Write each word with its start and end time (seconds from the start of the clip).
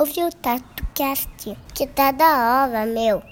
ouve 0.00 0.24
o 0.24 0.30
TatuCast, 0.30 1.54
que 1.74 1.86
tá 1.86 2.10
da 2.10 2.64
hora, 2.64 2.86
meu. 2.86 3.22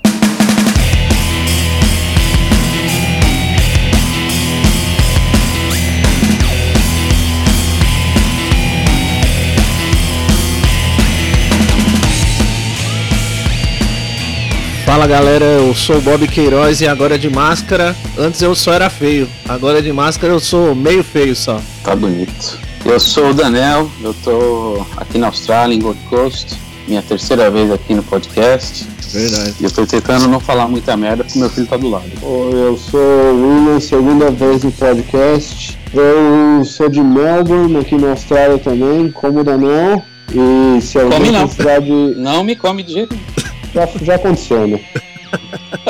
Fala 14.84 15.06
galera, 15.06 15.44
eu 15.44 15.74
sou 15.74 15.96
o 15.96 16.00
Bob 16.02 16.28
Queiroz 16.28 16.82
e 16.82 16.86
agora 16.86 17.18
de 17.18 17.30
máscara. 17.30 17.96
Antes 18.18 18.42
eu 18.42 18.54
só 18.54 18.74
era 18.74 18.90
feio, 18.90 19.26
agora 19.48 19.80
de 19.80 19.90
máscara 19.90 20.34
eu 20.34 20.40
sou 20.40 20.74
meio 20.74 21.02
feio 21.02 21.34
só. 21.34 21.62
Tá 21.82 21.96
bonito. 21.96 22.58
Eu 22.84 22.98
sou 22.98 23.30
o 23.30 23.34
Daniel, 23.34 23.90
eu 24.00 24.14
tô 24.14 24.86
aqui 24.96 25.18
na 25.18 25.26
Austrália, 25.26 25.74
em 25.74 25.78
Gold 25.78 26.00
Coast. 26.08 26.67
Minha 26.88 27.02
terceira 27.02 27.50
vez 27.50 27.70
aqui 27.70 27.94
no 27.94 28.02
podcast. 28.02 28.86
Verdade. 29.12 29.54
E 29.60 29.64
eu 29.64 29.70
tô 29.70 29.86
tentando 29.86 30.26
não 30.26 30.40
falar 30.40 30.66
muita 30.68 30.96
merda 30.96 31.22
porque 31.22 31.38
meu 31.38 31.50
filho 31.50 31.66
tá 31.66 31.76
do 31.76 31.88
lado. 31.88 32.10
Oi, 32.22 32.54
eu 32.54 32.78
sou 32.78 32.98
o 33.00 33.58
William, 33.66 33.78
segunda 33.78 34.30
vez 34.30 34.64
no 34.64 34.72
podcast. 34.72 35.78
Eu 35.92 36.64
sou 36.64 36.88
de 36.88 37.00
Melbourne, 37.02 37.76
aqui 37.76 37.94
na 37.96 38.10
Austrália 38.10 38.58
também, 38.58 39.10
como 39.10 39.44
Daniel. 39.44 40.02
E 40.32 40.80
se 40.80 40.98
alguém 40.98 41.18
Come 41.18 41.30
não. 41.30 41.46
precisar 41.46 41.80
de. 41.80 42.14
Não 42.16 42.42
me 42.42 42.56
come 42.56 42.82
de 42.82 42.92
jeito 42.94 43.14
nenhum. 43.14 43.48
Já, 43.74 43.86
já 44.02 44.14
aconteceu, 44.14 44.66
né? 44.66 44.80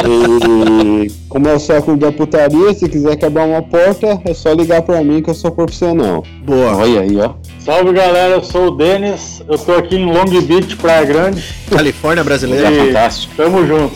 E 0.05 1.11
como 1.29 1.49
é 1.49 1.55
o 1.55 1.59
século 1.61 1.97
da 1.97 2.11
putaria, 2.11 2.73
se 2.75 2.89
quiser 2.89 3.17
quebrar 3.17 3.45
uma 3.47 3.63
porta, 3.63 4.21
é 4.25 4.35
só 4.35 4.53
ligar 4.53 4.83
pra 4.83 5.03
mim 5.03 5.23
que 5.23 5.31
eu 5.31 5.35
sou 5.35 5.51
profissional. 5.51 6.25
Boa. 6.45 6.77
Olha 6.77 7.01
aí, 7.01 7.17
ó. 7.17 7.35
Salve 7.61 7.93
galera, 7.93 8.35
eu 8.35 8.43
sou 8.43 8.69
o 8.69 8.71
Denis, 8.73 9.43
eu 9.49 9.59
tô 9.59 9.73
aqui 9.73 9.97
em 9.97 10.07
Long 10.07 10.25
Beach, 10.43 10.77
Praia 10.77 11.05
Grande. 11.05 11.45
Califórnia 11.71 12.25
brasileira. 12.25 12.69
É 12.69 12.73
E- 12.73 12.87
fantástico. 12.89 13.35
Tamo 13.37 13.67
junto. 13.67 13.95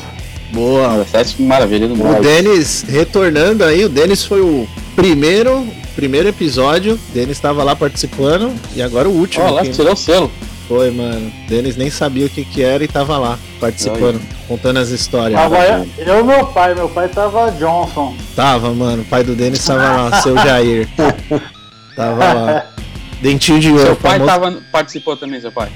Boa. 0.52 1.05
Sete 1.11 1.41
maravilha 1.42 1.89
do 1.89 1.94
O 1.94 1.96
mundo. 1.96 2.20
Denis 2.20 2.84
retornando 2.86 3.64
aí, 3.64 3.84
o 3.84 3.89
Denis 3.89 4.24
foi 4.24 4.41
o 4.42 4.67
primeiro, 4.94 5.67
primeiro 5.96 6.28
episódio. 6.28 6.94
O 6.94 7.14
Denis 7.14 7.30
estava 7.36 7.64
lá 7.64 7.74
participando 7.74 8.52
e 8.77 8.83
agora 8.83 9.08
o 9.08 9.12
último. 9.12 9.44
Ó, 9.46 9.50
lá 9.50 9.62
aqui. 9.62 9.70
tirou 9.70 9.94
o 9.94 9.96
selo. 9.96 10.30
Foi, 10.73 10.91
mano. 10.91 11.31
O 11.45 11.48
Denis 11.51 11.77
nem 11.77 11.91
sabia 11.91 12.27
o 12.27 12.31
que 12.31 12.45
que 12.45 12.62
era 12.62 12.83
e 12.83 12.89
tava 12.89 13.19
lá 13.19 13.39
participando, 13.61 14.20
contando 14.48 14.79
as 14.79 14.89
histórias. 14.89 15.39
Tava 15.39 15.59
eu 15.67 15.87
eu 15.98 16.20
e 16.20 16.23
meu 16.23 16.47
pai, 16.47 16.75
meu 16.75 16.89
pai 16.89 17.09
tava 17.09 17.51
Johnson. 17.53 18.14
Tava, 18.34 18.73
mano. 18.73 19.03
O 19.03 19.05
pai 19.05 19.23
do 19.23 19.34
Denis 19.34 19.64
tava 19.64 19.83
lá, 20.09 20.23
seu 20.23 20.34
Jair. 20.39 20.89
Tava 21.95 22.33
lá. 22.33 22.67
Dentinho 23.20 23.61
de 23.61 23.70
ouro. 23.70 23.84
Seu 23.84 23.97
pai 23.97 24.12
famoso- 24.19 24.27
tava, 24.33 24.59
participou 24.73 25.14
também, 25.17 25.41
seu 25.42 25.53
pai. 25.53 25.69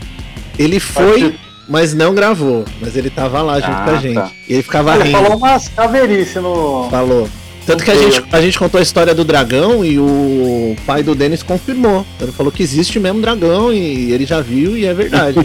Ele 0.58 0.80
foi, 0.80 1.38
mas 1.68 1.92
não 1.92 2.14
gravou. 2.14 2.64
Mas 2.80 2.96
ele 2.96 3.10
tava 3.10 3.42
lá 3.42 3.60
junto 3.60 3.72
Ah, 3.72 3.84
com 3.84 3.90
a 3.90 3.96
gente. 3.98 4.14
tá. 4.14 4.30
E 4.48 4.54
ele 4.54 4.62
ficava 4.62 4.94
Ele 4.94 5.04
rindo. 5.04 5.18
falou 5.18 5.36
umas 5.36 5.68
caveirices 5.68 6.42
no. 6.42 6.88
Falou. 6.90 7.28
Tanto 7.66 7.84
que 7.84 7.90
a 7.90 7.96
gente, 7.96 8.24
a 8.30 8.40
gente 8.40 8.58
contou 8.58 8.78
a 8.78 8.82
história 8.82 9.12
do 9.12 9.24
dragão 9.24 9.84
e 9.84 9.98
o 9.98 10.76
pai 10.86 11.02
do 11.02 11.14
Denis 11.16 11.42
confirmou. 11.42 12.06
Ele 12.20 12.30
falou 12.30 12.52
que 12.52 12.62
existe 12.62 13.00
mesmo 13.00 13.20
dragão 13.20 13.72
e 13.72 14.12
ele 14.12 14.24
já 14.24 14.40
viu 14.40 14.78
e 14.78 14.86
é 14.86 14.94
verdade. 14.94 15.38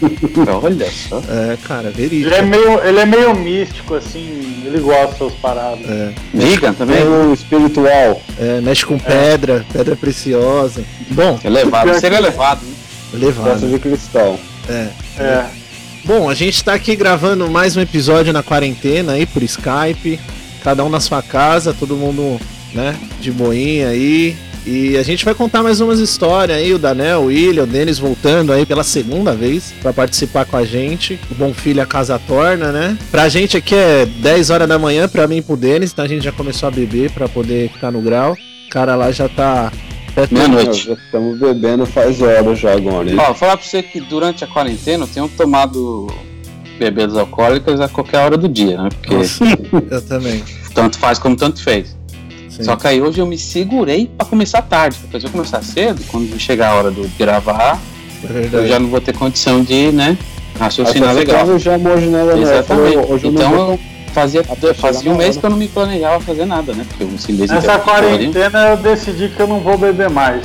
Olha 0.62 0.90
só. 0.90 1.22
é, 1.28 1.56
cara, 1.66 1.90
verídico. 1.90 2.28
Ele 2.28 2.34
é 2.34 2.42
meio, 2.42 2.80
ele 2.82 2.98
é 2.98 3.06
meio 3.06 3.34
místico, 3.34 3.94
assim, 3.94 4.62
ele 4.64 4.80
gosta 4.80 5.24
dessas 5.24 5.38
paradas. 5.38 5.86
É, 5.88 6.12
Diga 6.32 6.72
também. 6.72 6.98
É 6.98 7.04
o 7.04 7.32
espiritual. 7.34 8.22
é, 8.38 8.60
mexe 8.62 8.86
com 8.86 8.98
pedra, 8.98 9.64
pedra 9.72 9.94
preciosa. 9.94 10.82
Bom, 11.10 11.38
É 11.44 11.50
levado. 11.50 11.92
Seria 12.00 12.20
levado, 12.20 12.60
né? 12.64 12.72
Gosta 13.12 13.26
levado. 13.42 13.68
de 13.68 13.78
cristal. 13.78 14.38
É. 14.68 14.88
É. 15.18 15.44
Bom, 16.04 16.28
a 16.30 16.34
gente 16.34 16.62
tá 16.64 16.72
aqui 16.74 16.94
gravando 16.96 17.50
mais 17.50 17.76
um 17.76 17.80
episódio 17.80 18.32
na 18.32 18.42
quarentena 18.42 19.12
aí 19.12 19.26
por 19.26 19.42
Skype, 19.42 20.18
cada 20.66 20.84
um 20.84 20.88
na 20.88 20.98
sua 20.98 21.22
casa, 21.22 21.72
todo 21.72 21.94
mundo, 21.94 22.40
né, 22.74 22.98
de 23.20 23.30
boinha 23.30 23.86
aí. 23.86 24.36
E 24.66 24.96
a 24.96 25.02
gente 25.04 25.24
vai 25.24 25.32
contar 25.32 25.62
mais 25.62 25.80
umas 25.80 26.00
histórias 26.00 26.58
aí, 26.58 26.74
o 26.74 26.78
Danel, 26.78 27.20
o 27.20 27.26
William, 27.26 27.62
o 27.62 27.66
Denis 27.68 28.00
voltando 28.00 28.52
aí 28.52 28.66
pela 28.66 28.82
segunda 28.82 29.32
vez 29.32 29.72
pra 29.80 29.92
participar 29.92 30.44
com 30.44 30.56
a 30.56 30.64
gente. 30.64 31.20
O 31.30 31.36
Bom 31.36 31.54
Filho 31.54 31.80
a 31.80 31.86
casa 31.86 32.18
torna, 32.18 32.72
né? 32.72 32.98
Pra 33.12 33.28
gente 33.28 33.56
aqui 33.56 33.76
é 33.76 34.06
10 34.06 34.50
horas 34.50 34.68
da 34.68 34.76
manhã, 34.76 35.08
pra 35.08 35.28
mim 35.28 35.36
e 35.36 35.42
pro 35.42 35.56
Denis, 35.56 35.92
então 35.92 36.04
a 36.04 36.08
gente 36.08 36.24
já 36.24 36.32
começou 36.32 36.66
a 36.66 36.72
beber 36.72 37.12
pra 37.12 37.28
poder 37.28 37.70
ficar 37.70 37.92
no 37.92 38.02
grau. 38.02 38.32
O 38.32 38.68
cara 38.68 38.96
lá 38.96 39.12
já 39.12 39.28
tá 39.28 39.70
perto 40.16 40.34
Meia 40.34 40.48
Nós 40.48 40.64
noite. 40.64 40.86
já 40.88 40.94
estamos 40.94 41.38
bebendo 41.38 41.86
faz 41.86 42.20
horas 42.20 42.58
já 42.58 42.72
agora. 42.72 43.08
Ó, 43.16 43.34
falar 43.34 43.56
pra 43.56 43.64
você 43.64 43.84
que 43.84 44.00
durante 44.00 44.42
a 44.42 44.48
quarentena 44.48 45.04
eu 45.04 45.08
tenho 45.08 45.28
tomado 45.28 46.08
bebidas 46.78 47.16
alcoólicas 47.16 47.80
a 47.80 47.88
qualquer 47.88 48.18
hora 48.18 48.36
do 48.36 48.48
dia, 48.48 48.82
né? 48.82 48.88
Porque 48.88 49.14
Nossa, 49.14 49.44
eu 49.90 50.02
também. 50.02 50.44
tanto 50.74 50.98
faz 50.98 51.18
como 51.18 51.36
tanto 51.36 51.62
fez. 51.62 51.96
Sim. 52.48 52.64
Só 52.64 52.76
que 52.76 52.86
aí 52.86 53.02
hoje 53.02 53.18
eu 53.18 53.26
me 53.26 53.36
segurei 53.36 54.10
pra 54.16 54.26
começar 54.26 54.62
tarde. 54.62 54.96
Porque 55.00 55.20
se 55.20 55.26
eu 55.26 55.30
começar 55.30 55.62
cedo, 55.62 56.02
quando 56.08 56.38
chegar 56.38 56.70
a 56.70 56.74
hora 56.74 56.90
do 56.90 57.08
gravar, 57.18 57.78
é 58.24 58.56
eu 58.56 58.66
já 58.66 58.78
não 58.78 58.88
vou 58.88 59.00
ter 59.00 59.14
condição 59.14 59.62
de, 59.62 59.92
né, 59.92 60.16
raciocinar 60.58 61.14
legal. 61.14 61.38
tava 61.38 61.58
já 61.58 61.76
hoje, 61.76 62.06
né, 62.06 62.24
Daniel? 62.24 62.42
Exatamente. 62.42 62.96
Hoje 62.96 63.26
eu 63.26 63.32
então 63.32 63.70
eu 63.70 63.78
fazia, 64.12 64.42
fazia 64.74 65.12
um 65.12 65.16
mês 65.16 65.30
hora. 65.30 65.40
que 65.40 65.46
eu 65.46 65.50
não 65.50 65.56
me 65.58 65.68
planejava 65.68 66.20
fazer 66.20 66.46
nada, 66.46 66.72
né? 66.72 66.86
Porque 66.88 67.04
esse 67.04 67.32
mês 67.32 67.50
Nessa 67.50 67.74
eu 67.74 67.80
quarentena 67.80 68.68
eu 68.68 68.76
decidi 68.78 69.28
que 69.28 69.40
eu 69.40 69.46
não 69.46 69.60
vou 69.60 69.76
beber 69.76 70.08
mais. 70.08 70.42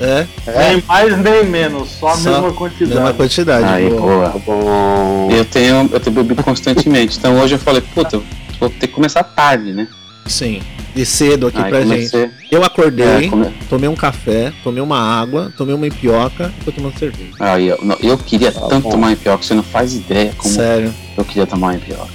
É, 0.00 0.26
Nem 0.46 0.82
mais 0.88 1.18
nem 1.18 1.44
menos, 1.44 1.88
só 1.90 2.08
a 2.08 2.10
Só 2.16 2.16
mesma 2.16 2.32
mesma 2.42 2.52
quantidade. 2.52 3.16
quantidade. 3.16 3.64
Aí, 3.64 3.88
boa. 3.88 4.28
boa. 4.28 4.42
Bom. 4.44 5.28
Eu 5.30 5.44
tenho, 5.44 5.88
eu 5.92 6.00
tenho 6.00 6.16
bebido 6.16 6.42
constantemente. 6.42 7.16
Então 7.18 7.38
hoje 7.38 7.54
eu 7.54 7.58
falei, 7.58 7.80
puta, 7.80 8.20
vou 8.58 8.68
ter 8.68 8.88
que 8.88 8.94
começar 8.94 9.22
tarde, 9.22 9.72
né? 9.72 9.86
Sim. 10.26 10.60
E 10.96 11.04
cedo 11.04 11.48
aqui 11.48 11.58
Aí 11.60 11.70
pra 11.70 11.80
gente. 11.80 12.10
comecei. 12.10 12.30
Eu 12.50 12.64
acordei, 12.64 13.04
É, 13.26 13.28
come- 13.28 13.52
tomei 13.68 13.88
um 13.88 13.94
café, 13.96 14.52
tomei 14.62 14.80
uma 14.82 14.98
água, 14.98 15.52
tomei 15.56 15.74
uma 15.74 15.86
empioca 15.86 16.52
e 16.60 16.64
tô 16.64 16.72
tomando 16.72 16.98
cerveja. 16.98 17.30
Aí, 17.40 17.66
eu, 17.68 17.78
não, 17.82 17.96
eu 18.00 18.16
queria 18.18 18.52
Tá 18.52 18.60
tanto 18.68 18.84
bom. 18.84 18.90
tomar 18.90 19.12
empioca, 19.12 19.42
você 19.42 19.54
não 19.54 19.62
faz 19.62 19.94
ideia 19.94 20.32
como 20.36 20.54
Sério. 20.54 20.94
eu 21.16 21.24
queria 21.24 21.46
tomar 21.46 21.74
empioca. 21.74 22.08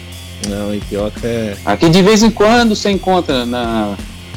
Não, 0.48 0.74
empioca 0.74 1.20
é. 1.28 1.56
Aqui 1.66 1.90
de 1.90 2.02
vez 2.02 2.24
em 2.24 2.32
quando 2.32 2.74
você 2.76 2.90
encontra 2.90 3.46
na, 3.46 3.96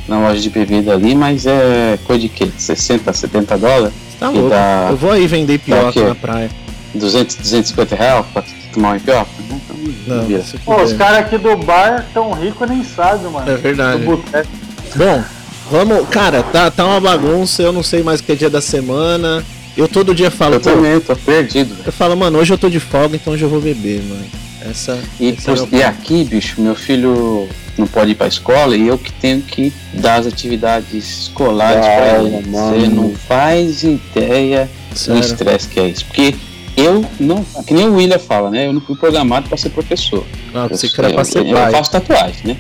na 0.09 0.19
loja 0.21 0.41
de 0.41 0.51
bebida 0.51 0.93
ali, 0.95 1.15
mas 1.15 1.47
é 1.47 1.99
coisa 2.05 2.23
de 2.23 2.29
quê? 2.29 2.49
60, 2.57 3.13
70 3.13 3.59
dólares? 3.59 3.95
Tá 4.19 4.29
louco. 4.29 4.51
dá- 4.51 4.89
Eu 4.91 4.97
vou 4.97 5.11
aí 5.11 5.27
vender 5.27 5.59
quê? 5.59 5.73
na 6.05 6.15
praia. 6.15 6.51
200, 6.95 7.37
250 7.37 7.97
reais 7.97 8.27
pra 8.33 8.43
tomar 8.73 8.89
uma 8.91 8.97
empioca? 8.97 9.31
Então, 9.49 9.77
Não, 10.07 10.25
vira. 10.27 10.43
se 10.43 10.59
Pô, 10.59 10.83
os 10.83 10.93
caras 10.93 11.21
aqui 11.21 11.39
do 11.39 11.57
bar 11.57 12.07
tão 12.13 12.33
ricos 12.33 12.69
nem 12.69 12.85
sabem, 12.85 13.31
mano. 13.31 13.51
É 13.51 13.57
verdade. 13.57 14.05
Bom, 14.05 15.25
vamos. 15.71 16.09
Cara, 16.11 16.43
tá, 16.43 16.71
tá 16.71 16.85
uma 16.85 17.01
bagunça, 17.01 17.63
eu 17.63 17.73
não 17.73 17.83
sei 17.83 18.03
mais 18.03 18.21
o 18.21 18.23
que 18.25 18.33
é 18.33 18.35
dia 18.35 18.51
da 18.51 18.61
semana. 18.61 19.43
Eu 19.77 19.89
todo 19.89 20.15
dia 20.15 20.31
falo, 20.31 20.57
Eu 20.57 20.61
também, 20.61 21.01
tô 21.01 21.17
perdido. 21.17 21.71
velho. 21.75 21.83
eu 21.87 21.93
falo, 21.93 22.15
mano, 22.15 22.39
hoje 22.39 22.53
eu 22.53 22.59
tô 22.59 22.69
de 22.69 22.79
folga, 22.79 23.17
então 23.17 23.33
hoje 23.33 23.43
eu 23.45 23.49
vou 23.49 23.61
beber, 23.61 24.03
mano. 24.03 24.27
Essa. 24.71 24.99
E, 25.19 25.31
esse 25.31 25.51
é 25.51 25.55
e 25.79 25.83
aqui, 25.83 26.25
bicho, 26.25 26.61
meu 26.61 26.75
filho 26.75 27.49
não 27.79 27.87
pode 27.87 28.11
ir 28.13 28.15
pra 28.15 28.27
escola 28.29 28.77
e 28.77 28.87
eu 28.89 28.99
que 28.99 29.13
tenho 29.13 29.41
que 29.43 29.73
dar 29.95 30.17
as 30.21 30.27
atividades 30.27 30.93
escolares 31.23 31.85
pra 31.85 32.19
ele. 32.23 32.47
mano. 32.49 32.81
Você 32.81 32.89
não 32.89 33.15
faz 33.15 33.83
ideia 33.83 34.69
do 34.91 34.99
Sério. 34.99 35.21
estresse 35.21 35.69
que 35.69 35.81
é 35.81 35.89
isso. 35.89 36.05
Porque 36.07 36.35
eu 36.77 37.05
não, 37.19 37.45
que 37.67 37.73
nem 37.75 37.87
o 37.89 37.95
William 37.95 38.19
fala, 38.19 38.51
né? 38.51 38.67
Eu 38.67 38.73
não 38.73 38.81
fui 38.81 38.97
programado 38.97 39.49
pra 39.49 39.57
ser 39.57 39.71
professor. 39.71 40.25
Ah, 40.55 40.67
Eu, 40.71 40.77
você 40.77 40.89
que 40.89 41.01
era 41.01 41.13
pra 41.13 41.25
ser 41.25 41.39
eu- 41.41 41.47
eu 41.47 41.55
pai. 41.57 41.71
faço 41.73 41.91
tatuagem, 41.93 42.41
né? 42.45 42.57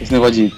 Esse 0.00 0.12
negócio 0.12 0.34
de 0.34 0.52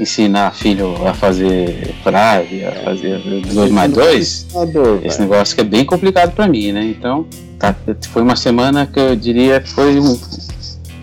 ensinar 0.00 0.54
filho 0.54 0.94
a 1.06 1.12
fazer 1.12 1.92
frase, 2.04 2.64
a 2.64 2.72
fazer 2.84 3.18
dois 3.52 3.70
mais 3.72 3.92
dois, 3.92 4.46
Ador, 4.54 5.00
esse 5.04 5.20
negócio 5.20 5.54
que 5.56 5.60
é 5.60 5.64
bem 5.64 5.84
complicado 5.84 6.32
pra 6.32 6.46
mim, 6.46 6.70
né? 6.70 6.84
Então, 6.84 7.26
tá, 7.58 7.74
foi 8.12 8.22
uma 8.22 8.36
semana 8.36 8.86
que 8.86 8.98
eu 8.98 9.16
diria 9.16 9.60
que 9.60 9.68
foi 9.68 9.98
um- 9.98 10.18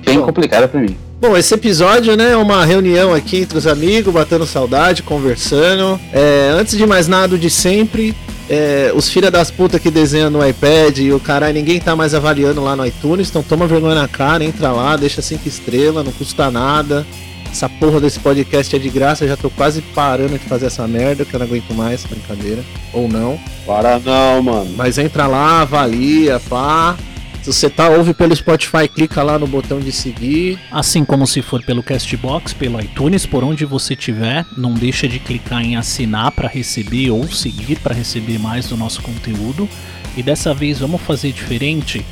bem 0.05 0.21
complicada 0.21 0.67
pra 0.69 0.79
mim. 0.79 0.95
Bom, 1.19 1.35
esse 1.35 1.53
episódio 1.53 2.15
né, 2.17 2.31
é 2.31 2.37
uma 2.37 2.65
reunião 2.65 3.13
aqui 3.13 3.37
entre 3.37 3.57
os 3.57 3.65
amigos, 3.65 4.13
batendo 4.13 4.45
saudade, 4.45 5.01
conversando. 5.01 5.99
É, 6.11 6.49
antes 6.53 6.77
de 6.77 6.85
mais 6.85 7.07
nada, 7.07 7.35
o 7.35 7.37
de 7.37 7.49
sempre, 7.49 8.13
é, 8.49 8.91
os 8.93 9.09
filha 9.09 9.31
das 9.31 9.49
putas 9.49 9.81
que 9.81 9.89
desenham 9.89 10.29
no 10.29 10.45
iPad 10.45 10.97
e 10.99 11.13
o 11.13 11.19
caralho, 11.19 11.53
ninguém 11.53 11.79
tá 11.79 11.95
mais 11.95 12.13
avaliando 12.13 12.61
lá 12.61 12.75
no 12.75 12.85
iTunes, 12.85 13.29
então 13.29 13.41
toma 13.41 13.65
vergonha 13.65 13.95
na 13.95 14.07
cara, 14.07 14.43
entra 14.43 14.71
lá, 14.71 14.95
deixa 14.97 15.21
cinco 15.21 15.47
estrelas, 15.47 16.03
não 16.03 16.11
custa 16.11 16.51
nada. 16.51 17.05
Essa 17.49 17.69
porra 17.69 18.01
desse 18.01 18.19
podcast 18.19 18.75
é 18.75 18.79
de 18.79 18.89
graça, 18.89 19.23
eu 19.23 19.29
já 19.29 19.37
tô 19.37 19.49
quase 19.49 19.81
parando 19.81 20.37
de 20.37 20.45
fazer 20.45 20.65
essa 20.65 20.85
merda, 20.85 21.23
que 21.23 21.33
eu 21.33 21.39
não 21.39 21.47
aguento 21.47 21.73
mais, 21.73 22.03
brincadeira. 22.03 22.61
Ou 22.91 23.07
não. 23.07 23.39
Para 23.65 23.97
não, 23.97 24.43
mano. 24.43 24.73
Mas 24.75 24.97
entra 24.97 25.25
lá, 25.25 25.61
avalia, 25.61 26.41
pá. 26.49 26.97
Se 27.45 27.53
você 27.53 27.69
tá 27.69 27.89
ouve 27.89 28.11
pelo 28.11 28.35
Spotify, 28.35 28.87
clica 28.87 29.21
lá 29.21 29.37
no 29.37 29.45
botão 29.45 29.79
de 29.79 29.91
seguir. 29.91 30.59
Assim 30.71 31.05
como 31.05 31.27
se 31.27 31.43
for 31.43 31.61
pelo 31.61 31.83
Castbox, 31.83 32.53
pelo 32.53 32.81
iTunes, 32.81 33.27
por 33.27 33.43
onde 33.43 33.65
você 33.65 33.93
estiver, 33.93 34.43
não 34.57 34.73
deixa 34.73 35.07
de 35.07 35.19
clicar 35.19 35.63
em 35.63 35.75
assinar 35.75 36.31
para 36.31 36.47
receber 36.47 37.11
ou 37.11 37.31
seguir 37.31 37.77
para 37.77 37.93
receber 37.93 38.39
mais 38.39 38.69
do 38.69 38.75
nosso 38.75 38.99
conteúdo. 39.03 39.69
E 40.17 40.23
dessa 40.23 40.55
vez 40.55 40.79
vamos 40.79 40.99
fazer 41.03 41.31
diferente. 41.33 42.03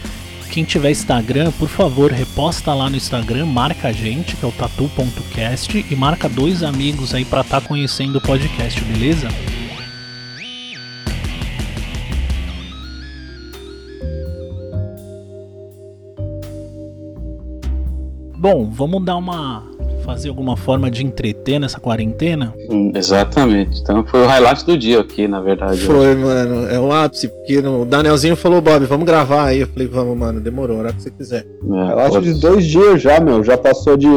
Quem 0.52 0.64
tiver 0.64 0.92
Instagram, 0.92 1.52
por 1.54 1.68
favor, 1.68 2.12
reposta 2.12 2.72
lá 2.72 2.88
no 2.88 2.96
Instagram, 2.96 3.48
marca 3.48 3.88
a 3.88 3.92
gente, 3.92 4.36
que 4.36 4.46
é 4.46 4.48
o 4.48 4.52
tatu.cast, 4.52 5.84
e 5.90 5.96
marca 5.96 6.30
dois 6.30 6.62
amigos 6.62 7.12
aí 7.12 7.26
para 7.26 7.42
estar 7.42 7.62
conhecendo 7.62 8.18
o 8.18 8.22
podcast, 8.22 8.80
beleza? 8.82 9.30
Bom, 18.44 18.70
vamos 18.70 19.06
dar 19.06 19.16
uma. 19.16 19.64
fazer 20.04 20.28
alguma 20.28 20.58
forma 20.58 20.92
de 20.92 21.02
entreter 21.06 21.58
nessa 21.62 21.80
quarentena? 21.80 22.54
Hum, 22.70 22.92
Exatamente. 22.94 23.80
Então 23.80 24.06
foi 24.06 24.22
o 24.22 24.28
highlight 24.28 24.66
do 24.66 24.78
dia 24.78 25.00
aqui, 25.00 25.30
na 25.30 25.40
verdade. 25.40 25.80
Foi, 25.80 26.14
mano. 26.14 26.68
É 26.68 26.78
o 26.78 26.92
ápice, 26.92 27.30
porque 27.30 27.60
o 27.60 27.86
Danielzinho 27.86 28.36
falou, 28.36 28.60
Bob, 28.60 28.86
vamos 28.86 29.06
gravar 29.06 29.46
aí. 29.46 29.62
Eu 29.62 29.68
falei, 29.68 29.88
vamos, 29.88 30.18
mano, 30.18 30.42
demorou, 30.42 30.76
a 30.76 30.80
hora 30.82 30.92
que 30.94 31.02
você 31.02 31.10
quiser. 31.10 31.46
É, 31.46 31.92
Eu 31.94 32.00
acho 32.00 32.22
de 32.22 32.34
dois 32.34 32.66
dias 32.66 33.02
já, 33.02 33.18
meu. 33.22 33.42
Já 33.46 33.58
passou 33.58 33.96
de 33.96 34.10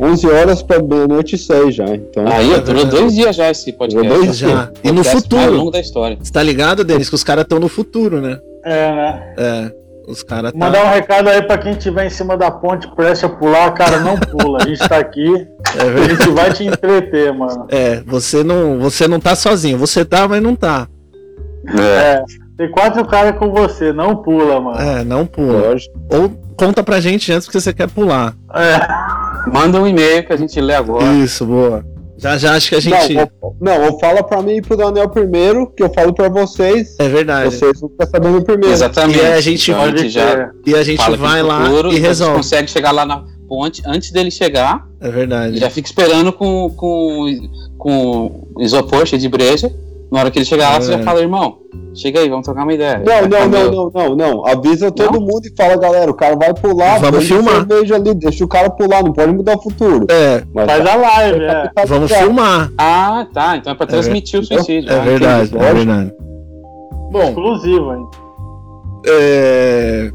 11 0.00 0.26
horas 0.26 0.60
pra 0.60 0.82
meia-noite 0.82 1.36
e 1.36 1.38
6 1.38 1.72
já. 1.72 1.84
Então, 1.86 2.26
Aí, 2.26 2.54
É 2.54 2.58
durou 2.58 2.84
dois 2.84 3.14
dias 3.14 3.36
já 3.36 3.48
esse 3.48 3.72
podcast. 3.74 4.08
Durou 4.08 4.24
dois 4.24 4.38
Já. 4.38 4.72
E 4.82 4.90
no 4.90 5.04
futuro. 5.04 5.52
longo 5.52 5.70
da 5.70 5.78
história. 5.78 6.18
Você 6.20 6.32
tá 6.32 6.42
ligado, 6.42 6.82
Denis, 6.82 7.08
que 7.08 7.14
os 7.14 7.22
caras 7.22 7.44
estão 7.44 7.60
no 7.60 7.68
futuro, 7.68 8.20
né? 8.20 8.40
É, 8.64 8.92
né? 8.92 9.34
É. 9.38 9.81
Os 10.06 10.22
caras 10.22 10.52
tá. 10.52 10.58
Mandar 10.58 10.84
um 10.84 10.90
recado 10.90 11.28
aí 11.28 11.42
pra 11.42 11.56
quem 11.58 11.72
estiver 11.72 12.06
em 12.06 12.10
cima 12.10 12.36
da 12.36 12.50
ponte, 12.50 12.88
preste 12.94 13.24
a 13.24 13.28
pular, 13.28 13.70
cara, 13.72 14.00
não 14.00 14.16
pula. 14.18 14.58
A 14.62 14.66
gente 14.66 14.88
tá 14.88 14.98
aqui, 14.98 15.28
É, 15.78 15.82
a 16.04 16.08
gente 16.08 16.28
vai 16.30 16.52
te 16.52 16.64
entreter, 16.64 17.32
mano. 17.32 17.66
é, 17.70 18.02
você 18.06 18.42
não, 18.44 18.78
você 18.78 19.06
não 19.08 19.18
tá 19.20 19.34
sozinho. 19.34 19.78
Você 19.78 20.04
tá, 20.04 20.26
mas 20.28 20.42
não 20.42 20.54
tá. 20.56 20.88
É. 21.78 21.82
É, 21.82 22.22
tem 22.56 22.70
quatro 22.70 23.04
caras 23.06 23.38
com 23.38 23.50
você, 23.50 23.92
não 23.92 24.16
pula, 24.16 24.60
mano. 24.60 24.78
É, 24.80 25.04
não 25.04 25.24
pula. 25.24 25.68
lógico. 25.68 25.94
Ou 26.10 26.28
conta 26.56 26.82
pra 26.82 27.00
gente 27.00 27.32
antes 27.32 27.48
que 27.48 27.58
você 27.60 27.72
quer 27.72 27.88
pular. 27.88 28.34
É. 28.54 29.50
Manda 29.50 29.80
um 29.80 29.86
e-mail 29.86 30.26
que 30.26 30.32
a 30.32 30.36
gente 30.36 30.60
lê 30.60 30.74
agora. 30.74 31.04
Isso, 31.14 31.46
boa. 31.46 31.84
Já 32.22 32.38
já 32.38 32.54
acho 32.54 32.68
que 32.68 32.74
a 32.76 32.80
gente. 32.80 33.14
Não, 33.14 33.28
ou, 33.40 33.56
não, 33.60 33.84
ou 33.86 33.98
fala 33.98 34.22
pra 34.22 34.40
mim 34.40 34.56
e 34.56 34.62
pro 34.62 34.76
Daniel 34.76 35.08
primeiro, 35.08 35.66
que 35.66 35.82
eu 35.82 35.92
falo 35.92 36.14
pra 36.14 36.28
vocês. 36.28 36.94
É 37.00 37.08
verdade. 37.08 37.52
Vocês 37.52 37.80
vão 37.80 37.90
ficar 37.90 38.06
sabendo 38.06 38.40
primeiro. 38.42 38.72
Exatamente. 38.72 39.18
E 39.18 39.20
aí 39.20 39.32
a 39.32 39.40
gente 39.40 39.70
Então, 39.70 39.82
Pode 39.82 40.08
já. 40.08 40.50
E 40.64 40.74
a 40.74 40.84
gente 40.84 41.16
vai 41.16 41.42
lá 41.42 41.64
futuro, 41.64 41.88
e 41.88 41.90
a 41.90 41.94
gente 41.94 42.02
resolve. 42.06 42.36
consegue 42.36 42.70
chegar 42.70 42.92
lá 42.92 43.04
na 43.04 43.24
ponte 43.48 43.82
antes 43.84 44.12
dele 44.12 44.30
chegar. 44.30 44.86
É 45.00 45.10
verdade. 45.10 45.58
Já 45.58 45.68
fica 45.68 45.88
esperando 45.88 46.32
com, 46.32 46.70
com, 46.70 47.50
com 47.76 48.46
isopor 48.60 49.04
cheio 49.04 49.20
de 49.20 49.28
breja. 49.28 49.70
Na 50.12 50.20
hora 50.20 50.30
que 50.30 50.38
ele 50.38 50.44
chegar 50.44 50.68
lá, 50.74 50.80
você 50.80 50.92
É. 50.92 50.98
já 50.98 51.02
fala, 51.04 51.20
irmão, 51.20 51.56
chega 51.94 52.20
aí, 52.20 52.28
vamos 52.28 52.44
trocar 52.44 52.64
uma 52.64 52.74
ideia. 52.74 52.98
Não, 53.04 53.26
não, 53.28 53.48
não, 53.48 53.70
não, 53.72 53.90
não, 53.94 54.16
não. 54.16 54.46
Avisa 54.46 54.92
todo 54.92 55.18
mundo 55.18 55.40
e 55.46 55.56
fala, 55.56 55.74
galera, 55.78 56.10
o 56.10 56.14
cara 56.14 56.36
vai 56.36 56.52
pular, 56.52 56.98
Vamos 57.00 57.26
filmar. 57.26 57.66
cerveja 57.66 57.94
ali, 57.94 58.12
deixa 58.14 58.44
o 58.44 58.48
cara 58.48 58.68
pular, 58.68 59.02
não 59.02 59.12
pode 59.14 59.32
mudar 59.32 59.56
o 59.56 59.62
futuro. 59.62 60.06
É, 60.10 60.42
Mas 60.52 60.66
Faz 60.66 60.86
a 60.86 60.94
live, 60.96 61.44
é. 61.44 61.70
tá 61.74 61.84
vamos 61.86 62.10
ligado. 62.10 62.24
filmar. 62.26 62.70
Ah, 62.76 63.26
tá. 63.32 63.56
Então 63.56 63.72
é 63.72 63.74
pra 63.76 63.86
transmitir 63.86 64.40
o 64.40 64.44
suicídio. 64.44 64.90
É 64.92 64.96
Ah, 64.96 65.00
verdade, 65.00 65.56
é 65.56 65.72
verdade. 65.74 66.12
Bom, 67.10 67.28
Exclusivo, 67.28 67.94
hein? 67.94 68.06
é... 69.06 70.10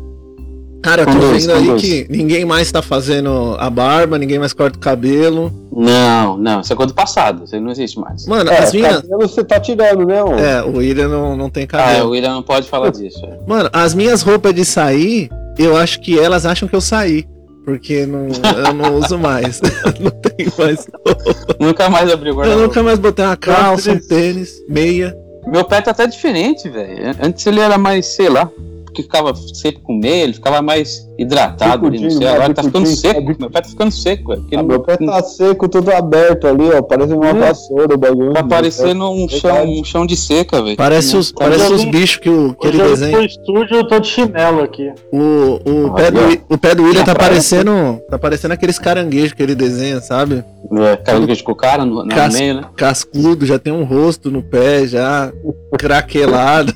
Cara, 0.83 1.01
eu 1.01 1.05
tô 1.07 1.11
Conduz, 1.13 1.45
vendo 1.45 1.57
aí 1.57 1.65
conduz. 1.65 1.81
que 1.81 2.07
ninguém 2.09 2.45
mais 2.45 2.71
tá 2.71 2.81
fazendo 2.81 3.55
a 3.59 3.69
barba, 3.69 4.17
ninguém 4.17 4.39
mais 4.39 4.53
corta 4.53 4.77
o 4.77 4.79
cabelo. 4.79 5.51
Não, 5.71 6.37
não, 6.37 6.61
isso 6.61 6.71
é 6.71 6.75
coisa 6.75 6.91
do 6.93 6.95
passado, 6.95 7.43
isso 7.45 7.55
aí 7.55 7.61
não 7.61 7.71
existe 7.71 7.99
mais. 7.99 8.25
Mano, 8.25 8.49
É, 8.49 8.59
as 8.59 8.73
minhas. 8.73 9.01
cabelo 9.01 9.21
você 9.27 9.43
tá 9.43 9.59
tirando, 9.59 10.05
né, 10.05 10.23
ô? 10.23 10.33
É, 10.35 10.63
o 10.63 10.77
William 10.77 11.07
não, 11.09 11.35
não 11.35 11.49
tem 11.49 11.63
Ah, 11.63 11.67
cabelo. 11.67 12.07
o 12.07 12.11
William 12.11 12.33
não 12.33 12.43
pode 12.43 12.67
falar 12.69 12.89
disso. 12.91 13.23
é. 13.25 13.37
Mano, 13.47 13.69
as 13.73 13.93
minhas 13.93 14.21
roupas 14.21 14.53
de 14.53 14.63
sair, 14.63 15.29
eu 15.57 15.75
acho 15.75 15.99
que 16.01 16.17
elas 16.17 16.45
acham 16.45 16.67
que 16.67 16.75
eu 16.75 16.81
saí. 16.81 17.25
Porque 17.65 18.05
não, 18.05 18.27
eu 18.65 18.73
não 18.73 18.95
uso 18.95 19.17
mais. 19.19 19.59
não 19.99 20.09
tenho 20.11 20.51
mais. 20.57 20.87
Nunca 21.59 21.89
mais 21.89 22.09
abriu 22.09 22.31
o 22.31 22.35
Eu 22.35 22.37
guarda-roupa. 22.39 22.67
nunca 22.67 22.83
mais 22.83 22.97
botei 22.99 23.25
uma 23.25 23.35
calça, 23.35 23.91
um 23.91 23.99
tênis, 23.99 24.53
meia. 24.69 25.13
Meu 25.45 25.65
pé 25.65 25.81
tá 25.81 25.91
até 25.91 26.07
diferente, 26.07 26.69
velho. 26.69 27.13
Antes 27.21 27.45
ele 27.45 27.59
era 27.59 27.77
mais, 27.77 28.05
sei 28.05 28.29
lá, 28.29 28.49
porque 28.97 29.03
ficava 29.03 29.35
sempre 29.35 29.81
com 29.81 29.93
meia, 29.93 30.23
ele 30.23 30.33
ficava 30.33 30.61
mais 30.61 31.06
hidratado 31.17 31.87
ali, 31.87 31.99
não 31.99 32.09
sei. 32.09 32.19
Picudinho, 32.19 32.33
Agora 32.35 32.53
tá 32.53 32.63
ficando 32.63 32.85
seco. 32.87 33.13
sabe? 33.21 33.35
Meu 33.39 33.49
pé 33.49 33.61
tá 33.61 33.69
ficando 33.69 33.91
seco, 33.91 34.27
velho. 34.29 34.41
porque 34.41 34.55
Ah, 34.55 34.63
meu 34.63 34.79
pé 34.81 34.97
tá 34.97 35.23
seco, 35.23 35.67
tudo 35.69 35.91
aberto 35.91 36.47
ali, 36.47 36.69
ó. 36.71 36.81
Parece 36.81 37.13
uma 37.13 37.31
Hum. 37.31 37.39
vassoura 37.39 37.95
o 37.95 37.97
bagulho. 37.97 38.33
Tá 38.33 38.43
parecendo 38.43 39.09
um 39.09 39.27
chão, 39.27 39.65
um 39.65 39.83
chão 39.83 40.05
de 40.05 40.15
seca, 40.15 40.61
velho. 40.61 40.77
Parece 40.77 41.15
os, 41.17 41.31
Tá 41.31 41.45
parece 41.45 41.73
os 41.73 41.83
bichos 41.85 42.17
que, 42.17 42.29
o, 42.29 42.53
que 42.53 42.67
ele 42.67 42.81
eu 42.81 42.87
desenha. 42.89 43.17
pro 43.17 43.25
estúdio, 43.25 43.77
eu 43.77 43.87
tô 43.87 43.99
de 43.99 44.07
chinelo 44.07 44.61
aqui. 44.61 44.91
O, 45.11 45.59
o, 45.69 45.87
Ah, 45.87 45.93
pé 45.95 46.11
do, 46.11 46.19
é. 46.19 46.41
O 46.49 46.57
pé 46.57 46.75
do 46.75 46.83
William 46.83 47.03
tá 47.03 47.15
parecendo. 47.15 47.99
Tá 48.09 48.17
parecendo 48.19 48.53
aqueles 48.53 48.77
caranguejos 48.79 49.33
que 49.33 49.41
ele 49.43 49.55
desenha, 49.55 49.99
sabe? 50.01 50.43
É, 50.71 50.97
cara 50.97 51.25
de 51.25 51.43
com 51.43 51.51
o 51.53 51.55
cara 51.55 51.85
no, 51.85 52.03
no 52.03 52.09
Cas- 52.09 52.33
meio, 52.37 52.55
né? 52.55 52.61
Cascudo, 52.75 53.45
já 53.45 53.57
tem 53.57 53.71
um 53.71 53.83
rosto 53.85 54.29
no 54.29 54.43
pé, 54.43 54.85
já 54.85 55.31
craquelado. 55.79 56.73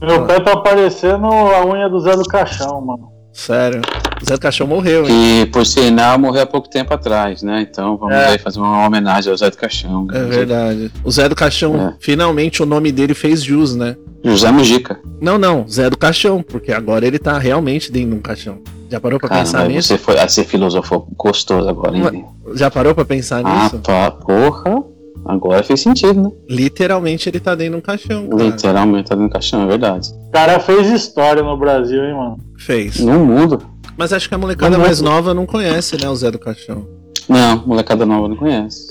Meu 0.00 0.24
pé 0.26 0.40
tá 0.40 0.56
parecendo 0.56 1.26
a 1.26 1.64
unha 1.66 1.88
do 1.88 2.00
Zé 2.00 2.16
do 2.16 2.24
Caixão, 2.24 2.80
mano. 2.80 3.13
Sério. 3.34 3.82
O 4.22 4.24
Zé 4.24 4.34
do 4.34 4.40
Caixão 4.40 4.66
morreu, 4.66 5.02
hein? 5.06 5.08
Que, 5.44 5.46
por 5.50 5.66
sinal, 5.66 6.18
morreu 6.18 6.42
há 6.42 6.46
pouco 6.46 6.70
tempo 6.70 6.94
atrás, 6.94 7.42
né? 7.42 7.66
Então 7.68 7.96
vamos 7.96 8.14
É. 8.14 8.28
aí 8.28 8.38
fazer 8.38 8.60
uma 8.60 8.86
homenagem 8.86 9.30
ao 9.30 9.36
Zé 9.36 9.50
do 9.50 9.56
Caixão. 9.56 10.06
É 10.12 10.22
verdade. 10.24 10.90
O 11.02 11.10
Zé 11.10 11.28
do 11.28 11.34
Caixão, 11.34 11.74
É. 11.88 11.94
finalmente 11.98 12.62
o 12.62 12.66
nome 12.66 12.90
dele 12.92 13.12
fez 13.12 13.42
jus, 13.42 13.74
né? 13.74 13.96
José 14.24 14.50
Mujica. 14.50 14.98
Não, 15.20 15.36
não, 15.36 15.66
Zé 15.68 15.90
do 15.90 15.98
Caixão, 15.98 16.42
porque 16.42 16.72
agora 16.72 17.06
ele 17.06 17.18
tá 17.18 17.36
realmente 17.38 17.90
dentro 17.92 18.10
de 18.10 18.16
um 18.16 18.20
caixão. 18.20 18.58
Já 18.88 19.00
parou 19.00 19.18
pra 19.18 19.28
pensar 19.28 19.68
nisso? 19.68 19.88
você, 19.88 19.98
foi, 19.98 20.18
ah, 20.18 20.28
você 20.28 20.44
filosofou 20.44 21.08
gostoso 21.16 21.68
agora, 21.68 21.96
hein? 21.96 22.24
Já 22.54 22.70
parou 22.70 22.94
pra 22.94 23.04
pensar 23.04 23.42
Ah, 23.44 23.64
nisso? 23.64 23.78
pá, 23.80 24.10
porra. 24.12 24.82
Agora 25.24 25.62
fez 25.62 25.80
sentido, 25.80 26.22
né? 26.22 26.30
Literalmente 26.48 27.28
ele 27.28 27.40
tá 27.40 27.54
dentro 27.54 27.72
de 27.74 27.78
um 27.78 27.80
caixão. 27.80 28.26
Cara. 28.28 28.42
Literalmente 28.44 29.08
tá 29.08 29.14
dentro 29.14 29.28
do 29.28 29.32
caixão, 29.32 29.62
é 29.62 29.66
verdade. 29.66 30.10
O 30.28 30.30
cara 30.30 30.60
fez 30.60 30.90
história 30.90 31.42
no 31.42 31.56
Brasil, 31.56 32.04
hein, 32.04 32.14
mano. 32.14 32.38
Fez. 32.58 32.98
No 33.00 33.24
mundo. 33.24 33.60
Mas 33.96 34.12
acho 34.12 34.28
que 34.28 34.34
a 34.34 34.38
molecada 34.38 34.76
mais 34.78 35.00
nova 35.00 35.32
não 35.32 35.46
conhece, 35.46 35.96
né, 36.00 36.08
o 36.08 36.16
Zé 36.16 36.30
do 36.30 36.38
Caixão. 36.38 36.86
Não, 37.28 37.64
molecada 37.66 38.04
nova 38.04 38.28
não 38.28 38.36
conhece. 38.36 38.88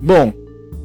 Bom, 0.00 0.32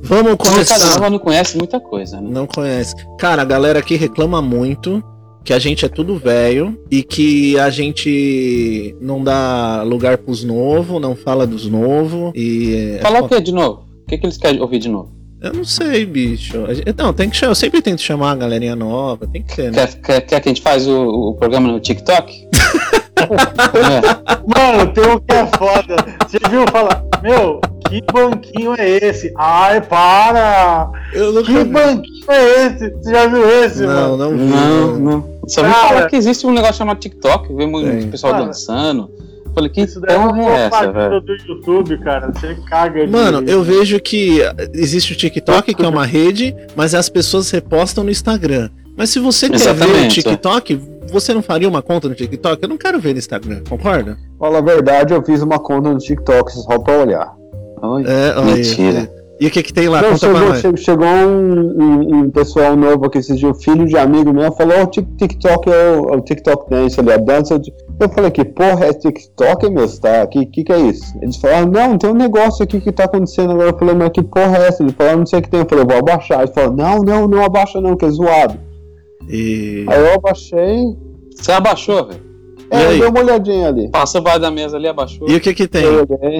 vamos 0.04 0.24
Molecada 0.34 0.52
começar. 0.52 0.90
nova 0.90 1.10
não 1.10 1.18
conhece 1.18 1.58
muita 1.58 1.80
coisa, 1.80 2.22
né? 2.22 2.30
Não 2.32 2.46
conhece. 2.46 2.94
Cara, 3.18 3.42
a 3.42 3.46
galera 3.46 3.80
aqui 3.80 3.96
reclama 3.96 4.42
muito 4.42 5.02
que 5.44 5.54
a 5.54 5.60
gente 5.60 5.86
é 5.86 5.90
tudo 5.90 6.18
velho 6.18 6.78
e 6.92 7.02
que 7.02 7.58
a 7.58 7.70
gente 7.70 8.96
não 9.00 9.24
dá 9.24 9.82
lugar 9.82 10.18
pros 10.18 10.44
novos, 10.44 11.02
não 11.02 11.16
fala 11.16 11.48
dos 11.48 11.66
novos 11.68 12.32
e. 12.36 12.98
é 12.98 13.02
Falar 13.02 13.24
o 13.24 13.30
que 13.30 13.40
de 13.40 13.54
novo? 13.54 13.87
O 14.08 14.10
que, 14.10 14.18
que 14.18 14.26
eles 14.26 14.38
querem 14.38 14.62
ouvir 14.62 14.80
de 14.80 14.88
novo? 14.88 15.12
Eu 15.42 15.54
não 15.54 15.66
sei, 15.66 16.06
bicho. 16.06 16.58
Não, 16.98 17.12
tem 17.14 17.30
que 17.30 17.36
chamar. 17.36 17.52
Eu 17.52 17.56
sempre 17.56 17.82
tento 17.82 18.02
chamar 18.02 18.32
a 18.32 18.36
galerinha 18.36 18.74
nova, 18.74 19.28
tem 19.28 19.44
que 19.44 19.54
ter, 19.54 19.70
né? 19.72 19.86
Quer, 19.86 20.02
quer, 20.02 20.22
quer 20.22 20.40
que 20.40 20.50
a 20.50 20.52
gente 20.52 20.62
faz 20.62 20.88
o, 20.88 20.98
o 21.32 21.34
programa 21.36 21.68
no 21.68 21.80
TikTok? 21.80 22.48
é. 23.20 24.78
Mano, 24.78 24.94
tem 24.94 25.04
um 25.12 25.20
que 25.20 25.34
é 25.34 25.46
foda. 25.58 25.96
Você 26.26 26.40
viu 26.50 26.66
falar, 26.72 27.04
meu, 27.22 27.60
que 27.90 28.02
banquinho 28.12 28.76
é 28.78 28.90
esse? 28.90 29.32
Ai, 29.38 29.82
para! 29.82 30.90
Eu 31.14 31.34
nunca 31.34 31.46
Que 31.48 31.58
vi. 31.58 31.64
banquinho 31.66 32.26
é 32.32 32.66
esse? 32.68 32.90
Você 32.92 33.12
já 33.12 33.28
viu 33.28 33.64
esse, 33.64 33.82
Não, 33.86 34.18
mano? 34.18 34.18
não 34.18 34.38
vi. 34.38 34.46
Não, 34.46 35.00
não. 35.00 35.38
Só 35.48 35.64
vi 35.64 35.70
falar 35.72 36.08
que 36.10 36.16
existe 36.16 36.48
um 36.48 36.52
negócio 36.52 36.76
chamado 36.76 37.00
TikTok, 37.00 37.54
vê 37.54 37.66
muito 37.66 37.90
Tem. 37.92 38.10
pessoal 38.10 38.34
Cara. 38.34 38.46
dançando. 38.46 39.12
Falei, 39.58 39.70
que 39.72 39.82
Isso 39.82 40.00
daí 40.00 40.16
é 40.16 40.20
porra 40.20 40.32
uma 40.34 40.52
é 40.52 40.66
essa, 40.68 40.92
velho? 40.92 41.22
do 41.22 41.34
YouTube, 41.48 41.98
cara. 41.98 42.32
Você 42.32 42.56
caga 42.70 43.06
de... 43.06 43.12
Mano, 43.12 43.44
eu 43.50 43.64
vejo 43.64 44.00
que 44.00 44.40
existe 44.74 45.14
o 45.14 45.16
TikTok, 45.16 45.74
que 45.74 45.84
é 45.84 45.88
uma 45.88 46.06
rede, 46.06 46.56
mas 46.76 46.94
as 46.94 47.10
pessoas 47.10 47.50
repostam 47.50 48.04
no 48.04 48.12
Instagram. 48.12 48.70
Mas 48.96 49.10
se 49.10 49.20
você 49.20 49.50
quer 49.50 49.58
ver 49.58 49.64
o 49.68 49.70
Exatamente, 49.74 50.20
é. 50.20 50.24
TikTok, 50.24 50.80
você 51.12 51.34
não 51.34 51.42
faria 51.42 51.68
uma 51.68 51.82
conta 51.82 52.08
no 52.08 52.14
TikTok? 52.16 52.62
Eu 52.62 52.70
não 52.70 52.78
quero 52.78 53.00
ver 53.00 53.14
no 53.14 53.20
Instagram, 53.20 53.62
concorda? 53.68 54.16
Fala 54.40 54.60
a 54.60 54.62
verdade, 54.62 55.14
eu 55.14 55.24
fiz 55.24 55.42
uma 55.42 55.58
conta 55.58 55.90
no 55.92 55.98
TikTok 55.98 56.52
só 56.52 56.78
pra 56.78 56.98
olhar. 57.00 57.34
Oi. 57.82 58.04
É, 58.06 58.34
aí. 58.38 58.46
Mentira. 58.46 59.12
E 59.40 59.46
o 59.46 59.52
que 59.52 59.62
que 59.62 59.72
tem 59.72 59.88
lá? 59.88 60.02
Não, 60.02 60.18
chegou, 60.18 60.78
chegou 60.78 61.08
um, 61.08 61.84
um- 61.84 62.16
um 62.24 62.30
pessoal 62.32 62.76
novo 62.76 63.06
aqui 63.06 63.20
esses 63.20 63.40
dias, 63.40 63.64
filho 63.64 63.86
de 63.86 63.96
amigo 63.96 64.34
meu, 64.34 64.52
falou: 64.52 64.80
Ó, 64.80 64.84
o 64.84 64.88
Tik- 64.88 65.16
TikTok 65.16 65.70
é 65.70 65.92
o, 65.92 66.10
é 66.14 66.18
o 66.18 66.22
TikTok 66.22 66.68
Dance 66.70 67.00
ali, 67.00 67.12
a 67.12 67.18
dança. 67.18 67.60
de-" 67.60 67.72
Eu 68.00 68.10
falei: 68.10 68.32
Que 68.32 68.46
porra 68.46 68.86
é 68.86 68.94
TikTok, 68.94 69.70
meu? 69.70 69.88
Tá? 70.00 70.26
Que, 70.28 70.46
que 70.46 70.64
que 70.64 70.72
é 70.74 70.80
isso? 70.80 71.04
Eles 71.22 71.38
falaram: 71.38 71.68
Não, 71.68 71.98
tem 71.98 72.10
um 72.10 72.16
negócio 72.16 72.64
aqui 72.64 72.80
que 72.80 72.92
tá 72.92 73.06
acontecendo 73.06 73.52
agora. 73.52 73.70
Eu 73.70 73.78
falei: 73.78 73.96
Mas 73.96 74.10
que 74.10 74.24
porra 74.24 74.58
é 74.58 74.68
essa? 74.68 74.84
Eles 74.84 74.94
falaram: 74.96 75.20
Não 75.20 75.26
sei 75.26 75.40
o 75.40 75.42
que 75.42 75.50
tem. 75.50 75.60
Eu 75.60 75.68
falei: 75.68 75.86
Vou 75.86 75.98
abaixar. 75.98 76.42
Eles 76.42 76.54
falaram: 76.54 76.76
Não, 76.76 76.98
não, 77.00 77.28
não 77.28 77.44
abaixa 77.44 77.82
não, 77.82 77.96
que 77.96 78.06
é 78.06 78.10
zoado. 78.10 78.58
E... 79.28 79.86
Aí 79.90 80.00
eu 80.00 80.14
abaixei, 80.14 80.96
Você 81.36 81.52
abaixou, 81.52 82.08
velho. 82.08 82.28
É, 82.70 82.98
deu 82.98 83.10
uma 83.10 83.22
olhadinha 83.22 83.70
ali. 83.70 83.90
Passou 83.90 84.22
baixo 84.22 84.40
da 84.42 84.52
mesa 84.52 84.76
ali, 84.76 84.90
abaixou. 84.90 85.28
E 85.30 85.36
o 85.36 85.40
que 85.40 85.54
que 85.54 85.68
tem? 85.68 85.86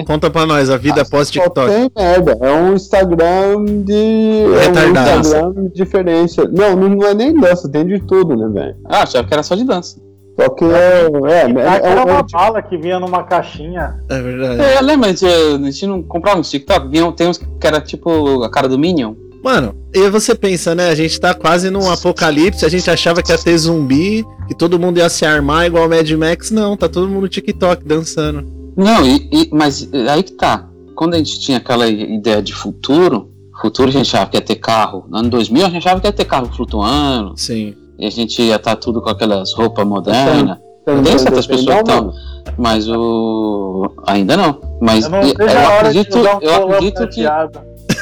Conta 0.06 0.30
pra 0.30 0.44
nós, 0.44 0.68
a 0.68 0.76
vida 0.76 1.00
após 1.00 1.28
Só 1.28 1.32
TikTok. 1.32 1.70
tem 1.70 1.90
merda. 1.96 2.36
É 2.40 2.52
um 2.52 2.74
Instagram 2.74 3.64
de. 3.84 4.42
É 4.42 4.46
um 4.46 4.74
Retardado. 4.74 5.20
Instagram 5.20 5.52
de 5.54 5.68
diferença. 5.70 6.44
Não, 6.52 6.76
não 6.76 7.06
é 7.06 7.14
nem 7.14 7.34
dança, 7.34 7.68
tem 7.70 7.86
de 7.86 7.98
tudo, 8.00 8.36
né, 8.36 8.46
velho? 8.52 8.76
Ah, 8.84 9.02
achava 9.02 9.26
que 9.26 9.32
era 9.32 9.42
só 9.42 9.54
de 9.54 9.64
dança. 9.64 9.98
Só 10.38 10.48
que 10.50 10.64
é. 10.64 11.08
É, 11.26 11.34
é, 11.34 11.86
é, 11.86 11.90
era 11.90 12.04
uma 12.04 12.20
é, 12.20 12.22
bala 12.30 12.62
que 12.62 12.76
vinha 12.76 13.00
numa 13.00 13.24
caixinha. 13.24 13.98
É 14.08 14.20
verdade. 14.20 14.60
É, 14.60 14.80
lembra, 14.80 15.08
a 15.08 15.12
gente, 15.12 15.26
a 15.26 15.58
gente 15.58 15.86
não 15.86 16.02
comprava 16.02 16.38
uns 16.38 16.50
TikTok? 16.50 16.88
Vinha, 16.88 17.10
tem 17.12 17.26
uns 17.28 17.38
que 17.38 17.66
era 17.66 17.80
tipo 17.80 18.44
a 18.44 18.50
cara 18.50 18.68
do 18.68 18.78
Minion. 18.78 19.14
Mano, 19.42 19.74
e 19.94 20.08
você 20.10 20.34
pensa, 20.34 20.74
né? 20.74 20.90
A 20.90 20.94
gente 20.94 21.18
tá 21.20 21.34
quase 21.34 21.70
num 21.70 21.90
apocalipse, 21.90 22.64
a 22.64 22.68
gente 22.68 22.90
achava 22.90 23.22
que 23.22 23.32
ia 23.32 23.38
ter 23.38 23.56
zumbi, 23.56 24.24
que 24.46 24.54
todo 24.54 24.78
mundo 24.78 24.98
ia 24.98 25.08
se 25.08 25.24
armar 25.24 25.66
igual 25.66 25.86
o 25.86 25.88
Mad 25.88 26.10
Max. 26.12 26.50
Não, 26.50 26.76
tá 26.76 26.88
todo 26.88 27.08
mundo 27.08 27.22
no 27.22 27.28
TikTok 27.28 27.84
dançando. 27.84 28.44
Não, 28.76 29.04
e, 29.04 29.28
e- 29.32 29.50
mas 29.52 29.88
aí 30.08 30.22
que 30.22 30.32
tá. 30.32 30.68
Quando 30.94 31.14
a 31.14 31.18
gente 31.18 31.40
tinha 31.40 31.58
aquela 31.58 31.88
ideia 31.88 32.42
de 32.42 32.52
futuro, 32.54 33.30
futuro 33.60 33.88
a 33.88 33.92
gente 33.92 34.02
achava 34.08 34.30
que 34.30 34.36
ia 34.36 34.40
ter 34.40 34.56
carro. 34.56 35.04
No 35.08 35.18
ano 35.18 35.30
2000 35.30 35.66
a 35.66 35.70
gente 35.70 35.78
achava 35.78 36.00
que 36.00 36.06
ia 36.06 36.12
ter 36.12 36.24
carro 36.24 36.48
flutuando. 36.54 37.34
Sim. 37.36 37.74
E 37.98 38.06
a 38.06 38.10
gente 38.10 38.40
ia 38.42 38.56
estar 38.56 38.76
tudo 38.76 39.02
com 39.02 39.10
aquelas 39.10 39.52
roupas 39.52 39.86
modernas. 39.86 40.58
Tem 40.84 41.18
certas 41.18 41.46
pessoas 41.46 41.46
que 41.46 41.80
estão. 41.80 42.12
Mas 42.56 42.88
o. 42.88 43.90
Ainda 44.06 44.36
não. 44.36 44.60
Mas 44.80 45.04
Eu 45.04 45.10
não 45.10 45.20
vejo 45.22 45.34
eu 45.38 45.48
a 45.48 45.68
hora 45.68 45.88
acredito, 45.88 46.18
um 46.18 46.40
eu 46.40 46.54
acredito 46.54 47.08
que. 47.08 47.22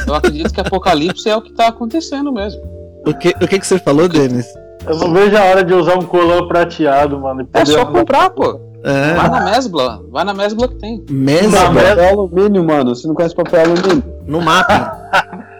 Eu 0.06 0.14
acredito 0.14 0.52
que 0.54 0.60
apocalipse 0.60 1.28
é 1.28 1.36
o 1.36 1.42
que 1.42 1.52
tá 1.52 1.68
acontecendo 1.68 2.32
mesmo. 2.32 2.62
O 3.06 3.14
que, 3.14 3.30
o 3.30 3.48
que, 3.48 3.58
que 3.58 3.66
você 3.66 3.78
falou, 3.78 4.08
Denis? 4.08 4.46
Eu 4.86 4.96
não 4.98 5.12
vejo 5.12 5.36
a 5.36 5.42
hora 5.44 5.64
de 5.64 5.74
usar 5.74 5.96
um 5.98 6.02
colã 6.02 6.46
prateado, 6.46 7.18
mano. 7.18 7.48
É 7.54 7.64
só 7.64 7.80
andar. 7.82 7.92
comprar, 7.92 8.30
pô. 8.30 8.60
É, 8.84 9.14
Vai 9.14 9.28
na 9.30 9.40
Mesbla. 9.40 10.00
Vai 10.10 10.24
na 10.24 10.34
Mesbla 10.34 10.68
que 10.68 10.76
tem. 10.76 11.04
mas- 11.10 11.52
Papel 11.52 12.08
alumínio, 12.08 12.64
mano. 12.64 12.94
Você 12.94 13.08
não 13.08 13.14
conhece 13.16 13.34
papel 13.34 13.62
alumínio? 13.62 14.04
no 14.26 14.40
mapa. 14.40 14.96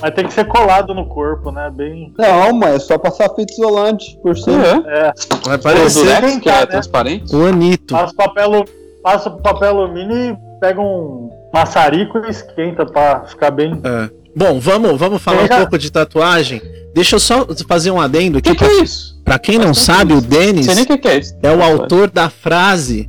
Mas 0.00 0.14
tem 0.14 0.26
que 0.26 0.32
ser 0.32 0.44
colado 0.46 0.94
no 0.94 1.06
corpo, 1.06 1.50
né? 1.50 1.70
Bem. 1.74 2.12
Não, 2.18 2.52
mas 2.52 2.74
é 2.76 2.78
só 2.78 2.98
passar 2.98 3.28
fita 3.34 3.52
isolante 3.52 4.16
por 4.22 4.36
cima. 4.38 4.64
É. 4.86 5.08
É. 5.08 5.12
Vai 5.44 5.56
O 5.56 5.60
parecer 5.60 6.04
Durex, 6.20 6.36
que 6.38 6.48
é 6.48 6.52
né? 6.60 6.66
transparente. 6.66 7.34
o 7.34 7.46
Anito. 7.46 7.94
Passa 7.94 8.14
papel, 8.14 8.64
passa 9.02 9.30
papel 9.30 9.68
alumínio 9.80 10.16
e 10.16 10.36
pega 10.60 10.80
um 10.80 11.30
maçarico 11.52 12.18
e 12.18 12.30
esquenta 12.30 12.86
pra 12.86 13.24
ficar 13.26 13.50
bem. 13.50 13.80
É. 13.82 14.10
Bom, 14.36 14.60
vamos, 14.60 14.96
vamos 14.98 15.20
falar 15.20 15.38
um 15.38 15.48
Pega- 15.48 15.56
pouco 15.58 15.78
de 15.78 15.90
tatuagem. 15.90 16.62
Deixa 16.94 17.16
eu 17.16 17.20
só 17.20 17.46
fazer 17.68 17.90
um 17.90 18.00
adendo 18.00 18.38
O 18.38 18.42
que, 18.42 18.50
aqui. 18.50 18.58
que 18.58 18.64
é 18.64 18.82
isso? 18.82 19.20
Pra 19.24 19.38
quem 19.38 19.58
não 19.58 19.74
sabe, 19.74 20.14
o 20.14 20.20
Denis 20.20 20.68
é 20.68 21.18
isso. 21.18 21.34
é 21.42 21.50
o 21.50 21.62
autor 21.62 22.08
da 22.10 22.30
frase 22.30 23.08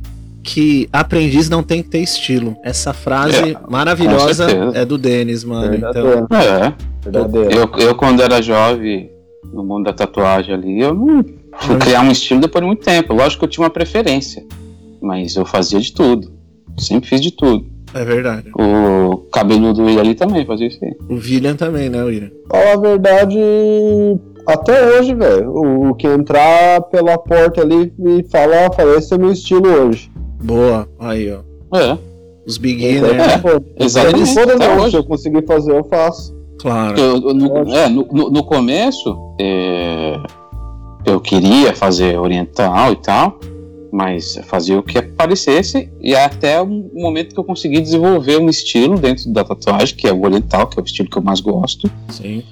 que 0.52 0.88
aprendiz 0.92 1.48
não 1.48 1.62
tem 1.62 1.80
que 1.80 1.90
ter 1.90 2.00
estilo. 2.00 2.56
Essa 2.64 2.92
frase 2.92 3.52
É, 3.52 3.70
maravilhosa 3.70 4.46
é 4.74 4.84
do 4.84 4.98
Denis, 4.98 5.44
mano. 5.44 5.76
Então. 5.76 6.26
É. 6.36 6.74
Verdadeiro. 7.04 7.50
Eu, 7.52 7.70
eu, 7.78 7.94
quando 7.94 8.20
era 8.20 8.42
jovem, 8.42 9.12
no 9.52 9.62
mundo 9.62 9.84
da 9.84 9.92
tatuagem 9.92 10.52
ali, 10.52 10.80
eu 10.80 10.92
não 10.92 11.24
fui 11.56 11.76
criar 11.76 12.02
um 12.02 12.10
estilo 12.10 12.40
depois 12.40 12.62
de 12.62 12.66
muito 12.66 12.84
tempo. 12.84 13.14
Lógico 13.14 13.40
que 13.40 13.44
eu 13.44 13.48
tinha 13.48 13.64
uma 13.64 13.70
preferência, 13.70 14.44
mas 15.00 15.36
eu 15.36 15.44
fazia 15.46 15.78
de 15.78 15.92
tudo. 15.92 16.32
Sempre 16.76 17.08
fiz 17.08 17.20
de 17.20 17.30
tudo. 17.30 17.64
é 17.94 18.04
verdade. 18.04 18.50
O 18.58 19.18
cabeludo 19.32 19.88
ele 19.88 20.00
ali 20.00 20.14
também 20.16 20.44
fazia 20.44 20.66
isso 20.66 20.84
aí. 20.84 20.96
O 21.08 21.14
William 21.14 21.54
também, 21.54 21.88
né, 21.88 22.02
William? 22.02 22.30
Fala 22.50 22.72
a 22.72 22.76
verdade, 22.76 23.38
até 24.46 24.98
hoje, 24.98 25.14
velho. 25.14 25.50
O, 25.50 25.90
o 25.90 25.94
que 25.94 26.08
entrar 26.08 26.80
pela 26.82 27.16
porta 27.18 27.60
ali 27.62 27.92
e 27.98 28.24
falar, 28.30 28.72
fala, 28.72 28.96
esse 28.96 29.14
é 29.14 29.18
meu 29.18 29.30
estilo 29.32 29.68
hoje. 29.68 30.09
Boa. 30.40 30.88
Aí, 30.98 31.30
ó. 31.32 31.40
É, 31.76 31.98
Os 32.46 32.56
beginners, 32.56 33.12
É. 33.12 33.16
né? 33.16 33.38
Pô, 33.38 33.62
exatamente. 33.78 34.26
Se 34.30 34.40
hoje. 34.40 34.90
se 34.90 34.96
eu 34.96 35.04
conseguir 35.04 35.46
fazer, 35.46 35.72
eu 35.76 35.84
faço. 35.84 36.34
Claro. 36.58 36.98
Eu- 36.98 37.16
eu- 37.28 37.34
no, 37.34 37.74
é, 37.74 37.88
no, 37.88 38.06
no- 38.10 38.30
no 38.30 38.44
começo, 38.44 39.16
é, 39.40 40.16
eu 41.04 41.20
queria 41.20 41.74
fazer 41.74 42.18
oriental 42.18 42.92
e 42.92 42.96
tal, 42.96 43.38
mas 43.92 44.38
fazia 44.44 44.78
o 44.78 44.82
que 44.82 44.98
aparecesse, 44.98 45.90
e 46.00 46.14
até 46.14 46.60
o 46.60 46.66
momento 46.66 47.34
que 47.34 47.40
eu 47.40 47.44
consegui 47.44 47.80
desenvolver 47.80 48.38
um 48.38 48.48
estilo 48.48 48.98
dentro 48.98 49.30
da 49.32 49.44
tatuagem, 49.44 49.94
que 49.96 50.06
é 50.08 50.12
o 50.12 50.22
oriental, 50.24 50.66
que 50.66 50.78
é 50.78 50.82
o 50.82 50.84
estilo 50.84 51.08
que 51.08 51.18
eu 51.18 51.22
mais 51.22 51.40
gosto, 51.40 51.90
Sim. 52.08 52.42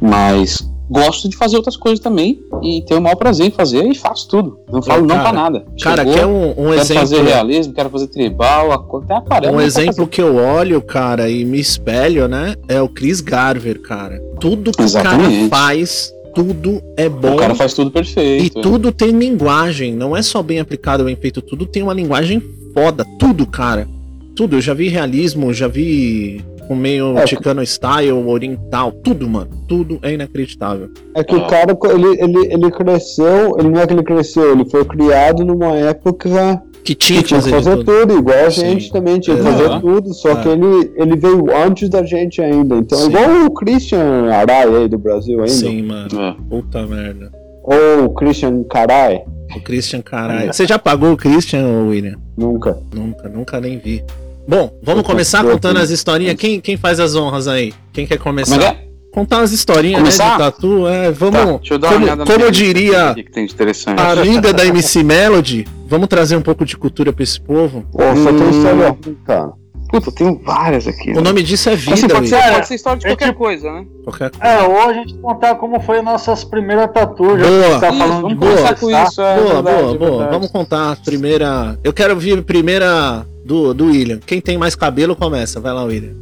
mas 0.00 0.68
gosto 0.92 1.28
de 1.28 1.36
fazer 1.36 1.56
outras 1.56 1.76
coisas 1.76 1.98
também, 1.98 2.40
e 2.62 2.82
tenho 2.86 3.00
o 3.00 3.02
maior 3.02 3.16
prazer 3.16 3.46
em 3.46 3.50
fazer, 3.50 3.84
e 3.86 3.94
faço 3.94 4.28
tudo. 4.28 4.58
Não 4.70 4.82
falo 4.82 5.02
não 5.02 5.16
cara, 5.16 5.22
pra 5.22 5.32
nada. 5.32 5.64
Cara, 5.80 6.02
Chegou, 6.02 6.14
quer 6.14 6.26
um, 6.26 6.50
um 6.50 6.70
quero 6.70 6.86
fazer 6.86 7.00
exemplo. 7.00 7.24
realismo, 7.24 7.72
quero 7.72 7.90
fazer 7.90 8.06
tribal, 8.08 8.72
até 8.72 9.14
aparelho. 9.14 9.54
Um 9.54 9.60
exemplo 9.60 10.06
que 10.06 10.20
eu 10.20 10.36
olho, 10.36 10.80
cara, 10.82 11.28
e 11.30 11.44
me 11.44 11.58
espelho, 11.58 12.28
né? 12.28 12.54
É 12.68 12.80
o 12.80 12.88
Chris 12.88 13.20
Garver, 13.20 13.80
cara. 13.80 14.20
Tudo 14.38 14.70
que 14.70 14.82
o 14.82 14.92
cara 14.92 15.08
Exatamente. 15.14 15.48
faz, 15.48 16.12
tudo 16.34 16.82
é 16.96 17.08
bom. 17.08 17.34
O 17.34 17.36
cara 17.36 17.54
faz 17.54 17.72
tudo 17.74 17.88
E 17.88 17.92
perfeito. 17.92 18.58
é. 18.58 18.62
tudo 18.62 18.92
tem 18.92 19.10
linguagem, 19.10 19.94
não 19.94 20.16
é 20.16 20.22
só 20.22 20.42
bem 20.42 20.60
aplicado, 20.60 21.04
bem 21.04 21.16
feito, 21.16 21.40
tudo 21.40 21.64
tem 21.66 21.82
uma 21.82 21.94
linguagem 21.94 22.42
foda, 22.74 23.04
tudo, 23.18 23.46
cara. 23.46 23.88
Tudo, 24.34 24.56
eu 24.56 24.60
já 24.62 24.72
vi 24.72 24.88
realismo, 24.88 25.52
já 25.52 25.68
vi 25.68 26.42
com 26.66 26.74
meio 26.74 27.16
É, 27.18 27.24
ticano 27.24 27.62
style, 27.62 28.12
oriental, 28.12 28.92
tudo, 28.92 29.28
mano. 29.28 29.50
Tudo 29.68 29.98
é 30.02 30.12
inacreditável. 30.12 30.90
É 31.14 31.22
que 31.24 31.34
É. 31.34 31.38
o 31.38 31.46
cara, 31.46 31.76
ele, 31.92 32.20
ele, 32.22 32.52
ele 32.52 32.70
cresceu, 32.70 33.56
ele 33.58 33.68
não 33.68 33.80
é 33.80 33.86
que 33.86 33.92
ele 33.92 34.02
cresceu, 34.02 34.52
ele 34.52 34.64
foi 34.70 34.84
criado 34.84 35.44
numa 35.44 35.74
época 35.76 36.62
Que 36.84 36.94
tinha 36.94 37.22
que 37.22 37.30
fazer, 37.34 37.50
fazer 37.50 37.76
tudo. 37.78 37.84
tudo, 38.00 38.18
igual 38.18 38.46
a 38.46 38.50
Sim. 38.50 38.60
gente 38.60 38.92
também 38.92 39.20
tinha 39.20 39.36
que 39.36 39.42
fazer 39.42 39.80
tudo, 39.80 40.12
só 40.14 40.30
É. 40.30 40.36
que 40.42 40.48
ele, 40.48 40.92
ele 40.96 41.16
veio 41.16 41.46
antes 41.56 41.88
da 41.88 42.02
gente 42.04 42.40
ainda. 42.42 42.76
Então, 42.76 42.98
Sim. 42.98 43.08
igual 43.08 43.46
o 43.46 43.50
Christian 43.52 44.30
Arai 44.32 44.66
aí 44.74 44.88
do 44.88 44.98
Brasil 44.98 45.38
ainda. 45.38 45.48
Sim, 45.52 45.82
mano. 45.82 46.08
É. 46.20 46.34
Puta 46.48 46.86
merda. 46.86 47.30
Ou 47.64 48.06
o 48.06 48.10
Christian 48.14 48.64
Carai. 48.64 49.22
O 49.54 49.60
Christian, 49.60 50.00
caralho. 50.00 50.52
Você 50.52 50.66
já 50.66 50.78
pagou 50.78 51.12
o 51.12 51.16
Christian, 51.16 51.84
William? 51.86 52.16
Nunca. 52.36 52.78
Nunca, 52.94 53.28
nunca 53.28 53.60
nem 53.60 53.78
vi. 53.78 54.02
Bom, 54.46 54.70
vamos 54.82 55.06
começar 55.06 55.44
contando 55.44 55.78
as 55.78 55.90
historinhas. 55.90 56.34
Quem, 56.34 56.60
quem 56.60 56.76
faz 56.76 56.98
as 56.98 57.14
honras 57.14 57.46
aí? 57.46 57.72
Quem 57.92 58.06
quer 58.06 58.18
começar? 58.18 58.56
Como 58.56 58.66
é 58.66 58.70
que 58.74 58.80
é? 58.88 58.92
Contar 59.12 59.40
as 59.42 59.52
historinhas 59.52 59.98
né, 59.98 60.04
Começar? 60.04 60.32
de 60.32 60.38
tatu, 60.38 60.88
é, 60.88 61.10
vamos. 61.10 61.38
Tá, 61.40 61.44
deixa 61.58 61.74
eu 61.74 61.78
dar 61.78 61.88
uma 61.88 61.92
como 61.94 62.04
olhada 62.06 62.24
como 62.24 62.44
eu 62.44 62.50
diria 62.50 63.14
que 63.14 63.22
tem 63.30 63.46
de 63.46 63.52
interessante. 63.52 64.00
a 64.00 64.12
amiga 64.12 64.52
da 64.54 64.64
MC 64.64 65.02
Melody, 65.04 65.66
vamos 65.86 66.08
trazer 66.08 66.34
um 66.36 66.40
pouco 66.40 66.64
de 66.64 66.76
cultura 66.78 67.12
pra 67.12 67.22
esse 67.22 67.38
povo. 67.40 67.84
Pô, 67.92 67.98
só 68.00 68.32
tem 68.32 68.50
história 68.50 68.96
cara. 69.26 69.52
Puta, 69.90 70.08
eu 70.08 70.14
tenho 70.14 70.40
várias 70.42 70.88
aqui. 70.88 71.10
O 71.10 71.20
nome 71.20 71.42
disso 71.42 71.68
é 71.68 71.76
vida, 71.76 71.92
Assim, 71.92 72.08
pode, 72.08 72.28
ser, 72.30 72.42
pode 72.54 72.66
ser 72.68 72.74
história 72.76 72.98
de 72.98 73.04
É 73.06 73.10
qualquer 73.10 73.26
tipo- 73.26 73.38
coisa, 73.38 73.70
né? 73.70 73.84
Qualquer- 74.04 74.30
É, 74.40 74.62
ou 74.62 74.80
a 74.80 74.92
gente 74.94 75.12
contar 75.18 75.54
como 75.56 75.78
foi 75.80 76.00
nossas 76.00 76.42
primeiras 76.44 76.90
tatuas. 76.90 77.38
já 77.38 77.46
Boa. 77.46 77.74
que 77.74 77.80
tá 77.80 77.88
Isso, 77.90 77.98
falando 77.98 78.16
de 78.16 78.22
vamos 78.22 78.38
boa. 78.38 78.56
começar 78.56 78.74
com 78.76 78.90
isso. 78.90 79.20
É 79.20 79.36
boa, 79.36 79.52
verdade, 79.52 79.62
boa, 79.62 79.94
é 79.94 79.98
boa. 79.98 80.10
verdade. 80.12 80.30
Vamos 80.32 80.50
contar 80.50 80.92
a 80.92 80.96
primeira. 80.96 81.78
Eu 81.84 81.92
quero 81.92 82.14
ouvir 82.14 82.38
a 82.38 82.42
primeira 82.42 83.26
do, 83.52 83.74
do 83.74 83.86
William. 83.86 84.18
Quem 84.26 84.40
tem 84.40 84.56
mais 84.56 84.74
cabelo 84.74 85.14
começa. 85.14 85.60
Vai 85.60 85.74
lá, 85.74 85.84
William. 85.84 86.14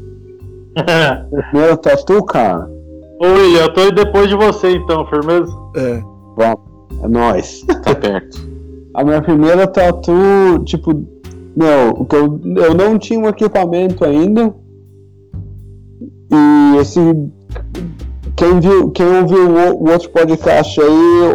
Primeiro 1.51 1.77
tatu, 1.77 2.25
cara. 2.25 2.69
Ô 3.21 3.27
William, 3.27 3.63
eu 3.63 3.73
tô 3.73 3.81
aí 3.83 3.93
depois 3.93 4.29
de 4.29 4.35
você 4.35 4.73
então, 4.73 5.07
firmeza? 5.07 5.53
É. 5.77 6.03
É 7.03 7.09
nóis. 7.09 7.65
Tá 7.85 7.95
perto. 7.95 8.51
A 8.93 9.05
minha 9.05 9.23
primeira 9.23 9.69
tatu, 9.69 10.59
tipo, 10.65 10.93
meu, 11.57 12.05
que 12.07 12.17
eu, 12.17 12.41
eu 12.57 12.75
não 12.75 12.99
tinha 12.99 13.21
um 13.21 13.29
equipamento 13.29 14.05
ainda. 14.05 14.53
E 16.33 16.77
esse. 16.79 16.99
Quem 18.35 18.59
viu, 18.59 18.91
quem 18.91 19.07
ouviu 19.07 19.49
o, 19.49 19.85
o 19.85 19.93
outro 19.93 20.11
podcast 20.11 20.81
aí 20.81 21.35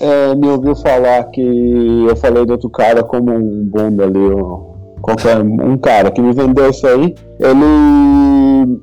é, 0.00 0.34
me 0.34 0.48
ouviu 0.48 0.74
falar 0.74 1.22
que 1.24 1.40
eu 1.40 2.16
falei 2.16 2.44
do 2.44 2.52
outro 2.52 2.68
cara 2.68 3.04
como 3.04 3.32
um 3.32 3.64
bunda 3.64 4.04
ali, 4.04 4.18
ó, 4.18 4.77
qualquer 5.02 5.38
um 5.40 5.76
cara 5.76 6.10
que 6.10 6.20
me 6.20 6.32
vendeu 6.32 6.70
isso 6.70 6.86
aí. 6.86 7.14
Ele 7.40 8.80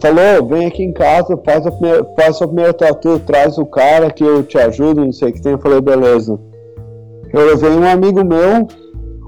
falou, 0.00 0.48
vem 0.48 0.66
aqui 0.66 0.82
em 0.82 0.92
casa, 0.92 1.38
faz 1.44 1.66
a 1.66 1.70
primeira, 1.70 2.06
faz 2.16 2.42
a 2.42 2.46
primeira 2.46 2.72
tatu, 2.72 3.18
traz 3.20 3.58
o 3.58 3.66
cara 3.66 4.10
que 4.10 4.24
eu 4.24 4.42
te 4.42 4.58
ajudo, 4.58 5.04
não 5.04 5.12
sei 5.12 5.30
o 5.30 5.32
que 5.32 5.42
tem. 5.42 5.52
Eu 5.52 5.58
falei, 5.58 5.80
beleza. 5.80 6.38
Eu 7.32 7.46
levei 7.46 7.70
um 7.70 7.86
amigo 7.86 8.24
meu, 8.24 8.66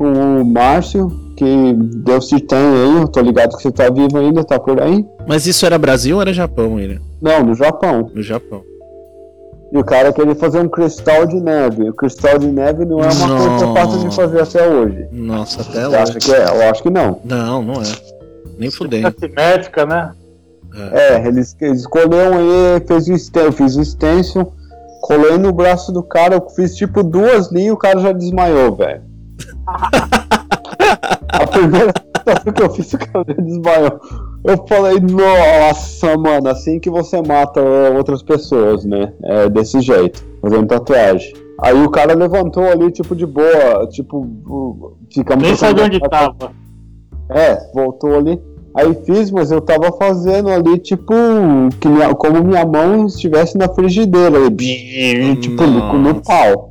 o 0.01 0.45
Márcio, 0.45 1.09
que 1.37 1.75
Deus 2.05 2.29
te 2.29 2.41
tem 2.41 2.59
aí, 2.59 2.97
eu 3.01 3.09
tô 3.09 3.21
ligado 3.21 3.57
que 3.57 3.63
você 3.63 3.71
tá 3.71 3.91
vivo 3.91 4.19
ainda, 4.19 4.45
tá 4.45 4.59
por 4.59 4.81
aí. 4.81 5.05
Mas 5.27 5.47
isso 5.47 5.67
era 5.67 5.79
Brasil 5.79 6.17
ou 6.17 6.23
era 6.23 6.33
Japão, 6.33 6.75
William? 6.75 7.01
Não, 7.21 7.45
no 7.45 7.55
Japão. 7.55 8.11
No 8.15 8.23
Japão. 8.23 8.63
E 9.73 9.79
o 9.79 9.85
cara 9.85 10.13
queria 10.13 10.35
fazer 10.35 10.59
um 10.59 10.69
cristal 10.69 11.27
de 11.27 11.41
neve. 11.41 11.89
O 11.91 11.95
cristal 11.95 12.39
de 12.39 12.49
neve 12.49 12.85
não 12.85 12.99
é 13.01 13.09
uma 13.09 13.29
coisa 13.29 13.73
fácil 13.73 14.09
de 14.09 14.15
fazer 14.17 14.43
até 14.43 14.69
hoje. 14.69 15.07
Nossa, 15.13 15.63
até 15.63 15.85
Você 15.89 15.97
acha 15.97 16.17
hoje. 16.17 16.19
que 16.19 16.35
é? 16.35 16.45
Eu 16.45 16.71
acho 16.71 16.83
que 16.83 16.91
não. 16.91 17.21
Não, 17.25 17.63
não 17.63 17.75
é. 17.75 17.87
Nem 18.59 18.71
fudendo. 18.71 19.15
Simétrica, 19.19 19.87
né? 19.87 20.13
É, 20.93 21.27
eles, 21.27 21.57
eles 21.61 21.81
escolheram 21.81 22.37
aí, 22.39 22.81
fez 22.87 23.09
o 23.09 23.19
stencil, 23.19 23.47
eu 23.47 23.53
fiz 23.53 23.77
o 23.77 23.85
stencil, 23.85 24.53
colei 25.03 25.37
no 25.37 25.53
braço 25.53 25.91
do 25.93 26.03
cara, 26.03 26.37
eu 26.37 26.49
fiz 26.51 26.77
tipo 26.77 27.03
duas 27.03 27.51
linhas 27.51 27.69
e 27.69 27.73
o 27.73 27.77
cara 27.77 28.01
já 28.01 28.13
desmaiou, 28.13 28.77
velho. 28.77 29.03
A 31.29 31.47
primeira 31.47 31.93
que 32.55 32.63
eu 32.63 32.71
fiz, 32.71 32.93
o 32.93 32.99
cara 32.99 33.25
já 33.27 33.35
desmaiou. 33.35 34.01
Eu 34.43 34.65
falei, 34.67 34.99
nossa, 35.01 36.17
mano, 36.17 36.49
assim 36.49 36.81
que 36.81 36.89
você 36.89 37.21
mata 37.21 37.61
outras 37.95 38.23
pessoas, 38.23 38.85
né? 38.85 39.13
É 39.23 39.49
desse 39.51 39.81
jeito, 39.81 40.25
fazendo 40.41 40.67
tatuagem. 40.67 41.35
Aí 41.63 41.75
o 41.83 41.91
cara 41.91 42.15
levantou 42.15 42.65
ali, 42.65 42.91
tipo, 42.91 43.15
de 43.15 43.27
boa, 43.27 43.87
tipo, 43.91 44.97
ficamos. 45.13 45.43
Nem 45.45 45.55
sabia 45.57 45.85
onde 45.85 46.01
tava. 46.01 46.53
É, 47.29 47.71
voltou 47.75 48.17
ali. 48.17 48.41
Aí 48.75 48.95
fiz, 49.05 49.31
mas 49.31 49.51
eu 49.51 49.61
tava 49.61 49.93
fazendo 49.93 50.49
ali, 50.49 50.79
tipo, 50.79 51.13
que 51.81 51.89
minha- 51.89 52.15
como 52.15 52.43
minha 52.43 52.65
mão 52.65 53.07
estivesse 53.07 53.59
na 53.59 53.69
frigideira, 53.69 54.39
ali, 54.39 55.37
tipo, 55.37 55.63
no, 55.67 55.99
no 55.99 56.15
pau. 56.23 56.70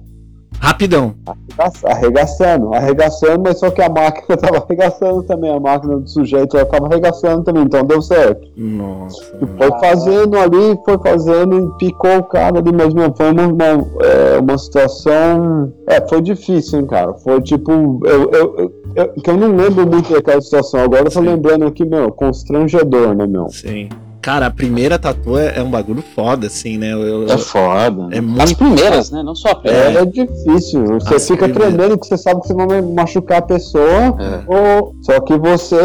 Rapidão. 0.60 1.14
Arregaça- 1.58 1.88
Arregaçando, 1.90 2.74
arregaçando, 2.74 3.42
mas 3.44 3.60
só 3.60 3.70
que 3.72 3.82
a 3.82 3.90
máquina 3.90 4.36
tava 4.38 4.58
arregaçando 4.58 5.24
também, 5.24 5.52
a 5.54 5.60
máquina 5.60 5.98
do 6.00 6.08
sujeito 6.10 6.58
ela 6.58 6.66
tava 6.66 6.88
arregaçando 6.88 7.44
também, 7.44 7.64
então 7.64 7.84
deu 7.84 8.02
certo. 8.02 8.48
Nossa. 8.58 9.22
E 9.42 9.46
foi 9.58 9.80
fazendo 9.80 10.38
ali, 10.38 10.80
foi 10.86 10.98
fazendo 11.00 11.60
e 11.60 11.78
picou 11.78 12.18
o 12.18 12.24
cara 12.24 12.60
ali, 12.60 12.72
mas 12.72 12.94
foi 13.18 13.32
uma, 13.32 13.48
uma, 13.48 13.88
é, 14.04 14.40
uma 14.40 14.58
situação. 14.58 15.74
É, 15.88 16.06
foi 16.08 16.22
difícil, 16.22 16.80
hein, 16.80 16.86
cara. 16.88 17.14
Foi 17.16 17.42
tipo. 17.42 17.72
Eu, 18.06 18.30
eu, 18.32 18.56
eu, 18.58 18.74
eu- 18.96 19.14
que 19.14 19.30
eu 19.30 19.38
não 19.38 19.56
lembro 19.56 19.86
muito 19.88 20.12
daquela 20.14 20.42
situação. 20.42 20.82
Agora 20.82 21.02
eu 21.04 21.12
tô 21.12 21.20
Sim. 21.20 21.26
lembrando 21.28 21.66
aqui, 21.66 21.86
meu, 21.86 22.12
constrangedor, 22.12 23.16
né, 23.16 23.26
meu? 23.28 23.50
Sim. 23.50 23.90
Cara, 24.22 24.48
a 24.48 24.52
primeira 24.52 25.00
tatu 25.00 25.38
é, 25.38 25.60
é 25.60 25.64
um 25.64 25.72
bagulho 25.72 26.04
foda, 26.14 26.48
assim, 26.48 26.78
né? 26.78 26.92
Eu, 26.92 27.00
eu- 27.00 27.26
É 27.32 27.38
foda. 27.38 28.10
É 28.14 28.18
As 28.20 28.24
muito- 28.26 28.58
primeiras, 28.58 29.12
né? 29.12 29.24
Não 29.24 29.34
só 29.34 29.52
a 29.52 29.56
primeira. 29.56 30.02
É, 30.02 30.06
difícil. 30.06 30.86
Você 31.00 31.16
As 31.16 31.26
fica 31.28 31.46
primeiras. 31.48 31.74
tremendo 31.74 31.98
que 31.98 32.06
você 32.06 32.18
sabe 32.18 32.42
que 32.42 32.48
você 32.48 32.54
vai 32.54 32.82
machucar 32.82 33.38
a 33.40 33.42
pessoa. 33.42 33.84
É. 34.20 34.42
Ou, 34.46 34.94
só 35.02 35.22
que 35.22 35.38
você 35.38 35.78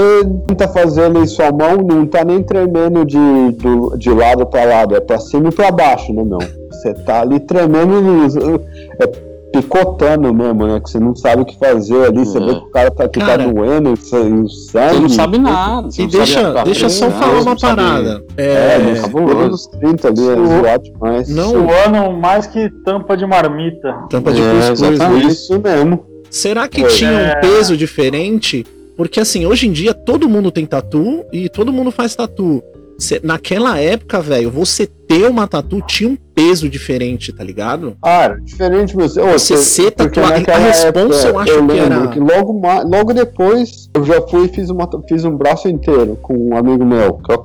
tenta 0.49 0.67
fazendo 0.67 1.21
em 1.21 1.27
sua 1.29 1.53
mão, 1.53 1.77
não 1.77 2.05
tá 2.07 2.25
nem 2.25 2.43
tremendo 2.43 3.05
de, 3.05 3.17
do, 3.53 3.97
de 3.97 4.11
lado 4.11 4.45
pra 4.47 4.65
lado, 4.65 4.97
é 4.97 5.01
pra 5.01 5.19
cima 5.21 5.49
e 5.49 5.53
pra 5.53 5.71
baixo, 5.71 6.13
né, 6.13 6.25
meu? 6.25 6.39
Você 6.71 6.93
tá 6.93 7.21
ali 7.21 7.39
tremendo, 7.39 7.95
é, 9.01 9.34
picotando 9.63 10.33
mesmo, 10.35 10.67
né? 10.67 10.81
Que 10.81 10.91
você 10.91 10.99
não 11.01 11.15
sabe 11.15 11.43
o 11.43 11.45
que 11.45 11.59
fazer 11.59 12.07
ali, 12.07 12.19
você 12.25 12.39
É. 12.39 12.41
vê 12.41 12.47
que 12.55 12.59
o 12.67 12.71
cara 12.71 12.91
tá, 12.91 13.09
que 13.09 13.21
Cara, 13.21 13.45
tá 13.45 13.51
doendo, 13.53 13.93
o 13.93 13.97
sa- 13.97 14.17
o 14.19 14.49
sangue. 14.49 14.95
Você 14.95 15.01
não 15.01 15.09
sabe 15.09 15.39
nada. 15.39 15.91
você 15.91 16.03
E 16.03 16.07
deixa, 16.07 16.65
deixa 16.65 16.89
só 16.89 17.11
falar 17.11 17.41
uma 17.43 17.57
parada. 17.57 18.25
É, 18.37 18.45
É, 18.45 18.93
é 18.97 19.01
cabuloso. 19.01 19.49
nos 19.49 19.67
30 19.67 20.09
ali, 20.09 20.29
é 20.29 20.33
O- 20.35 20.47
zoado 20.47 20.83
demais. 20.85 21.29
Não- 21.29 21.51
Suando 21.51 22.13
mais 22.19 22.47
que 22.47 22.71
tampa 22.85 23.17
de 23.17 23.27
marmita. 23.27 23.93
tampa 24.11 24.33
de 24.33 24.43
É, 24.43 24.51
cuscuz, 24.71 24.83
exatamente. 24.93 25.27
Isso 25.29 25.61
mesmo. 25.61 26.05
Será 26.31 26.67
que 26.69 26.81
Foi. 26.81 26.91
tinha 26.91 27.11
um 27.11 27.15
É. 27.19 27.35
peso 27.41 27.77
diferente? 27.77 28.67
Porque 28.97 29.19
assim, 29.21 29.45
hoje 29.47 29.67
em 29.69 29.73
dia 29.73 29.93
todo 29.93 30.29
mundo 30.29 30.51
tem 30.51 30.65
tatu 30.67 31.25
e 31.33 31.49
todo 31.49 31.73
mundo 31.73 31.91
faz 31.91 32.15
tatu. 32.15 32.63
Cê- 32.99 33.21
naquela 33.25 33.79
época, 33.79 34.21
velho, 34.21 34.51
você 34.51 34.87
ter 34.87 35.29
uma 35.29 35.47
tatu 35.49 35.81
tinha 35.83 36.09
um 36.11 36.17
peso 36.17 36.69
diferente, 36.69 37.33
tá 37.33 37.43
ligado? 37.43 37.97
Ah, 38.03 38.23
era 38.23 38.41
diferente 38.41 38.97
meu. 38.97 39.07
Ô, 39.07 39.33
Você 39.39 39.57
ser 39.57 39.91
porque 39.93 40.21
tatuado- 40.21 40.39
naquela 40.41 40.57
a 40.59 40.61
responsa 40.61 41.29
eu 41.29 41.39
acho 41.39 41.53
que 41.53 41.61
lembro 41.61 41.75
era- 41.77 42.07
que 42.09 42.21
logo, 42.21 42.61
logo 42.89 43.13
depois 43.13 43.91
eu 43.95 44.05
já 44.05 44.21
fui 44.23 44.45
e 44.47 44.49
fiz, 44.49 44.71
uma, 44.71 44.89
fiz 45.09 45.25
um 45.25 45.37
braço 45.37 45.69
inteiro 45.69 46.17
com 46.23 46.35
um 46.51 46.57
amigo 46.57 46.85
meu, 46.85 47.15
que 47.19 47.33
é 47.33 47.37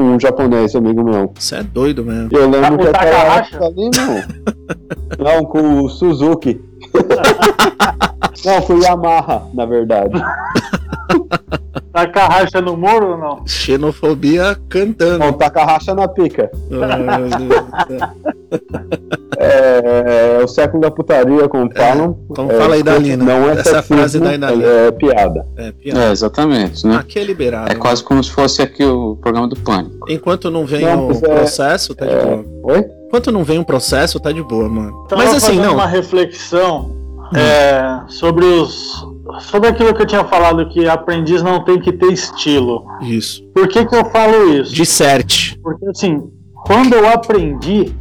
um 0.00 0.20
japonês 0.20 0.76
amigo 0.76 1.02
meu. 1.02 1.32
Você 1.38 1.56
é 1.56 1.62
doido 1.62 2.04
mesmo. 2.04 2.28
Eu 2.30 2.48
lembro 2.50 2.74
Ah, 2.74 2.78
que 2.78 2.88
aquela 2.88 3.36
época 3.38 3.64
ali, 3.64 3.90
não. 3.96 5.24
não, 5.34 5.44
com 5.46 5.80
o 5.82 5.88
Suzuki. 5.88 6.60
não, 8.44 8.62
foi 8.62 8.80
Yamaha, 8.82 9.42
na 9.54 9.64
verdade. 9.66 10.12
Tá 11.98 12.06
com 12.06 12.18
a 12.20 12.26
racha 12.26 12.60
no 12.60 12.76
muro 12.76 13.10
ou 13.12 13.18
não? 13.18 13.46
Xenofobia 13.46 14.56
cantando. 14.68 15.18
Não, 15.18 15.32
Takahashi 15.32 15.92
na 15.94 16.06
pica. 16.06 16.50
Ai, 16.70 17.02
meu 17.02 17.28
Deus 17.28 17.42
do 17.42 17.98
céu. 17.98 18.10
É, 19.40 20.38
é 20.40 20.44
o 20.44 20.48
século 20.48 20.80
da 20.82 20.90
putaria, 20.90 21.48
como 21.48 21.70
falam. 21.72 22.18
Então 22.28 22.50
É, 22.50 22.54
fala 22.58 22.74
aí 22.74 22.82
da 22.82 22.98
Lina. 22.98 23.24
Não 23.24 23.48
é 23.48 23.52
Essa 23.52 23.62
sexismo, 23.82 23.96
frase 23.96 24.18
da 24.18 24.32
Lina. 24.32 24.50
É, 24.50 24.86
é 24.88 24.90
piada. 24.90 25.46
É, 25.56 25.70
piada. 25.70 26.04
É, 26.06 26.10
exatamente, 26.10 26.84
né? 26.84 26.96
Aqui 26.96 27.20
é 27.20 27.24
liberado. 27.24 27.70
É 27.70 27.74
quase 27.76 28.02
como 28.02 28.22
se 28.24 28.32
fosse 28.32 28.60
aqui 28.62 28.82
o 28.84 29.16
programa 29.16 29.46
do 29.46 29.54
Pânico. 29.56 30.10
Enquanto 30.10 30.50
não 30.50 30.66
vem 30.66 30.80
Não, 30.84 31.06
o 31.08 31.12
é- 31.12 31.20
processo, 31.20 31.94
tá 31.94 32.04
de 32.04 32.12
é- 32.12 32.20
boa. 32.24 32.44
Oi? 32.64 32.84
Enquanto 33.06 33.30
não 33.30 33.44
vem 33.44 33.58
um 33.60 33.64
processo, 33.64 34.18
tá 34.18 34.32
de 34.32 34.42
boa, 34.42 34.68
mano. 34.68 35.06
Tava 35.08 35.22
Mas 35.22 35.34
assim, 35.34 35.56
não. 35.60 35.74
uma 35.74 35.86
reflexão 35.86 36.90
é, 37.34 38.00
sobre 38.08 38.44
os. 38.44 39.06
Sobre 39.40 39.68
aquilo 39.68 39.94
que 39.94 40.00
eu 40.02 40.06
tinha 40.06 40.24
falado 40.24 40.66
que 40.70 40.88
aprendiz 40.88 41.42
não 41.42 41.62
tem 41.62 41.78
que 41.78 41.92
ter 41.92 42.10
estilo. 42.12 42.84
Isso. 43.02 43.42
Por 43.54 43.68
que, 43.68 43.84
que 43.84 43.94
eu 43.94 44.04
falo 44.06 44.54
isso? 44.54 44.74
Disserte. 44.74 45.58
Porque 45.62 45.86
assim, 45.86 46.30
quando 46.66 46.94
eu 46.94 47.06
aprendi, 47.08 47.94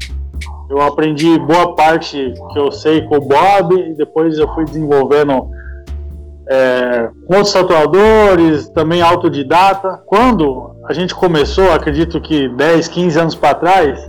eu 0.69 0.81
aprendi 0.81 1.37
boa 1.39 1.75
parte 1.75 2.33
que 2.53 2.59
eu 2.59 2.71
sei 2.71 3.01
com 3.01 3.17
o 3.17 3.21
Bob 3.21 3.75
e 3.77 3.93
depois 3.93 4.37
eu 4.37 4.47
fui 4.53 4.63
desenvolvendo 4.63 5.49
é, 6.49 7.09
com 7.27 7.35
outros 7.35 7.51
tatuadores, 7.53 8.69
também 8.69 9.01
autodidata. 9.01 10.01
Quando 10.05 10.71
a 10.87 10.93
gente 10.93 11.13
começou, 11.13 11.71
acredito 11.73 12.21
que 12.21 12.47
10, 12.47 12.87
15 12.87 13.19
anos 13.19 13.35
para 13.35 13.53
trás, 13.53 13.99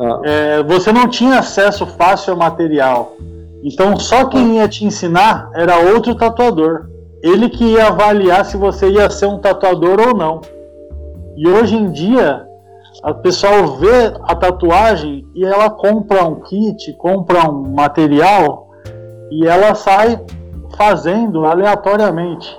Ah. 0.00 0.20
é, 0.24 0.62
você 0.62 0.92
não 0.92 1.08
tinha 1.08 1.40
acesso 1.40 1.84
fácil 1.84 2.34
ao 2.34 2.38
material. 2.38 3.16
Então 3.62 3.96
só 3.98 4.26
quem 4.26 4.56
ia 4.56 4.68
te 4.68 4.84
ensinar 4.84 5.50
era 5.54 5.78
outro 5.78 6.14
tatuador. 6.14 6.86
Ele 7.22 7.48
que 7.48 7.64
ia 7.64 7.88
avaliar 7.88 8.44
se 8.44 8.56
você 8.56 8.88
ia 8.88 9.10
ser 9.10 9.26
um 9.26 9.38
tatuador 9.38 9.98
ou 10.00 10.14
não. 10.16 10.40
E 11.36 11.48
hoje 11.48 11.74
em 11.76 11.90
dia, 11.90 12.44
a 13.02 13.12
pessoal 13.12 13.76
vê 13.76 14.12
a 14.22 14.34
tatuagem 14.34 15.24
e 15.34 15.44
ela 15.44 15.70
compra 15.70 16.24
um 16.24 16.36
kit, 16.40 16.92
compra 16.94 17.48
um 17.50 17.74
material 17.74 18.68
e 19.30 19.46
ela 19.46 19.74
sai 19.74 20.20
fazendo 20.76 21.44
aleatoriamente. 21.44 22.56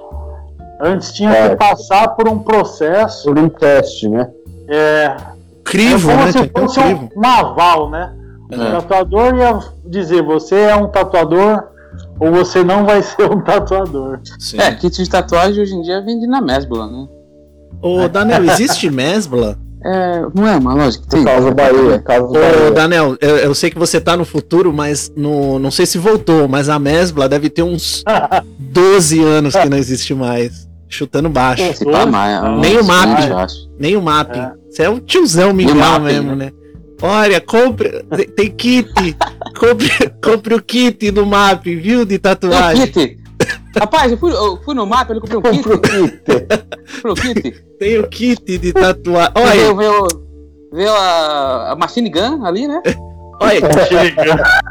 Antes 0.81 1.13
tinha 1.13 1.31
É. 1.31 1.49
que 1.49 1.55
passar 1.55 2.09
por 2.09 2.27
um 2.27 2.39
processo. 2.39 3.25
Por 3.29 3.37
um 3.39 3.49
teste, 3.49 4.07
né? 4.07 4.29
É, 4.67 5.15
Crivo, 5.63 6.09
é 6.09 6.13
como 6.13 6.25
né? 6.25 6.31
se 6.31 6.39
um 6.39 6.49
fosse 6.61 6.81
crivo. 6.81 7.09
um 7.15 7.19
naval, 7.21 7.89
né? 7.89 8.13
O 8.49 8.55
É. 8.55 8.71
tatuador 8.71 9.35
ia 9.35 9.59
dizer: 9.85 10.23
você 10.23 10.55
é 10.55 10.75
um 10.75 10.87
tatuador 10.87 11.63
ou 12.19 12.31
você 12.31 12.63
não 12.63 12.85
vai 12.85 13.01
ser 13.03 13.29
um 13.31 13.41
tatuador. 13.41 14.19
Sim. 14.39 14.59
É, 14.59 14.71
kit 14.73 15.03
de 15.03 15.09
tatuagem 15.09 15.61
hoje 15.61 15.73
em 15.75 15.81
dia 15.81 16.01
vende 16.01 16.25
na 16.27 16.41
Mesbla, 16.41 16.87
né? 16.87 17.07
Ô, 17.81 18.07
Daniel, 18.07 18.43
existe 18.51 18.89
mesbla? 18.89 19.57
É, 19.85 20.25
não 20.35 20.45
é 20.45 20.57
uma 20.57 20.91
que 20.91 21.07
tem? 21.07 21.23
Casa 21.23 21.51
Bahia, 21.51 21.99
Casa 21.99 22.25
Ô, 22.25 22.33
Bahia. 22.33 22.71
Daniel, 22.71 23.15
eu, 23.21 23.37
eu 23.37 23.55
sei 23.55 23.69
que 23.69 23.79
você 23.79 24.01
tá 24.01 24.17
no 24.17 24.25
futuro, 24.25 24.73
mas 24.73 25.09
no, 25.15 25.57
não 25.57 25.71
sei 25.71 25.85
se 25.85 25.97
voltou, 25.97 26.49
mas 26.49 26.67
a 26.67 26.77
mesbla 26.77 27.29
deve 27.29 27.49
ter 27.49 27.63
uns 27.63 28.03
12 28.59 29.23
anos 29.23 29.55
que 29.55 29.69
não 29.69 29.77
existe 29.77 30.13
mais. 30.13 30.67
Chutando 30.91 31.29
baixo. 31.29 31.61
Se 31.75 31.85
pá, 31.85 32.03
mais, 32.07 32.59
Nem 32.59 32.77
o 32.79 32.83
mapa. 32.83 33.21
20, 33.21 33.29
eu 33.29 33.37
acho. 33.37 33.55
Nem 33.79 33.95
o. 33.95 34.01
É. 34.09 34.51
Você 34.69 34.83
é 34.83 34.89
um 34.89 34.99
tiozão 34.99 35.53
mapping, 35.53 36.03
mesmo, 36.03 36.35
né? 36.35 36.51
Olha, 37.01 37.39
compre. 37.41 38.03
Tem, 38.15 38.27
tem 38.29 38.51
kit. 38.51 39.15
compre, 39.57 39.89
compre 40.23 40.53
o 40.55 40.61
kit 40.61 41.11
do 41.11 41.25
mapping, 41.25 41.77
viu? 41.79 41.99
De 42.05 42.17
Tem 42.17 42.19
tatuagem. 42.19 42.87
kit! 42.87 43.17
Rapaz, 43.79 44.11
eu 44.11 44.17
fui, 44.17 44.31
eu 44.33 44.57
fui 44.63 44.73
no 44.75 44.85
mapa, 44.85 45.13
ele 45.13 45.21
comprei 45.21 45.37
um 45.39 45.41
kit. 45.43 45.63
Compra 45.63 45.75
o 45.75 45.81
kit. 45.81 46.21
Comprei 47.01 47.33
kit. 47.35 47.63
Tem 47.79 47.99
o 47.99 48.07
kit 48.07 48.57
de 48.57 48.73
tatuagem. 48.73 49.31
Olha, 49.35 49.73
veio, 49.75 50.07
veio 50.73 50.91
a, 50.91 51.71
a 51.71 51.75
machine 51.75 52.09
gun 52.09 52.43
ali, 52.45 52.67
né? 52.67 52.81
olha, 53.41 53.59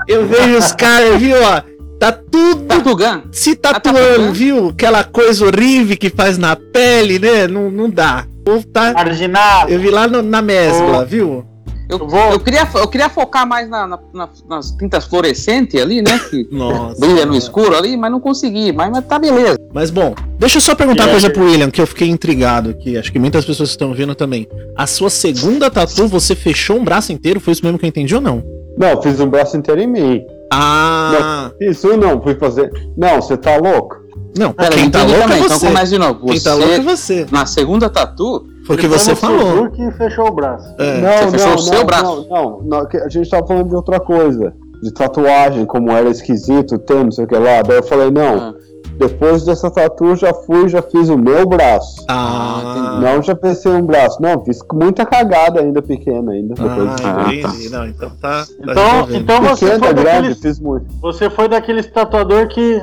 eu 0.07 0.27
vejo 0.27 0.59
os 0.59 0.73
caras, 0.73 1.17
viu? 1.19 1.37
Ó, 1.43 1.63
tá 1.99 2.13
tudo 2.13 2.65
Tatu 2.67 2.95
gun. 2.97 3.23
se 3.33 3.57
tá 3.57 3.81
tatuando, 3.81 4.33
viu? 4.33 4.69
Aquela 4.69 5.03
coisa 5.05 5.47
horrível 5.47 5.97
que 5.97 6.11
faz 6.11 6.37
na 6.37 6.55
pele, 6.57 7.19
né? 7.19 7.47
Não, 7.47 7.71
não 7.71 7.89
dá. 7.89 8.27
O 8.41 8.45
povo 8.45 8.67
tá. 8.67 8.93
Marginado. 8.93 9.71
Eu 9.71 9.79
vi 9.79 9.89
lá 9.91 10.07
no- 10.07 10.23
na 10.23 10.43
mesbla, 10.43 11.03
Ô. 11.03 11.07
viu? 11.07 11.45
Eu, 11.89 11.99
Vou- 12.07 12.33
eu, 12.33 12.39
queria, 12.41 12.69
eu 12.75 12.87
queria 12.89 13.09
focar 13.09 13.47
mais 13.47 13.69
na, 13.69 13.87
na- 13.87 13.99
na- 14.13 14.29
nas 14.49 14.71
tintas 14.73 15.05
fluorescentes 15.07 15.81
ali, 15.81 16.03
né? 16.03 16.19
Que 16.31 16.47
Nossa. 16.53 17.01
brilha 17.01 17.25
no 17.25 17.35
escuro 17.35 17.75
ali, 17.77 17.97
mas 17.97 18.11
não 18.11 18.21
consegui. 18.21 18.73
Mas, 18.73 18.91
mas 18.91 19.05
tá 19.07 19.19
beleza. 19.19 19.57
Mas 19.73 19.91
bom, 19.91 20.15
deixa 20.39 20.59
eu 20.59 20.61
só 20.61 20.75
perguntar 20.75 21.05
uma 21.05 21.13
coisa 21.13 21.31
pro 21.31 21.45
William, 21.45 21.71
que 21.71 21.81
eu 21.81 21.87
fiquei 21.87 22.09
intrigado 22.09 22.71
aqui. 22.71 22.99
Acho 22.99 23.11
que 23.11 23.19
muitas 23.19 23.45
pessoas 23.45 23.71
estão 23.71 23.95
vendo 23.95 24.15
também. 24.15 24.47
A 24.77 24.87
sua 24.87 25.09
segunda 25.09 25.71
tatu, 25.71 26.07
você 26.09 26.35
fechou 26.35 26.77
um 26.77 26.85
braço 26.85 27.11
inteiro? 27.13 27.41
Foi 27.41 27.53
isso 27.53 27.65
mesmo 27.65 27.79
que 27.79 27.85
eu 27.87 27.89
entendi 27.89 28.15
ou 28.15 28.21
não? 28.21 28.43
Não, 28.77 29.01
fiz 29.03 29.19
um 29.19 29.29
braço 29.29 29.57
inteiro 29.57 29.81
em 29.81 29.87
mim. 29.87 30.23
Ah, 30.53 31.51
Isso 31.61 31.97
não, 31.97 32.21
fui 32.23 32.35
fazer. 32.35 32.71
Não, 32.97 33.21
você 33.21 33.37
tá 33.37 33.57
louco? 33.57 33.97
não. 34.37 34.53
Pera, 34.53 34.75
quem 34.75 34.85
eu 34.85 34.91
tá 34.91 35.03
louco 35.03 35.21
também. 35.23 35.37
é 35.37 35.45
Então 35.45 35.59
você. 35.59 35.67
começa 35.67 35.87
de 35.93 35.99
novo. 35.99 36.27
Quem 36.27 36.41
tá 36.41 36.55
louco 36.55 36.73
é 36.73 36.81
Você, 36.81 37.25
você. 37.25 37.27
na 37.33 37.45
segunda 37.47 37.89
tatu, 37.91 38.47
Foi 38.69 38.77
o 38.77 38.79
que 38.79 38.89
foi 38.89 38.99
você 38.99 39.17
falou. 39.17 39.41
Suzuki 39.41 39.83
e 39.83 39.91
fechou 39.93 40.29
o 40.29 40.31
braço. 40.33 40.75
É. 40.79 41.01
Não, 41.01 41.11
Você 41.11 41.25
não, 41.25 41.31
fechou 41.33 41.49
o 41.49 41.51
não, 41.53 41.59
seu 41.59 41.85
braço. 41.85 42.05
Não, 42.05 42.27
não, 42.29 42.63
não, 42.63 42.87
que 42.87 42.97
a 42.99 43.09
gente 43.09 43.29
tava 43.31 43.47
falando 43.47 43.69
de 43.69 43.75
outra 43.75 43.99
coisa. 43.99 44.53
De 44.83 44.93
tatuagem, 44.93 45.65
como 45.67 45.91
era 45.91 46.09
esquisito 46.09 46.77
o 46.77 46.79
termo, 46.79 47.05
não 47.05 47.11
sei 47.11 47.25
o 47.25 47.29
que 47.29 47.35
lá. 47.37 47.63
Daí 47.63 47.79
eu 47.79 47.83
falei, 47.83 48.11
não, 48.13 48.37
Ah. 48.39 48.55
depois 48.97 49.45
dessa 49.45 49.69
tatu 49.71 50.15
já 50.15 50.33
fui, 50.33 50.69
já 50.69 50.81
fiz 50.83 51.09
o 51.09 51.17
meu 51.19 51.45
braço. 51.49 52.05
Ah, 52.09 53.01
Não 53.03 53.21
já 53.23 53.35
pensei 53.35 53.73
um 53.73 53.83
braço. 53.83 54.21
Não, 54.23 54.45
fiz 54.45 54.59
muita 54.73 55.05
cagada 55.07 55.61
ainda 55.61 55.81
pequena 55.83 56.31
ainda. 56.33 56.55
Depois 56.55 56.91
disso. 56.95 57.09
ah, 57.09 57.25
Ah, 57.27 57.35
entendi. 57.35 57.71
Não, 57.71 57.87
então 57.89 58.11
tá. 58.21 58.45
tá 58.45 58.47
Então, 58.61 58.75
resolvendo. 58.85 59.17
então 59.23 59.43
você 59.43 59.65
pequena, 59.67 59.85
foi, 59.87 59.95
grande, 59.95 60.13
daqueles, 60.17 60.41
fiz 60.41 60.61
muito. 60.61 60.87
você 61.01 61.31
foi 61.31 61.49
daqueles 61.49 61.87
tatuador 61.91 62.47
que 62.49 62.81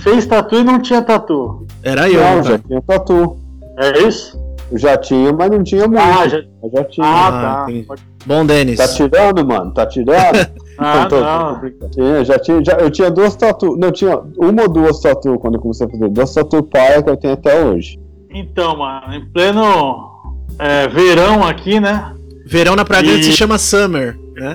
fez 0.00 0.26
tatu 0.26 0.56
e 0.56 0.64
não 0.64 0.78
tinha 0.80 1.00
tatu. 1.00 1.66
Era 1.82 2.08
eu, 2.10 2.20
Não, 2.20 2.42
cara. 2.42 2.42
já 2.42 2.58
tinha 2.58 2.82
tatu. 2.82 3.36
É 3.78 3.98
isso? 4.02 4.43
Eu 4.72 4.78
já 4.78 4.96
tinha, 4.96 5.32
mas 5.32 5.50
não 5.50 5.62
tinha 5.62 5.86
muito. 5.86 6.00
Ah, 6.00 6.26
já... 6.28 6.38
Já 6.72 6.84
tinha. 6.84 7.06
ah 7.06 7.26
Ah, 7.28 7.32
tá. 7.66 7.70
entendi. 7.70 7.86
Bom, 8.26 8.46
Denis. 8.46 8.78
Tá 8.78 8.88
tirando, 8.88 9.46
mano? 9.46 9.72
Tá 9.72 9.86
tirando? 9.86 10.54
Ah, 10.76 11.06
Tô- 11.06 11.20
não. 11.20 11.60
Tinha, 11.92 12.24
já 12.24 12.36
tinha, 12.36 12.64
já, 12.64 12.72
eu 12.72 12.90
tinha 12.90 13.08
duas 13.08 13.36
tatu. 13.36 13.76
Não, 13.76 13.92
tinha 13.92 14.18
uma 14.36 14.62
ou 14.62 14.68
duas 14.68 14.98
tatu 15.00 15.38
quando 15.38 15.54
eu 15.54 15.60
comecei 15.60 15.86
a 15.86 15.90
fazer. 15.90 16.08
Duas 16.08 16.34
tatu 16.34 16.64
paia 16.64 17.00
que 17.00 17.08
eu 17.10 17.16
tenho 17.16 17.34
até 17.34 17.62
hoje. 17.64 17.96
Então, 18.28 18.76
mano, 18.78 19.14
em 19.14 19.24
pleno 19.26 20.10
é, 20.58 20.88
verão 20.88 21.44
aqui, 21.46 21.78
né? 21.78 22.12
Verão 22.44 22.74
na 22.74 22.84
Praia 22.84 23.04
Grande 23.04 23.20
E- 23.20 23.24
se 23.24 23.32
chama 23.34 23.56
Summer, 23.56 24.18
né? 24.34 24.52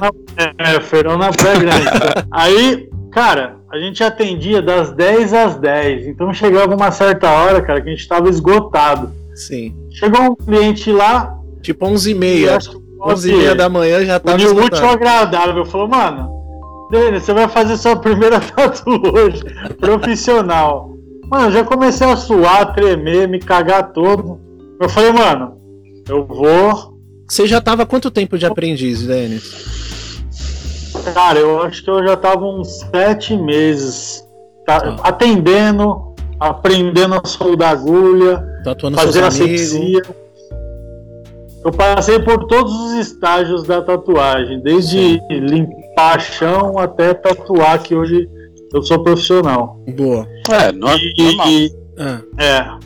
É, 0.58 0.78
verão 0.80 1.18
na 1.18 1.30
Praia 1.32 1.58
Grande. 1.60 1.86
Aí, 2.30 2.90
cara, 3.14 3.56
a 3.72 3.78
gente 3.80 4.04
atendia 4.04 4.62
das 4.62 4.92
10 4.92 5.34
às 5.34 5.56
10. 5.56 6.06
Então 6.08 6.34
chegava 6.34 6.76
uma 6.76 6.92
certa 6.92 7.32
hora, 7.32 7.62
cara, 7.62 7.80
que 7.80 7.88
a 7.88 7.94
gente 7.94 8.06
tava 8.06 8.28
esgotado. 8.28 9.10
Sim. 9.40 9.74
Chegou 9.92 10.22
um 10.22 10.36
cliente 10.36 10.92
lá, 10.92 11.36
Tipo 11.62 11.86
11 11.88 12.10
e 12.10 12.14
e 12.14 12.16
meia. 12.16 12.58
acho 12.58 12.72
que 12.72 12.78
11 13.02 13.32
e 13.32 13.36
meia 13.36 13.56
da 13.56 13.70
manhã 13.70 14.06
já 14.06 14.20
tá 14.20 14.34
Unir 14.34 14.48
o 14.50 14.64
útil 14.66 14.86
ao 14.86 14.92
agradável. 14.94 15.66
Falou, 15.66 15.88
mano, 15.88 16.30
Denis, 16.92 17.24
você 17.24 17.34
vai 17.34 17.48
fazer 17.48 17.78
sua 17.78 17.96
primeira 17.96 18.40
tatu 18.56 18.90
hoje, 19.14 19.42
profissional. 19.80 20.92
Mano, 21.30 21.52
já 21.52 21.64
comecei 21.64 22.08
a 22.08 22.16
suar, 22.18 22.74
tremer, 22.74 23.28
me 23.28 23.40
cagar 23.40 23.94
todo. 23.94 24.40
Eu 24.82 24.90
falei, 24.90 25.12
mano, 25.12 25.58
eu 26.08 26.26
vou. 26.26 26.98
Você 27.28 27.46
já 27.46 27.62
tava 27.62 27.86
quanto 27.86 28.10
tempo 28.10 28.38
de 28.38 28.46
aprendiz, 28.46 29.06
Denis? 29.06 30.20
Cara, 31.14 31.40
eu 31.40 31.62
acho 31.62 31.84
que 31.84 31.90
eu 31.90 32.04
já 32.06 32.18
tava 32.18 32.46
uns 32.46 32.80
sete 32.92 33.38
meses 33.38 34.24
tá, 34.66 34.98
atendendo, 35.04 36.09
aprendendo 36.40 37.16
a 37.16 37.22
soldar 37.26 37.72
agulha, 37.72 38.44
Tatuando 38.64 39.00
amigos. 39.00 39.18
asepsia. 39.18 40.02
Eu 41.66 41.72
passei 41.72 42.20
por 42.20 42.46
todos 42.48 42.72
os 42.74 42.94
estágios 42.94 43.64
da 43.64 43.82
tatuagem, 43.82 44.62
desde 44.62 45.20
limpar 45.30 46.22
chão 46.22 46.78
até 46.80 47.14
tatuar, 47.14 47.82
que 47.84 47.94
hoje 47.94 48.30
eu 48.74 48.82
sou 48.82 49.04
profissional. 49.04 49.78
Boa. 49.96 50.26
É, 50.50 50.72
nor- 50.72 50.98
E- 50.98 51.24
normal. 51.24 51.50
e- 51.50 51.72
Ah. 52.00 52.22
é, 52.38 52.80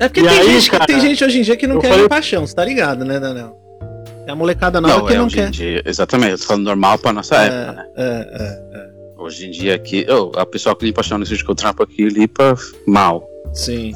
É 0.00 0.08
porque 0.08 0.22
tem, 0.22 0.28
aí, 0.28 0.48
gente, 0.54 0.70
cara, 0.70 0.86
tem 0.86 0.98
gente 1.00 1.24
hoje 1.24 1.38
em 1.38 1.42
dia 1.42 1.56
que 1.56 1.68
não 1.68 1.78
quer 1.78 1.90
falei- 1.90 2.08
paixão, 2.08 2.44
você 2.44 2.54
tá 2.54 2.64
ligado, 2.64 3.04
né, 3.04 3.20
Daniel? 3.20 3.56
É 4.26 4.32
a 4.32 4.34
molecada 4.34 4.80
nova 4.80 4.98
Não, 4.98 5.06
que 5.06 5.12
é, 5.14 5.18
não 5.18 5.28
quer. 5.28 5.50
dia, 5.50 5.82
exatamente, 5.86 6.32
eu 6.32 6.38
tô 6.38 6.44
falando 6.46 6.64
normal 6.64 6.98
pra 6.98 7.12
nossa 7.12 7.36
época, 7.36 7.72
né? 7.72 7.84
É, 7.96 8.02
é, 8.02 8.58
é, 8.74 8.90
Hoje 9.24 9.46
em 9.46 9.50
dia 9.50 9.74
aqui, 9.74 10.06
oh, 10.10 10.38
a 10.38 10.44
pessoa 10.44 10.76
que 10.76 10.84
limpa 10.84 11.02
chão 11.02 11.16
no 11.16 11.24
estúdio 11.24 11.44
que 11.46 11.50
eu 11.50 11.54
trampo 11.54 11.82
aqui 11.82 12.06
limpa 12.08 12.54
mal. 12.86 13.26
sim. 13.54 13.92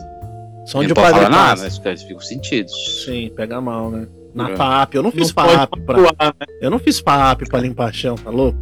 Só 0.66 0.78
onde 0.80 0.88
Não 0.88 0.92
o 0.92 0.96
padre 0.96 1.12
falar 1.22 1.30
nada, 1.30 1.62
né? 1.62 1.68
Os 1.68 1.78
caras 1.78 2.02
ficam 2.02 2.20
sentidos. 2.20 3.02
Sim, 3.06 3.30
pega 3.34 3.58
mal, 3.58 3.90
né? 3.90 4.06
Na 4.34 4.50
É. 4.50 4.56
FAP, 4.56 4.94
eu 4.96 5.02
não 5.02 5.10
fiz 5.10 5.34
não 5.34 5.44
FAP 5.48 5.80
pra. 5.86 5.96
né? 5.98 6.12
Eu 6.60 6.70
não 6.70 6.78
fiz 6.78 6.98
FAP 7.00 7.48
pra 7.48 7.58
limpar 7.60 7.90
chão, 7.94 8.16
tá 8.16 8.28
louco? 8.28 8.58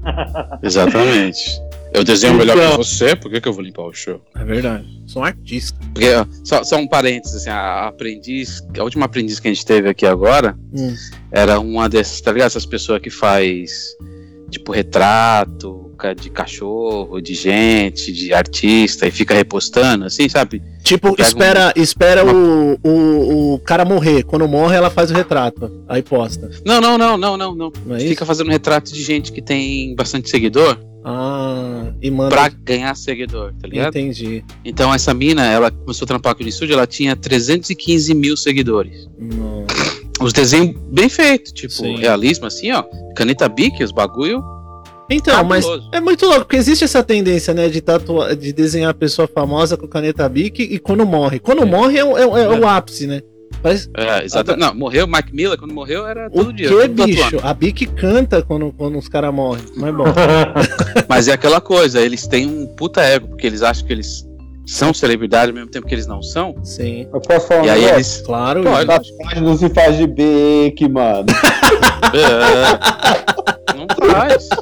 Exatamente. 0.63 1.61
Eu 1.93 2.05
desenho 2.05 2.35
Então- 2.35 2.47
melhor 2.55 2.71
que 2.73 2.77
você, 2.77 3.17
por 3.17 3.31
que, 3.31 3.41
que 3.41 3.49
eu 3.49 3.53
vou 3.53 3.63
limpar 3.63 3.83
o 3.83 3.93
chão? 3.93 4.21
É 4.37 4.45
verdade. 4.45 4.87
Sou 5.07 5.23
um 5.23 5.25
artista. 5.25 5.79
Porque, 5.93 6.07
só, 6.45 6.63
só 6.63 6.77
um 6.77 6.87
parênteses, 6.87 7.37
assim, 7.39 7.51
a 7.51 7.89
aprendiz, 7.89 8.63
a 8.79 8.83
última 8.85 9.07
aprendiz 9.07 9.41
que 9.41 9.49
a 9.49 9.53
gente 9.53 9.65
teve 9.67 9.89
aqui 9.89 10.07
agora 10.07 10.57
Hum. 10.73 10.95
era 11.33 11.59
uma 11.59 11.89
dessas, 11.89 12.21
tá 12.21 12.31
ligado? 12.33 12.47
Essas 12.49 12.67
pessoas 12.67 13.01
que 13.01 13.11
faz, 13.11 13.97
tipo, 14.51 14.71
retrato 14.73 15.86
ca- 15.97 16.13
de 16.15 16.31
cachorro, 16.31 17.21
de 17.21 17.35
gente, 17.35 18.13
de 18.13 18.33
artista, 18.33 19.07
e 19.07 19.11
fica 19.11 19.35
repostando, 19.35 20.05
assim, 20.05 20.29
sabe? 20.29 20.63
Tipo, 20.83 21.17
Pega 21.17 21.29
espera, 21.29 21.73
espera 21.75 22.25
o, 22.25 22.79
o, 22.85 23.55
o 23.55 23.59
cara 23.61 23.85
morrer. 23.85 24.23
Quando 24.23 24.47
morre, 24.47 24.77
ela 24.77 24.91
faz 24.91 25.11
o 25.11 25.15
retrato. 25.15 25.83
Aí 25.89 26.03
posta. 26.03 26.51
Não, 26.65 26.81
não, 26.81 26.97
não, 26.97 27.17
não, 27.19 27.37
não, 27.37 27.55
não. 27.55 27.73
Não 27.85 27.97
é 27.97 27.99
isso? 27.99 28.09
Fica 28.09 28.25
fazendo 28.25 28.51
retrato 28.51 28.93
de 28.93 29.03
gente 29.03 29.33
que 29.33 29.43
tem 29.43 29.95
bastante 29.97 30.31
seguidor 30.31 30.79
Ah, 31.05 31.93
e 32.01 32.09
manda. 32.11 32.31
pra 32.37 32.49
ganhar 32.49 32.95
seguidor, 32.95 33.53
tá 33.61 33.67
ligado? 33.67 33.89
Entendi. 33.97 34.45
Então 34.65 34.95
essa 34.95 35.13
mina, 35.13 35.45
ela 35.45 35.71
começou 35.73 36.05
a 36.05 36.09
trampar 36.09 36.33
aqui 36.33 36.45
no 36.45 36.49
estúdio, 36.51 36.75
ela 36.75 36.87
tinha 36.87 37.17
315 37.17 38.15
mil 38.15 38.37
seguidores. 38.37 39.09
Nossa. 39.19 39.97
Os 40.21 40.33
desenhos 40.33 40.75
bem 40.91 41.09
feitos, 41.09 41.53
tipo, 41.53 41.73
Sim. 41.73 41.97
realismo, 41.97 42.47
assim, 42.47 42.71
ó. 42.73 42.83
Caneta 43.15 43.49
Bic, 43.49 43.83
os 43.83 43.93
bagulho. 43.93 44.43
Então, 45.09 45.45
mas 45.45 45.65
é 45.93 46.01
muito 46.01 46.25
louco, 46.27 46.41
porque 46.41 46.57
existe 46.57 46.85
essa 46.85 47.03
tendência, 47.03 47.55
né, 47.55 47.69
de 47.69 47.81
tatuar, 47.81 48.35
de 48.35 48.53
desenhar 48.53 48.91
a 48.91 48.95
pessoa 48.95 49.29
famosa 49.29 49.77
com 49.77 49.87
caneta 49.87 50.29
Bic 50.29 50.61
e 50.63 50.79
quando 50.79 51.07
morre. 51.07 51.39
Quando 51.39 51.65
morre 51.67 51.99
é, 51.99 52.05
o- 52.05 52.19
é 52.19 52.27
o- 52.27 52.37
é 52.37 52.59
o 52.59 52.67
ápice, 52.67 53.07
né? 53.07 53.21
Parece... 53.63 53.89
É, 53.97 54.25
exato. 54.25 54.57
Não, 54.57 54.75
morreu, 54.75 55.07
Mike 55.07 55.35
Miller, 55.35 55.57
quando 55.59 55.73
morreu 55.73 56.07
era 56.07 56.29
todo 56.29 56.49
O 56.49 56.53
dia. 56.53 56.69
que, 56.69 56.89
bicho? 56.89 57.23
tatuando. 57.23 57.47
A 57.49 57.55
Bic 57.55 57.87
canta 57.87 58.43
quando, 58.43 58.73
quando 58.73 58.99
os 58.99 59.09
caras 59.09 59.33
morrem. 59.33 59.65
Mas 59.77 59.95
bom. 59.95 60.05
Mas 61.09 61.29
é 61.29 61.33
aquela 61.33 61.61
coisa, 61.61 62.01
eles 62.01 62.27
têm 62.27 62.47
um 62.47 62.67
puta 62.67 63.01
ego, 63.03 63.29
porque 63.29 63.47
eles 63.47 63.63
acham 63.63 63.87
que 63.87 63.93
eles 63.93 64.27
são 64.67 64.93
celebridade 64.93 65.51
ao 65.51 65.55
mesmo 65.55 65.71
tempo 65.71 65.87
que 65.87 65.95
eles 65.95 66.07
não 66.09 66.21
são. 66.23 66.57
Sim. 66.65 67.07
Eu 67.15 67.21
posso 67.21 67.47
falar 67.47 67.65
E 67.67 67.71
aí 67.71 67.85
eles. 67.85 68.21
Claro. 68.27 68.63
Pode. 68.65 68.87
Tatuagem 68.87 69.43
não 69.43 69.57
se 69.57 69.71
faz 69.71 69.97
de 69.97 70.07
beque, 70.09 70.89
mano. 70.89 71.27
É, 72.13 73.49
não 73.49 73.56
faz. 74.21 74.49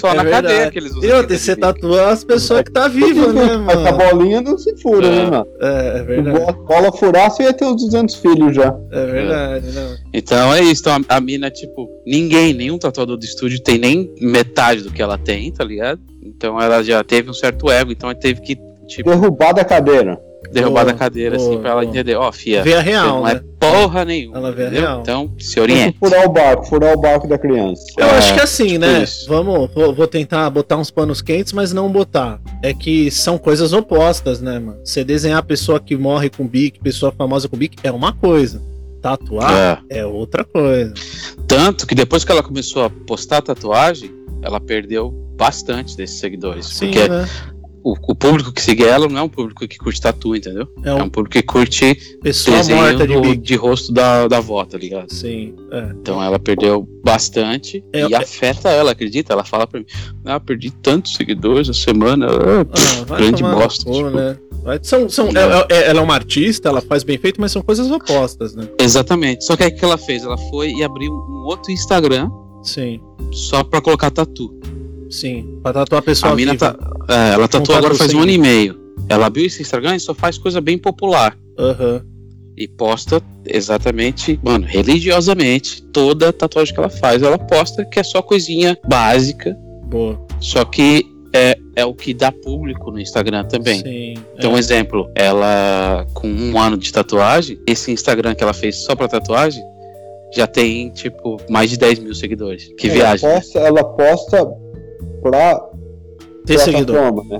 Só 0.00 0.10
É 0.10 0.14
na 0.14 0.22
verdade. 0.22 0.46
cadeia 0.48 0.70
que 0.70 0.78
eles 0.78 0.90
usam. 0.92 1.02
E 1.02 1.06
outra, 1.12 1.22
caneta 1.26 1.38
você 1.42 1.50
Bic. 1.54 1.60
tatua 1.60 2.10
as 2.10 2.24
pessoas 2.24 2.62
que 2.62 2.72
tá 2.72 2.88
viva, 2.88 3.32
né, 3.32 3.56
Mas 3.56 3.76
a 3.78 3.92
mano? 3.92 3.98
bolinha 3.98 4.40
não 4.40 4.56
se 4.58 4.76
fura, 4.76 5.06
É. 5.06 5.10
né, 5.10 5.24
mano? 5.30 5.46
É, 5.60 5.66
é 5.66 5.98
Se 5.98 6.02
verdade. 6.04 6.38
bola, 6.38 6.52
bola 6.52 6.92
furar, 6.92 7.30
você 7.30 7.42
ia 7.44 7.52
ter 7.52 7.64
uns 7.64 7.82
200 7.84 8.14
filhos 8.16 8.54
já. 8.54 8.74
É 8.92 9.06
verdade, 9.06 9.72
não. 9.72 9.96
Então 10.12 10.54
é 10.54 10.62
isso. 10.62 10.82
Então 10.82 10.92
a, 11.08 11.16
a 11.16 11.20
mina, 11.20 11.50
tipo, 11.50 11.88
ninguém, 12.06 12.52
nenhum 12.54 12.78
tatuador 12.78 13.16
do 13.16 13.24
estúdio 13.24 13.60
tem 13.60 13.78
nem 13.78 14.14
metade 14.20 14.82
do 14.82 14.90
que 14.92 15.02
ela 15.02 15.18
tem, 15.18 15.50
tá 15.52 15.64
ligado? 15.64 16.00
Então 16.22 16.60
ela 16.60 16.82
já 16.84 17.02
teve 17.02 17.30
um 17.30 17.34
certo 17.34 17.70
ego, 17.70 17.90
então 17.90 18.10
ela 18.10 18.18
teve 18.18 18.40
que, 18.42 18.56
tipo, 18.86 19.08
Derrubar 19.10 19.54
da 19.54 19.64
cadeira. 19.64 20.20
Derrubar 20.52 20.82
Boa, 20.84 20.92
da 20.92 20.98
cadeira, 20.98 21.36
boa, 21.36 21.48
assim, 21.48 21.60
pra 21.60 21.70
ela 21.70 21.80
boa. 21.82 21.90
entender, 21.90 22.14
ó, 22.16 22.30
fia, 22.32 22.62
Vê 22.62 22.74
a 22.74 22.80
real, 22.80 23.06
não 23.18 23.24
né? 23.24 23.32
é 23.32 23.42
porra 23.58 24.04
nenhuma. 24.04 24.36
Ela 24.38 24.52
vê 24.52 24.66
a 24.66 24.68
real. 24.70 25.00
Então, 25.00 25.32
se 25.38 25.58
oriente. 25.60 25.96
furar 25.98 26.24
o 26.26 26.28
barco, 26.28 26.66
furar 26.66 26.94
o 26.94 27.00
barco 27.00 27.26
da 27.28 27.36
criança. 27.38 27.82
Eu 27.98 28.06
É, 28.06 28.10
acho 28.18 28.34
que 28.34 28.40
assim, 28.40 28.66
tipo 28.68 28.78
né? 28.80 29.02
isso. 29.02 29.28
Vamos, 29.28 29.70
vou, 29.74 29.92
vou 29.94 30.06
tentar 30.06 30.48
botar 30.50 30.76
uns 30.76 30.90
panos 30.90 31.20
quentes, 31.20 31.52
mas 31.52 31.72
não 31.72 31.90
botar. 31.90 32.40
É 32.62 32.72
que 32.72 33.10
são 33.10 33.36
coisas 33.38 33.72
opostas, 33.72 34.40
né, 34.40 34.58
mano? 34.58 34.78
Você 34.84 35.02
desenhar 35.04 35.38
a 35.38 35.42
pessoa 35.42 35.78
que 35.80 35.96
morre 35.96 36.30
com 36.30 36.46
bique, 36.46 36.78
pessoa 36.80 37.10
famosa 37.12 37.48
com 37.48 37.56
bique, 37.56 37.76
é 37.82 37.90
uma 37.90 38.12
coisa. 38.12 38.62
Tatuar 39.02 39.82
É. 39.90 40.00
é 40.00 40.06
outra 40.06 40.44
coisa. 40.44 40.92
Tanto 41.46 41.86
que 41.86 41.94
depois 41.94 42.24
que 42.24 42.32
ela 42.32 42.42
começou 42.42 42.84
a 42.84 42.90
postar 42.90 43.40
tatuagem, 43.42 44.10
ela 44.42 44.60
perdeu 44.60 45.10
bastante 45.36 45.96
desses 45.96 46.18
seguidores. 46.18 46.66
Sim, 46.66 46.86
porque 46.92 47.08
né? 47.08 47.28
O, 47.82 47.94
o 48.08 48.14
público 48.14 48.52
que 48.52 48.60
segue 48.62 48.84
ela 48.84 49.08
não 49.08 49.18
é 49.18 49.22
um 49.22 49.28
público 49.28 49.66
que 49.66 49.78
curte 49.78 50.00
tatu, 50.00 50.34
entendeu? 50.36 50.66
É 50.84 50.88
É 50.90 50.94
uma 50.94 51.04
um 51.04 51.08
público 51.08 51.32
que 51.34 51.42
curte 51.42 51.94
pessoa 52.22 52.56
morta 52.64 53.06
de 53.06 53.14
do- 53.20 53.36
de 53.36 53.54
rosto 53.56 53.92
da, 53.92 54.26
da 54.28 54.38
avó, 54.38 54.64
tá 54.64 54.76
ligado? 54.78 55.12
Sim, 55.12 55.54
é. 55.70 55.90
Então 56.00 56.22
ela 56.22 56.38
perdeu 56.38 56.86
bastante 57.04 57.82
É, 57.92 58.06
e 58.06 58.12
é- 58.14 58.16
afeta 58.16 58.68
ela, 58.68 58.92
acredita? 58.92 59.32
Ela 59.32 59.44
fala 59.44 59.66
pra 59.66 59.80
mim, 59.80 59.86
ah, 60.24 60.38
perdi 60.40 60.70
tantos 60.70 61.14
seguidores 61.14 61.68
essa 61.68 61.78
semana. 61.80 62.26
Ah, 62.26 62.66
Ah, 63.10 63.16
grande 63.16 63.42
bosta. 63.42 63.84
cu, 63.84 63.92
tipo. 63.92 64.10
né? 64.10 64.38
São, 64.82 65.08
são, 65.08 65.28
ela, 65.28 65.66
é- 65.70 65.88
ela 65.88 66.00
é 66.00 66.02
uma 66.02 66.14
artista, 66.14 66.68
ela 66.68 66.80
faz 66.82 67.02
bem 67.02 67.16
feito, 67.16 67.40
mas 67.40 67.52
são 67.52 67.62
coisas 67.62 67.90
opostas, 67.90 68.54
né? 68.54 68.68
Exatamente. 68.78 69.44
Só 69.44 69.56
que 69.56 69.62
aí 69.62 69.70
o 69.70 69.74
que 69.76 69.84
ela 69.84 69.96
fez? 69.96 70.24
Ela 70.24 70.36
foi 70.36 70.72
e 70.72 70.82
abriu 70.82 71.10
um 71.10 71.44
outro 71.46 71.72
Instagram 71.72 72.28
Sim, 72.62 73.00
só 73.32 73.62
pra 73.64 73.80
colocar 73.80 74.10
tatu. 74.10 74.52
Sim. 75.10 75.58
Pra 75.62 75.72
tatuar 75.72 76.00
a 76.00 76.02
pessoa 76.02 76.32
A 76.32 76.36
mina 76.36 76.52
viva. 76.52 76.74
tá. 76.74 77.14
É, 77.14 77.34
ela 77.34 77.48
tatuou 77.48 77.74
tá 77.74 77.78
agora 77.78 77.94
faz 77.94 78.12
um 78.14 78.20
ano 78.20 78.30
e 78.30 78.38
meio. 78.38 78.78
Ela 79.08 79.26
abriu 79.26 79.46
esse 79.46 79.62
Instagram 79.62 79.96
e 79.96 80.00
só 80.00 80.14
faz 80.14 80.38
coisa 80.38 80.60
bem 80.60 80.76
popular. 80.78 81.36
Aham. 81.58 82.04
E 82.56 82.66
posta 82.66 83.22
exatamente, 83.46 84.38
mano, 84.42 84.66
religiosamente, 84.66 85.80
toda 85.92 86.32
tatuagem 86.32 86.74
que 86.74 86.80
ela 86.80 86.90
faz, 86.90 87.22
ela 87.22 87.38
posta 87.38 87.84
que 87.84 88.00
é 88.00 88.02
só 88.02 88.20
coisinha 88.20 88.76
básica. 88.86 89.56
Boa. 89.84 90.20
Só 90.40 90.64
que 90.64 91.06
é, 91.32 91.56
é 91.76 91.84
o 91.84 91.94
que 91.94 92.12
dá 92.12 92.32
público 92.32 92.90
no 92.90 92.98
Instagram 92.98 93.44
também. 93.44 93.80
Sim. 93.80 94.14
Então, 94.36 94.50
é. 94.50 94.54
um 94.54 94.58
exemplo, 94.58 95.10
ela 95.14 96.06
com 96.14 96.28
um 96.28 96.58
ano 96.58 96.76
de 96.76 96.92
tatuagem, 96.92 97.58
esse 97.66 97.90
Instagram 97.92 98.34
que 98.34 98.42
ela 98.42 98.54
fez 98.54 98.84
só 98.84 98.94
pra 98.94 99.08
tatuagem, 99.08 99.62
já 100.34 100.46
tem, 100.46 100.90
tipo, 100.90 101.40
mais 101.48 101.70
de 101.70 101.78
10 101.78 102.00
mil 102.00 102.14
seguidores. 102.14 102.70
Que 102.76 102.88
viagem. 102.88 103.28
Ela 103.28 103.34
né? 103.34 103.40
posta, 103.40 103.58
ela 103.60 103.84
posta 103.84 104.48
pra 105.22 105.60
Ter 106.46 106.58
seguidor. 106.58 107.24
né? 107.26 107.38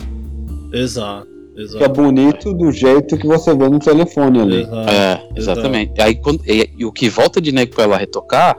Exato. 0.73 1.27
Que 1.55 1.61
é 1.62 1.64
Exato. 1.64 1.88
bonito 2.03 2.55
do 2.55 2.71
jeito 2.71 3.16
que 3.18 3.27
você 3.27 3.53
vê 3.55 3.68
no 3.68 3.79
telefone 3.81 4.40
ali. 4.40 4.62
Exato. 4.62 4.90
É, 4.90 5.29
exatamente. 5.37 6.01
Aí, 6.01 6.14
quando, 6.14 6.40
e, 6.47 6.71
e 6.79 6.85
o 6.85 6.92
que 6.92 7.09
volta 7.09 7.40
de 7.40 7.51
nego 7.51 7.75
pra 7.75 7.85
ela 7.85 7.97
retocar, 7.97 8.57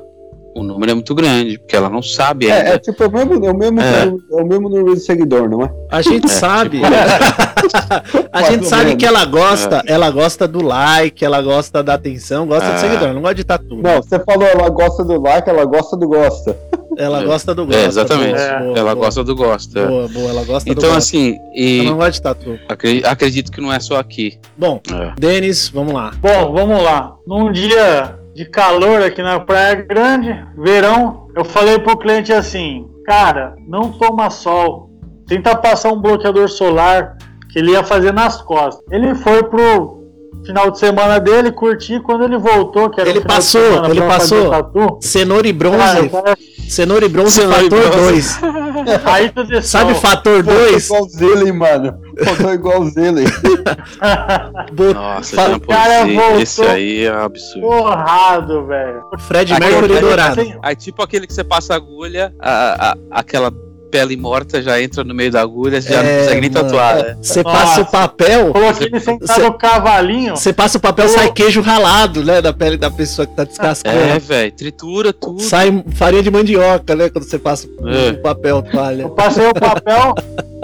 o 0.53 0.63
número 0.63 0.91
é 0.91 0.93
muito 0.95 1.15
grande, 1.15 1.57
porque 1.59 1.75
ela 1.77 1.89
não 1.89 2.01
sabe 2.01 2.51
ainda. 2.51 2.71
É, 2.71 2.73
é 2.73 2.79
tipo, 2.79 3.01
é 3.01 3.07
o 3.07 3.11
mesmo, 3.11 3.45
é 3.45 3.51
o 3.51 3.55
mesmo, 3.57 3.79
É. 3.79 4.03
é 4.03 4.41
o 4.43 4.45
mesmo 4.45 4.67
número 4.67 4.95
de 4.95 4.99
seguidor, 4.99 5.47
não 5.49 5.63
é? 5.63 5.71
A 5.89 6.01
gente 6.01 6.25
É, 6.25 6.29
sabe. 6.29 6.81
a 8.33 8.41
gente 8.43 8.65
sabe 8.65 8.85
menos. 8.85 8.99
que 8.99 9.05
ela 9.05 9.23
gosta, 9.25 9.83
ela 9.85 10.09
gosta 10.11 10.47
do 10.47 10.61
like, 10.61 11.23
ela 11.23 11.41
gosta 11.41 11.81
da 11.83 11.93
atenção, 11.93 12.45
gosta 12.47 12.65
É. 12.67 12.73
do 12.73 12.79
seguidor, 12.79 13.03
ela 13.05 13.13
não 13.13 13.21
gosta 13.21 13.35
de 13.35 13.43
tatu. 13.45 13.75
Não, 13.77 14.01
você 14.01 14.19
falou, 14.19 14.45
ela 14.47 14.67
gosta 14.69 15.03
do 15.05 15.21
like, 15.21 15.49
ela 15.49 15.63
gosta 15.65 15.95
do 15.95 16.07
gosta. 16.07 16.57
Ela 16.99 17.21
É. 17.21 17.25
gosta 17.25 17.55
do 17.55 17.65
gosta. 17.65 17.81
É, 17.81 17.85
exatamente. 17.85 18.33
boa, 18.35 18.59
boa, 18.59 18.77
ela 18.77 18.93
boa. 18.95 19.05
gosta 19.05 19.23
do 19.23 19.35
gosta. 19.35 19.87
Boa, 19.87 20.07
boa, 20.09 20.29
ela 20.29 20.43
gosta 20.43 20.65
do 20.69 20.71
Então, 20.77 20.83
gosta. 20.89 20.97
assim, 20.97 21.35
e 21.55 21.79
Ela 21.79 21.89
não 21.91 21.97
gosta 21.97 22.11
de 22.11 22.21
tatu. 22.21 22.59
acre- 22.67 23.01
acredito 23.05 23.51
que 23.51 23.61
não 23.61 23.71
é 23.71 23.79
só 23.79 23.97
aqui. 23.97 24.37
Bom, 24.57 24.81
É. 24.91 25.13
Denis, 25.17 25.69
vamos 25.69 25.93
lá. 25.93 26.11
Bom, 26.19 26.51
vamos 26.53 26.83
lá. 26.83 27.13
Num 27.25 27.51
dia 27.51 28.15
de 28.35 28.45
calor 28.45 29.01
aqui 29.01 29.21
na 29.23 29.39
Praia 29.39 29.75
Grande, 29.75 30.35
verão, 30.57 31.27
eu 31.35 31.45
falei 31.45 31.79
pro 31.79 31.97
cliente 31.97 32.33
assim: 32.33 32.85
cara, 33.05 33.55
não 33.67 33.91
toma 33.93 34.29
sol. 34.29 34.89
Tenta 35.25 35.55
passar 35.55 35.91
um 35.93 36.01
bloqueador 36.01 36.49
solar 36.49 37.15
que 37.51 37.59
ele 37.59 37.71
ia 37.71 37.83
fazer 37.83 38.11
nas 38.13 38.41
costas. 38.41 38.83
Ele 38.91 39.15
foi 39.15 39.41
pro 39.43 39.97
final 40.45 40.71
de 40.71 40.79
semana 40.79 41.19
dele, 41.19 41.51
curtir. 41.51 41.99
Quando 42.01 42.23
ele 42.23 42.37
voltou, 42.37 42.89
que 42.89 42.99
era 42.99 43.09
o 43.09 43.11
Ele 43.13 43.21
passou, 43.21 43.61
semana 43.61 43.89
ele 43.89 44.01
passou. 44.01 44.49
Tatu, 44.49 44.97
Cenoura 45.01 45.47
e 45.47 45.53
bronze. 45.53 46.09
cara- 46.09 46.37
Cenoura 46.69 47.05
e 47.05 47.09
bronze 47.09 47.31
Cenoura 47.41 47.63
fator 47.63 47.89
bronze. 47.89 48.39
2. 48.41 49.03
aí 49.05 49.29
tu 49.29 49.61
Sabe 49.61 49.93
fator 49.95 50.43
Faltou 50.43 50.65
2? 50.69 50.85
igual 50.85 51.09
Zilli, 51.09 51.51
mano. 51.51 51.99
Faltou 52.23 52.53
igual 52.53 52.85
Zilli. 52.85 53.23
Nossa, 54.93 55.59
cara 55.59 56.05
voltou. 56.05 56.39
esse 56.41 56.61
aí 56.61 57.05
é 57.05 57.13
um 57.13 57.23
absurdo. 57.23 57.67
Porrado, 57.67 58.65
velho. 58.67 59.03
Fred 59.19 59.53
Mercury 59.59 59.99
dourado. 59.99 60.41
Aí, 60.61 60.75
tipo 60.75 61.01
aquele 61.01 61.27
que 61.27 61.33
você 61.33 61.43
passa 61.43 61.73
a 61.73 61.77
agulha, 61.77 62.33
a, 62.39 62.91
a- 62.91 62.97
aquela 63.11 63.51
pele 63.89 64.15
morta 64.17 64.61
já 64.61 64.81
entra 64.81 65.03
no 65.03 65.13
meio 65.13 65.31
da 65.31 65.41
agulha, 65.41 65.81
você 65.81 65.89
já 65.93 66.01
não 66.03 66.09
É, 66.09 66.19
consegue 66.19 66.41
nem 66.41 66.49
mano. 66.51 66.65
tatuar, 66.65 66.95
né? 66.95 67.17
Você 67.21 67.43
Nossa. 67.43 67.57
passa 67.57 67.81
o 67.81 67.85
papel, 67.85 68.51
Coloquei 68.53 68.87
ele 68.87 68.99
sentado 68.99 69.43
no 69.43 69.53
cavalinho. 69.57 70.35
você 70.37 70.53
passa 70.53 70.77
o 70.77 70.81
papel, 70.81 71.07
sai 71.09 71.31
queijo 71.31 71.61
ralado, 71.61 72.23
né? 72.23 72.41
Da 72.41 72.53
pele 72.53 72.77
da 72.77 72.89
pessoa 72.91 73.25
que 73.25 73.35
tá 73.35 73.43
descascando. 73.43 73.97
É, 73.97 74.19
velho, 74.19 74.51
tritura 74.51 75.11
tudo. 75.13 75.41
Sai 75.41 75.83
farinha 75.95 76.23
de 76.23 76.31
mandioca, 76.31 76.95
né? 76.95 77.09
Quando 77.09 77.23
você 77.25 77.39
passa 77.39 77.67
É. 77.85 78.11
o 78.11 78.21
papel 78.21 78.61
toalha. 78.61 79.01
Eu 79.03 79.09
passei 79.09 79.47
o 79.47 79.53
papel, 79.53 80.13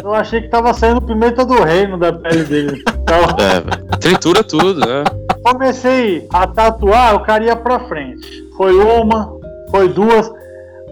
eu 0.03 0.13
achei 0.13 0.41
que 0.41 0.47
tava 0.49 0.73
saindo 0.73 1.01
pimenta 1.01 1.45
do 1.45 1.61
reino 1.63 1.97
da 1.97 2.13
pele 2.13 2.43
dele. 2.43 2.83
Então, 3.03 3.19
É, 3.39 3.59
velho. 3.61 3.99
Tritura 3.99 4.43
tudo, 4.43 4.79
né? 4.79 5.03
comecei 5.43 6.27
a 6.33 6.47
tatuar, 6.47 7.15
o 7.15 7.19
cara 7.19 7.43
ia 7.43 7.55
pra 7.55 7.79
frente. 7.87 8.43
Foi 8.57 8.73
uma, 8.75 9.31
foi 9.69 9.87
duas. 9.89 10.27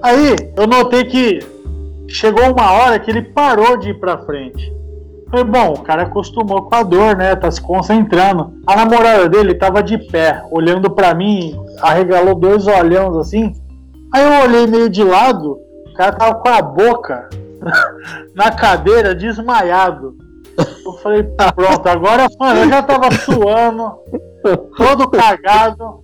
Aí 0.01 0.35
eu 0.55 0.67
notei 0.67 1.05
que 1.05 1.39
chegou 2.07 2.51
uma 2.51 2.71
hora 2.71 2.99
que 2.99 3.09
ele 3.09 3.21
parou 3.21 3.77
de 3.77 3.89
ir 3.89 3.99
pra 3.99 4.17
frente. 4.19 4.73
Falei, 5.29 5.45
bom, 5.45 5.73
o 5.73 5.81
cara 5.81 6.03
acostumou 6.03 6.61
com 6.61 6.75
a 6.75 6.83
dor, 6.83 7.17
né? 7.17 7.35
Tá 7.35 7.49
se 7.49 7.59
concentrando. 7.59 8.53
A 8.67 8.75
namorada 8.75 9.27
dele 9.27 9.55
tava 9.55 9.81
de 9.81 9.97
pé, 9.97 10.43
olhando 10.51 10.91
pra 10.91 11.15
mim, 11.15 11.59
arregalou 11.81 12.35
dois 12.35 12.67
olhões 12.67 13.17
assim. 13.17 13.51
Aí 14.13 14.23
eu 14.23 14.43
olhei 14.43 14.67
meio 14.67 14.89
de 14.89 15.03
lado, 15.03 15.57
o 15.87 15.93
cara 15.95 16.11
tava 16.11 16.35
com 16.35 16.49
a 16.49 16.61
boca 16.61 17.29
na 18.35 18.51
cadeira, 18.51 19.15
desmaiado. 19.15 20.15
Eu 20.85 20.93
falei, 21.01 21.23
pronto, 21.23 21.87
agora, 21.87 22.27
mano, 22.39 22.59
eu 22.59 22.69
já 22.69 22.83
tava 22.83 23.11
suando, 23.11 23.91
todo 24.77 25.09
cagado, 25.09 26.02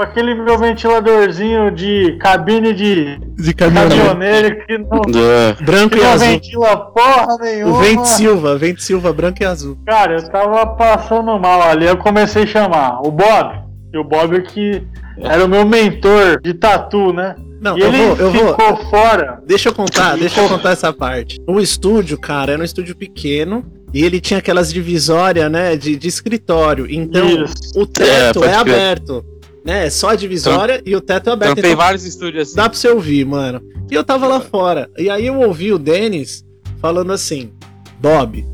aquele 0.00 0.34
meu 0.34 0.58
ventiladorzinho 0.58 1.70
de 1.70 2.16
cabine 2.20 2.72
de 2.72 3.18
De 3.36 3.52
caminhoneiro. 3.54 4.04
caminhoneiro 4.06 4.66
que 4.66 4.78
não, 4.78 5.02
É. 5.30 5.52
Branco 5.64 5.90
que 5.94 6.00
e 6.00 6.02
não 6.02 6.12
azul. 6.12 6.28
ventila 6.28 6.76
porra 6.92 7.36
nenhuma. 7.40 7.72
O 7.72 7.80
Vente 7.80 8.08
Silva, 8.08 8.56
Vente 8.58 8.82
Silva, 8.82 9.12
branco 9.12 9.38
e 9.42 9.46
azul. 9.46 9.78
Cara, 9.86 10.14
eu 10.18 10.28
tava 10.30 10.66
passando 10.76 11.38
mal 11.38 11.62
ali, 11.62 11.86
eu 11.86 11.96
comecei 11.96 12.42
a 12.44 12.46
chamar 12.46 13.00
o 13.06 13.10
Bob, 13.10 13.60
e 13.92 13.98
o 13.98 14.04
Bob 14.04 14.40
que 14.42 14.82
era 15.22 15.44
o 15.44 15.48
meu 15.48 15.66
mentor 15.66 16.40
de 16.40 16.54
tatu, 16.54 17.12
né? 17.12 17.34
Não, 17.60 17.76
e 17.76 17.80
eu 17.82 17.88
ele 17.88 17.98
vou, 18.06 18.16
eu 18.16 18.30
vou. 18.30 18.48
ficou 18.56 18.76
fora. 18.88 19.38
Deixa 19.46 19.68
eu 19.68 19.74
contar, 19.74 20.16
deixa 20.16 20.40
eu 20.40 20.48
contar 20.48 20.70
essa 20.70 20.92
parte. 20.94 21.38
O 21.46 21.60
estúdio, 21.60 22.18
cara, 22.18 22.52
era 22.52 22.62
um 22.62 22.64
estúdio 22.64 22.96
pequeno 22.96 23.62
e 23.92 24.02
ele 24.02 24.18
tinha 24.18 24.38
aquelas 24.38 24.72
divisórias, 24.72 25.50
né, 25.52 25.76
de, 25.76 25.94
de 25.96 26.08
escritório. 26.08 26.86
Então, 26.90 27.26
Isso. 27.44 27.54
o 27.78 27.84
teto 27.86 28.42
É, 28.44 28.48
é, 28.48 28.54
aberto. 28.54 29.22
Né? 29.64 29.86
É 29.86 29.90
só 29.90 30.10
a 30.10 30.14
divisória 30.16 30.82
e 30.86 30.96
o 30.96 31.00
teto 31.00 31.28
é 31.30 31.32
aberto. 31.32 31.52
Trampei 31.54 31.72
Então, 31.72 31.84
vários 31.84 32.04
estúdios 32.04 32.48
assim. 32.48 32.56
dá 32.56 32.68
pra 32.68 32.78
você 32.78 32.88
ouvir, 32.88 33.24
mano. 33.26 33.60
E 33.90 33.94
eu 33.94 34.02
tava 34.04 34.26
lá 34.26 34.40
fora. 34.40 34.88
E 34.96 35.10
aí 35.10 35.26
eu 35.26 35.38
ouvi 35.40 35.72
o 35.72 35.78
Denis 35.78 36.44
falando 36.80 37.12
assim: 37.12 37.52
Bob, 38.00 38.46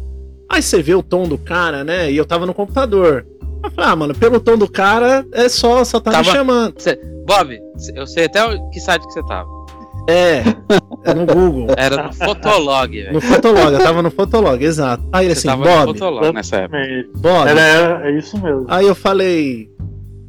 aí 0.51 0.63
você 0.63 0.83
vê 0.83 0.95
o 0.95 1.03
tom 1.03 1.29
do 1.29 1.39
cara, 1.39 1.85
né? 1.85 2.11
E 2.11 2.17
eu 2.17 2.25
tava 2.25 2.45
no 2.47 2.53
computador. 2.55 3.25
Eu 3.63 3.71
falei, 3.71 3.91
ah, 3.91 3.97
mano, 3.97 4.15
pelo 4.15 4.39
tom 4.41 4.57
do 4.59 4.69
cara, 4.69 5.25
é 5.33 5.49
só, 5.49 5.83
só 5.85 5.99
tá 6.01 6.11
me 6.11 6.17
Tava- 6.17 6.33
chamando. 6.33 6.75
Bob, 7.27 7.59
eu 7.95 8.07
sei 8.07 8.27
até 8.27 8.41
que 8.73 8.81
site 8.81 9.05
que 9.07 9.13
você 9.13 9.23
tava. 9.27 9.49
É, 10.09 10.43
é 11.05 11.13
no 11.15 11.27
Google. 11.27 11.67
Era 11.77 12.05
no 12.05 12.13
Fotolog, 12.13 12.93
velho. 12.97 13.13
No 13.13 13.21
Fotolog, 13.21 13.73
eu 13.73 13.79
tava 13.81 14.03
no 14.03 14.11
Fotolog, 14.11 14.63
exato. 14.65 15.03
Aí 15.13 15.27
ele 15.27 15.35
Você 15.35 15.49
assim, 15.49 15.59
tava 15.61 15.65
no 15.65 15.87
Bob, 15.87 15.99
Fotolog 15.99 16.33
nessa 16.33 16.57
época. 16.59 16.79
Bob. 17.17 17.49
Era, 17.49 17.61
era- 17.61 18.09
é 18.09 18.17
isso 18.17 18.41
mesmo. 18.41 18.67
Aí 18.69 18.87
eu 18.87 18.95
falei, 18.95 19.69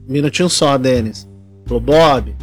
minutinho 0.07 0.49
só, 0.49 0.77
Denis. 0.77 1.27
Falou, 1.65 1.81
Bob, 1.81 2.35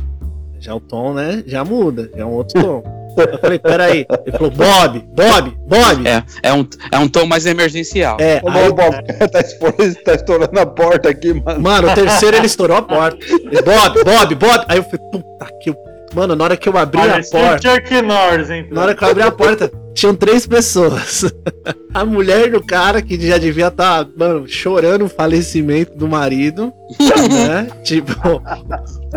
já 0.60 0.74
o 0.74 0.80
tom, 0.80 1.14
né? 1.14 1.42
Já 1.46 1.64
muda, 1.64 2.10
já 2.14 2.22
é 2.22 2.24
um 2.24 2.32
outro 2.32 2.60
tom. 2.62 2.94
Eu 3.16 3.38
falei, 3.38 3.58
peraí. 3.58 4.06
Ele 4.26 4.36
falou, 4.36 4.50
Bob, 4.50 5.04
Bob, 5.14 5.56
Bob. 5.66 6.08
É, 6.08 6.22
é, 6.42 6.52
um, 6.52 6.66
é 6.90 6.98
um 6.98 7.08
tom 7.08 7.26
mais 7.26 7.46
emergencial. 7.46 8.16
É, 8.20 8.40
Ô, 8.42 8.48
aí, 8.48 8.72
Bob, 8.72 9.02
tá, 9.30 9.40
estourando, 9.40 9.94
tá 10.04 10.14
estourando 10.14 10.60
a 10.60 10.66
porta 10.66 11.08
aqui, 11.10 11.32
mano. 11.32 11.60
mano, 11.60 11.90
o 11.90 11.94
terceiro 11.94 12.36
ele 12.36 12.46
estourou 12.46 12.76
a 12.76 12.82
porta. 12.82 13.18
Ele, 13.24 13.62
Bob, 13.62 14.04
Bob, 14.04 14.34
Bob. 14.34 14.64
Aí 14.68 14.78
eu 14.78 14.84
falei, 14.84 14.98
puta 15.12 15.46
que. 15.60 15.74
Mano, 16.14 16.36
na 16.36 16.44
hora 16.44 16.56
que 16.56 16.68
eu 16.68 16.76
abri 16.76 17.00
a 17.00 17.08
Parecia 17.08 17.38
o 17.38 17.42
porta. 17.42 17.74
Chuck 17.74 18.02
Norris, 18.02 18.50
então. 18.50 18.74
Na 18.74 18.82
hora 18.82 18.94
que 18.94 19.04
eu 19.04 19.08
abri 19.08 19.22
a 19.22 19.30
porta, 19.30 19.70
tinham 19.94 20.14
três 20.14 20.46
pessoas. 20.46 21.24
A 21.94 22.04
mulher 22.04 22.50
do 22.50 22.60
cara, 22.62 23.00
que 23.00 23.18
já 23.24 23.38
devia 23.38 23.68
estar, 23.68 24.06
mano, 24.16 24.48
chorando 24.48 25.04
o 25.04 25.08
falecimento 25.08 25.96
do 25.96 26.08
marido, 26.08 26.72
né? 27.30 27.68
Tipo, 27.84 28.42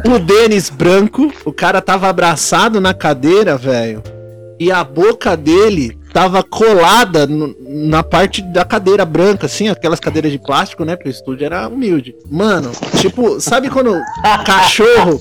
o 0.08 0.20
Denis 0.20 0.70
branco, 0.70 1.34
o 1.44 1.52
cara 1.52 1.82
tava 1.82 2.08
abraçado 2.08 2.80
na 2.80 2.94
cadeira, 2.94 3.58
velho, 3.58 4.04
e 4.60 4.72
a 4.72 4.84
boca 4.84 5.36
dele 5.38 5.98
tava 6.14 6.42
colada 6.44 7.28
no- 7.28 7.56
na 7.60 8.02
parte 8.02 8.42
da 8.42 8.66
cadeira 8.66 9.06
branca, 9.06 9.46
assim, 9.46 9.68
aquelas 9.70 10.00
cadeiras 10.00 10.32
de 10.32 10.40
plástico, 10.40 10.84
né? 10.84 10.96
Porque 10.96 11.10
o 11.10 11.12
estúdio 11.12 11.46
era 11.46 11.68
humilde. 11.68 12.16
Mano, 12.30 12.72
tipo, 13.00 13.40
sabe 13.40 13.70
quando 13.70 14.00
cachorro. 14.46 15.20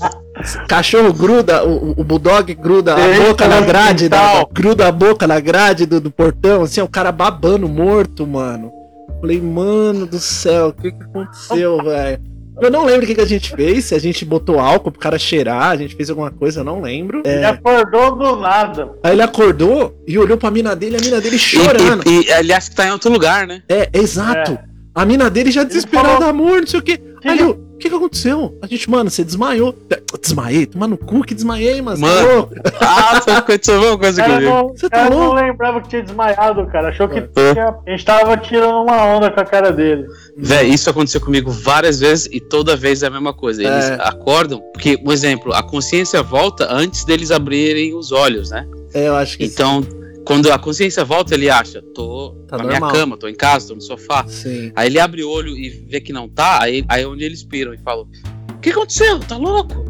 Cachorro 0.67 1.11
gruda, 1.13 1.65
o, 1.65 1.91
o 1.99 2.03
bulldog 2.03 2.53
gruda 2.53 2.95
a 2.95 3.07
Eita, 3.09 3.25
boca 3.27 3.47
na 3.47 3.59
grade, 3.61 4.07
da, 4.07 4.17
quintal. 4.19 4.49
gruda 4.53 4.87
a 4.87 4.91
boca 4.91 5.25
na 5.27 5.39
grade 5.39 5.85
do, 5.87 5.99
do 5.99 6.11
portão, 6.11 6.61
assim, 6.63 6.79
o 6.81 6.87
cara 6.87 7.11
babando 7.11 7.67
morto, 7.67 8.25
mano. 8.27 8.71
Falei, 9.19 9.41
mano 9.41 10.05
do 10.05 10.19
céu, 10.19 10.67
o 10.67 10.73
que 10.73 10.91
que 10.91 11.03
aconteceu, 11.03 11.77
velho? 11.83 12.21
Eu 12.61 12.71
não 12.71 12.85
lembro 12.85 13.03
o 13.03 13.07
que, 13.07 13.13
que 13.15 13.21
a 13.21 13.25
gente 13.25 13.55
fez, 13.55 13.85
se 13.85 13.95
a 13.95 13.99
gente 13.99 14.25
botou 14.25 14.59
álcool 14.59 14.91
pro 14.91 14.99
cara 14.99 15.19
cheirar, 15.19 15.69
a 15.71 15.75
gente 15.77 15.95
fez 15.95 16.09
alguma 16.09 16.31
coisa, 16.31 16.61
eu 16.61 16.63
não 16.63 16.81
lembro. 16.81 17.21
Ele 17.25 17.35
É, 17.43 17.45
acordou 17.45 18.15
do 18.15 18.35
nada. 18.37 18.91
aí 19.03 19.11
ele 19.13 19.21
acordou 19.21 19.95
e 20.07 20.17
olhou 20.17 20.37
pra 20.37 20.49
mina 20.49 20.75
dele, 20.75 20.97
a 20.97 20.99
mina 21.03 21.21
dele 21.21 21.35
E, 21.35 21.39
chorando. 21.39 22.03
e, 22.09 22.25
e, 22.25 22.31
aliás, 22.33 22.67
que 22.69 22.75
tá 22.75 22.87
em 22.87 22.91
outro 22.91 23.11
lugar, 23.11 23.45
né? 23.45 23.61
É, 23.69 23.89
exato. 23.93 24.57
A 24.95 25.05
mina 25.05 25.29
dele 25.29 25.51
já 25.51 25.63
desesperada, 25.63 26.09
falou- 26.15 26.29
amor, 26.29 26.61
não 26.61 26.67
sei 26.67 26.79
o 26.79 26.83
quê. 26.83 26.99
Que 27.27 27.31
Aí 27.33 27.37
que- 27.37 27.43
eu, 27.43 27.49
o 27.51 27.77
que 27.77 27.89
que 27.89 27.95
aconteceu? 27.95 28.57
A 28.61 28.67
gente, 28.67 28.89
mano, 28.89 29.09
você 29.09 29.23
desmaiou. 29.23 29.75
Desmaiei, 30.21 30.65
toma 30.65 30.87
no 30.87 30.97
cu 30.97 31.21
que 31.23 31.33
desmaiei, 31.35 31.81
mas 31.81 31.99
tá 31.99 32.05
Mano. 32.07 32.27
louco. 32.35 32.53
Ah, 32.81 33.21
foi 33.21 33.33
aconteceu 33.33 33.75
a 33.75 33.79
mesma 33.79 33.93
O 33.95 33.99
coisa 33.99 34.21
cara, 34.21 34.33
comigo. 34.33 34.49
não, 34.51 34.67
Você 34.69 34.85
o 34.85 34.89
cara 34.89 35.03
tá 35.03 35.09
não 35.15 35.19
louco? 35.25 35.35
lembrava 35.35 35.81
que 35.81 35.89
tinha 35.89 36.01
desmaiado, 36.01 36.65
cara. 36.67 36.89
Achou 36.89 37.07
que 37.07 37.19
É. 37.19 37.53
tinha- 37.53 37.75
a 37.85 37.89
gente 37.91 38.05
tava 38.05 38.37
tirando 38.37 38.81
uma 38.83 39.03
onda 39.05 39.29
com 39.29 39.39
a 39.39 39.45
cara 39.45 39.71
dele. 39.71 40.05
Véi, 40.37 40.69
isso 40.69 40.89
aconteceu 40.89 41.21
comigo 41.21 41.51
várias 41.51 41.99
vezes 41.99 42.27
e 42.31 42.39
toda 42.39 42.75
vez 42.75 43.03
é 43.03 43.07
a 43.07 43.09
mesma 43.09 43.33
coisa. 43.33 43.61
Eles 43.61 43.89
É. 43.89 43.97
acordam, 44.01 44.59
porque, 44.73 44.97
um 45.05 45.11
exemplo, 45.11 45.53
a 45.53 45.61
consciência 45.61 46.23
volta 46.23 46.67
antes 46.71 47.03
deles 47.05 47.29
abrirem 47.31 47.93
os 47.93 48.11
olhos, 48.11 48.49
né? 48.49 48.65
É, 48.93 49.07
eu 49.09 49.15
acho 49.15 49.37
que 49.37 49.45
Então, 49.45 49.81
quando 50.27 50.51
a 50.51 50.59
consciência 50.59 51.03
volta, 51.05 51.33
ele 51.33 51.49
acha, 51.49 51.81
tô 51.95 52.35
Tá 52.47 52.57
na 52.57 52.63
normal. 52.63 52.79
minha 52.81 52.91
cama, 52.93 53.17
tô 53.17 53.27
em 53.27 53.33
casa, 53.35 53.69
tô 53.69 53.75
no 53.75 53.81
sofá. 53.81 54.25
Sim. 54.27 54.71
Aí 54.75 54.87
ele 54.87 54.99
abre 54.99 55.23
o 55.23 55.29
olho 55.29 55.57
e 55.57 55.69
vê 55.69 55.99
que 56.01 56.11
não 56.13 56.27
tá, 56.29 56.61
aí, 56.61 56.85
aí 56.87 57.03
é 57.03 57.07
onde 57.07 57.23
eles 57.23 57.43
piram 57.43 57.73
e 57.73 57.77
falam: 57.77 58.05
O 58.53 58.59
que 58.59 58.69
aconteceu? 58.69 59.19
Tá 59.19 59.37
louco? 59.37 59.85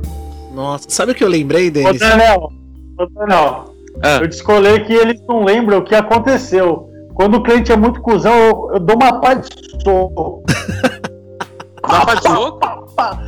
Nossa, 0.54 0.90
sabe 0.90 1.12
o 1.12 1.16
que 1.16 1.24
eu 1.24 1.28
lembrei 1.30 1.68
Ô, 1.68 1.72
deles? 1.72 2.00
Daniel, 2.00 2.52
ô, 3.00 3.06
Daniel, 3.08 3.74
Ah, 4.02 4.18
eu 4.22 4.28
descolei 4.28 4.80
que 4.86 4.94
eles 4.94 5.20
não 5.28 5.44
lembram 5.44 5.80
o 5.80 5.84
que 5.84 5.94
aconteceu. 5.96 6.90
Quando 7.16 7.36
o 7.38 7.44
cliente 7.44 7.72
é 7.72 7.76
muito 7.76 8.00
cuzão, 8.02 8.34
eu, 8.34 8.70
eu 8.76 8.80
dou 8.80 8.96
uma 8.96 9.20
pá 9.20 9.34
de 9.34 9.48
soco. 9.84 10.44
dá 11.82 12.06
pra 12.06 12.16
de 12.16 12.28
louco? 12.28 12.60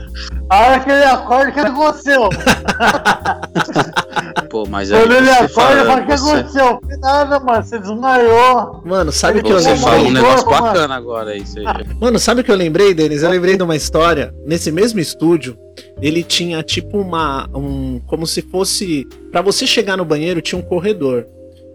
A 0.50 0.60
hora 0.66 0.80
que 0.80 0.90
ele 0.90 1.04
acorda, 1.04 1.50
o 1.50 1.54
que 1.54 1.60
aconteceu? 1.60 2.30
Pô, 4.50 4.66
mas 4.68 4.92
aí 4.92 5.02
Quando 5.02 5.14
ele 5.16 5.26
você 5.28 5.32
acorda, 5.32 5.86
fala, 5.86 6.02
o 6.02 6.06
que 6.08 6.18
você, 6.18 6.32
aconteceu? 6.32 6.80
Nada, 7.00 7.40
mano, 7.40 7.64
você 7.64 7.80
desmaiou. 7.80 8.82
Mano, 8.86 9.12
sabe 9.12 9.40
o 9.40 9.44
que 9.44 9.52
eu 9.52 9.60
você 9.60 9.70
Ele 9.72 9.80
fala 9.80 9.98
um 9.98 10.04
lembrei? 10.06 10.24
falou- 10.24 10.38
negócio 10.38 10.50
mano. 10.50 10.66
bacana 10.66 10.96
agora 10.96 11.32
aí, 11.32 11.42
isso 11.42 11.60
aí. 11.60 11.66
Mano, 12.00 12.20
sabe 12.20 12.42
o 12.42 12.44
que 12.44 12.52
eu 12.52 12.56
lembrei, 12.56 12.94
Denis? 12.94 13.22
Eu 13.22 13.30
lembrei 13.30 13.56
de 13.56 13.64
uma 13.64 13.76
história. 13.76 14.34
Nesse 14.46 14.72
mesmo 14.72 15.00
estúdio, 15.00 15.58
ele 16.02 16.24
tinha 16.24 16.64
tipo 16.64 16.98
uma. 16.98 17.48
Um, 17.54 18.02
como 18.08 18.26
se 18.26 18.42
fosse. 18.42 19.08
Pra 19.32 19.42
você 19.42 19.68
chegar 19.68 19.98
no 19.98 20.06
banheiro, 20.06 20.42
tinha 20.42 20.58
um 20.58 20.62
corredor. 20.64 21.28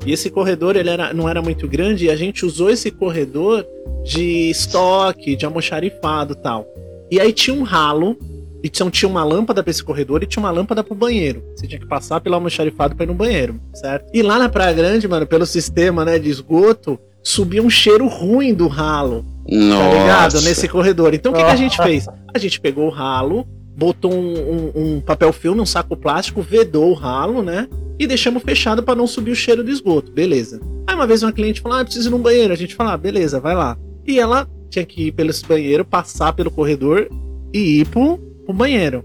E 0.04 0.12
esse 0.12 0.28
corredor 0.28 0.76
ele 0.76 0.90
era, 0.90 1.14
não 1.14 1.28
era 1.28 1.40
muito 1.40 1.66
grande 1.68 2.06
e 2.06 2.10
a 2.10 2.16
gente 2.16 2.44
usou 2.44 2.68
esse 2.68 2.90
corredor 2.90 3.64
de 4.02 4.50
estoque, 4.50 5.36
de 5.36 5.46
almoxarifado 5.46 6.32
e 6.34 6.42
tal. 6.42 6.66
E 7.10 7.20
aí 7.20 7.32
tinha 7.32 7.56
um 7.56 7.62
ralo, 7.62 8.18
e 8.64 8.68
tinha, 8.70 8.90
tinha 8.90 9.08
uma 9.08 9.22
lâmpada 9.22 9.62
pra 9.62 9.70
esse 9.70 9.84
corredor 9.84 10.22
e 10.22 10.26
tinha 10.26 10.42
uma 10.42 10.50
lâmpada 10.50 10.82
pro 10.82 10.94
banheiro. 10.94 11.44
Você 11.54 11.66
tinha 11.66 11.78
que 11.78 11.86
passar 11.86 12.20
pelo 12.20 12.34
almoxarifado 12.34 12.96
pra 12.96 13.04
ir 13.04 13.08
no 13.08 13.14
banheiro, 13.14 13.60
certo? 13.74 14.10
E 14.12 14.22
lá 14.22 14.38
na 14.38 14.48
Praia 14.48 14.72
Grande, 14.72 15.06
mano, 15.06 15.26
pelo 15.26 15.44
sistema 15.44 16.04
né, 16.04 16.18
de 16.18 16.30
esgoto, 16.30 16.98
subia 17.22 17.62
um 17.62 17.68
cheiro 17.70 18.08
ruim 18.08 18.54
do 18.54 18.66
ralo 18.66 19.24
Nossa. 19.46 19.82
tá 19.90 19.90
ligado? 20.00 20.40
Nesse 20.42 20.66
corredor. 20.66 21.12
Então 21.14 21.30
o 21.30 21.34
que, 21.34 21.44
que 21.44 21.50
a 21.50 21.56
gente 21.56 21.76
fez? 21.82 22.06
A 22.34 22.38
gente 22.38 22.58
pegou 22.60 22.86
o 22.86 22.90
ralo, 22.90 23.46
botou 23.76 24.12
um, 24.12 24.34
um- 24.34 24.72
um 24.96 25.00
papel 25.00 25.32
filme, 25.32 25.60
um 25.60 25.66
saco 25.66 25.96
plástico, 25.96 26.40
vedou 26.42 26.90
o 26.90 26.94
ralo, 26.94 27.42
né? 27.42 27.68
E 27.98 28.06
deixamos 28.06 28.42
fechado 28.42 28.82
pra 28.82 28.94
não 28.94 29.06
subir 29.06 29.30
o 29.30 29.36
cheiro 29.36 29.62
do 29.62 29.70
esgoto. 29.70 30.10
Beleza. 30.10 30.60
Aí 30.86 30.94
uma 30.96 31.06
vez 31.06 31.22
uma 31.22 31.32
cliente 31.32 31.60
falou: 31.60 31.78
Ah, 31.78 31.84
preciso 31.84 32.08
ir 32.08 32.10
num 32.10 32.18
banheiro. 32.18 32.52
A 32.52 32.56
gente 32.56 32.74
falou: 32.74 32.92
ah, 32.92 32.96
beleza, 32.96 33.38
vai 33.38 33.54
lá. 33.54 33.76
E 34.06 34.18
ela 34.18 34.48
tinha 34.68 34.84
que 34.84 35.08
ir 35.08 35.12
pelo 35.12 35.30
banheiro, 35.46 35.84
passar 35.84 36.32
pelo 36.32 36.50
corredor 36.50 37.08
e 37.52 37.80
ir 37.80 37.86
pro, 37.86 38.18
pro 38.44 38.54
banheiro. 38.54 39.02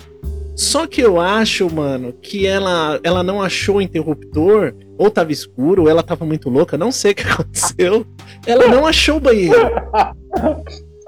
Só 0.56 0.86
que 0.86 1.00
eu 1.00 1.22
acho, 1.22 1.74
mano, 1.74 2.14
que 2.22 2.46
ela, 2.46 3.00
ela 3.02 3.24
não 3.24 3.42
achou 3.42 3.78
o 3.78 3.82
interruptor, 3.82 4.74
ou 4.98 5.10
tava 5.10 5.32
escuro, 5.32 5.84
ou 5.84 5.90
ela 5.90 6.04
tava 6.04 6.26
muito 6.26 6.50
louca, 6.50 6.78
não 6.78 6.92
sei 6.92 7.14
o 7.14 7.16
que 7.16 7.24
aconteceu. 7.28 8.06
Ela 8.46 8.68
não 8.68 8.86
achou 8.86 9.18
o 9.18 9.22
banheiro. 9.22 9.72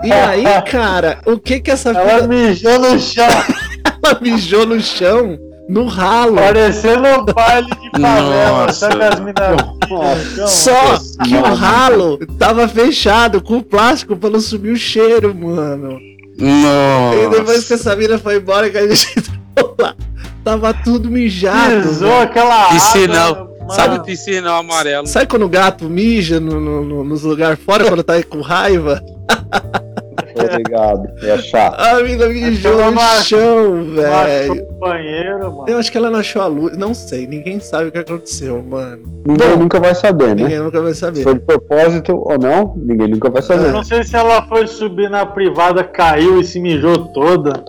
E 0.04 0.12
aí, 0.12 0.46
cara, 0.70 1.20
o 1.26 1.38
que 1.38 1.60
que 1.60 1.70
essa 1.70 1.90
Ela 1.90 2.10
filha 2.16 2.28
mijou 2.28 2.80
no 2.80 2.98
chão, 3.00 3.28
ela 4.04 4.20
mijou 4.22 4.66
no 4.66 4.80
chão, 4.80 5.38
no 5.68 5.86
ralo? 5.86 6.36
parecendo 6.36 7.08
um 7.08 7.26
baile 7.26 7.70
de 7.70 8.02
favela. 8.02 8.72
Sabe 8.72 9.04
as 9.04 9.20
minas? 9.20 10.50
Só 10.50 10.98
que 11.26 11.36
o 11.36 11.54
ralo 11.54 12.18
tava 12.40 12.68
fechado 12.70 13.42
com 13.42 13.62
plástico 13.62 14.16
pra 14.16 14.30
não 14.30 14.40
subir 14.40 14.72
o 14.72 14.78
cheiro, 14.78 15.36
mano. 15.36 16.00
E 16.48 17.30
depois 17.30 17.64
que 17.66 17.72
Nossa. 17.72 17.90
essa 17.90 17.96
mina 17.96 18.18
foi 18.18 18.38
embora, 18.38 18.70
que 18.70 18.78
a 18.78 18.88
gente 18.88 19.14
entrou 19.20 19.76
lá, 19.80 19.96
tava 20.44 20.74
tudo 20.74 21.10
mijado. 21.10 21.88
Pisou 21.88 22.20
aquela 22.20 22.70
Piscinão. 22.70 23.52
Sabe 23.70 24.04
piscina 24.04 24.58
amarelo? 24.58 25.08
Sabe 25.08 25.28
quando 25.28 25.44
o 25.46 25.50
gato 25.50 25.86
mija 25.86 26.42
no, 26.42 26.60
no- 26.60 26.84
no- 26.84 27.04
nos 27.06 27.24
lugares 27.24 27.58
fora, 27.64 27.86
quando 27.86 28.04
tá 28.04 28.22
com 28.24 28.42
raiva? 28.42 29.02
Obrigado. 30.50 31.08
É 31.24 31.38
chato. 31.38 31.80
A 31.80 32.02
mina 32.04 32.28
mijou 32.28 32.92
no 32.92 33.00
chão, 33.24 33.84
velho. 33.94 34.68
banheiro, 34.80 35.52
mano. 35.52 35.66
Eu 35.68 35.78
acho 35.78 35.92
que 35.92 35.98
ela 35.98 36.10
não 36.10 36.20
achou 36.20 36.42
a 36.42 36.48
luz. 36.48 36.78
Não 36.78 36.94
sei, 36.94 37.28
ninguém 37.28 37.60
sabe 37.60 37.90
o 37.90 37.92
que 37.92 37.98
aconteceu, 38.00 38.62
mano. 38.64 39.04
Ninguém 39.26 39.50
Bom, 39.50 39.58
nunca 39.58 39.80
vai 39.80 39.94
saber, 39.96 40.30
né? 40.36 40.44
Ninguém 40.44 40.60
nunca 40.60 40.82
vai 40.82 40.94
Se 40.94 41.00
saber. 41.00 41.24
foi 41.24 41.34
de 41.36 41.40
propósito 41.42 42.14
ou 42.16 42.38
não, 42.40 42.74
ninguém 42.78 43.08
nunca 43.08 43.30
vai 43.30 43.42
Eu 43.42 43.46
saber. 43.46 43.72
não 43.72 43.84
sei 43.84 44.04
se 44.04 44.16
ela 44.16 44.42
foi 44.48 44.66
subir 44.68 45.10
na 45.10 45.26
privada, 45.26 45.84
caiu 45.84 46.40
e 46.40 46.44
se 46.44 46.60
mijou 46.60 47.06
toda. 47.14 47.64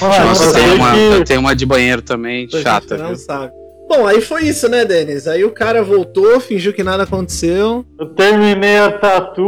Nossa, 0.00 0.44
eu 0.46 0.52
tem 0.52 0.74
uma, 0.74 0.92
que- 0.92 0.98
eu 1.00 1.24
tenho 1.24 1.40
uma 1.40 1.54
de 1.54 1.64
banheiro 1.66 2.02
também, 2.02 2.38
A 2.38 2.40
gente 2.40 2.62
chata, 2.62 2.96
não 2.96 3.08
viu? 3.08 3.16
sabe. 3.16 3.52
Bom, 3.88 4.06
aí 4.06 4.20
foi 4.20 4.44
isso, 4.44 4.68
né, 4.68 4.84
Denis? 4.84 5.26
Aí 5.28 5.44
o 5.44 5.50
cara 5.52 5.82
voltou, 5.82 6.40
fingiu 6.40 6.72
que 6.72 6.82
nada 6.82 7.04
aconteceu. 7.04 7.84
Eu 7.98 8.06
terminei 8.14 8.78
a 8.78 8.90
tatu 8.90 9.46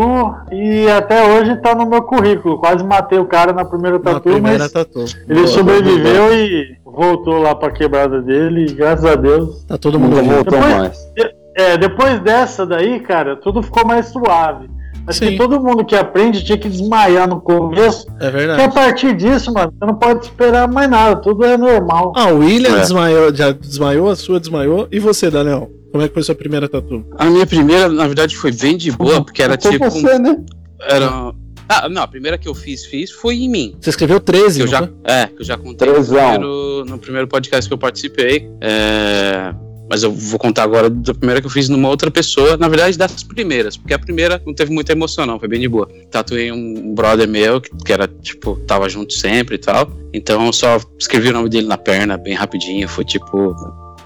e 0.53 0.89
até 0.89 1.25
hoje 1.25 1.57
tá 1.57 1.75
no 1.75 1.87
meu 1.87 2.03
currículo. 2.03 2.59
Quase 2.59 2.85
matei 2.85 3.19
o 3.19 3.27
cara 3.27 3.53
na 3.53 3.65
primeira 3.65 3.99
Na 3.99 4.05
tatu, 4.15 4.31
primeira 4.31 4.59
mas 4.59 4.73
tatu. 4.73 5.05
ele 5.29 5.41
Boa, 5.41 5.47
sobreviveu 5.49 6.33
e 6.35 6.77
voltou 6.85 7.39
lá 7.39 7.55
pra 7.55 7.71
quebrada 7.73 8.23
dele, 8.23 8.67
e 8.67 8.73
graças 8.73 9.05
a 9.05 9.15
Deus. 9.17 9.65
Tá 9.65 9.77
todo 9.77 9.99
mundo 9.99 10.17
voltou 10.23 10.59
Depois- 10.59 10.77
mais. 10.77 11.09
É, 11.57 11.77
depois 11.77 12.21
dessa 12.21 12.65
daí, 12.65 13.01
cara, 13.01 13.35
tudo 13.35 13.61
ficou 13.63 13.85
mais 13.85 14.07
suave. 14.07 14.69
Sim. 15.13 15.29
que 15.31 15.37
todo 15.37 15.61
mundo 15.61 15.85
que 15.85 15.95
aprende 15.97 16.45
tinha 16.45 16.59
que 16.59 16.69
desmaiar 16.69 17.29
no 17.29 17.41
começo, 17.41 18.07
É 18.09 18.11
porque 18.11 18.27
a 18.27 18.31
verdade. 18.31 18.75
partir 18.75 19.15
disso, 19.17 19.53
mano, 19.53 19.73
você 19.79 19.87
não 19.87 19.95
pode 19.95 20.25
esperar 20.27 20.69
mais 20.69 20.89
nada, 20.91 21.17
tudo 21.21 21.45
é 21.45 21.57
normal. 21.57 22.13
Ah, 22.17 22.29
o 22.33 22.39
William 22.39 22.77
É. 22.77 22.81
desmaiou, 22.81 23.35
já 23.35 23.53
desmaiou, 23.53 24.09
a 24.11 24.17
sua 24.17 24.39
desmaiou. 24.41 24.89
E 24.91 24.99
você, 24.99 25.31
Daniel? 25.31 25.71
Como 25.91 26.05
é 26.05 26.09
que 26.09 26.15
foi 26.15 26.23
sua 26.23 26.35
primeira 26.35 26.69
tatu? 26.69 27.05
A 27.17 27.25
minha 27.27 27.47
primeira, 27.47 27.89
na 27.89 28.07
verdade, 28.07 28.37
foi 28.37 28.53
bem 28.53 28.77
de 28.77 28.93
boa, 28.93 29.25
porque 29.25 29.43
era 29.43 29.59
Foi 29.61 29.73
tipo. 29.73 29.85
você, 29.91 30.19
né? 30.19 30.37
Era... 30.83 31.33
Ah, 31.71 31.87
não, 31.89 32.03
a 32.03 32.09
primeira 32.09 32.39
que 32.39 32.49
eu 32.49 32.55
fiz, 32.55 32.87
fiz 32.87 33.11
foi 33.11 33.37
em 33.37 33.49
mim. 33.51 33.75
Você 33.81 33.91
escreveu 33.91 34.19
13, 34.21 34.59
Que 34.61 34.63
eu 34.65 34.67
já, 34.71 34.89
é, 35.05 35.27
que 35.27 35.41
eu 35.41 35.45
já 35.45 35.57
contei 35.59 35.87
no 35.87 36.03
primeiro, 36.05 36.85
no 36.87 36.99
primeiro 36.99 37.29
podcast 37.29 37.69
que 37.69 37.75
eu 37.75 37.79
participei. 37.79 38.49
É, 38.61 39.53
mas 39.89 40.03
eu 40.03 40.13
vou 40.13 40.39
contar 40.39 40.65
agora 40.65 40.91
da 40.91 41.15
primeira 41.15 41.41
que 41.41 41.47
eu 41.47 41.51
fiz 41.51 41.69
numa 41.69 41.89
outra 41.89 42.11
pessoa. 42.11 42.57
Na 42.57 42.69
verdade, 42.69 42.99
das 42.99 43.23
primeiras, 43.23 43.77
porque 43.77 43.95
a 43.95 43.99
primeira 43.99 44.43
não 44.47 44.55
teve 44.55 44.73
muita 44.73 44.93
emoção, 44.93 45.25
não, 45.25 45.39
foi 45.39 45.49
bem 45.49 45.61
de 45.61 45.69
boa. 45.69 45.89
Tatuei 46.11 46.53
um 46.53 46.95
brother 46.95 47.27
meu, 47.29 47.61
que, 47.61 47.93
era, 47.93 48.07
tipo, 48.07 48.57
tava 48.67 48.89
junto 48.89 49.13
sempre 49.15 49.55
e 49.55 49.59
tal. 49.59 49.91
Então 50.13 50.45
eu 50.47 50.53
só 50.53 50.81
escrevi 50.99 51.29
o 51.31 51.33
nome 51.33 51.49
dele 51.49 51.67
na 51.67 51.79
perna, 51.79 52.17
bem 52.17 52.35
rapidinho. 52.35 52.89
Foi 52.89 53.05
tipo. 53.05 53.55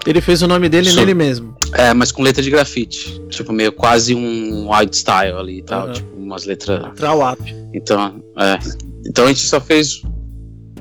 Ele 0.05 0.19
fez 0.19 0.41
o 0.41 0.47
nome 0.47 0.67
dele 0.67 0.91
nele 0.91 1.13
mesmo. 1.13 1.55
É, 1.73 1.93
mas 1.93 2.11
com 2.11 2.21
letra 2.21 2.41
de 2.41 2.49
grafite. 2.49 3.21
Tipo, 3.29 3.53
meio 3.53 3.71
quase 3.71 4.13
um 4.13 4.69
white 4.69 4.97
style 4.97 5.37
ali 5.37 5.59
e 5.59 5.63
tal. 5.63 5.85
Aham. 5.85 5.93
Tipo, 5.93 6.17
umas 6.17 6.45
letras 6.45 6.93
Trawap. 6.95 7.39
então, 7.73 8.21
é. 8.37 8.59
Então 9.07 9.25
a 9.25 9.27
gente 9.27 9.41
só 9.41 9.59
fez 9.59 10.01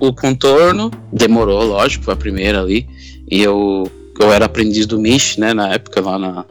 o 0.00 0.12
contorno, 0.12 0.90
demorou, 1.12 1.62
lógico, 1.64 2.10
a 2.10 2.16
primeira 2.16 2.60
ali. 2.60 2.86
E 3.30 3.40
eu, 3.40 3.90
eu 4.20 4.32
era 4.32 4.44
aprendiz 4.44 4.86
do 4.86 4.98
Mish, 4.98 5.36
né, 5.36 5.54
na 5.54 5.72
época 5.72 6.00
lá 6.00 6.18
na, 6.18 6.44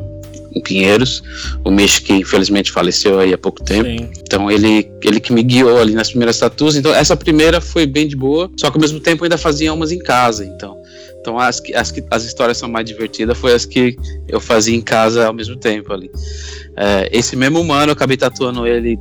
em 0.54 0.62
Pinheiros. 0.62 1.24
O 1.63 1.71
Mish 1.71 2.00
que 2.00 2.13
infelizmente 2.13 2.71
faleceu 2.71 3.19
aí 3.19 3.34
há 3.34 3.38
pouco 3.38 3.63
tempo. 3.63 3.89
Sim. 3.89 4.10
Então 4.24 4.50
ele, 4.50 4.89
ele 5.04 5.19
que 5.19 5.34
me 5.34 5.43
guiou 5.43 5.80
ali 5.80 5.93
nas 5.93 6.10
primeiras 6.10 6.38
tatuas. 6.38 6.76
Então 6.76 6.93
essa 6.93 7.15
primeira 7.15 7.62
foi 7.62 7.86
bem 7.86 8.08
de 8.08 8.15
boa, 8.15 8.52
só 8.58 8.69
que 8.69 8.78
ao 8.78 8.82
mesmo 8.82 9.00
tempo 9.00 9.24
eu 9.24 9.26
ainda 9.26 9.38
fazia 9.38 9.74
umas 9.74 9.91
em 9.91 10.00
casa. 10.00 10.45
Então, 10.45 10.78
então 11.19 11.39
as, 11.39 11.60
que, 11.60 11.74
as, 11.74 11.91
que, 11.91 12.04
as 12.10 12.24
histórias 12.24 12.58
são 12.58 12.69
mais 12.69 12.86
divertidas 12.86 13.38
foi 13.38 13.54
as 13.54 13.65
que 13.65 13.95
eu 14.28 14.39
fazia 14.39 14.76
em 14.76 14.82
casa 14.82 15.28
ao 15.28 15.34
mesmo 15.34 15.56
tempo 15.56 15.93
ali. 15.93 16.12
É, 16.76 17.10
esse 17.12 17.36
mesmo 17.36 17.63
mano, 17.63 17.89
eu 17.89 17.93
acabei 17.93 18.17
tatuando 18.17 18.65
ele, 18.65 18.97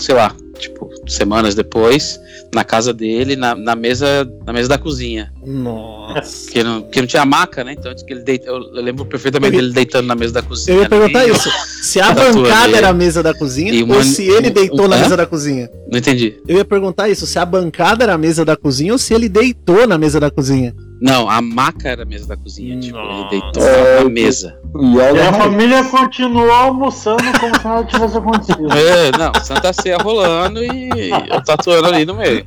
sei 0.00 0.14
lá, 0.14 0.34
tipo, 0.58 0.87
semanas 1.08 1.54
depois, 1.54 2.20
na 2.54 2.64
casa 2.64 2.92
dele, 2.92 3.36
na, 3.36 3.54
na 3.54 3.74
mesa 3.74 4.28
na 4.46 4.52
mesa 4.52 4.68
da 4.68 4.78
cozinha. 4.78 5.32
Nossa. 5.44 6.50
Que 6.50 6.62
não, 6.62 6.82
que 6.82 7.00
não 7.00 7.06
tinha 7.06 7.24
maca, 7.24 7.62
né? 7.64 7.74
Então 7.78 7.92
que 7.94 8.12
ele 8.12 8.22
deita, 8.22 8.46
eu, 8.48 8.58
lembro 8.58 9.04
perfeitamente 9.04 9.54
Eu 9.56 9.60
dele 9.62 9.72
deitando 9.72 10.06
na 10.06 10.14
mesa 10.14 10.34
da 10.34 10.42
cozinha. 10.42 10.76
Eu 10.76 10.82
ia 10.82 10.88
perguntar 10.88 11.20
ali, 11.20 11.32
isso. 11.32 11.50
Se 11.82 12.00
a 12.00 12.12
bancada 12.14 12.76
era 12.76 12.88
a 12.88 12.92
mesa 12.92 13.22
da 13.22 13.34
cozinha 13.34 13.72
E 13.72 13.82
ou 13.82 13.88
uma- 13.88 14.02
se 14.04 14.22
ele 14.28 14.50
deitou 14.50 14.88
na 14.88 14.96
Hã? 14.96 15.00
mesa 15.00 15.16
da 15.16 15.26
cozinha. 15.26 15.70
Não 15.90 15.98
entendi. 15.98 16.38
Eu 16.46 16.56
ia 16.56 16.64
perguntar 16.64 17.08
isso. 17.08 17.26
Se 17.26 17.38
a 17.38 17.44
bancada 17.44 18.04
era 18.04 18.14
a 18.14 18.18
mesa 18.18 18.44
da 18.44 18.56
cozinha 18.56 18.92
ou 18.92 18.98
se 18.98 19.14
ele 19.14 19.28
deitou 19.28 19.86
na 19.86 19.98
mesa 19.98 20.18
da 20.20 20.30
cozinha. 20.30 20.74
Não, 21.00 21.30
a 21.30 21.40
maca 21.40 21.88
era 21.88 22.02
a 22.02 22.04
mesa 22.04 22.26
da 22.26 22.36
cozinha. 22.36 22.78
Tipo, 22.80 22.98
ele 22.98 23.28
deitou 23.30 23.62
É, 23.62 24.02
na 24.02 24.10
mesa. 24.10 24.58
E 24.76 24.96
E 24.96 25.20
a 25.20 25.32
família 25.32 25.84
continuou 25.84 26.50
almoçando 26.50 27.22
como 27.38 27.56
se 27.56 27.64
nada 27.64 27.84
tivesse 27.84 28.16
acontecido. 28.18 28.68
É, 28.74 29.16
não, 29.16 29.32
Santa 29.44 29.72
Ceia 29.72 29.98
rolando 29.98 30.62
e 30.62 31.10
eu 31.30 31.42
tatuando 31.44 31.88
ali 31.88 32.04
no 32.04 32.14
meio. 32.14 32.44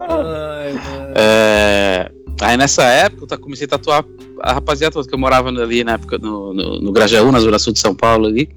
Ai. 0.00 0.74
É, 1.14 2.10
aí 2.40 2.56
nessa 2.56 2.84
época 2.84 3.34
eu 3.34 3.38
comecei 3.38 3.66
a 3.66 3.68
tatuar 3.68 4.04
a 4.42 4.52
rapaziada 4.54 4.92
toda 4.92 5.08
que 5.08 5.14
eu 5.14 5.18
morava 5.18 5.48
ali 5.48 5.84
na 5.84 5.92
época 5.92 6.18
no, 6.18 6.52
no, 6.52 6.80
no 6.80 6.92
Grajaú, 6.92 7.30
na 7.30 7.40
Zona 7.40 7.58
Sul 7.58 7.72
de 7.72 7.80
São 7.80 7.94
Paulo 7.94 8.26
ali. 8.26 8.48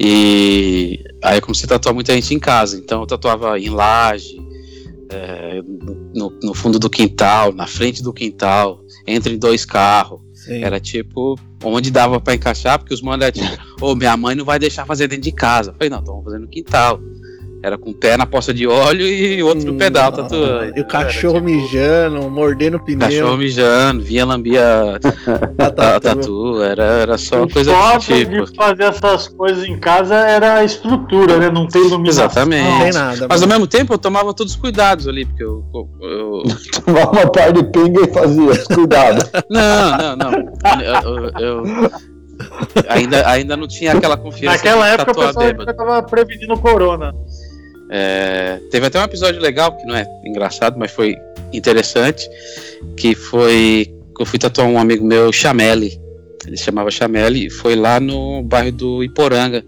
E 0.00 1.04
aí 1.22 1.38
eu 1.38 1.42
comecei 1.42 1.66
a 1.66 1.68
tatuar 1.70 1.94
muita 1.94 2.12
gente 2.12 2.34
em 2.34 2.38
casa. 2.38 2.76
Então 2.78 3.00
eu 3.00 3.06
tatuava 3.06 3.58
em 3.58 3.68
laje, 3.68 4.40
é, 5.10 5.62
no, 6.14 6.30
no 6.42 6.54
fundo 6.54 6.78
do 6.78 6.90
quintal, 6.90 7.52
na 7.52 7.66
frente 7.66 8.02
do 8.02 8.12
quintal, 8.12 8.80
entre 9.06 9.36
dois 9.36 9.64
carros. 9.64 10.20
Sim. 10.34 10.62
Era 10.62 10.78
tipo, 10.78 11.36
onde 11.64 11.90
dava 11.90 12.20
pra 12.20 12.34
encaixar, 12.34 12.78
porque 12.78 12.94
os 12.94 13.02
manos 13.02 13.26
era 13.26 13.32
tipo, 13.32 13.46
ô, 13.80 13.94
minha 13.94 14.16
mãe 14.16 14.34
não 14.34 14.44
vai 14.44 14.58
deixar 14.58 14.86
fazer 14.86 15.08
dentro 15.08 15.24
de 15.24 15.32
casa. 15.32 15.70
Eu 15.70 15.74
falei, 15.74 15.90
não, 15.90 15.98
então 15.98 16.14
vamos 16.14 16.24
fazer 16.24 16.38
no 16.38 16.48
quintal. 16.48 17.00
Era 17.60 17.76
com 17.76 17.90
o 17.90 17.94
pé 17.94 18.16
na 18.16 18.24
poça 18.24 18.54
de 18.54 18.68
óleo 18.68 19.04
e 19.04 19.42
outro 19.42 19.66
no 19.72 19.76
pedal, 19.76 20.12
tatuando. 20.12 20.78
E 20.78 20.80
o 20.80 20.86
cachorro 20.86 21.38
Era, 21.38 21.46
tipo, 21.46 21.56
mijando, 21.60 22.30
mordendo 22.30 22.76
o 22.76 22.84
pneu. 22.84 23.08
Cachorro 23.08 23.36
mijando, 23.36 24.02
vinha 24.04 24.24
lambia 24.24 24.62
a 25.58 25.66
a 25.66 25.70
tatu. 25.70 26.00
tatu, 26.00 26.62
era, 26.62 26.84
era 26.84 27.18
só 27.18 27.42
o 27.42 27.50
coisa 27.50 27.72
do 27.72 27.98
tipo. 27.98 28.44
de 28.46 28.54
fazer 28.56 28.84
essas 28.84 29.26
coisas 29.26 29.64
em 29.64 29.76
casa 29.76 30.14
era 30.14 30.54
a 30.54 30.64
estrutura, 30.64 31.36
né? 31.38 31.50
Não 31.50 31.66
tem 31.66 31.84
iluminação. 31.84 32.26
Exatamente. 32.26 32.68
Não 32.70 32.80
tem 32.80 32.92
nada. 32.92 33.26
Mas 33.28 33.42
ao 33.42 33.48
mano. 33.48 33.60
mesmo 33.60 33.66
tempo 33.66 33.92
eu 33.92 33.98
tomava 33.98 34.32
todos 34.32 34.52
os 34.52 34.58
cuidados 34.60 35.08
ali, 35.08 35.24
porque 35.24 35.42
eu. 35.42 35.64
eu- 36.00 36.42
Tomava 36.86 37.10
uma 37.10 37.32
par 37.32 37.52
de 37.52 37.64
pinga 37.64 38.02
e 38.02 38.12
fazia. 38.14 38.64
Cuidado. 38.72 39.28
não, 39.50 39.98
não, 39.98 40.16
não. 40.16 40.32
Eu, 40.80 41.30
eu- 41.40 41.66
eu- 41.66 41.90
ainda, 42.88 43.28
ainda 43.28 43.56
não 43.56 43.66
tinha 43.66 43.92
aquela 43.92 44.16
confiança. 44.16 44.56
Naquela 44.58 44.88
época 44.88 45.10
o 45.10 45.14
pessoal 45.14 45.76
tava 45.76 46.02
prevenindo 46.04 46.56
corona. 46.58 47.12
É, 47.90 48.60
teve 48.70 48.86
até 48.86 49.00
um 49.00 49.04
episódio 49.04 49.40
legal, 49.40 49.76
que 49.76 49.86
não 49.86 49.96
é 49.96 50.06
engraçado, 50.24 50.78
mas 50.78 50.90
foi 50.90 51.16
interessante, 51.52 52.28
que 52.96 53.14
foi 53.14 53.94
que 54.14 54.22
eu 54.22 54.26
fui 54.26 54.38
tatuar 54.38 54.66
um 54.66 54.78
amigo 54.78 55.04
meu, 55.04 55.32
Chameli. 55.32 55.98
Ele 56.46 56.56
se 56.56 56.64
chamava 56.64 56.90
Chameli 56.90 57.46
e 57.46 57.50
foi 57.50 57.76
lá 57.76 58.00
no 58.00 58.42
bairro 58.42 58.72
do 58.72 59.04
Iporanga, 59.04 59.64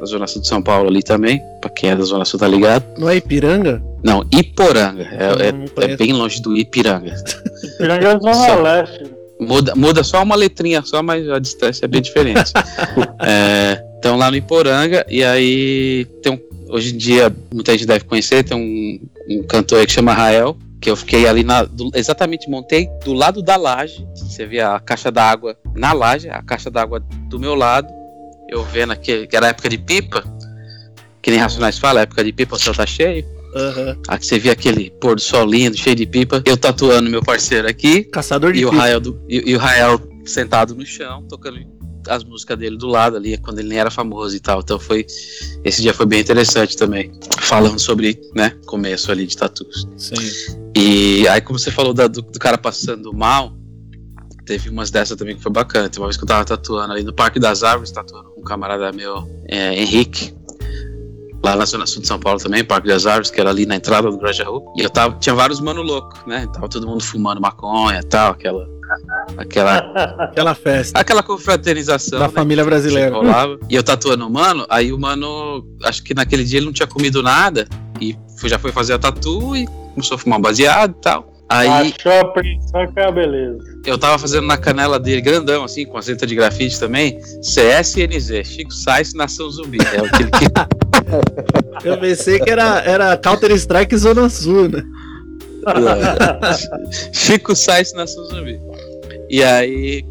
na 0.00 0.06
zona 0.06 0.26
sul 0.26 0.42
de 0.42 0.48
São 0.48 0.60
Paulo 0.60 0.88
ali 0.88 1.02
também, 1.02 1.40
pra 1.60 1.70
quem 1.70 1.90
é 1.90 1.96
da 1.96 2.02
zona 2.02 2.24
sul 2.24 2.38
tá 2.40 2.48
ligado. 2.48 2.84
Não 2.98 3.08
é 3.08 3.16
Ipiranga? 3.16 3.82
Não, 4.02 4.24
Iporanga, 4.32 5.04
é, 5.04 5.48
é- 5.48 5.52
Não 5.52 5.66
é 5.76 5.96
bem 5.96 6.12
longe 6.12 6.42
do 6.42 6.56
Ipiranga. 6.56 7.14
Piranga 7.78 8.08
é 8.08 8.18
Zona 8.18 8.34
Só. 8.34 8.60
Leste. 8.60 9.04
Muda, 9.40 9.74
muda 9.74 10.04
só 10.04 10.22
uma 10.22 10.36
letrinha 10.36 10.82
só, 10.82 11.02
mas 11.02 11.28
a 11.28 11.38
distância 11.38 11.84
é 11.84 11.88
bem 11.88 12.00
diferente. 12.00 12.52
é, 13.20 13.82
então 13.98 14.16
lá 14.16 14.30
no 14.30 14.36
Iporanga, 14.36 15.04
e 15.08 15.24
aí 15.24 16.04
tem 16.22 16.32
um, 16.32 16.38
hoje 16.72 16.94
em 16.94 16.98
dia, 16.98 17.34
muita 17.52 17.72
gente 17.72 17.86
deve 17.86 18.04
conhecer, 18.04 18.42
tem 18.44 18.56
um, 18.56 19.00
um 19.28 19.42
cantor 19.44 19.78
aí 19.80 19.86
que 19.86 19.92
chama 19.92 20.12
Rael, 20.12 20.56
que 20.80 20.90
eu 20.90 20.96
fiquei 20.96 21.28
ali 21.28 21.44
na. 21.44 21.62
do- 21.64 21.90
exatamente, 21.94 22.48
montei 22.50 22.88
do 23.04 23.12
lado 23.12 23.42
da 23.42 23.56
laje. 23.56 24.06
Você 24.16 24.44
via 24.46 24.74
a 24.74 24.80
caixa 24.80 25.10
d'água 25.12 25.56
na 25.74 25.92
laje, 25.92 26.28
a 26.28 26.42
caixa 26.42 26.70
d'água 26.70 27.00
do 27.28 27.38
meu 27.38 27.54
lado. 27.54 27.88
Eu 28.48 28.64
vendo 28.64 28.92
aqui, 28.92 29.26
que 29.26 29.36
era 29.36 29.46
a 29.46 29.48
época 29.50 29.68
de 29.68 29.78
pipa, 29.78 30.24
que 31.22 31.30
nem 31.30 31.38
Racionais 31.38 31.78
fala, 31.78 32.00
a 32.00 32.02
época 32.02 32.24
de 32.24 32.32
pipa 32.32 32.56
o 32.56 32.58
céu 32.58 32.74
tá 32.74 32.84
cheio. 32.84 33.24
Aham. 33.54 33.96
Aqui 34.08 34.26
você 34.26 34.38
via 34.38 34.52
aquele 34.52 34.90
pôr 34.90 35.14
do 35.14 35.20
sol 35.20 35.44
lindo, 35.46 35.76
cheio 35.76 35.94
de 35.94 36.06
pipa. 36.06 36.42
Eu 36.44 36.56
tatuando 36.56 37.08
meu 37.10 37.22
parceiro 37.22 37.68
aqui, 37.68 38.02
Caçador 38.04 38.52
de 38.52 38.60
e 38.60 38.64
o, 38.66 38.70
pipa. 38.70 38.82
Rael 38.82 39.00
do- 39.00 39.22
e, 39.28 39.50
e 39.50 39.54
o 39.54 39.58
Rael 39.58 40.00
sentado 40.24 40.74
no 40.74 40.84
chão, 40.86 41.22
tocando 41.28 41.58
as 42.08 42.24
músicas 42.24 42.58
dele 42.58 42.76
do 42.76 42.86
lado 42.86 43.16
ali, 43.16 43.36
quando 43.38 43.58
ele 43.58 43.68
nem 43.68 43.78
era 43.78 43.90
famoso 43.90 44.34
e 44.36 44.40
tal. 44.40 44.60
Então 44.60 44.78
foi. 44.78 45.06
Esse 45.64 45.82
dia 45.82 45.94
foi 45.94 46.06
bem 46.06 46.20
interessante 46.20 46.76
também. 46.76 47.12
Falando 47.40 47.78
sobre, 47.78 48.20
né, 48.34 48.50
começo 48.66 49.10
ali 49.10 49.26
de 49.26 49.36
tatus. 49.36 49.86
Sim. 49.96 50.14
E 50.76 51.26
aí, 51.28 51.40
como 51.40 51.58
você 51.58 51.70
falou 51.70 51.92
da- 51.92 52.06
do, 52.06 52.22
do 52.22 52.38
cara 52.38 52.56
passando 52.58 53.12
mal, 53.12 53.52
teve 54.46 54.68
umas 54.70 54.90
dessas 54.90 55.16
também 55.16 55.36
que 55.36 55.42
foi 55.42 55.52
bacana. 55.52 55.90
Uma 55.96 56.06
vez 56.06 56.16
que 56.16 56.24
eu 56.24 56.28
tava 56.28 56.44
tatuando 56.44 56.92
ali 56.92 57.02
no 57.02 57.12
Parque 57.12 57.38
das 57.38 57.62
Árvores, 57.62 57.90
tatuando 57.90 58.30
com 58.30 58.40
um 58.40 58.44
camarada 58.44 58.90
meu, 58.92 59.28
é, 59.48 59.74
Henrique. 59.80 60.34
Lá 61.44 61.56
na 61.56 61.64
Zona 61.64 61.86
Sul 61.86 62.02
de 62.02 62.08
São 62.08 62.18
Paulo 62.20 62.38
também, 62.38 62.62
Parque 62.64 62.86
das 62.88 63.04
Árvores, 63.06 63.30
que 63.30 63.40
era 63.40 63.50
ali 63.50 63.66
na 63.66 63.74
entrada 63.76 64.10
do 64.10 64.16
Grajaú. 64.16 64.62
E 64.76 64.82
eu 64.82 64.88
tava, 64.90 65.16
tinha 65.18 65.34
vários 65.34 65.60
mano 65.60 65.82
louco, 65.82 66.16
né? 66.26 66.46
Tava 66.52 66.68
todo 66.68 66.86
mundo 66.86 67.02
fumando 67.02 67.40
maconha 67.40 67.98
e 68.00 68.04
tal, 68.04 68.32
aquela. 68.32 68.68
Aquela, 69.38 69.78
Aquela 70.18 70.54
festa 70.54 71.00
aquela 71.00 71.22
confraternização. 71.22 72.18
da 72.18 72.26
né? 72.28 72.32
família 72.34 72.62
brasileira. 72.62 73.16
E 73.70 73.74
eu 73.74 73.82
tatuando 73.82 74.26
o 74.26 74.30
mano, 74.30 74.66
aí 74.68 74.92
o 74.92 74.98
mano, 74.98 75.64
acho 75.84 76.02
que 76.02 76.12
naquele 76.12 76.44
dia 76.44 76.58
ele 76.58 76.66
não 76.66 76.72
tinha 76.74 76.86
comido 76.86 77.22
nada. 77.22 77.66
E 78.00 78.14
foi- 78.38 78.50
já 78.50 78.58
foi 78.58 78.70
fazer 78.70 78.92
a 78.92 78.98
tatu 78.98 79.56
e 79.56 79.66
começou 79.94 80.16
a 80.16 80.18
fumar 80.18 80.38
um 80.38 80.42
baseado 80.42 80.90
e 80.90 81.00
tal. 81.00 81.32
Aí 81.48 81.68
Achou 81.98 82.12
a 82.20 82.24
princesa, 82.32 83.10
beleza. 83.12 83.58
eu 83.86 83.96
tava 83.98 84.18
fazendo 84.18 84.46
na 84.46 84.56
canela 84.56 84.98
dele, 84.98 85.20
grandão, 85.20 85.64
assim, 85.64 85.84
com 85.86 85.96
a 85.98 86.02
cinta 86.02 86.26
de 86.26 86.34
grafite 86.34 86.78
também, 86.78 87.18
CSNZ, 87.42 88.44
Chico 88.44 88.72
Sainz 88.72 89.14
Nação 89.14 89.50
Zumbi. 89.50 89.78
É 89.80 89.98
aquele 90.06 90.30
que 90.30 90.44
Eu 91.84 91.98
pensei 91.98 92.38
que 92.38 92.50
era, 92.50 92.80
era 92.82 93.16
Counter-Strike 93.16 93.96
Zona 93.96 94.28
Sul, 94.28 94.68
né? 94.68 94.84
Chico 97.12 97.54
Sainz 97.54 97.92
Nação 97.92 98.24
Zumbi. 98.26 98.60
E 99.30 99.42
aí. 99.42 100.04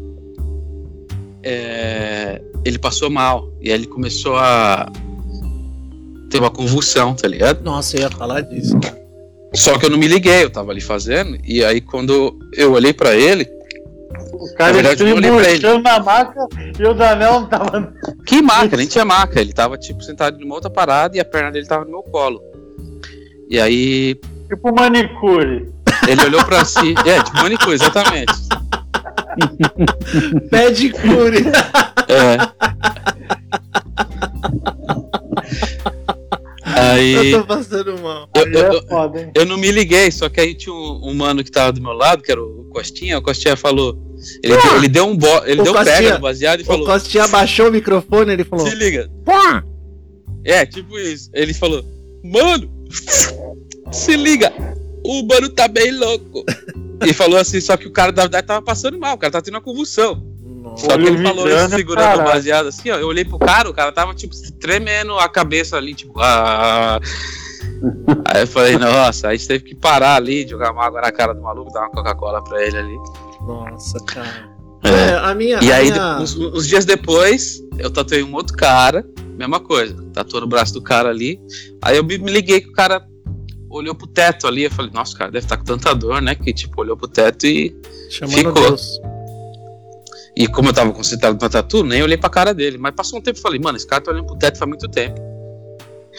é, 1.42 2.40
ele 2.64 2.78
passou 2.78 3.10
mal. 3.10 3.52
E 3.60 3.68
aí 3.70 3.74
ele 3.74 3.86
começou 3.86 4.36
a 4.36 4.90
ter 6.30 6.38
uma 6.38 6.50
convulsão, 6.50 7.14
tá 7.14 7.28
ligado? 7.28 7.62
Nossa, 7.62 7.96
eu 7.96 8.02
ia 8.02 8.10
falar 8.10 8.40
disso. 8.42 8.78
Só 9.54 9.78
que 9.78 9.84
eu 9.84 9.90
não 9.90 9.98
me 9.98 10.08
liguei, 10.08 10.44
eu 10.44 10.50
tava 10.50 10.72
ali 10.72 10.80
fazendo. 10.80 11.36
E 11.44 11.62
aí 11.62 11.80
quando 11.80 12.38
eu 12.54 12.72
olhei 12.72 12.92
pra 12.92 13.14
ele, 13.14 13.46
O 14.42 14.54
cara 14.56 14.80
estribuchando 14.92 15.82
na 15.82 16.00
maca 16.00 16.46
e 16.78 16.84
o 16.84 16.94
Danel 16.94 17.40
não 17.40 17.46
tava. 17.46 17.92
que 18.26 18.42
maca, 18.42 18.76
nem 18.76 18.86
tinha 18.86 19.04
maca. 19.04 19.40
Ele 19.40 19.52
tava 19.52 19.78
tipo 19.78 20.02
sentado 20.02 20.38
numa 20.38 20.54
outra 20.56 20.68
parada 20.70 21.16
e 21.16 21.20
a 21.20 21.24
perna 21.24 21.52
dele 21.52 21.66
tava 21.66 21.84
no 21.84 21.90
meu 21.92 22.02
colo. 22.02 22.40
E 23.48 23.60
aí 23.60 24.16
Tipo 24.48 24.74
manicure. 24.74 25.70
ele 26.08 26.24
olhou 26.24 26.44
pra 26.44 26.64
si. 26.64 26.94
É, 27.06 27.22
tipo 27.22 27.36
manicure, 27.38 27.74
exatamente. 27.74 28.32
Pede 30.50 30.90
cure. 30.90 31.44
É. 32.08 32.36
Aí. 36.74 37.32
Eu 37.32 37.40
tô 37.40 37.46
passando 37.46 37.98
mal. 38.00 38.28
Eu, 38.36 38.46
eu- 38.52 38.60
é 38.60 38.76
eu- 38.76 39.30
eu 39.34 39.46
não 39.46 39.56
me 39.56 39.70
liguei, 39.70 40.10
só 40.10 40.28
que 40.28 40.40
aí 40.40 40.54
tinha 40.54 40.74
um, 40.74 41.10
um 41.10 41.14
mano 41.14 41.42
que 41.44 41.50
tava 41.50 41.72
do 41.72 41.80
meu 41.82 41.92
lado, 41.92 42.22
que 42.22 42.30
era 42.32 42.42
o 42.42 42.64
Costinha, 42.70 43.18
o 43.18 43.22
Costinha 43.22 43.56
falou. 43.56 43.96
Ele, 44.42 44.56
deu, 44.56 44.76
ele 44.76 44.88
deu 44.88 45.06
um 45.06 45.16
bo, 45.16 45.26
ele 45.44 45.60
O 45.60 45.64
deu 45.64 45.72
um 45.72 45.76
Costinha- 45.76 45.96
pega 45.98 46.14
no 46.14 46.20
baseado 46.20 46.60
e 46.60 46.62
O 46.62 46.66
falou: 46.66 46.86
Costinha 46.86 47.24
abaixou 47.24 47.68
o 47.68 47.72
microfone 47.72 48.32
ele 48.32 48.44
falou: 48.44 48.66
Se 48.66 48.74
liga. 48.74 49.10
Pô! 49.24 49.32
É, 50.44 50.64
tipo 50.66 50.98
isso. 50.98 51.28
Ele 51.34 51.52
falou: 51.52 51.84
Mano, 52.24 52.70
se 53.90 54.16
liga, 54.16 54.52
o 55.04 55.22
mano 55.26 55.48
tá 55.48 55.68
bem 55.68 55.90
louco. 55.92 56.44
E 57.04 57.12
falou 57.12 57.36
assim, 57.38 57.60
só 57.60 57.76
que 57.76 57.86
o 57.88 57.90
cara 57.90 58.12
da 58.12 58.22
verdade 58.22 58.46
tava 58.46 58.62
passando 58.62 58.96
mal, 58.98 59.16
o 59.16 59.18
cara 59.18 59.32
tava 59.32 59.44
tendo 59.44 59.54
uma 59.54 59.60
convulsão. 59.60 60.24
Só 60.76 60.96
que 60.96 61.04
ele 61.04 61.22
falou 61.22 61.48
isso 61.48 61.68
segurando 61.70 62.04
o 62.04 62.16
caralho. 62.16 62.24
baseado 62.32 62.66
assim, 62.68 62.90
ó. 62.90 62.96
Eu 62.96 63.06
olhei 63.08 63.24
pro 63.24 63.38
cara, 63.38 63.68
o 63.68 63.74
cara 63.74 63.92
tava, 63.92 64.14
tipo, 64.14 64.34
tremendo 64.58 65.18
a 65.18 65.28
cabeça 65.28 65.76
ali, 65.76 65.94
tipo. 65.94 66.18
Ah. 66.20 67.00
Aí 68.26 68.42
eu 68.42 68.46
falei, 68.46 68.76
nossa, 68.78 69.28
aí 69.28 69.34
a 69.34 69.36
gente 69.36 69.48
teve 69.48 69.64
que 69.64 69.74
parar 69.74 70.16
ali, 70.16 70.46
jogar 70.46 70.72
uma 70.72 70.84
água 70.84 71.00
na 71.00 71.12
cara 71.12 71.32
do 71.34 71.42
maluco, 71.42 71.72
dar 71.72 71.80
uma 71.80 71.90
Coca-Cola 71.90 72.42
pra 72.42 72.64
ele 72.64 72.76
ali. 72.76 72.96
Nossa, 73.46 73.98
cara. 74.04 74.50
É. 74.84 74.88
É, 74.88 75.14
a 75.18 75.34
minha. 75.34 75.58
E 75.62 75.70
a 75.72 75.76
aí, 75.76 75.90
minha- 75.92 76.18
uns, 76.18 76.36
uns 76.36 76.66
dias 76.66 76.84
depois, 76.84 77.60
eu 77.78 77.90
tatuei 77.90 78.22
um 78.22 78.34
outro 78.34 78.56
cara, 78.56 79.04
mesma 79.38 79.60
coisa, 79.60 79.94
tatuou 80.12 80.40
no 80.42 80.46
braço 80.48 80.74
do 80.74 80.82
cara 80.82 81.08
ali. 81.08 81.40
Aí 81.80 81.96
eu 81.96 82.04
me 82.04 82.18
me 82.18 82.30
liguei 82.32 82.60
que 82.60 82.68
o 82.68 82.72
cara 82.72 83.00
olhou 83.70 83.94
pro 83.94 84.06
teto 84.08 84.46
ali. 84.48 84.64
Eu 84.64 84.70
falei, 84.70 84.90
nossa, 84.92 85.14
o 85.14 85.18
cara 85.18 85.30
deve 85.30 85.44
estar 85.44 85.56
com 85.56 85.64
tanta 85.64 85.94
dor, 85.94 86.20
né? 86.20 86.34
Que 86.34 86.52
tipo, 86.52 86.80
olhou 86.80 86.96
pro 86.96 87.06
teto 87.08 87.46
e. 87.46 87.74
Chamando 88.10 88.36
ficou. 88.36 88.52
Deus. 88.54 89.00
E 90.36 90.46
como 90.48 90.70
eu 90.70 90.72
tava 90.72 90.92
concentrado 90.92 91.38
na 91.40 91.48
tatu, 91.48 91.84
nem 91.84 92.02
olhei 92.02 92.16
pra 92.16 92.30
cara 92.30 92.54
dele. 92.54 92.78
Mas 92.78 92.94
passou 92.94 93.18
um 93.18 93.22
tempo 93.22 93.38
e 93.38 93.42
falei, 93.42 93.60
mano, 93.60 93.76
esse 93.76 93.86
cara 93.86 94.02
tá 94.02 94.10
olhando 94.10 94.26
pro 94.26 94.36
teto 94.36 94.58
faz 94.58 94.68
muito 94.68 94.88
tempo. 94.88 95.20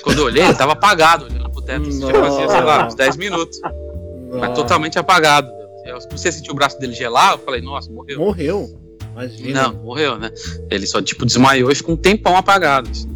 Quando 0.03 0.19
eu 0.19 0.25
olhei, 0.25 0.43
ele 0.43 0.53
tava 0.53 0.73
apagado 0.73 1.25
olhando 1.25 1.49
pro 1.51 1.61
teto. 1.61 1.87
Isso 1.87 2.01
já 2.01 2.13
fazia, 2.13 2.47
sei 2.49 2.61
lá, 2.61 2.87
uns 2.87 2.95
10 2.95 3.17
minutos. 3.17 3.59
Mas 3.63 4.41
Nossa. 4.41 4.53
totalmente 4.53 4.99
apagado. 4.99 5.49
Eu 5.85 5.99
comecei 5.99 6.29
a 6.29 6.31
sentir 6.31 6.51
o 6.51 6.55
braço 6.55 6.79
dele 6.79 6.93
gelar, 6.93 7.33
eu 7.33 7.37
falei, 7.39 7.61
nossa, 7.61 7.91
morreu. 7.91 8.19
Morreu. 8.19 8.79
Imagina. 9.11 9.63
Não, 9.63 9.73
morreu, 9.83 10.17
né? 10.17 10.31
Ele 10.71 10.87
só, 10.87 11.01
tipo, 11.01 11.25
desmaiou 11.25 11.69
e 11.71 11.75
ficou 11.75 11.93
um 11.93 11.97
tempão 11.97 12.35
apagado. 12.37 12.89
assim. 12.89 13.07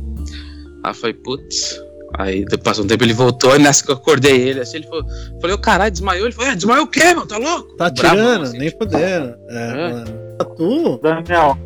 Aí 0.84 0.91
eu 0.91 0.95
falei, 0.95 1.14
putz. 1.14 1.82
Aí 2.18 2.41
depois 2.45 2.62
passou 2.62 2.86
um 2.86 2.88
tempo 2.88 3.04
ele 3.04 3.14
voltou, 3.14 3.56
e 3.56 3.60
nessa 3.60 3.84
que 3.84 3.91
eu 3.91 3.95
acordei 3.95 4.39
ele, 4.39 4.60
assim, 4.62 4.78
ele 4.78 4.88
falou, 4.88 5.04
falei, 5.41 5.56
ô 5.56 5.60
caralho, 5.60 5.91
desmaiou? 5.91 6.26
Ele 6.26 6.34
falou, 6.36 6.52
é, 6.52 6.56
desmaiou 6.56 6.84
o 6.86 6.88
quê, 6.88 7.14
meu? 7.14 7.26
Tá 7.26 7.38
louco? 7.38 7.76
Tá 7.76 7.89
tirando, 7.91 8.43
assim, 8.43 8.58
nem 8.58 8.70
tipo, 8.70 8.84
fudendo. 8.86 9.36
É, 9.50 9.56
É. 9.72 9.93
mano. 9.93 10.27
Tatu? 10.38 11.00
Daniel, 11.02 11.58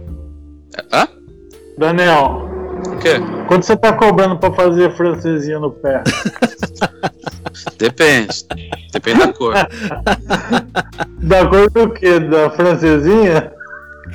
Hã? 0.94 1.08
Daniel, 1.78 2.48
O 2.88 2.98
quê? 2.98 3.16
quanto 3.48 3.66
você 3.66 3.76
tá 3.76 3.94
cobrando 3.94 4.38
pra 4.38 4.52
fazer 4.54 4.92
francesinha 4.96 5.60
no 5.60 5.72
pé? 5.72 6.04
Depende. 7.78 8.46
Depende 8.92 9.20
da 9.20 9.34
cor. 9.34 9.54
Da 11.22 11.46
cor 11.48 11.70
do 11.70 11.90
quê? 11.94 12.20
Da 12.20 12.50
francesinha? 12.50 13.52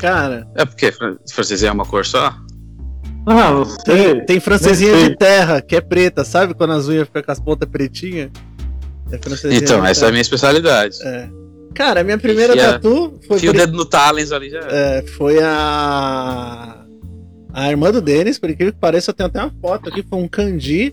Cara, 0.00 0.46
É 0.56 0.64
porque 0.64 0.90
fran- 0.90 1.16
francesinha 1.32 1.70
é 1.70 1.72
uma 1.72 1.84
cor 1.86 2.04
só? 2.04 2.34
Ah, 3.26 3.50
não 3.52 3.64
sei. 3.64 4.14
tem, 4.14 4.26
tem 4.26 4.40
francesinha 4.40 4.92
sei. 4.92 5.08
de 5.10 5.16
terra, 5.16 5.60
que 5.60 5.76
é 5.76 5.80
preta, 5.80 6.24
sabe? 6.24 6.52
Quando 6.54 6.72
as 6.72 6.88
unhas 6.88 7.06
ficam 7.06 7.22
com 7.22 7.32
as 7.32 7.40
pontas 7.40 7.68
pretinhas. 7.68 8.30
É 9.12 9.18
francesinha 9.18 9.60
Então, 9.60 9.84
essa 9.84 10.06
é 10.06 10.08
a 10.08 10.10
minha 10.10 10.20
especialidade. 10.20 10.96
É. 11.04 11.28
Cara, 11.76 12.00
a 12.00 12.04
minha 12.04 12.16
primeira 12.18 12.56
tatu 12.56 13.14
foi, 13.28 13.38
Fio 13.38 13.50
o 13.50 13.54
dedo 13.54 13.76
no 13.76 13.84
Talens 13.84 14.32
ali 14.32 14.48
já. 14.50 14.60
é, 14.60 15.02
foi 15.02 15.38
a. 15.42 16.82
A 17.52 17.70
irmã 17.70 17.90
do 17.90 18.00
Denis, 18.02 18.38
por 18.38 18.50
incrível 18.50 18.72
que 18.72 18.78
pareça, 18.78 19.10
eu 19.10 19.14
tenho 19.14 19.28
até 19.28 19.40
uma 19.40 19.52
foto 19.62 19.88
aqui, 19.88 20.02
foi 20.02 20.18
um 20.18 20.28
kanji. 20.28 20.90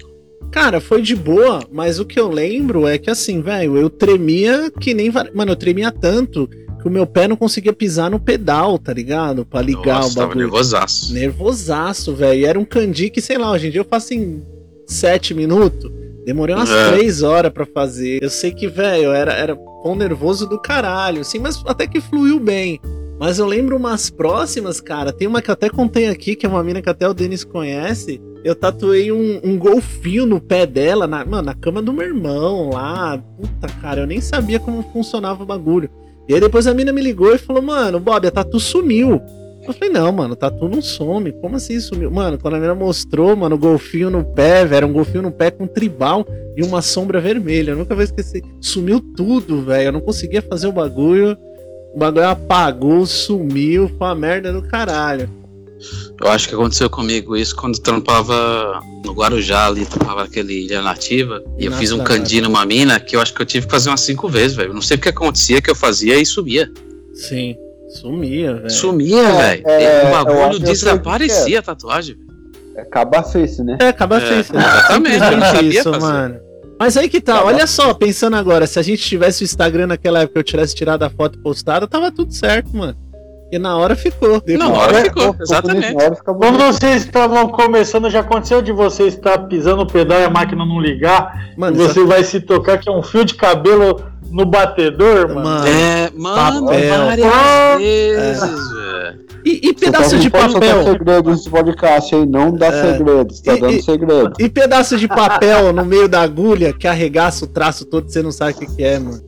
Cara, 0.51 0.79
foi 0.79 1.01
de 1.01 1.15
boa, 1.15 1.61
mas 1.71 1.99
o 1.99 2.05
que 2.05 2.19
eu 2.19 2.29
lembro 2.29 2.87
é 2.87 2.97
que 2.97 3.09
assim, 3.09 3.41
velho, 3.41 3.77
eu 3.77 3.89
tremia 3.89 4.71
que 4.79 4.93
nem. 4.93 5.11
Mano, 5.33 5.51
eu 5.51 5.55
tremia 5.55 5.91
tanto 5.91 6.47
que 6.47 6.87
o 6.87 6.91
meu 6.91 7.05
pé 7.05 7.27
não 7.29 7.35
conseguia 7.37 7.73
pisar 7.73 8.11
no 8.11 8.19
pedal, 8.19 8.77
tá 8.77 8.93
ligado? 8.93 9.45
Pra 9.45 9.61
ligar 9.61 9.95
Nossa, 10.01 10.11
o 10.11 10.15
tava 10.15 10.27
bagulho. 10.27 10.45
nervosaço. 10.45 11.13
Nervosaço, 11.13 12.13
velho. 12.13 12.45
Era 12.45 12.59
um 12.59 12.65
kanji 12.65 13.09
que, 13.09 13.21
sei 13.21 13.37
lá, 13.37 13.51
hoje 13.51 13.67
em 13.67 13.71
dia 13.71 13.81
eu 13.81 13.85
faço 13.89 14.13
em 14.13 14.43
sete 14.85 15.33
minutos. 15.33 15.89
Demorei 16.25 16.55
umas 16.55 16.69
É. 16.71 16.91
três 16.91 17.21
horas 17.23 17.51
pra 17.51 17.65
fazer. 17.65 18.21
Eu 18.21 18.29
sei 18.29 18.51
que, 18.51 18.67
velho, 18.67 19.11
era, 19.11 19.33
era 19.33 19.55
pão 19.55 19.95
nervoso 19.95 20.47
do 20.47 20.59
caralho, 20.59 21.21
assim, 21.21 21.39
mas 21.39 21.61
até 21.65 21.85
que 21.87 21.99
fluiu 21.99 22.39
bem. 22.39 22.79
Mas 23.19 23.39
eu 23.39 23.45
lembro 23.45 23.77
umas 23.77 24.09
próximas, 24.09 24.81
cara. 24.81 25.13
Tem 25.13 25.27
uma 25.27 25.41
que 25.41 25.49
eu 25.49 25.53
até 25.53 25.69
contei 25.69 26.07
aqui, 26.07 26.35
que 26.35 26.45
é 26.45 26.49
uma 26.49 26.63
mina 26.63 26.81
que 26.81 26.89
até 26.89 27.07
o 27.07 27.13
Denis 27.13 27.43
conhece. 27.43 28.19
Eu 28.43 28.55
tatuei 28.55 29.11
um, 29.11 29.39
um 29.43 29.57
golfinho 29.57 30.25
no 30.25 30.41
pé 30.41 30.65
dela, 30.65 31.07
na, 31.07 31.23
mano, 31.23 31.43
na 31.43 31.53
cama 31.53 31.81
do 31.81 31.93
meu 31.93 32.05
irmão 32.07 32.71
lá. 32.71 33.17
Puta, 33.17 33.67
cara, 33.81 34.01
eu 34.01 34.07
nem 34.07 34.19
sabia 34.19 34.59
como 34.59 34.83
funcionava 34.91 35.43
o 35.43 35.45
bagulho. 35.45 35.89
E 36.27 36.33
aí 36.33 36.39
depois 36.41 36.67
a 36.67 36.73
mina 36.73 36.91
me 36.91 37.01
ligou 37.01 37.33
e 37.33 37.37
falou, 37.37 37.61
mano, 37.61 37.99
Bob, 37.99 38.27
a 38.27 38.31
tatu 38.31 38.59
sumiu. 38.59 39.21
Eu 39.65 39.73
falei, 39.73 39.93
não, 39.93 40.11
mano, 40.11 40.35
tatu 40.35 40.67
não 40.67 40.81
some. 40.81 41.31
Como 41.33 41.55
assim 41.55 41.79
sumiu? 41.79 42.11
Mano, 42.11 42.37
quando 42.37 42.55
a 42.55 42.59
mina 42.59 42.75
mostrou, 42.75 43.35
mano, 43.35 43.55
o 43.55 43.59
golfinho 43.59 44.09
no 44.09 44.23
pé, 44.23 44.65
velho, 44.65 44.87
um 44.87 44.93
golfinho 44.93 45.21
no 45.21 45.31
pé 45.31 45.51
com 45.51 45.65
tribal 45.65 46.25
e 46.57 46.63
uma 46.63 46.81
sombra 46.81 47.21
vermelha. 47.21 47.71
Eu 47.71 47.77
nunca 47.77 47.95
vou 47.95 48.03
esquecer. 48.03 48.43
Sumiu 48.59 48.99
tudo, 48.99 49.61
velho. 49.63 49.87
Eu 49.87 49.91
não 49.93 50.01
conseguia 50.01 50.41
fazer 50.41 50.67
o 50.67 50.71
bagulho. 50.71 51.37
O 51.93 51.97
bagulho 51.97 52.27
apagou, 52.27 53.05
sumiu. 53.05 53.87
Foi 53.97 54.07
uma 54.07 54.15
merda 54.15 54.51
do 54.51 54.61
caralho. 54.61 55.29
Eu 56.21 56.29
acho 56.29 56.47
que 56.47 56.55
aconteceu 56.55 56.89
comigo 56.89 57.35
isso 57.35 57.55
quando 57.55 57.77
trampava 57.79 58.79
no 59.03 59.11
Guarujá 59.13 59.67
ali, 59.67 59.85
trampava 59.85 60.23
aquele 60.23 60.65
Ilha 60.65 60.81
Nativa. 60.81 61.43
E 61.57 61.65
eu 61.65 61.71
Nossa, 61.71 61.81
fiz 61.81 61.91
um 61.91 62.03
candi 62.03 62.39
numa 62.41 62.65
mina 62.65 62.99
que 62.99 63.15
eu 63.15 63.21
acho 63.21 63.33
que 63.33 63.41
eu 63.41 63.45
tive 63.45 63.65
que 63.65 63.71
fazer 63.71 63.89
umas 63.89 64.01
cinco 64.01 64.29
vezes, 64.29 64.55
velho. 64.55 64.73
Não 64.73 64.81
sei 64.81 64.97
o 64.97 64.99
que 64.99 65.09
acontecia, 65.09 65.61
que 65.61 65.69
eu 65.69 65.75
fazia 65.75 66.19
e 66.19 66.25
sumia. 66.25 66.71
Sim, 67.13 67.55
sumia, 68.03 68.53
velho. 68.55 68.69
Sumia, 68.69 69.21
É, 69.23 69.41
velho. 69.49 69.63
é, 69.67 70.07
o 70.07 70.11
bagulho 70.11 70.59
desaparecia 70.59 71.59
a 71.59 71.61
tatuagem. 71.61 72.15
É 72.75 72.83
cabacice, 72.85 73.63
né? 73.63 73.77
É, 73.79 73.87
acaba 73.89 74.19
É, 74.19 74.39
exatamente, 74.39 75.15
eu 75.23 75.37
não 75.37 75.45
sabia 75.47 75.69
isso, 75.79 75.93
fazer. 75.93 75.99
mano. 76.05 76.35
Mas 76.79 76.97
aí 76.97 77.07
que 77.07 77.21
tá, 77.21 77.43
olha 77.45 77.67
só, 77.67 77.93
pensando 77.93 78.35
agora, 78.35 78.65
se 78.67 78.79
a 78.79 78.81
gente 78.81 79.03
tivesse 79.03 79.43
o 79.43 79.45
Instagram 79.45 79.87
naquela 79.87 80.21
época, 80.23 80.39
eu 80.39 80.43
tivesse 80.43 80.73
tirado 80.75 81.03
a 81.03 81.09
foto 81.09 81.37
postada, 81.39 81.87
tava 81.87 82.11
tudo 82.11 82.33
certo, 82.33 82.75
mano. 82.75 82.95
E 83.51 83.59
na 83.59 83.77
hora 83.77 83.95
ficou. 83.95 84.41
Na 84.57 84.69
hora 84.69 85.01
ficou, 85.03 85.35
exatamente. 85.39 85.93
Na 85.93 86.03
hora 86.03 86.15
fica 86.15 86.33
Quando 86.33 86.57
vocês 86.57 87.05
estavam 87.05 87.47
começando, 87.49 88.09
já 88.09 88.21
aconteceu 88.21 88.63
de 88.63 88.71
você 88.71 89.03
estar 89.03 89.37
pisando 89.47 89.83
o 89.83 89.87
pedal 89.87 90.19
e 90.19 90.23
a 90.23 90.29
máquina 90.31 90.65
não 90.65 90.79
ligar, 90.81 91.53
Mano, 91.55 91.75
e 91.75 91.87
você 91.87 92.03
vai 92.03 92.23
se 92.23 92.41
tocar 92.41 92.79
que 92.79 92.89
é 92.89 92.91
um 92.91 93.03
fio 93.03 93.23
de 93.23 93.35
cabelo 93.35 94.03
no 94.33 94.45
batedor, 94.45 95.29
mano. 95.29 95.43
Mano. 95.43 95.67
É, 95.67 96.09
mano, 96.15 96.65
Papel. 96.65 97.05
várias 97.05 97.27
Ah. 97.33 97.75
vezes, 97.77 98.41
velho. 98.41 99.23
E, 99.45 99.59
e 99.61 99.67
Você 99.67 99.73
pedaço 99.85 100.15
não 100.15 100.21
de 100.21 100.29
pode 100.29 100.51
soltar 100.53 100.69
papel? 100.75 100.83
segredo 100.93 101.29
nesse 101.31 101.49
podcast 101.49 102.15
aí, 102.15 102.25
não 102.25 102.51
dá 102.53 102.67
É. 102.67 102.93
segredo, 102.93 103.33
você 103.33 103.43
tá 103.43 103.53
E- 103.55 103.59
dando 103.59 103.81
segredo. 103.83 104.33
E 104.39 104.49
pedaço 104.49 104.97
de 104.97 105.07
papel 105.07 105.71
no 105.73 105.85
meio 105.85 106.07
da 106.07 106.21
agulha 106.21 106.73
que 106.73 106.87
arregaça 106.87 107.43
o 107.45 107.47
traço 107.47 107.85
todo 107.85 108.07
e 108.07 108.11
você 108.11 108.21
não 108.23 108.31
sabe 108.31 108.53
o 108.53 108.55
que, 108.55 108.65
que 108.75 108.83
é, 108.83 108.97
mano. 108.99 109.21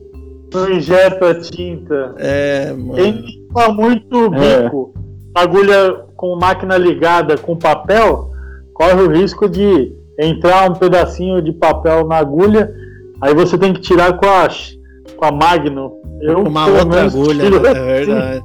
Não 0.54 0.70
injeta 0.72 1.34
tinta. 1.40 2.14
É, 2.18 2.72
mano. 2.72 2.94
Quem 2.94 3.12
limpa 3.12 3.68
muito 3.72 4.34
É. 4.34 4.62
bico, 4.62 4.94
agulha 5.34 5.96
com 6.16 6.34
máquina 6.36 6.78
ligada 6.78 7.36
com 7.36 7.54
papel, 7.54 8.30
corre 8.72 9.02
o 9.02 9.10
risco 9.10 9.48
de 9.48 9.92
entrar 10.18 10.70
um 10.70 10.74
pedacinho 10.74 11.42
de 11.42 11.52
papel 11.52 12.06
na 12.06 12.16
agulha, 12.16 12.72
aí 13.20 13.34
você 13.34 13.58
tem 13.58 13.74
que 13.74 13.80
tirar 13.82 14.16
com 14.16 14.24
a, 14.26 14.48
com 15.16 15.24
a 15.24 15.32
Magno. 15.32 15.92
Eu, 16.20 16.42
Uma 16.42 16.66
outra 16.66 17.04
agulha, 17.04 17.44
tiro 17.44 17.60
né? 17.62 17.70
assim. 17.70 17.78
é 17.80 17.84
verdade. 18.04 18.44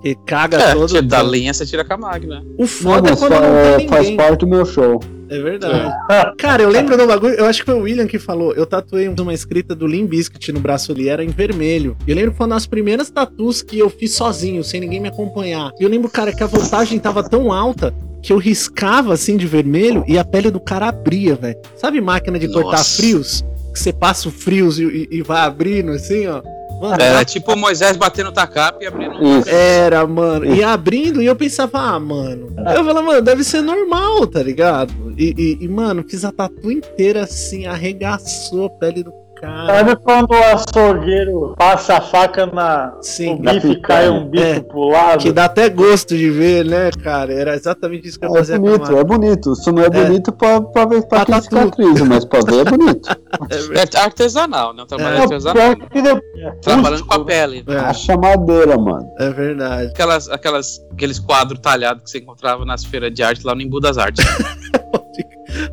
Que 0.00 0.14
caga 0.26 0.56
É, 0.58 0.74
todo. 0.74 0.86
tira 0.86 1.02
da 1.02 1.22
linha 1.22 1.52
você 1.52 1.66
tira 1.66 1.84
com 1.84 1.94
a 1.94 1.96
máquina. 1.98 2.42
O 2.56 2.60
Não, 2.62 2.66
foda 2.68 3.10
é 3.10 3.16
quando 3.16 3.32
não 3.32 3.56
é, 3.58 3.76
tem 3.78 3.88
faz 3.88 4.02
ninguém. 4.02 4.16
parte 4.16 4.38
do 4.40 4.46
meu 4.46 4.64
show. 4.64 5.00
É 5.30 5.40
verdade. 5.42 5.92
Cara, 6.38 6.62
eu 6.62 6.68
lembro 6.70 6.96
do 6.96 7.06
bagulho, 7.06 7.34
eu 7.34 7.44
acho 7.44 7.60
que 7.60 7.66
foi 7.66 7.74
o 7.78 7.82
William 7.82 8.06
que 8.06 8.18
falou. 8.18 8.54
Eu 8.54 8.64
tatuei 8.64 9.08
uma 9.08 9.34
escrita 9.34 9.74
do 9.74 9.86
Limp 9.86 10.08
Bizkit 10.08 10.52
no 10.52 10.60
braço 10.60 10.92
ali, 10.92 11.08
era 11.08 11.22
em 11.22 11.28
vermelho. 11.28 11.96
E 12.06 12.10
eu 12.10 12.16
lembro 12.16 12.30
que 12.30 12.36
foi 12.38 12.46
uma 12.46 12.54
das 12.54 12.66
primeiras 12.66 13.10
tatus 13.10 13.60
que 13.60 13.78
eu 13.78 13.90
fiz 13.90 14.14
sozinho, 14.14 14.62
sem 14.64 14.80
ninguém 14.80 15.00
me 15.00 15.08
acompanhar. 15.08 15.70
E 15.78 15.82
eu 15.82 15.88
lembro, 15.88 16.08
cara, 16.08 16.32
que 16.32 16.42
a 16.42 16.46
voltagem 16.46 16.98
tava 16.98 17.22
tão 17.28 17.52
alta 17.52 17.92
que 18.22 18.32
eu 18.32 18.38
riscava 18.38 19.12
assim 19.12 19.36
de 19.36 19.46
vermelho 19.46 20.02
e 20.08 20.16
a 20.18 20.24
pele 20.24 20.50
do 20.50 20.60
cara 20.60 20.88
abria, 20.88 21.34
velho. 21.34 21.58
Sabe 21.76 22.00
máquina 22.00 22.38
de 22.38 22.46
cortar 22.50 22.78
Nossa. 22.78 22.96
frios? 23.02 23.44
Que 23.78 23.84
você 23.84 23.92
passa 23.92 24.28
o 24.28 24.32
frios 24.32 24.80
e, 24.80 25.08
e- 25.08 25.22
vai 25.22 25.40
abrindo 25.42 25.92
assim, 25.92 26.26
ó. 26.26 26.42
Mano, 26.80 27.00
Era 27.00 27.24
tipo 27.24 27.52
o 27.52 27.56
Moisés 27.56 27.96
batendo 27.96 28.30
o 28.30 28.32
tacape 28.32 28.84
e 28.84 28.88
abrindo 28.88 29.14
Isso. 29.24 29.48
Era, 29.48 30.04
mano. 30.06 30.44
E 30.52 30.62
abrindo, 30.64 31.22
e 31.22 31.26
eu 31.26 31.36
pensava, 31.36 31.78
ah, 31.78 31.98
mano. 32.00 32.52
Eu 32.58 32.84
falava, 32.84 33.02
mano, 33.02 33.22
deve 33.22 33.44
ser 33.44 33.60
normal, 33.62 34.26
tá 34.26 34.42
ligado? 34.42 34.92
E, 35.16 35.32
e- 35.38 35.64
e, 35.64 35.68
mano, 35.68 36.04
fiz 36.08 36.24
a 36.24 36.32
tatu 36.32 36.70
inteira 36.72 37.22
assim, 37.22 37.66
arregaçou 37.66 38.66
a 38.66 38.70
pele 38.70 39.04
do 39.04 39.12
cara. 39.40 39.66
Sabe 39.66 39.96
quando 39.96 40.30
o 40.32 40.34
açougueiro 40.54 41.54
passa 41.56 41.96
a 41.96 42.00
faca 42.00 42.46
na, 42.46 42.94
Sim, 43.02 43.36
no 43.36 43.52
bife 43.52 43.68
e 43.72 43.80
cai 43.80 44.08
um 44.08 44.28
bife 44.28 44.44
É. 44.44 44.60
pro 44.60 44.88
lado? 44.88 45.20
que 45.20 45.32
dá 45.32 45.44
até 45.46 45.68
gosto 45.68 46.16
de 46.16 46.30
ver, 46.30 46.64
né, 46.64 46.90
cara? 47.02 47.32
Era 47.32 47.54
exatamente 47.54 48.08
isso 48.08 48.18
que 48.18 48.26
eu 48.26 48.30
É 48.34 48.38
fazia 48.38 48.56
a 48.56 48.58
bonito, 48.58 48.96
é 48.96 49.04
bonito. 49.04 49.52
Isso 49.52 49.72
não 49.72 49.82
é 49.82 49.90
bonito 49.90 50.32
pra, 50.32 50.60
pra 50.60 50.84
ver 50.86 51.06
pra 51.08 51.24
Pra 51.24 51.34
quem 51.34 51.42
cicatriza, 51.42 52.04
mas 52.04 52.24
pra 52.24 52.40
ver 52.40 52.60
é 52.60 52.64
bonito. 52.70 53.08
É. 53.50 53.98
É 53.98 54.00
artesanal, 54.02 54.74
né? 54.74 54.82
Um 54.82 54.86
trabalho 54.86 55.14
É. 55.16 55.18
É, 55.18 55.22
artesanal. 55.22 55.76
que 55.90 56.02
depois- 56.02 56.22
Trabalhando 56.62 57.04
com 57.06 57.14
a 57.14 57.24
pele. 57.24 57.64
Acha 57.68 58.16
madeira, 58.16 58.76
mano. 58.78 59.06
É, 59.18 59.26
é 59.26 59.30
verdade. 59.30 59.90
Aquelas, 59.90 60.28
aquelas, 60.30 60.80
aqueles 60.92 61.18
quadros 61.18 61.60
talhados 61.60 62.02
que 62.04 62.10
você 62.10 62.18
encontrava 62.18 62.64
nas 62.64 62.84
feiras 62.84 63.12
de 63.12 63.22
arte 63.22 63.46
lá 63.46 63.54
no 63.54 63.60
Embu 63.62 63.80
das 63.80 63.98
Artes. 63.98 64.24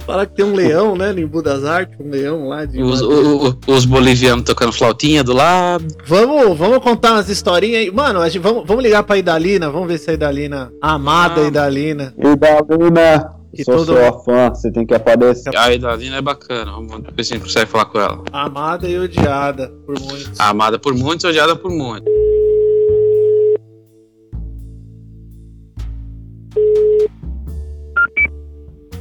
Fala 0.06 0.26
que 0.26 0.36
tem 0.36 0.46
um 0.46 0.54
leão, 0.56 0.96
né, 0.96 1.12
no 1.12 1.20
Embu 1.20 1.42
das 1.42 1.64
Artes, 1.64 1.98
um 2.00 2.10
leão 2.10 2.48
lá 2.48 2.66
de. 2.66 2.82
os, 2.82 3.02
o- 3.02 3.58
os 3.68 3.86
bolivianos 3.86 4.44
tocando 4.46 4.72
flautinha 4.72 5.24
do 5.24 5.34
lado. 5.34 5.86
Vamos, 6.06 6.58
vamos 6.58 6.80
contar 6.80 7.14
umas 7.14 7.30
historinhas 7.30 7.82
aí. 7.82 7.92
Mano, 7.92 8.20
a 8.22 8.30
gente, 8.30 8.42
vamos, 8.42 8.64
vamos 8.66 8.84
ligar 8.84 9.04
pra 9.04 9.18
Idalina, 9.18 9.70
vamos 9.70 9.88
ver 9.88 9.98
se 9.98 10.10
a 10.10 10.14
Idalina. 10.14 10.72
A 10.82 10.94
amada 10.94 11.42
Ah. 11.42 11.48
Idalina. 11.48 12.14
E 12.18 12.36
Dalina, 12.36 13.32
Que 13.54 13.64
sou 13.64 13.76
todo- 13.78 13.94
sua 13.98 14.14
fã, 14.24 14.50
você 14.50 14.72
tem 14.72 14.86
que 14.86 14.94
aparecer. 14.94 15.56
A 15.56 15.74
Idalina 15.74 16.18
é 16.18 16.22
bacana. 16.22 16.72
Vamos 16.72 17.02
ver 17.16 17.24
se 17.24 17.34
a 17.34 17.38
gente 17.38 17.46
consegue 17.46 17.70
falar 17.72 17.86
com 17.86 18.00
ela. 18.00 18.24
Amada 18.32 18.88
e 18.88 18.98
odiada 18.98 19.72
por 19.86 20.00
muitos. 20.00 20.40
Amada 20.40 20.78
por 20.80 20.94
muitos, 20.94 21.24
odiada 21.26 21.56
por 21.56 21.72
muitos. 21.72 22.12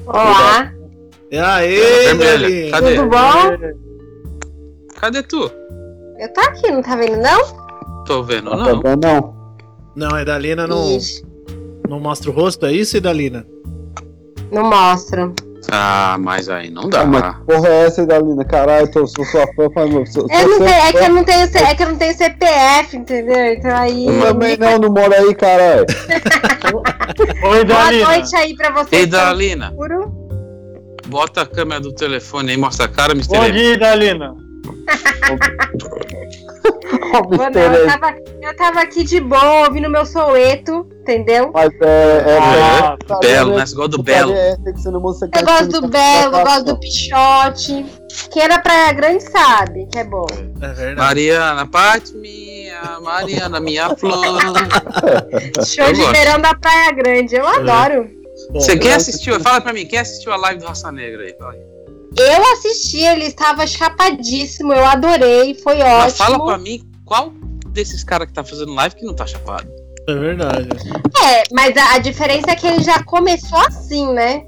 Olá, 0.07 0.73
E 1.35 1.39
aí, 1.39 1.75
Vermelha, 2.15 2.47
Idalina? 2.49 2.71
cadê? 2.71 2.95
tudo 2.95 3.09
bom? 3.09 3.75
Cadê 5.01 5.23
tu? 5.25 5.51
Eu 6.21 6.33
tô 6.33 6.41
aqui, 6.43 6.71
não 6.71 6.81
tá 6.81 6.95
vendo 6.95 7.17
não? 7.21 8.05
Tô 8.05 8.23
vendo, 8.23 8.51
Não, 8.51 8.57
não. 8.57 8.81
tá 8.81 8.89
vendo, 8.89 9.05
não. 9.05 9.35
Não, 9.97 10.15
a 10.15 10.23
Idalina 10.23 10.65
não, 10.69 10.97
Ixi, 10.97 11.25
não 11.89 11.99
mostra 11.99 12.31
o 12.31 12.33
rosto, 12.33 12.67
é 12.67 12.73
isso, 12.73 12.97
Idalina? 12.97 13.45
não 14.53 14.63
mostra. 14.71 15.33
Ah, 15.73 16.17
mas 16.21 16.49
aí 16.49 16.71
não 16.71 16.89
dá. 16.89 17.01
Ah, 17.01 17.07
mas 17.07 17.35
que 17.37 17.45
porra 17.47 17.69
é 17.69 17.87
essa, 17.87 18.07
Dalina? 18.07 18.45
Caralho, 18.45 18.89
eu 18.95 19.07
sou 19.09 19.25
sua 19.25 19.45
fã, 19.57 19.69
faz 19.75 19.91
meu. 19.93 20.07
Sou, 20.07 20.27
Eu 20.31 20.49
não 20.51 20.59
tenho, 20.59 20.69
é 20.71 20.93
que 20.93 20.99
eu 20.99 21.09
não 21.15 21.25
tenho, 21.25 21.41
é 21.43 21.75
que 21.75 21.83
eu 21.83 21.89
não 21.89 21.97
tenho 21.97 22.15
CPF, 22.17 22.97
entendeu? 22.97 23.55
Então 23.55 23.75
aí. 23.75 24.07
Eu 24.07 24.21
também 24.21 24.57
não, 24.59 24.79
não 24.79 24.91
moro 24.91 25.13
aí, 25.13 25.35
caralho. 25.35 25.87
Oi, 27.51 27.65
Boa 27.65 27.65
Dalina. 27.65 28.09
noite 28.09 28.37
aí 28.37 28.55
pra 28.55 28.71
vocês. 28.73 28.93
Ei, 29.03 29.07
Dalina, 29.07 29.71
Escuro. 29.71 30.14
Bota 31.15 31.43
a 31.43 31.47
câmera 31.47 31.81
do 31.81 31.93
telefone 31.95 32.51
aí, 32.51 32.57
mostra 32.57 32.87
a 32.87 32.89
cara, 32.89 33.13
Mr. 33.13 33.39
Bom 33.39 33.49
dia, 33.49 33.79
Dalina. 33.79 34.35
Noite, 37.15 37.59
eu, 37.59 37.87
tava, 37.87 38.15
eu 38.43 38.57
tava 38.57 38.81
aqui 38.81 39.05
de 39.05 39.21
boa, 39.21 39.67
ouvindo 39.69 39.89
meu 39.89 40.05
soueto, 40.05 40.85
entendeu? 41.03 41.53
Mas 41.55 41.71
é. 41.81 42.25
é 42.27 42.39
Ah, 42.39 42.97
tá 43.07 43.19
Belo, 43.21 43.51
vendo? 43.51 43.59
né? 43.59 43.67
Você 43.67 43.75
gosta 43.77 43.91
do 43.97 44.03
Belo. 44.03 44.33
é 44.33 44.57
que 44.57 44.73
que 44.73 44.89
Eu 44.89 45.41
é 45.41 45.43
gosto 45.45 45.81
do 45.81 45.89
Belo, 45.89 46.37
eu 46.37 46.45
gosto 46.45 46.65
do. 46.65 46.81
Pichote. 46.81 47.87
Quem 48.33 48.43
é 48.43 48.49
da 48.49 48.59
Praia 48.59 48.93
Grande 48.93 49.23
sabe 49.23 49.87
que 49.93 49.99
é 49.99 50.05
bom. 50.05 50.27
É 50.61 50.69
verdade. 50.69 50.97
Mariana, 50.97 51.67
parte 51.67 52.17
minha, 52.17 52.99
Mariana, 53.01 53.61
minha 53.61 53.95
flor. 53.95 54.25
Show 55.65 55.85
Eu 55.87 55.93
de 55.93 56.01
gosto. 56.01 56.13
verão 56.13 56.41
da 56.41 56.55
Praia 56.55 56.91
Grande, 56.93 57.37
eu 57.37 57.47
adoro. 57.47 58.09
Você 58.53 58.77
quem 58.77 58.93
assistiu? 58.93 59.39
Fala 59.41 59.61
pra 59.61 59.73
mim, 59.73 59.87
quem 59.87 59.99
assistiu 59.99 60.33
a 60.33 60.37
live 60.37 60.61
do 60.61 60.67
Raça 60.67 60.91
Negra 60.93 61.23
aí? 61.23 61.35
Eu 62.17 62.53
assisti, 62.53 62.99
ele 63.01 63.25
estava 63.25 63.67
chapadíssimo, 63.67 64.73
eu 64.73 64.85
adorei, 64.85 65.55
foi 65.55 65.79
Mas 65.79 66.17
fala 66.17 66.35
ótimo. 66.37 66.47
pra 66.47 66.59
mim 66.59 66.81
qual 67.05 67.33
desses 67.71 68.05
caras 68.05 68.29
que 68.29 68.33
tá 68.33 68.45
fazendo 68.45 68.73
live 68.73 68.95
que 68.95 69.05
não 69.05 69.15
tá 69.15 69.27
chapado. 69.27 69.69
É 70.09 70.15
verdade. 70.15 70.69
É, 71.25 71.43
mas 71.53 71.77
a, 71.77 71.95
a 71.95 71.99
diferença 71.99 72.51
é 72.51 72.55
que 72.55 72.67
ele 72.67 72.83
já 72.83 73.03
começou 73.03 73.59
assim, 73.59 74.13
né? 74.13 74.45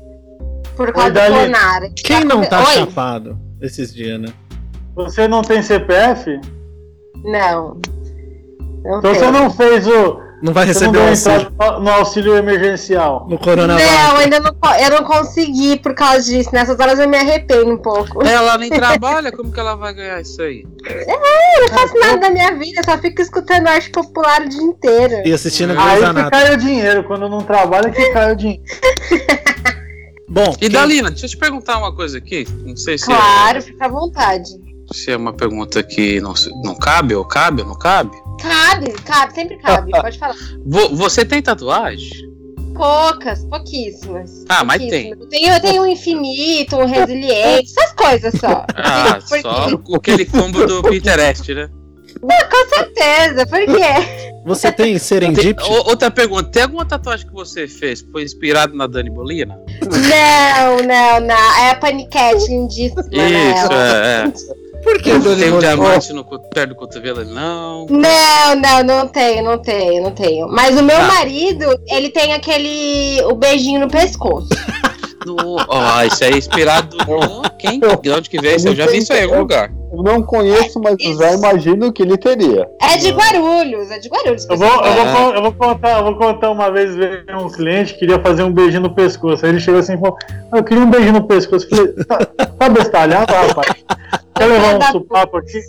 Por 0.77 0.93
causa 0.93 1.09
Oi, 1.23 1.29
do. 1.31 1.35
Bonara. 1.47 1.91
Quem 1.97 2.25
não 2.25 2.45
tá 2.45 2.61
Oi? 2.69 2.75
chapado 2.75 3.39
esses 3.61 3.93
dias, 3.93 4.21
né? 4.21 4.29
Você 4.95 5.27
não 5.27 5.43
tem 5.43 5.63
CPF? 5.63 6.39
Não. 7.25 7.81
Não 8.85 8.99
Então 8.99 9.13
tem. 9.13 9.15
você 9.15 9.31
não 9.31 9.51
fez 9.51 9.87
o. 9.89 10.21
Não 10.43 10.53
vai 10.53 10.67
Você 10.67 10.85
não 10.87 10.93
receber 10.93 10.99
o 10.99 11.09
auxílio 11.09 11.81
no 11.81 11.91
auxílio 11.91 12.37
emergencial. 12.37 13.27
no 13.29 13.39
coronavírus. 13.39 13.91
Não, 13.91 14.17
ainda 14.19 14.39
não, 14.41 14.53
eu 14.79 14.91
não 14.91 15.05
consegui 15.05 15.79
por 15.79 15.95
causa 15.95 16.23
disso. 16.25 16.51
Nessas 16.53 16.79
horas 16.79 16.99
eu 16.99 17.09
me 17.09 17.17
arrependo 17.17 17.71
um 17.73 17.79
pouco. 17.79 18.23
Ela 18.23 18.59
nem 18.59 18.69
trabalha, 18.71 19.33
como 19.33 19.51
que 19.51 19.59
ela 19.59 19.75
vai 19.77 19.95
ganhar 19.95 20.21
isso 20.21 20.41
aí? 20.43 20.65
Eu 20.85 21.63
não 21.63 21.69
faço 21.79 21.99
nada 21.99 22.19
da 22.19 22.31
minha 22.31 22.55
vida, 22.55 22.83
só 22.85 22.99
fico 22.99 23.23
escutando 23.23 23.67
arte 23.67 23.89
popular 23.91 24.43
o 24.43 24.49
dia 24.49 24.63
inteiro. 24.63 25.23
E 25.27 25.33
assistindo 25.33 25.75
Grey's 25.75 26.03
Aí 26.03 26.15
que 26.25 26.31
cai 26.31 26.55
o 26.55 26.57
dinheiro. 26.59 27.05
Quando 27.05 27.29
não 27.31 27.41
trabalha, 27.41 27.91
que 27.91 28.13
cai 28.13 28.33
o 28.33 28.37
dinheiro. 28.37 28.63
Bom, 30.29 30.53
E 30.57 30.69
quem- 30.69 30.71
Dalina, 30.71 31.09
deixa 31.11 31.25
eu 31.27 31.31
te 31.31 31.37
perguntar 31.39 31.79
uma 31.79 31.95
coisa 31.95 32.19
aqui. 32.19 32.47
Não 32.65 32.77
sei 32.77 32.99
se, 32.99 33.07
Claro, 33.07 33.63
fica 33.63 33.87
à 33.87 33.89
vontade. 33.89 34.51
É, 34.91 34.95
se 34.95 35.11
é 35.11 35.17
uma 35.17 35.33
pergunta 35.33 35.83
que 35.83 36.21
não, 36.21 36.35
não 36.63 36.75
cabe, 36.75 37.15
ou 37.15 37.25
cabe, 37.25 37.63
ou 37.63 37.69
não 37.69 37.79
cabe. 37.79 38.11
Cabe, 38.41 38.93
cabe, 39.05 39.35
sempre 39.35 39.57
cabe, 39.59 39.91
pode 40.01 40.19
falar. 40.19 40.37
Vo- 40.65 40.95
você 40.95 41.25
tem 41.25 41.41
tatuagem? 41.43 42.11
Poucas, 42.75 43.43
pouquíssimas. 43.45 44.45
Ah, 44.49 44.63
mas 44.63 44.79
tem. 44.83 45.15
pouquíssimas. 45.15 45.21
Eu 45.23 45.29
tenho, 45.31 45.53
eu 45.55 45.61
tenho 45.61 45.83
um 45.83 45.87
infinito, 45.87 46.77
um 46.77 46.85
resiliente, 46.85 47.73
essas 47.77 47.93
coisas 47.93 48.35
só. 48.39 48.67
Ah, 48.75 49.19
só 49.41 49.69
o- 49.89 49.97
aquele 49.97 50.25
combo 50.27 50.67
do 50.67 50.83
Pinterest, 50.89 51.55
né? 51.55 51.71
Com 52.21 52.69
certeza, 52.75 53.47
por 53.47 53.59
quê? 53.67 54.41
você 54.47 54.73
tem 54.73 54.99
serendipity? 54.99 55.71
outra 55.71 56.11
pergunta, 56.11 56.51
tem 56.51 56.63
alguma 56.63 56.85
tatuagem 56.87 57.27
que 57.27 57.33
você 57.33 57.69
fez 57.69 58.01
que 58.01 58.11
foi 58.11 58.23
inspirado 58.23 58.75
na 58.75 58.87
Dani 58.87 59.11
Bolina? 59.11 59.59
Não, 59.83 60.77
não, 60.87 61.21
não. 61.21 61.59
É 61.61 61.71
a 61.71 61.75
paniquete 61.75 62.47
lindíssima, 62.49 63.03
né? 63.03 63.53
Isso, 63.55 63.73
é. 63.73 64.33
Por 64.87 65.03
que. 65.03 65.19
Dani 65.19 65.43
Tem 65.43 65.53
um 65.53 65.59
diamante 65.59 66.13
no, 66.13 66.25
perto 66.25 66.69
do 66.69 66.75
cotovelo? 66.77 67.25
Não. 67.25 67.87
Não, 67.91 68.55
não, 68.57 68.83
não 68.85 69.09
tenho, 69.09 69.43
não 69.43 69.59
tenho, 69.59 70.01
não 70.05 70.13
tenho. 70.13 70.47
Mas 70.49 70.79
o 70.79 70.83
meu 70.85 70.97
Tá. 70.97 71.03
marido, 71.09 71.65
ele 71.89 72.09
tem 72.09 72.33
aquele. 72.33 73.21
o 73.25 73.35
beijinho 73.35 73.81
no 73.81 73.89
pescoço. 73.89 74.49
No, 75.27 75.57
ó, 75.69 76.05
isso 76.05 76.23
aí 76.23 76.35
é 76.35 76.39
inspirado 76.39 76.97
no. 76.99 77.43
Quem? 77.59 77.81
De 77.81 78.11
onde 78.13 78.31
que 78.31 78.41
veio? 78.41 78.57
isso? 78.57 78.69
Eu 78.69 78.77
já 78.77 78.87
vi 78.87 78.99
isso 78.99 79.13
aí 79.13 79.21
em 79.21 79.25
algum 79.25 79.41
lugar. 79.41 79.73
Eu 79.93 80.03
não 80.05 80.23
conheço, 80.23 80.79
mas 80.81 80.95
eu 81.01 81.17
já 81.17 81.33
imagino 81.33 81.93
que 81.93 82.03
ele 82.03 82.17
teria. 82.17 82.69
É 82.81 82.97
de 82.97 83.11
Guarulhos, 83.11 83.91
é 83.91 83.99
de 83.99 84.09
Guarulhos. 84.09 84.47
Eu 84.49 84.57
vou, 84.57 84.69
eu, 84.69 84.75
vou, 84.83 84.85
Ah. 84.85 85.33
eu 85.35 85.43
vou 85.43 85.53
contar, 85.53 85.99
eu 85.99 86.05
vou 86.05 86.17
contar 86.17 86.51
uma 86.51 86.71
vez 86.71 86.95
veio 86.95 87.25
um 87.41 87.51
cliente 87.51 87.95
que 87.95 88.01
queria 88.01 88.21
fazer 88.21 88.45
um 88.45 88.53
beijinho 88.53 88.83
no 88.83 88.95
pescoço. 88.95 89.45
Aí 89.45 89.51
ele 89.51 89.59
chegou 89.61 89.81
assim 89.81 89.95
e 89.95 89.99
falou: 89.99 90.17
"Ah, 90.53 90.59
Eu 90.59 90.63
queria 90.65 90.85
um 90.85 90.91
beijinho 90.91 91.15
no 91.15 91.27
pescoço. 91.27 91.67
Eu 91.73 91.77
falei, 91.77 91.93
tá, 92.05 92.19
tá 92.59 92.69
bestalhado, 92.69 93.33
rapaz? 93.33 93.75
Quer 94.37 94.47
levar 94.47 94.77
um 94.79 94.93
supapo 94.93 95.37
aqui? 95.39 95.61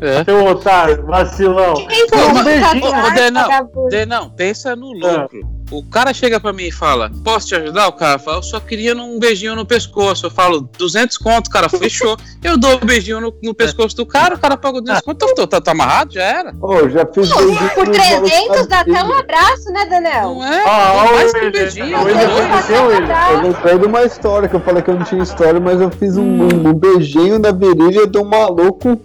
É. 0.00 0.24
Seu 0.24 0.44
otário, 0.46 1.04
vacilão. 1.06 1.74
Quem 1.74 2.08
sabe 2.08 2.32
mas- 2.34 2.44
beijinho, 2.44 2.86
ô, 3.06 3.10
Denão, 3.10 3.42
vagabundo? 3.42 3.88
De- 3.88 4.06
Não, 4.06 4.30
pensa 4.30 4.76
no 4.76 4.92
lucro. 4.92 5.58
O 5.70 5.82
cara 5.84 6.14
chega 6.14 6.40
pra 6.40 6.50
mim 6.50 6.64
e 6.64 6.72
fala: 6.72 7.10
Posso 7.22 7.48
te 7.48 7.54
ajudar? 7.54 7.88
O 7.88 7.92
cara 7.92 8.18
fala: 8.18 8.38
Eu 8.38 8.42
só 8.42 8.58
queria 8.58 8.96
um 8.96 9.18
beijinho 9.18 9.54
no 9.54 9.66
pescoço. 9.66 10.24
Eu 10.24 10.30
falo: 10.30 10.62
200 10.78 11.18
conto, 11.18 11.50
cara, 11.50 11.68
fechou. 11.68 12.16
Eu 12.42 12.56
dou 12.56 12.76
o 12.76 12.84
beijinho 12.86 13.20
no, 13.20 13.34
no 13.42 13.54
pescoço 13.54 13.94
do 13.94 14.06
cara, 14.06 14.34
o 14.34 14.38
cara 14.38 14.56
paga 14.56 14.80
200 14.80 15.02
conto. 15.02 15.34
Tá, 15.34 15.46
tá, 15.46 15.60
tá 15.60 15.70
amarrado? 15.72 16.14
Já 16.14 16.22
era. 16.22 16.54
Ô, 16.58 16.72
eu 16.74 16.88
já 16.90 17.04
fiz 17.12 17.28
Pô, 17.28 17.36
beijinho 17.40 17.70
Por 17.74 17.86
nos 17.86 17.96
300 17.98 18.66
dá 18.66 18.80
até 18.80 19.04
um 19.04 19.12
abraço, 19.12 19.70
né, 19.70 19.84
Daniel? 19.84 20.34
Não 20.36 20.46
é? 20.46 20.64
Ah, 20.66 20.90
Tem 20.90 21.10
ó, 21.10 21.14
mais 21.14 21.32
que 21.34 21.46
um 21.46 21.50
beijinho. 21.52 21.92
tá 21.92 22.02
conheceu, 22.02 22.86
William? 22.86 23.30
Eu 23.30 23.42
lembrei 23.42 23.78
de 23.78 23.86
uma 23.86 24.02
história 24.04 24.48
que 24.48 24.56
eu 24.56 24.60
falei 24.60 24.82
que 24.82 24.88
eu 24.90 24.94
não 24.94 25.04
tinha 25.04 25.22
história, 25.22 25.60
mas 25.60 25.80
eu 25.82 25.90
fiz 25.90 26.16
um, 26.16 26.22
Hum. 26.22 26.48
um 26.68 26.72
beijinho 26.72 27.38
na 27.38 27.52
virilha 27.52 28.06
de 28.08 28.18
um 28.18 28.24
maluco 28.24 28.98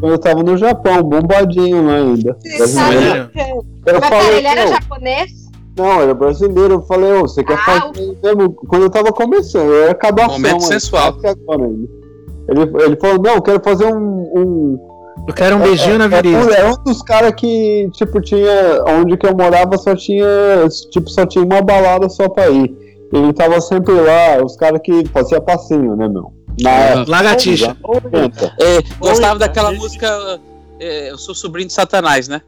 quando 0.00 0.12
eu 0.12 0.18
tava 0.18 0.42
no 0.42 0.56
Japão, 0.56 1.02
bombadinho 1.02 1.86
lá 1.86 1.94
ainda. 1.96 2.36
Você 2.40 2.56
Brasileiro. 2.58 2.68
sabe? 2.68 3.32
Brasileiro. 3.32 3.66
Eu 3.86 4.00
Mas 4.00 4.08
pera, 4.10 4.22
falei, 4.22 4.38
ele 4.38 4.46
era 4.46 4.64
"Não, 4.64 4.72
japonês? 4.72 5.30
não, 5.76 6.00
era 6.02 6.14
brasileiro. 6.14 6.74
Eu 6.74 6.82
falei, 6.82 7.12
ô, 7.12 7.20
você 7.22 7.44
quer 7.44 7.54
Ah, 7.54 7.58
fazer 7.92 8.16
mesmo? 8.22 8.52
Quando 8.68 8.82
eu 8.82 8.90
tava 8.90 9.12
começando, 9.12 9.66
eu 9.70 9.82
era 9.84 9.92
acabação. 9.92 10.32
Momento 10.32 10.60
sensual. 10.62 11.08
até 11.10 11.30
agora 11.30 11.64
ainda. 11.64 11.88
Ele, 12.48 12.60
ele 12.84 12.96
falou, 12.96 13.22
não, 13.22 13.34
eu 13.36 13.42
quero 13.42 13.60
fazer 13.62 13.86
um. 13.86 13.98
um 14.36 14.78
Eu 15.28 15.32
quero 15.34 15.56
um 15.56 15.60
beijinho 15.60 15.96
na 15.98 16.04
é, 16.04 16.08
virilha. 16.08 16.54
é 16.54 16.70
um 16.70 16.82
dos 16.84 17.00
caras 17.02 17.32
que, 17.34 17.88
tipo, 17.92 18.20
tinha. 18.20 18.82
Onde 19.00 19.16
que 19.16 19.26
eu 19.26 19.34
morava 19.34 19.78
só 19.78 19.94
tinha. 19.96 20.26
Tipo, 20.90 21.08
só 21.08 21.24
tinha 21.24 21.44
uma 21.44 21.62
balada 21.62 22.08
só 22.08 22.28
pra 22.28 22.48
ir. 22.50 22.74
Ele 23.12 23.32
tava 23.32 23.60
sempre 23.60 23.94
lá, 23.94 24.42
os 24.44 24.56
caras 24.56 24.80
que 24.82 25.06
fazia 25.08 25.40
passinho, 25.40 25.94
né, 25.96 26.08
meu? 26.08 26.32
Na. 26.60 27.04
Lagartixa. 27.06 27.76
80. 27.82 28.54
É, 28.60 28.82
gostava 28.98 29.32
Oi, 29.34 29.38
daquela 29.40 29.72
música. 29.72 30.40
é, 30.80 31.10
eu 31.10 31.18
sou 31.18 31.34
sobrinho 31.34 31.66
de 31.68 31.72
Satanás, 31.74 32.28
né? 32.28 32.40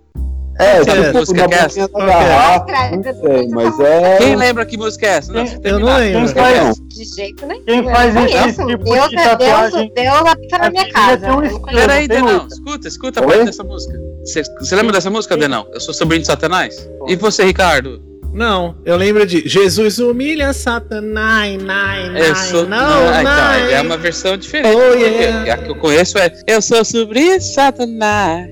É, 0.58 0.78
Que 0.82 0.86
tipo, 0.90 1.18
música 1.18 1.48
que 1.48 1.54
é 1.54 1.58
essa? 1.58 1.88
Qual 1.88 2.02
que 2.06 2.10
é? 2.10 2.14
garrafa, 2.14 2.96
não 2.96 3.02
sei, 3.02 3.48
mas 3.48 3.78
é. 3.80 4.16
Quem 4.16 4.36
lembra 4.36 4.64
que 4.64 4.78
música 4.78 5.04
é 5.06 5.08
essa? 5.10 5.30
Não, 5.30 5.44
Quem- 5.44 5.60
Eu 5.64 5.78
não 5.80 5.98
lembro. 5.98 6.32
Quem 6.32 6.42
faz, 6.42 6.78
De 6.80 7.04
jeito 7.04 7.46
nenhum. 7.46 7.64
Quem 7.66 7.78
eu 7.78 7.84
faz 7.90 8.16
esse 8.16 8.26
conheço. 8.26 8.66
tipo 8.66 8.84
Deus, 8.84 9.08
de 9.10 9.16
tatuagem- 9.16 9.92
Deus, 9.94 10.08
Deus 10.14 10.26
habita 10.30 10.58
na 10.58 10.70
minha 10.70 10.88
casa. 10.90 11.34
um. 11.36 11.60
Peraí, 11.60 12.08
Denão, 12.08 12.46
escuta, 12.46 12.88
escuta 12.88 13.20
a 13.20 13.22
parte 13.26 13.44
dessa 13.44 13.64
música. 13.64 14.00
Você, 14.24 14.42
você 14.58 14.76
lembra 14.76 14.92
dessa 14.92 15.10
música, 15.10 15.36
Denão? 15.36 15.66
Eu 15.74 15.80
sou 15.80 15.92
sobrinho 15.92 16.22
de 16.22 16.26
Satanás? 16.26 16.88
E 17.06 17.16
você, 17.16 17.44
Ricardo? 17.44 18.00
Não, 18.36 18.76
eu 18.84 18.96
lembro 18.98 19.24
de 19.24 19.48
Jesus 19.48 19.98
humilha 19.98 20.52
Satanás, 20.52 21.56
nai, 21.62 22.06
nai, 22.10 22.28
Eu 22.28 22.34
sou. 22.36 22.66
não, 22.68 22.76
ah, 23.08 23.20
então, 23.20 23.22
nai. 23.24 23.72
é 23.74 23.80
uma 23.80 23.96
versão 23.96 24.36
diferente. 24.36 24.76
Oh, 24.76 24.90
porque 24.90 25.04
yeah. 25.04 25.54
A 25.54 25.56
que 25.56 25.70
eu 25.70 25.76
conheço 25.76 26.18
é 26.18 26.30
Eu 26.46 26.60
sou 26.60 26.84
sobrinho 26.84 27.38
de 27.38 27.44
Satanás. 27.44 28.50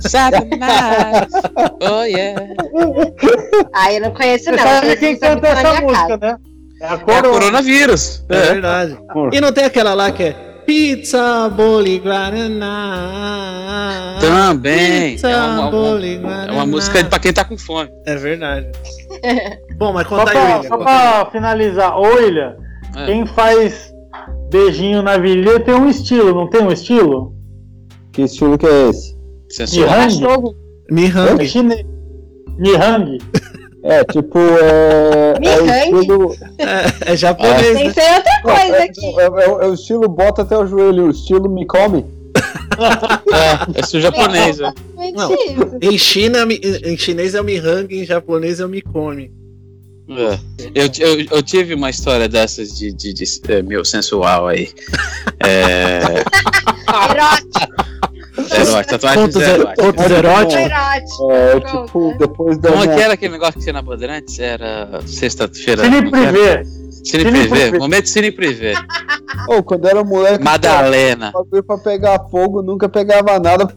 Satanás. 0.00 1.26
Oh 1.80 2.02
yeah. 2.04 2.38
Ah, 3.72 3.92
eu 3.92 4.00
não 4.02 4.10
conheço, 4.12 4.44
Você 4.44 4.50
não. 4.52 4.58
sabe 4.58 4.96
quem 4.96 5.08
habita 5.12 5.26
canta 5.28 5.48
essa 5.48 5.80
música, 5.80 5.92
casa. 5.92 6.16
né? 6.18 6.36
É 6.82 6.86
a 6.86 6.90
É 6.90 6.94
a 6.94 6.98
coronavírus. 7.22 8.24
É 8.28 8.36
É. 8.36 8.40
verdade. 8.52 8.98
E 9.32 9.40
não 9.40 9.52
tem 9.52 9.64
aquela 9.64 9.94
lá 9.94 10.10
que 10.12 10.22
é 10.24 10.36
Pizza 10.66 11.48
Boli 11.50 11.98
Guaraná. 11.98 14.18
Também. 14.20 15.12
Pizza 15.12 15.28
É 15.30 15.36
uma, 15.36 15.70
Boli 15.70 16.14
é 16.14 16.18
Guaraná. 16.18 16.52
uma 16.52 16.66
música 16.66 17.04
pra 17.04 17.18
quem 17.18 17.32
tá 17.32 17.44
com 17.44 17.56
fome. 17.58 17.90
É 18.06 18.16
verdade. 18.16 18.68
Bom, 19.76 19.92
mas 19.92 20.08
Só 20.08 20.18
conta 20.18 20.30
aí, 20.30 20.36
pra, 20.36 20.44
William. 20.56 20.68
só 20.68 20.78
conta 20.78 20.90
aí. 20.90 20.96
pra 21.22 21.30
finalizar, 21.30 21.98
ô 21.98 22.02
William, 22.14 22.56
É. 22.96 23.06
quem 23.06 23.26
faz 23.26 23.92
beijinho 24.50 25.02
na 25.02 25.18
virilha 25.18 25.60
tem 25.60 25.74
um 25.74 25.88
estilo, 25.88 26.34
não 26.34 26.48
tem 26.48 26.62
um 26.62 26.72
estilo? 26.72 27.34
Que 28.12 28.22
estilo 28.22 28.56
que 28.56 28.66
é 28.66 28.88
esse? 28.90 29.14
Nihang? 29.76 30.20
Cachorro. 30.20 30.54
É 31.40 31.44
chinês. 31.44 31.84
Nihang. 32.58 33.18
É, 33.84 34.02
tipo, 34.04 34.38
é. 34.38 35.34
é 35.46 35.90
estilo. 35.90 36.34
É, 36.58 37.12
é 37.12 37.16
japonês, 37.16 37.74
né? 37.74 37.84
Pensei 37.84 38.02
em 38.02 38.14
outra 38.14 38.42
coisa 38.42 38.76
é, 38.76 38.82
aqui. 38.84 39.06
é- 39.06 39.22
é- 39.22 39.64
é 39.64 39.68
o 39.68 39.74
estilo 39.74 40.08
bota 40.08 40.40
até 40.40 40.56
o 40.56 40.66
joelho, 40.66 41.06
o 41.06 41.10
estilo 41.10 41.48
me 41.48 41.66
come. 41.66 42.04
É, 42.74 43.80
esse 43.80 43.94
é 43.94 43.98
o 44.00 44.02
japonês. 44.02 44.58
é. 44.58 44.72
Não. 45.12 45.28
Mentira. 45.28 45.78
Em 45.80 45.96
China, 45.96 46.38
em 46.50 46.96
chinês 46.96 47.34
é 47.34 47.40
o 47.40 47.44
Mihang, 47.44 47.94
em 47.94 48.04
japonês 48.04 48.58
é 48.58 48.66
o 48.66 48.68
Mikome. 48.68 49.30
É. 50.08 50.38
Eu, 50.74 50.90
eu, 50.98 51.26
eu 51.30 51.42
tive 51.42 51.74
uma 51.74 51.88
história 51.88 52.28
dessas 52.28 52.76
de, 52.76 52.92
de, 52.92 53.12
de, 53.12 53.24
é, 53.48 53.62
meu 53.62 53.84
sensual 53.84 54.48
aí. 54.48 54.70
É. 55.46 56.24
Erótico. 57.10 57.93
Erótico, 58.60 58.90
tatuagens 58.90 59.24
Contos, 59.26 59.42
eróticas. 59.42 59.78
er- 59.78 59.84
contos 59.92 60.10
eróticos. 60.10 60.54
Erótico. 60.64 61.32
É, 61.32 61.52
Conta. 61.60 61.82
tipo, 61.86 62.14
depois 62.18 62.58
da. 62.58 62.68
Como 62.70 62.82
é 62.82 62.86
que 62.86 62.92
minha- 62.94 63.04
era 63.04 63.14
aquele 63.14 63.32
negócio 63.32 63.54
que 63.54 63.60
tinha 63.60 63.72
na 63.72 63.82
Bandeirantes? 63.82 64.38
Era 64.38 65.00
sexta-feira. 65.06 65.84
Cine 65.84 66.10
que 66.10 66.16
era? 66.16 66.32
Privé. 66.32 66.62
Cine 67.04 67.24
Privé. 67.30 67.78
Momento 67.78 68.08
Cine 68.08 68.30
Privé. 68.32 68.74
Ô, 69.48 69.62
quando 69.62 69.86
era 69.86 70.02
moleque, 70.02 70.42
Madalena. 70.42 71.30
bagulho 71.32 71.62
pra 71.64 71.76
pegar 71.76 72.18
fogo, 72.30 72.62
nunca 72.62 72.88
pegava 72.88 73.38
nada. 73.38 73.66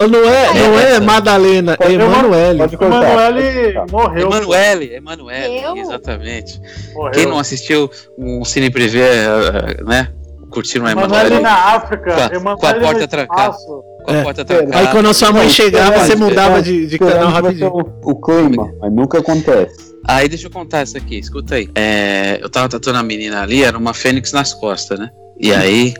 Ô, 0.00 0.06
não 0.08 0.24
é, 0.28 0.54
não 0.54 0.78
é 0.80 1.00
Madalena, 1.00 1.76
é 1.80 1.92
Emanuele. 1.92 2.62
Emanuele 2.80 3.74
morreu. 3.90 4.26
Emanuele, 4.28 4.94
Emanuele, 4.96 5.80
exatamente. 5.80 6.60
morreu. 6.94 7.12
Quem 7.12 7.26
não 7.26 7.38
assistiu 7.38 7.90
um 8.18 8.44
Cine 8.44 8.70
Privé, 8.70 9.24
eh, 9.26 9.84
né? 9.84 10.08
Curtindo 10.56 10.86
a 10.86 10.92
Emanuele 10.92 11.26
Emanuele 11.26 11.42
na 11.42 11.54
África. 11.74 12.14
Com 12.14 12.48
a- 12.48 12.56
com 12.56 12.66
a 12.66 12.74
porta 12.74 13.00
no 13.00 13.08
trancada. 13.08 13.56
com 13.58 14.10
a 14.10 14.14
É. 14.14 14.22
porta 14.22 14.40
Aí 14.40 14.44
trancada. 14.46 14.88
quando 14.90 15.08
a 15.10 15.12
sua 15.12 15.30
mãe 15.32 15.50
chegava, 15.50 15.98
você 15.98 16.16
mudava 16.16 16.62
de, 16.62 16.86
de 16.86 16.98
canal 16.98 17.28
rapidinho. 17.28 17.70
O, 18.02 18.10
o 18.12 18.20
clima, 18.22 18.72
mas 18.80 18.90
nunca 18.90 19.18
acontece. 19.18 19.94
Aí 20.08 20.30
deixa 20.30 20.46
eu 20.46 20.50
contar 20.50 20.82
isso 20.84 20.96
aqui, 20.96 21.18
escuta 21.18 21.56
aí. 21.56 21.68
É, 21.74 22.38
eu 22.40 22.48
tava 22.48 22.70
tatuando 22.70 22.98
a 23.00 23.02
menina 23.02 23.42
ali, 23.42 23.64
era 23.64 23.76
uma 23.76 23.92
fênix 23.92 24.32
nas 24.32 24.54
costas, 24.54 24.98
né? 24.98 25.10
E 25.38 25.52
aí 25.52 25.92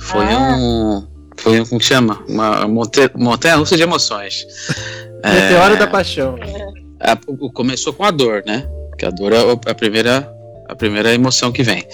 foi 0.00 0.26
Ah. 0.26 0.54
um. 0.56 1.06
Foi 1.36 1.56
foi, 1.56 1.66
como 1.66 1.80
que 1.80 1.86
chama? 1.86 2.20
Uma 2.28 2.68
monte- 2.68 3.10
montanha 3.16 3.56
russa 3.56 3.76
de 3.76 3.82
emoções. 3.82 4.46
Meteoro 5.24 5.74
É, 5.74 5.76
da 5.76 5.86
paixão. 5.88 6.36
a- 7.00 7.18
começou 7.52 7.92
com 7.92 8.04
a 8.04 8.12
dor, 8.12 8.44
né? 8.46 8.64
Que 8.96 9.04
a 9.06 9.10
dor 9.10 9.32
é 9.32 9.38
a 9.66 9.74
primeira, 9.74 10.28
a 10.68 10.74
primeira 10.76 11.12
emoção 11.14 11.50
que 11.50 11.62
vem. 11.62 11.84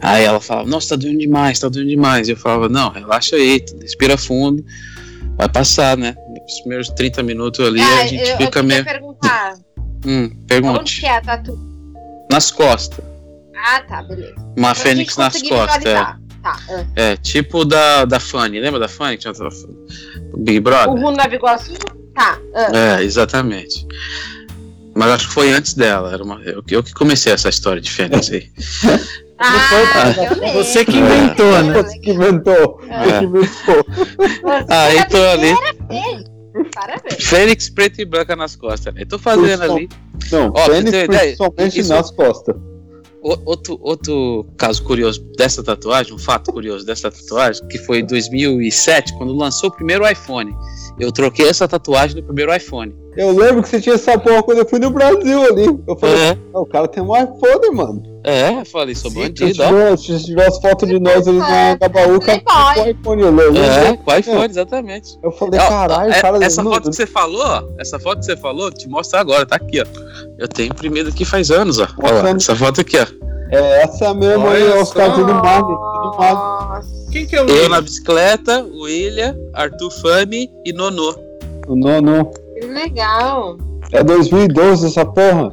Aí 0.00 0.24
ela 0.24 0.40
fala, 0.40 0.64
nossa, 0.64 0.90
tá 0.90 0.96
doendo 0.96 1.18
demais, 1.18 1.58
tá 1.58 1.68
doendo 1.68 1.88
demais. 1.88 2.28
Eu 2.28 2.36
falava, 2.36 2.68
não, 2.68 2.90
relaxa 2.90 3.36
aí, 3.36 3.64
respira 3.80 4.18
fundo, 4.18 4.64
vai 5.36 5.48
passar, 5.48 5.96
né? 5.96 6.14
Nos 6.42 6.60
primeiros 6.60 6.88
30 6.90 7.22
minutos 7.22 7.64
ali 7.66 7.80
Ah, 7.80 8.00
a 8.02 8.06
gente 8.06 8.22
eu, 8.22 8.28
eu 8.28 8.36
fica 8.38 8.50
queria 8.50 8.62
meio. 8.62 8.84
perguntar. 8.84 9.54
Hum, 10.06 10.24
Onde 10.24 10.36
pergunte. 10.46 11.00
que 11.00 11.06
é 11.06 11.16
a 11.16 11.20
tatu? 11.22 11.58
Nas 12.30 12.50
costas. 12.50 13.04
Ah, 13.56 13.80
tá, 13.80 14.02
beleza. 14.02 14.34
Uma 14.56 14.74
Pra 14.74 14.82
fênix 14.82 15.16
nas 15.16 15.40
costas. 15.40 15.84
É. 15.86 15.94
Tá. 15.94 16.18
ah. 16.44 16.56
é, 16.94 17.16
tipo 17.16 17.64
da, 17.64 18.04
da 18.04 18.20
Fanny, 18.20 18.60
lembra 18.60 18.78
da 18.80 18.88
Fanny? 18.88 19.16
que 19.16 19.22
tinha 19.22 19.32
Big 20.36 20.58
O 20.58 20.62
Brother? 20.62 20.90
Runo 20.90 21.16
Nova 21.16 21.34
Iguaçu? 21.34 21.72
Tá. 22.14 22.38
ah. 22.54 22.98
É, 22.98 23.02
exatamente. 23.02 23.86
Mas 24.94 25.10
acho 25.10 25.28
que 25.28 25.34
foi 25.34 25.50
antes 25.50 25.74
dela. 25.74 26.12
Era 26.12 26.22
uma, 26.22 26.40
eu, 26.42 26.62
eu 26.70 26.82
que 26.82 26.92
comecei 26.92 27.32
essa 27.32 27.48
história 27.48 27.80
de 27.80 27.90
Fênix 27.90 28.30
aí. 28.30 28.48
Ah, 29.36 30.14
eu 30.16 30.40
lembro. 30.40 30.64
Você 30.64 30.84
que 30.84 30.96
inventou, 30.96 31.62
né? 31.64 31.82
Você 31.82 31.98
que 31.98 32.10
inventou. 32.12 32.80
É. 32.88 33.04
Você 33.04 33.18
que 33.18 33.24
inventou. 33.24 33.86
Você 33.88 34.96
é 34.96 35.04
tô 35.06 35.16
ali. 35.16 35.50
a 35.50 35.56
primeira 35.56 35.74
vez. 35.88 36.24
Parabéns. 36.72 37.24
Fênix 37.24 37.68
preta 37.68 38.00
e 38.00 38.04
branca 38.04 38.36
nas 38.36 38.54
costas. 38.54 38.94
Eu 38.96 39.06
tô 39.06 39.18
fazendo 39.18 39.62
ali. 39.64 39.88
Não, 40.30 40.52
Ó, 40.54 40.66
Fênix 40.66 40.90
principalmente 41.08 41.80
isso- 41.80 41.92
nas 41.92 42.10
costas. 42.12 42.54
Outro, 43.20 43.78
outro 43.82 44.46
caso 44.58 44.82
curioso 44.84 45.24
dessa 45.38 45.62
tatuagem, 45.64 46.12
um 46.12 46.18
fato 46.18 46.52
curioso 46.52 46.84
dessa 46.84 47.10
tatuagem, 47.10 47.66
que 47.68 47.78
foi 47.78 48.00
em 48.00 48.06
2007, 48.06 49.14
quando 49.16 49.34
lançou 49.34 49.70
o 49.70 49.72
primeiro 49.72 50.06
iPhone. 50.08 50.54
Eu 51.00 51.10
troquei 51.10 51.48
essa 51.48 51.66
tatuagem 51.66 52.16
no 52.16 52.22
primeiro 52.22 52.54
iPhone. 52.54 52.94
Eu 53.16 53.30
lembro 53.36 53.62
que 53.62 53.68
você 53.68 53.80
tinha 53.80 53.94
essa 53.94 54.18
porra 54.18 54.42
quando 54.42 54.58
eu 54.58 54.68
fui 54.68 54.78
no 54.80 54.90
Brasil 54.90 55.42
ali. 55.44 55.66
Eu 55.86 55.96
falei, 55.96 56.16
É, 56.30 56.38
"Não, 56.52 56.62
o 56.62 56.66
cara 56.66 56.88
tem 56.88 57.00
um 57.02 57.14
iPhone, 57.16 57.70
mano. 57.72 58.02
é 58.24 58.60
eu 58.60 58.64
falei, 58.64 58.94
sou 58.94 59.10
Sim, 59.10 59.20
bandido, 59.20 59.62
ó. 59.62 59.66
tiver, 59.68 59.98
se 59.98 60.24
tiver 60.24 60.46
as 60.48 60.58
fotos 60.58 60.88
de 60.88 60.98
nós 60.98 61.28
ali 61.28 61.38
na 61.38 61.76
Gabaú, 61.76 62.16
o 62.16 62.20
cara 62.20 62.40
tem 62.74 62.82
um 62.84 62.88
iPhone. 62.90 63.22
Eu 63.22 63.30
lembro. 63.30 63.58
É, 63.62 63.96
com 63.98 64.14
iPhone, 64.16 64.44
exatamente. 64.50 65.16
Eu 65.22 65.30
falei, 65.30 65.60
Ó, 65.60 65.68
caralho, 65.68 66.12
é- 66.12 66.18
o 66.18 66.22
cara 66.22 66.44
essa 66.44 66.62
foto 66.64 66.90
que 66.90 66.96
você 66.96 67.06
falou, 67.06 67.42
ó, 67.44 67.62
essa 67.78 67.98
foto 68.00 68.18
que 68.20 68.24
você 68.24 68.36
falou, 68.36 68.70
te 68.72 68.88
mostra 68.88 69.20
agora, 69.20 69.46
tá 69.46 69.56
aqui, 69.56 69.80
ó. 69.80 69.84
Eu 70.38 70.48
tenho 70.48 70.70
imprimido 70.72 71.10
aqui 71.10 71.24
faz 71.24 71.50
anos, 71.50 71.78
ó. 71.78 71.86
Olha 72.02 72.22
lá, 72.22 72.30
essa 72.30 72.56
foto 72.56 72.80
aqui, 72.80 72.96
ó. 72.98 73.06
É 73.52 73.82
essa 73.82 74.12
mesmo 74.14 74.48
aí, 74.48 74.62
Olha 74.64 74.72
é 74.78 74.82
os 74.82 74.88
só. 74.88 74.94
caras 74.94 75.18
magro. 75.18 75.78
Nossa. 76.18 77.04
Quem 77.12 77.26
que 77.26 77.36
é 77.36 77.42
o 77.42 77.48
Eu 77.48 77.68
na 77.68 77.80
bicicleta, 77.80 78.64
o 78.64 78.82
William, 78.82 79.36
Arthur 79.52 79.90
Fami 79.90 80.50
e 80.64 80.72
Nonô. 80.72 81.14
Não, 81.68 82.00
não. 82.00 82.30
Que 82.64 82.72
legal. 82.72 83.58
É 83.92 84.02
2012 84.02 84.86
essa 84.86 85.04
porra. 85.04 85.52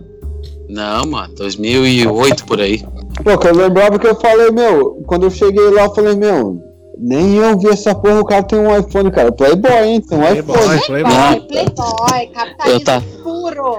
Não, 0.70 1.06
mano, 1.06 1.34
2008 1.36 2.46
por 2.46 2.62
aí. 2.62 2.82
Pô, 3.24 3.38
que 3.38 3.48
eu 3.48 3.56
lembrava 3.56 4.00
que 4.00 4.08
eu 4.08 4.16
falei, 4.16 4.52
meu, 4.52 5.04
quando 5.06 5.24
eu 5.26 5.30
cheguei 5.30 5.70
lá, 5.70 5.84
eu 5.84 5.94
falei, 5.94 6.16
meu, 6.16 6.58
nem 6.98 7.36
eu 7.36 7.60
vi 7.60 7.68
essa 7.68 7.94
porra, 7.94 8.22
o 8.22 8.26
cara 8.26 8.42
tem 8.44 8.58
um 8.58 8.78
iPhone, 8.78 9.12
cara. 9.12 9.32
Playboy, 9.34 9.72
hein? 9.84 10.02
Tem 10.02 10.18
um 10.18 10.22
Playboy, 10.22 10.56
iPhone. 10.56 10.82
Playboy. 10.86 11.14
Não. 11.14 11.42
Playboy, 11.48 12.28
capitalismo 12.34 12.80
Eu 12.80 12.84
tá- 12.86 13.02
puro. 13.22 13.76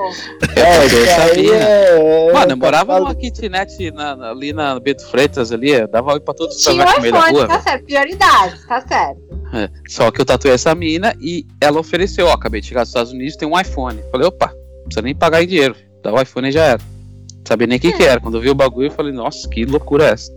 É, 0.54 0.78
eu 0.78 0.86
isso 0.86 0.96
aí 0.96 1.06
sabia. 1.46 1.54
é- 1.54 2.32
Mano, 2.32 2.52
eu 2.52 2.56
morava 2.58 2.96
é- 2.96 3.00
numa 3.00 3.14
kitnet 3.14 3.90
na- 3.92 4.14
na- 4.14 4.30
ali 4.30 4.52
na 4.52 4.78
Beto 4.78 5.06
Freitas, 5.06 5.50
ali, 5.50 5.70
eu 5.70 5.88
dava 5.88 6.12
oi 6.12 6.20
pra 6.20 6.34
todos 6.34 6.56
os 6.56 6.62
Tinha 6.62 6.84
um 6.84 6.88
iPhone, 7.06 7.32
rua. 7.38 7.48
tá 7.48 7.60
certo. 7.60 7.84
Prioridades, 7.86 8.66
tá 8.66 8.80
certo. 8.86 9.21
É, 9.52 9.68
Só 9.86 10.10
que 10.10 10.20
eu 10.20 10.24
tatuei 10.24 10.54
essa 10.54 10.74
mina 10.74 11.14
e 11.20 11.46
ela 11.60 11.78
ofereceu, 11.78 12.26
ó, 12.26 12.32
acabei 12.32 12.60
de 12.60 12.68
chegar 12.68 12.82
dos 12.82 12.88
Estados 12.88 13.12
Unidos, 13.12 13.36
tem 13.36 13.46
um 13.46 13.58
iPhone. 13.58 14.00
Falei, 14.10 14.26
opa, 14.26 14.46
não 14.46 14.84
precisa 14.84 15.02
nem 15.02 15.14
pagar 15.14 15.42
em 15.42 15.46
dinheiro. 15.46 15.76
Dá 16.02 16.12
o 16.12 16.20
iPhone 16.20 16.48
e 16.48 16.52
já 16.52 16.64
era. 16.64 16.80
Não 16.80 17.42
sabia 17.46 17.66
nem 17.66 17.76
o 17.76 17.80
que, 17.80 17.92
que 17.92 18.02
era. 18.02 18.20
Quando 18.20 18.36
eu 18.36 18.40
vi 18.40 18.50
o 18.50 18.54
bagulho, 18.54 18.86
eu 18.86 18.92
falei, 18.92 19.12
nossa, 19.12 19.48
que 19.48 19.64
loucura 19.64 20.06
é 20.06 20.10
essa? 20.12 20.32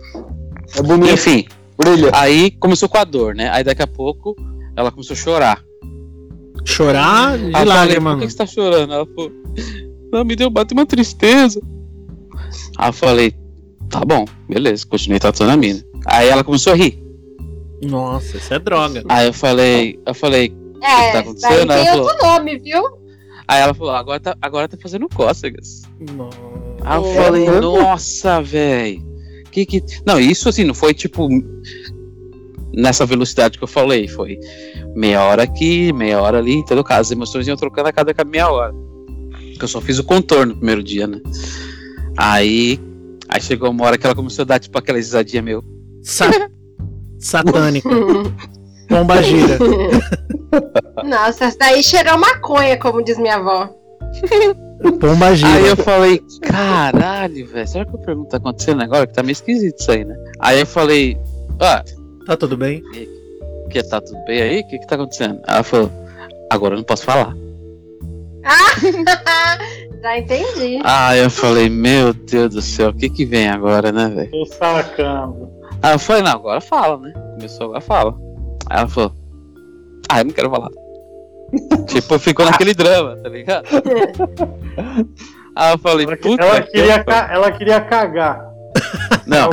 É 0.76 0.82
bonito, 0.82 1.14
Enfim, 1.14 1.46
brilha. 1.78 2.10
aí 2.12 2.50
começou 2.50 2.88
com 2.88 2.98
a 2.98 3.04
dor, 3.04 3.34
né? 3.34 3.48
Aí 3.50 3.64
daqui 3.64 3.82
a 3.82 3.86
pouco 3.86 4.36
ela 4.76 4.90
começou 4.90 5.14
a 5.14 5.16
chorar. 5.16 5.64
Chorar 6.64 7.38
de 7.38 7.50
lágrima. 7.50 8.12
por 8.16 8.20
que 8.20 8.30
você 8.30 8.36
tá 8.36 8.46
chorando? 8.46 8.92
Ela 8.92 9.06
falou, 9.06 9.32
não, 10.12 10.24
me 10.24 10.36
deu, 10.36 10.50
bateu 10.50 10.76
uma 10.76 10.84
tristeza. 10.84 11.60
Aí 12.76 12.88
eu 12.88 12.92
falei, 12.92 13.34
tá 13.88 14.04
bom, 14.04 14.24
beleza, 14.48 14.84
continuei 14.86 15.20
tatuando 15.20 15.52
a 15.52 15.56
mina. 15.56 15.82
Aí 16.04 16.28
ela 16.28 16.44
começou 16.44 16.72
a 16.72 16.76
rir. 16.76 17.05
Nossa, 17.82 18.36
isso 18.36 18.52
é 18.54 18.58
droga. 18.58 19.02
Aí 19.08 19.26
eu 19.26 19.32
falei, 19.32 19.98
eu 20.06 20.14
falei, 20.14 20.54
É, 20.82 20.86
tá 20.88 21.12
daí 21.12 21.20
acontecendo? 21.20 21.68
tem 21.72 21.86
Ela 21.86 22.02
outro 22.02 22.26
nome, 22.26 22.58
viu? 22.58 22.82
aí 23.48 23.60
ela 23.60 23.74
falou, 23.74 23.92
agora 23.94 24.18
tá, 24.20 24.36
agora 24.40 24.68
tá 24.68 24.76
fazendo 24.80 25.08
cócegas. 25.08 25.82
Nossa. 26.14 26.38
Aí 26.84 26.98
eu 26.98 27.06
É. 27.06 27.14
falei, 27.14 27.46
nossa, 27.60 28.40
velho. 28.42 29.04
Que 29.50 29.64
que. 29.66 29.82
Não, 30.06 30.18
isso 30.20 30.48
assim, 30.48 30.64
não 30.64 30.74
foi 30.74 30.92
tipo. 30.94 31.28
Nessa 32.74 33.06
velocidade 33.06 33.56
que 33.58 33.64
eu 33.64 33.68
falei. 33.68 34.06
Foi 34.08 34.38
meia 34.94 35.22
hora 35.22 35.42
aqui, 35.44 35.92
meia 35.94 36.20
hora 36.20 36.38
ali. 36.38 36.52
Em 36.54 36.64
todo 36.64 36.84
caso, 36.84 37.00
as 37.02 37.10
emoções 37.10 37.46
iam 37.48 37.56
trocando 37.56 37.88
a 37.88 37.92
cada 37.92 38.12
meia 38.24 38.50
hora. 38.50 38.74
Porque 39.50 39.64
eu 39.64 39.68
só 39.68 39.80
fiz 39.80 39.98
o 39.98 40.04
contorno 40.04 40.52
no 40.52 40.56
primeiro 40.58 40.82
dia, 40.82 41.06
né? 41.06 41.20
Aí. 42.16 42.78
Aí 43.28 43.40
chegou 43.40 43.70
uma 43.70 43.84
hora 43.86 43.96
que 43.98 44.04
ela 44.06 44.14
começou 44.14 44.42
a 44.42 44.46
dar, 44.46 44.58
tipo, 44.58 44.76
aquela 44.78 44.98
risadinha 44.98 45.42
meu. 45.42 45.64
Sa- 46.02 46.28
Satânica. 47.26 47.88
Pomba 48.88 49.20
gira. 49.22 49.58
Nossa, 51.04 51.46
essa 51.46 51.58
daí 51.58 51.82
cheirou 51.82 52.16
maconha, 52.16 52.78
como 52.78 53.02
diz 53.02 53.18
minha 53.18 53.34
avó. 53.34 53.68
Pomba 55.00 55.34
gira. 55.34 55.52
Aí 55.52 55.66
eu 55.66 55.76
falei, 55.76 56.22
caralho, 56.40 57.46
velho, 57.48 57.66
será 57.66 57.84
que 57.84 57.94
eu 57.94 57.98
pergunto 57.98 58.22
o 58.22 58.24
que 58.26 58.30
tá 58.30 58.36
acontecendo 58.36 58.82
agora? 58.82 59.06
Que 59.06 59.12
tá 59.12 59.22
meio 59.24 59.32
esquisito 59.32 59.80
isso 59.80 59.90
aí, 59.90 60.04
né? 60.04 60.16
Aí 60.38 60.60
eu 60.60 60.66
falei, 60.66 61.18
ah, 61.60 61.82
Tá 62.26 62.36
tudo 62.36 62.56
bem? 62.56 62.82
que 63.70 63.82
tá 63.84 64.00
tudo 64.00 64.18
bem 64.24 64.42
aí? 64.42 64.60
O 64.60 64.66
que 64.68 64.78
que 64.80 64.86
tá 64.86 64.96
acontecendo? 64.96 65.40
Ela 65.46 65.62
falou, 65.62 65.92
agora 66.50 66.74
eu 66.74 66.78
não 66.78 66.84
posso 66.84 67.04
falar. 67.04 67.32
Já 70.02 70.18
entendi. 70.18 70.80
Aí 70.84 71.20
eu 71.20 71.30
falei, 71.30 71.68
meu 71.68 72.12
Deus 72.12 72.54
do 72.54 72.62
céu, 72.62 72.90
o 72.90 72.94
que 72.94 73.08
que 73.08 73.24
vem 73.24 73.48
agora, 73.48 73.92
né, 73.92 74.08
velho? 74.08 74.30
Tô 74.30 74.44
sacando. 74.46 75.55
Aí 75.82 75.92
eu 75.94 75.98
falei, 75.98 76.22
não, 76.22 76.32
agora 76.32 76.60
fala, 76.60 76.98
né? 76.98 77.12
Começou, 77.34 77.66
agora 77.66 77.80
fala. 77.80 78.14
Aí 78.70 78.78
ela 78.78 78.88
falou, 78.88 79.12
ah, 80.08 80.20
eu 80.20 80.24
não 80.24 80.32
quero 80.32 80.50
falar. 80.50 80.68
tipo, 81.86 82.18
ficou 82.18 82.44
naquele 82.44 82.74
drama, 82.74 83.16
tá 83.22 83.28
ligado? 83.28 83.66
Aí 85.54 85.72
eu 85.72 85.78
falei, 85.78 86.04
Ela, 86.06 86.16
puta 86.18 86.44
ela 86.44 86.60
que 86.62 86.70
queria, 86.72 87.02
ca- 87.04 87.28
ela 87.32 87.50
queria 87.52 87.80
cagar. 87.80 88.44
Não, 89.26 89.48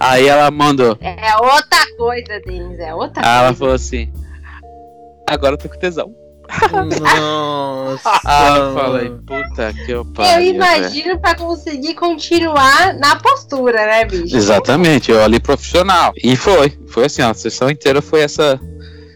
aí 0.00 0.26
ela 0.26 0.50
mandou, 0.50 0.96
É 1.02 1.36
outra 1.36 1.78
coisa, 1.98 2.40
Denis. 2.46 2.78
É 2.78 2.94
outra 2.94 3.22
aí 3.22 3.28
ela 3.38 3.42
coisa. 3.48 3.58
falou 3.58 3.74
assim, 3.74 4.10
agora 5.28 5.52
eu 5.54 5.58
tô 5.58 5.68
com 5.68 5.78
tesão. 5.78 6.14
Nossa. 7.10 8.20
Aí 8.24 8.58
eu 8.58 8.74
falei, 8.74 9.10
puta 9.26 9.72
que 9.72 9.90
eu 9.90 9.98
Eu 9.98 10.04
pariu, 10.04 10.34
velho. 10.34 10.54
imagino 10.54 11.18
pra 11.20 11.34
conseguir 11.34 11.94
continuar 11.94 12.94
na 12.94 13.16
postura, 13.16 13.86
né, 13.86 14.04
bicho? 14.04 14.36
Exatamente, 14.36 15.10
eu 15.10 15.22
ali 15.22 15.40
profissional. 15.40 16.12
E 16.22 16.36
foi, 16.36 16.76
foi 16.88 17.06
assim, 17.06 17.22
ó, 17.22 17.30
a 17.30 17.34
sessão 17.34 17.70
inteira 17.70 18.02
foi 18.02 18.20
essa. 18.20 18.60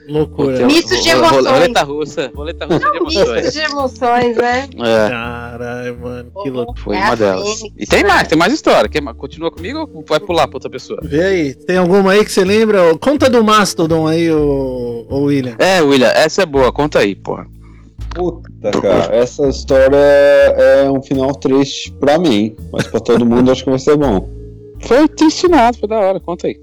Loucura. 0.08 0.66
Misto 0.66 1.00
de 1.02 1.08
emoções. 1.08 1.46
Roleta 1.46 1.82
russa, 1.82 2.32
roleta 2.34 2.66
russa 2.66 2.78
de 2.78 3.00
Misto 3.00 3.20
emoções. 3.20 3.52
de 3.52 3.60
emoções, 3.60 4.36
né? 4.36 4.68
É, 4.78 5.08
Caralho, 5.08 5.98
mano. 5.98 6.32
Que 6.42 6.50
loucura. 6.50 6.80
foi 6.80 6.96
uma 6.96 7.16
delas. 7.16 7.62
E 7.76 7.86
tem 7.86 8.02
né? 8.02 8.08
mais, 8.08 8.28
tem 8.28 8.38
mais 8.38 8.52
história. 8.52 8.88
Quer? 8.88 9.02
Continua 9.14 9.50
comigo 9.50 9.88
ou 9.92 10.04
vai 10.06 10.20
pular 10.20 10.46
pra 10.46 10.56
outra 10.56 10.70
pessoa? 10.70 11.00
Vê 11.02 11.22
aí, 11.22 11.54
tem 11.54 11.76
alguma 11.76 12.12
aí 12.12 12.24
que 12.24 12.30
você 12.30 12.44
lembra? 12.44 12.96
Conta 12.98 13.28
do 13.28 13.42
Mastodon 13.42 14.06
aí, 14.06 14.30
o, 14.30 15.06
o 15.08 15.18
William. 15.24 15.56
É, 15.58 15.80
William, 15.80 16.08
essa 16.08 16.42
é 16.42 16.46
boa, 16.46 16.72
conta 16.72 17.00
aí, 17.00 17.14
porra. 17.14 17.46
Puta, 18.14 18.70
cara, 18.80 19.14
essa 19.14 19.46
história 19.48 19.96
é 19.96 20.90
um 20.90 21.02
final 21.02 21.34
triste 21.34 21.92
pra 22.00 22.18
mim, 22.18 22.56
mas 22.72 22.86
pra 22.86 22.98
todo 22.98 23.26
mundo 23.26 23.50
acho 23.50 23.64
que 23.64 23.70
vai 23.70 23.78
ser 23.78 23.96
bom. 23.96 24.26
Foi 24.80 25.06
triste 25.08 25.48
nada, 25.48 25.76
foi 25.76 25.88
da 25.88 25.98
hora, 25.98 26.20
conta 26.20 26.46
aí. 26.46 26.58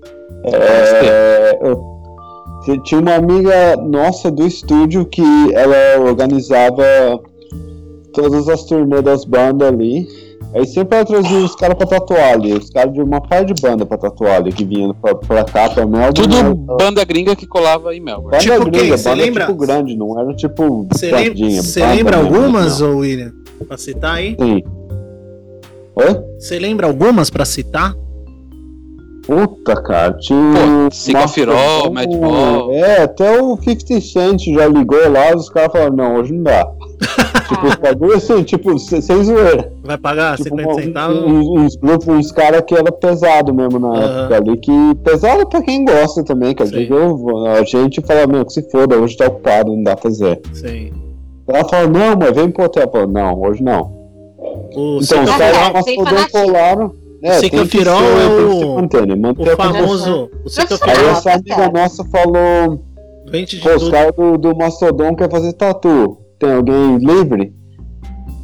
É, 0.45 1.59
eu 1.61 1.92
tinha 2.83 2.99
uma 3.01 3.15
amiga 3.15 3.75
nossa 3.77 4.31
do 4.31 4.45
estúdio 4.47 5.05
que 5.05 5.21
ela 5.53 5.75
organizava 6.09 6.83
todas 8.13 8.47
as 8.47 8.63
turnês 8.65 9.03
das 9.03 9.25
bandas 9.25 9.67
ali. 9.67 10.07
Aí 10.55 10.67
sempre 10.67 10.97
ela 10.97 11.05
trazia 11.05 11.39
os 11.39 11.55
caras 11.55 11.75
pra 11.75 11.87
tatuar 11.87 12.33
ali, 12.33 12.53
os 12.53 12.69
caras 12.69 12.93
de 12.93 13.01
uma 13.01 13.19
par 13.19 13.43
de 13.43 13.59
banda 13.59 13.87
pra 13.87 13.97
tatuar 13.97 14.35
ali, 14.35 14.51
que 14.51 14.63
vinha 14.63 14.93
pra, 14.93 15.15
pra 15.15 15.43
cá, 15.43 15.67
pra 15.69 15.83
Melbourne. 15.87 16.13
Tudo 16.13 16.35
Era- 16.37 16.53
banda 16.53 17.03
gringa 17.03 17.35
que 17.35 17.47
colava 17.47 17.93
em 17.95 17.99
Melbourne. 17.99 18.37
Banda 18.37 18.43
Tipo 18.43 18.65
gringa, 18.69 18.97
banda 18.97 19.13
lembra? 19.13 19.45
tipo 19.47 19.57
grande, 19.57 19.95
não 19.97 20.19
era 20.19 20.31
tipo 20.35 20.87
Você 20.93 21.81
lembra, 21.85 22.17
algumas, 22.17 22.81
ô 22.81 22.97
William? 22.97 23.31
Pra 23.67 23.77
citar 23.77 24.15
aí? 24.17 24.35
Sim. 24.39 24.61
Oi? 25.95 26.21
Você 26.39 26.59
lembra 26.59 26.85
algumas 26.85 27.31
pra 27.31 27.45
citar? 27.45 27.95
Puta, 29.25 29.75
cara, 29.81 30.13
tinha. 30.13 30.89
Cicofirol, 30.91 31.55
Mastodon, 31.91 32.19
Madball. 32.19 32.71
É, 32.73 33.03
até 33.03 33.41
o 33.41 33.55
50 33.57 34.01
Cent 34.01 34.43
já 34.53 34.67
ligou 34.67 34.99
lá, 35.09 35.33
os 35.35 35.49
caras 35.49 35.71
falaram, 35.71 35.95
não, 35.95 36.15
hoje 36.17 36.33
não 36.33 36.43
dá. 36.43 36.67
tipo, 37.47 37.67
os 37.67 37.75
bagulho 37.75 38.15
assim, 38.17 38.43
tipo, 38.43 38.77
se- 38.77 39.01
sem 39.01 39.23
zoeira. 39.23 39.71
Vai 39.83 39.97
pagar 39.97 40.35
Tipo, 40.37 40.49
50 40.49 40.69
uma- 40.71 40.81
centavos? 40.81 41.17
uns, 41.23 41.77
uns 41.81 42.07
uns 42.07 42.31
caras 42.31 42.61
que 42.67 42.75
era 42.75 42.91
pesado 42.91 43.53
mesmo 43.53 43.79
na 43.79 43.87
Aham. 43.89 44.19
época 44.23 44.35
ali, 44.37 44.57
que 44.57 44.95
pesado 45.03 45.47
pra 45.47 45.61
quem 45.61 45.85
gosta 45.85 46.23
também, 46.23 46.53
que 46.53 46.63
às 46.63 46.71
vezes 46.71 46.89
eu- 46.89 47.45
a 47.47 47.63
gente 47.63 48.01
fala, 48.01 48.27
meu, 48.27 48.45
que 48.45 48.51
se 48.53 48.69
foda, 48.69 48.97
hoje 48.97 49.15
tá 49.15 49.27
ocupado, 49.27 49.71
não 49.75 49.83
dá 49.83 49.95
pra 49.95 50.03
fazer. 50.03 50.41
Sim. 50.53 50.91
Ela 51.47 51.63
fala, 51.69 51.87
não, 51.87 52.17
mas 52.19 52.31
vem 52.35 52.49
pro 52.51 52.65
hotel. 52.65 52.83
Eu 52.83 52.91
falo, 52.91 53.07
não, 53.07 53.41
hoje 53.41 53.63
não. 53.63 53.81
O 54.75 54.99
Então, 55.01 55.23
os 55.23 55.29
caras 55.29 56.31
colaram. 56.31 56.91
É, 57.23 57.39
tem 57.39 57.49
que 57.49 57.55
Ciclofirol 57.57 57.99
ser, 57.99 58.05
é 58.05 58.27
o- 58.27 58.75
O 59.31 59.35
conversa. 59.35 59.57
famoso. 59.73 60.29
O 60.45 60.49
Aí 60.83 61.05
essa 61.07 61.31
amiga 61.33 61.69
nossa 61.71 62.03
falou, 62.05 62.83
de 63.45 63.57
pô, 63.61 63.69
os 63.75 63.89
caras 63.89 64.11
do, 64.15 64.37
do 64.37 64.55
Mastodon 64.55 65.15
quer 65.15 65.29
fazer 65.31 65.53
tatu. 65.53 66.17
Tem 66.37 66.53
alguém 66.53 66.97
livre? 66.97 67.53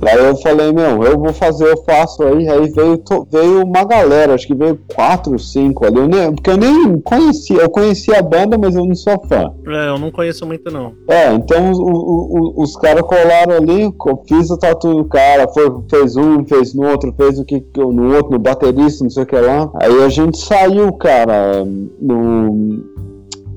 Aí 0.01 0.17
eu 0.17 0.35
falei, 0.37 0.71
meu, 0.71 1.03
eu 1.03 1.19
vou 1.19 1.33
fazer, 1.33 1.65
eu 1.69 1.77
faço 1.83 2.23
aí. 2.23 2.47
Aí 2.47 2.69
veio, 2.69 2.97
to- 2.99 3.27
veio 3.29 3.63
uma 3.65 3.83
galera, 3.83 4.33
acho 4.33 4.47
que 4.47 4.55
veio 4.55 4.79
quatro, 4.95 5.37
cinco 5.37 5.85
ali. 5.85 5.97
Eu 5.97 6.07
nem- 6.07 6.33
porque 6.33 6.49
eu 6.49 6.57
nem 6.57 6.99
conhecia, 7.01 7.57
eu 7.61 7.69
conhecia 7.69 8.19
a 8.19 8.21
banda, 8.21 8.57
mas 8.57 8.75
eu 8.75 8.85
não 8.85 8.95
sou 8.95 9.19
fã. 9.27 9.51
É, 9.67 9.89
eu 9.89 9.99
não 9.99 10.09
conheço 10.11 10.45
muito, 10.45 10.71
não. 10.71 10.93
É, 11.09 11.33
então 11.33 11.69
os, 11.71 11.77
o- 11.79 11.83
o- 11.83 12.63
os 12.63 12.75
caras 12.77 13.01
colaram 13.03 13.55
ali, 13.55 13.93
fiz 14.27 14.49
o 14.49 14.57
tatu 14.57 14.93
do 14.95 15.05
cara, 15.05 15.47
foi, 15.49 15.69
fez 15.89 16.15
um, 16.15 16.45
fez 16.45 16.73
no 16.73 16.87
outro, 16.89 17.13
fez 17.17 17.37
o 17.37 17.43
que 17.43 17.61
no 17.77 18.15
outro, 18.15 18.31
no 18.31 18.39
baterista, 18.39 19.03
não 19.03 19.09
sei 19.11 19.23
o 19.23 19.25
que 19.25 19.35
lá. 19.35 19.69
Aí 19.81 20.03
a 20.03 20.09
gente 20.09 20.37
saiu, 20.37 20.93
cara, 20.93 21.65
no. 22.01 22.87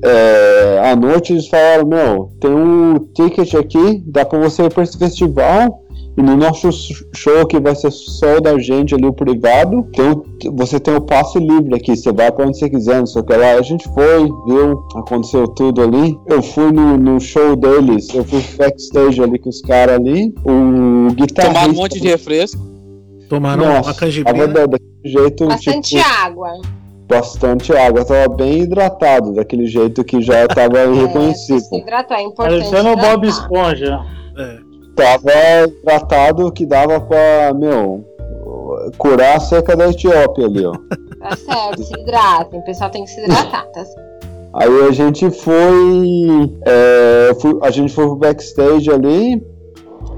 É, 0.04 0.90
à 0.90 0.96
noite 0.96 1.32
eles 1.32 1.46
falaram, 1.46 1.86
meu, 1.86 2.30
tem 2.40 2.50
um 2.52 2.98
ticket 3.14 3.54
aqui, 3.54 4.02
dá 4.06 4.24
pra 4.24 4.38
você 4.40 4.64
ir 4.64 4.72
pra 4.72 4.82
esse 4.82 4.98
festival. 4.98 5.80
E 6.14 6.20
no 6.22 6.36
nosso 6.36 6.68
show 7.14 7.46
que 7.46 7.58
vai 7.58 7.74
ser 7.74 7.90
só 7.90 8.38
da 8.38 8.58
gente 8.58 8.94
ali, 8.94 9.06
o 9.06 9.14
privado, 9.14 9.82
tem 9.94 10.10
o- 10.10 10.22
você 10.54 10.78
tem 10.78 10.94
o 10.94 11.00
passe 11.00 11.38
livre 11.38 11.74
aqui, 11.74 11.96
você 11.96 12.12
vai 12.12 12.30
pra 12.30 12.46
onde 12.46 12.58
você 12.58 12.68
quiser, 12.68 12.98
não 12.98 13.06
sei 13.06 13.22
o 13.22 13.24
que 13.24 13.32
lá. 13.34 13.52
A 13.54 13.62
gente 13.62 13.88
foi, 13.94 14.24
viu, 14.46 14.78
aconteceu 14.94 15.48
tudo 15.48 15.80
ali. 15.80 16.14
Eu 16.28 16.42
fui 16.42 16.70
no, 16.70 16.98
no 16.98 17.18
show 17.18 17.56
deles, 17.56 18.12
eu 18.14 18.22
fui 18.24 18.42
backstage 18.58 19.22
ali 19.22 19.38
com 19.38 19.48
os 19.48 19.62
caras 19.62 19.96
ali. 19.96 20.34
O 20.44 21.12
guitarrista. 21.14 21.42
Tomaram 21.54 21.72
um 21.72 21.76
monte 21.76 21.98
de 22.00 22.08
refresco. 22.08 22.60
Tomaram 23.30 23.64
Nossa, 23.64 23.88
uma 23.88 23.94
cangibina. 23.94 24.36
tava 24.36 24.48
da- 24.52 24.66
daquele 24.66 24.90
jeito, 25.06 25.46
Bastante 25.46 25.96
tipo, 25.96 26.08
água. 26.22 26.48
bastante 27.08 27.72
água. 27.72 28.04
Tava 28.04 28.34
bem 28.36 28.60
hidratado, 28.60 29.32
daquele 29.32 29.66
jeito 29.66 30.04
que 30.04 30.20
já 30.20 30.46
tava 30.46 30.76
É, 30.80 30.92
irreconhecível. 30.92 31.62
hidratar, 31.72 32.18
é 32.18 32.22
importante. 32.22 32.68
Parecendo 32.68 32.90
o 32.90 32.96
Bob. 32.96 33.26
Esponja. 33.26 33.98
É. 34.36 34.71
Tava 34.94 35.32
hidratado 35.66 36.52
que 36.52 36.66
dava 36.66 37.00
pra, 37.00 37.52
meu, 37.54 38.04
curar 38.98 39.36
a 39.36 39.40
seca 39.40 39.74
da 39.76 39.88
Etiópia 39.88 40.46
ali, 40.46 40.64
ó. 40.66 40.72
Tá 41.22 41.36
certo, 41.36 41.84
se 41.84 41.94
hidratem. 42.00 42.58
O 42.58 42.64
pessoal 42.64 42.90
tem 42.90 43.04
que 43.04 43.10
se 43.10 43.22
hidratar, 43.22 43.64
tá 43.66 43.84
certo? 43.84 44.12
Aí 44.54 44.88
a 44.88 44.90
gente 44.90 45.30
foi. 45.30 46.50
é, 46.66 47.30
fui- 47.40 47.58
a 47.62 47.70
gente 47.70 47.92
foi 47.94 48.06
pro 48.06 48.16
backstage 48.16 48.90
ali. 48.90 49.40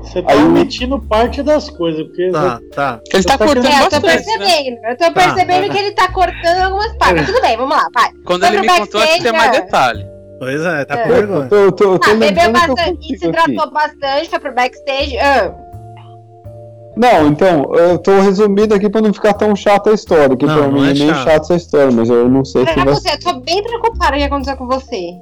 Você 0.03 0.23
tá 0.23 0.33
Aí 0.33 0.43
o- 0.43 0.47
omitindo 0.47 0.99
parte 1.03 1.43
das 1.43 1.69
coisas, 1.69 2.05
porque 2.07 2.31
Tá, 2.31 2.59
tá. 2.75 3.01
Ele 3.13 3.23
tá 3.23 3.37
tô 3.39 3.45
cortando 3.45 3.67
É, 3.67 3.81
eu 3.85 3.89
tô 3.91 4.01
bastante, 4.01 4.07
né? 4.07 4.17
percebendo. 4.39 4.77
Eu 4.87 4.97
tô 4.97 5.05
Tá, 5.05 5.11
percebendo 5.13 5.67
tá. 5.67 5.73
que 5.75 5.79
ele 5.79 5.91
tá 5.93 6.09
cortando 6.13 6.59
algumas 6.65 6.97
partes. 6.97 7.17
Mas 7.17 7.27
tudo 7.27 7.41
bem, 7.43 7.57
vamos 7.59 7.77
lá, 7.77 7.87
vai. 7.95 8.11
Quando 8.25 8.47
Foi 8.47 8.57
ele 8.57 8.61
me 8.63 8.79
contou, 8.81 9.01
acho 9.03 9.15
que 9.15 9.23
tem 9.23 9.33
mais 9.33 9.53
detalhe. 9.53 10.07
Pois 10.45 10.65
é, 10.65 10.85
tá 10.85 10.95
É. 10.95 11.03
com 11.03 11.09
vergonha. 11.09 11.49
tô, 11.49 11.57
eu 11.57 11.73
tô, 11.73 11.85
eu 11.95 11.99
tô 11.99 12.11
Ah, 12.11 12.15
bebeu 12.15 12.53
bastante, 12.53 13.19
se 13.19 13.27
hidratou 13.27 13.71
bastante, 13.71 14.29
foi 14.31 14.39
pro 14.39 14.55
backstage. 14.55 15.19
Ah, 15.19 15.55
Não, 16.97 17.27
então, 17.27 17.75
eu 17.75 17.99
tô 17.99 18.21
resumindo 18.21 18.73
aqui 18.75 18.89
pra 18.89 19.01
não 19.01 19.13
ficar 19.13 19.35
tão 19.35 19.57
chata 19.57 19.91
a 19.91 19.95
história, 19.95 20.37
que 20.37 20.47
Não, 20.47 20.55
pra 20.57 20.67
não 20.69 20.73
mim 20.73 20.87
é 20.87 20.91
é 20.91 20.95
nem 20.95 21.09
chato. 21.09 21.25
chata 21.25 21.37
essa 21.41 21.55
história, 21.57 21.91
mas 21.91 22.09
eu 22.09 22.29
não 22.29 22.45
sei 22.45 22.65
se 22.67 22.73
pra 22.73 22.85
vai 22.85 22.95
você, 22.95 23.11
eu 23.15 23.19
tô 23.21 23.41
bem 23.41 23.63
preocupada 23.65 24.11
com 24.13 24.17
o 24.17 24.19
que 24.19 24.25
aconteceu 24.25 24.57
com 24.57 24.67
você. 24.69 25.15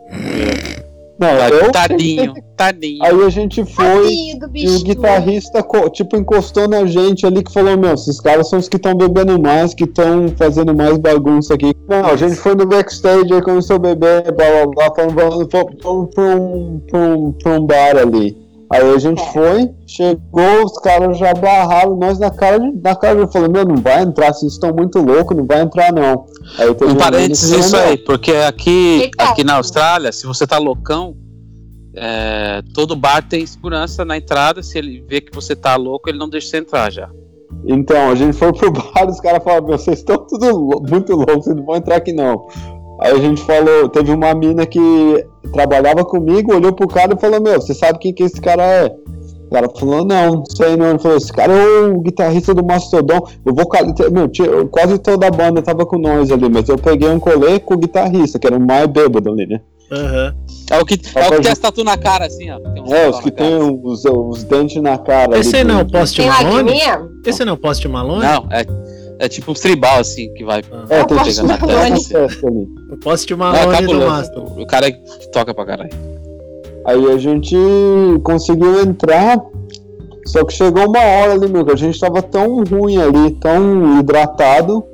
Não, 1.23 1.39
eu. 1.49 1.71
Tadinho, 1.71 2.35
tadinho. 2.57 3.05
Aí 3.05 3.23
a 3.23 3.29
gente 3.29 3.65
foi. 3.65 4.03
Tadinho 4.03 4.39
do 4.41 4.51
E 4.57 4.69
o 4.69 4.83
guitarrista, 4.83 5.65
tipo, 5.93 6.17
encostou 6.17 6.67
na 6.67 6.85
gente 6.85 7.25
ali 7.25 7.45
que 7.45 7.53
falou: 7.53 7.79
Meu, 7.79 7.95
esses 7.95 8.21
caras 8.21 8.49
são 8.49 8.59
os 8.59 8.69
que 8.69 8.77
estão 8.77 8.93
bebendo 8.93 9.41
mais, 9.41 9.73
que 9.73 9.85
estão 9.85 10.29
fazendo 10.37 10.75
mais 10.75 10.99
bagunça 10.99 11.55
aqui. 11.55 11.73
Não, 11.89 12.07
a 12.07 12.17
gente 12.17 12.35
foi 12.35 12.57
no 12.57 12.67
backstage, 12.67 13.33
aí 13.33 13.41
começou 13.41 13.77
a 13.77 13.79
beber, 13.79 14.33
blá 14.33 14.67
blá 14.67 14.67
blá, 14.67 14.91
pra, 14.91 15.07
um, 15.07 16.07
pra, 16.07 16.37
um, 16.37 17.33
pra 17.33 17.51
um 17.53 17.67
bar 17.67 17.97
ali. 17.97 18.37
Aí 18.73 18.91
a 18.95 18.99
gente 18.99 19.21
É. 19.23 19.33
foi, 19.33 19.71
chegou, 19.87 20.65
os 20.65 20.73
caras 20.81 21.19
já 21.19 21.35
barraram 21.35 21.95
nós 21.97 22.19
na 22.19 22.31
cara 22.31 22.59
de, 22.59 22.73
na 22.81 22.97
cara 22.97 23.19
eu 23.19 23.29
falei, 23.29 23.49
meu, 23.49 23.65
não 23.67 23.77
vai 23.77 24.03
entrar, 24.03 24.33
vocês 24.33 24.53
estão 24.53 24.73
muito 24.73 24.99
loucos, 24.99 25.37
não 25.37 25.45
vai 25.47 25.61
entrar 25.61 25.93
não. 25.93 26.25
Aí 26.59 26.71
Um 26.71 26.95
parênteses 26.97 27.51
isso 27.51 27.77
aí, 27.77 27.99
porque 27.99 28.33
aqui, 28.33 29.11
aqui 29.19 29.45
na 29.45 29.57
Austrália, 29.57 30.11
se 30.11 30.27
você 30.27 30.47
tá 30.47 30.57
loucão, 30.59 31.15
é, 31.95 32.63
todo 32.75 32.97
bar 32.97 33.23
tem 33.29 33.45
segurança 33.45 34.05
na 34.05 34.17
entrada. 34.17 34.63
Se 34.63 34.79
ele 34.79 35.05
vê 35.07 35.21
que 35.21 35.35
você 35.35 35.55
tá 35.55 35.77
louco, 35.77 36.09
ele 36.09 36.19
não 36.19 36.29
deixa 36.29 36.49
você 36.49 36.57
entrar 36.57 36.91
já. 36.91 37.11
Então, 37.67 38.11
a 38.11 38.15
gente 38.15 38.33
foi 38.33 38.51
pro 38.53 38.73
bar, 38.73 39.07
os 39.07 39.21
caras 39.21 39.45
falaram, 39.45 39.67
meu, 39.67 39.79
vocês 39.79 39.99
estão 39.99 40.17
tudo 40.27 40.47
lou- 40.57 40.83
muito 40.89 41.15
loucos, 41.15 41.45
vocês 41.45 41.55
não 41.57 41.65
vão 41.67 41.77
entrar 41.77 41.97
aqui 41.97 42.13
não. 42.13 42.47
Aí 43.01 43.13
a 43.13 43.19
gente 43.19 43.43
falou, 43.43 43.89
teve 43.89 44.13
uma 44.13 44.35
mina 44.35 44.65
que 44.67 44.81
trabalhava 45.53 46.05
comigo, 46.05 46.55
olhou 46.55 46.73
pro 46.73 46.87
cara 46.87 47.15
e 47.15 47.21
falou, 47.21 47.41
meu, 47.41 47.61
você 47.61 47.75
sabe 47.75 47.99
quem 47.99 48.15
que 48.15 48.23
esse 48.23 48.41
cara 48.41 48.63
é? 48.63 48.95
O 49.47 49.55
cara 49.55 49.69
falou, 49.69 50.05
não, 50.05 50.37
não 50.37 50.45
sei 50.47 50.77
não. 50.77 50.91
Ele 50.91 50.99
falou, 50.99 51.17
esse 51.19 51.33
cara 51.33 51.53
é 51.53 51.81
o 51.89 52.01
guitarrista 52.01 52.55
do 52.55 52.65
Mastodon. 52.65 53.27
Eu 53.45 53.55
vou 53.55 53.69
meu, 54.11 54.31
quase 54.71 54.99
toda 54.99 55.27
a 55.27 55.31
banda 55.31 55.61
tava 55.61 55.85
com 55.85 55.99
nós 55.99 56.31
ali, 56.31 56.49
mas 56.49 56.69
eu 56.69 56.79
peguei 56.79 57.09
um 57.09 57.21
colê 57.21 57.59
com 57.61 57.75
o 57.75 57.79
guitarrista, 57.79 58.39
que 58.39 58.47
era 58.47 58.57
o 58.57 58.67
mais 58.67 58.87
bêbado 58.87 59.31
ali, 59.31 59.47
né? 59.47 59.61
Aham. 59.93 60.35
É 60.71 60.79
o 60.81 60.87
que, 60.87 60.95
é 60.95 61.29
o 61.29 61.33
que 61.33 61.41
tem 61.43 61.53
as 61.53 61.59
tatu 61.59 61.85
na 61.85 61.99
cara, 61.99 62.25
assim, 62.25 62.51
ó. 62.51 62.59
Tem 62.59 62.83
uns 62.83 62.91
É, 62.91 63.11
os 63.11 63.21
que 63.21 63.31
tem 63.31 63.59
os, 63.85 64.05
os 64.07 64.45
dentes 64.45 64.83
na 64.83 64.97
cara. 64.97 65.39
Esse 65.39 65.57
ali 65.57 65.59
aí 65.59 65.65
não 65.65 65.81
é 65.81 65.83
o 65.83 65.87
Post 65.87 66.23
Malone? 66.23 66.73
Esse 67.27 67.45
não 67.45 67.53
é 67.53 67.55
o 67.55 67.59
Post 67.59 67.89
Malone? 67.89 68.23
Não, 68.23 68.47
é, 68.51 68.65
é 69.23 69.29
tipo 69.29 69.53
um 69.53 69.55
tribal, 69.55 70.01
assim, 70.01 70.35
que 70.35 70.45
vai. 70.45 70.59
É, 70.89 71.05
tem 71.05 71.17
Eu 71.17 71.25
tipo 71.25 71.25
posso 71.25 71.45
uma 71.45 71.57
falar 71.57 71.97
festa 71.97 72.49
ali. 72.49 72.69
O 72.91 72.97
Post 72.97 73.37
Não, 73.37 73.55
é 73.55 73.67
do 73.67 73.73
cabuloso. 73.73 74.07
Mastodon. 74.07 74.63
O 74.63 74.67
cara 74.67 74.91
que 74.91 75.31
toca 75.31 75.55
pra 75.55 75.65
caralho. 75.65 75.91
Aí 76.85 77.13
a 77.13 77.17
gente 77.17 77.57
conseguiu 78.25 78.81
entrar, 78.83 79.41
só 80.27 80.45
que 80.45 80.53
chegou 80.53 80.89
uma 80.89 80.99
hora 80.99 81.35
ali, 81.35 81.49
meu, 81.49 81.65
que 81.65 81.71
a 81.71 81.77
gente 81.77 82.01
tava 82.01 82.21
tão 82.21 82.65
ruim 82.65 83.01
ali, 83.01 83.31
tão 83.37 84.01
hidratado, 84.01 84.85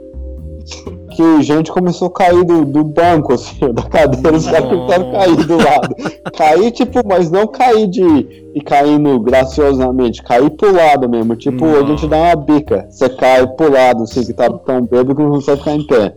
que 1.18 1.42
gente 1.42 1.72
começou 1.72 2.06
a 2.06 2.12
cair 2.12 2.44
do, 2.44 2.64
do 2.64 2.84
banco, 2.84 3.34
assim, 3.34 3.58
da 3.74 3.82
cadeira, 3.82 4.36
os 4.36 4.46
caras 4.46 4.70
tentaram 4.70 5.10
cair 5.10 5.36
do 5.36 5.56
lado. 5.56 5.96
Cair, 6.32 6.70
tipo, 6.70 7.00
mas 7.04 7.28
não 7.28 7.44
cair 7.48 7.88
de 7.88 8.48
e 8.54 8.60
caindo 8.60 9.18
graciosamente, 9.18 10.22
cair 10.22 10.48
pro 10.50 10.72
lado 10.72 11.08
mesmo, 11.08 11.34
tipo, 11.34 11.64
a 11.64 11.84
gente 11.84 12.06
dá 12.06 12.16
uma 12.18 12.36
bica, 12.36 12.86
você 12.88 13.08
cai 13.08 13.44
pro 13.48 13.72
lado, 13.72 14.04
assim, 14.04 14.24
que 14.24 14.32
tá 14.32 14.48
tão 14.48 14.82
bêbado 14.82 15.16
que 15.16 15.22
não 15.22 15.32
consegue 15.32 15.58
ficar 15.58 15.74
em 15.74 15.86
pé. 15.88 16.14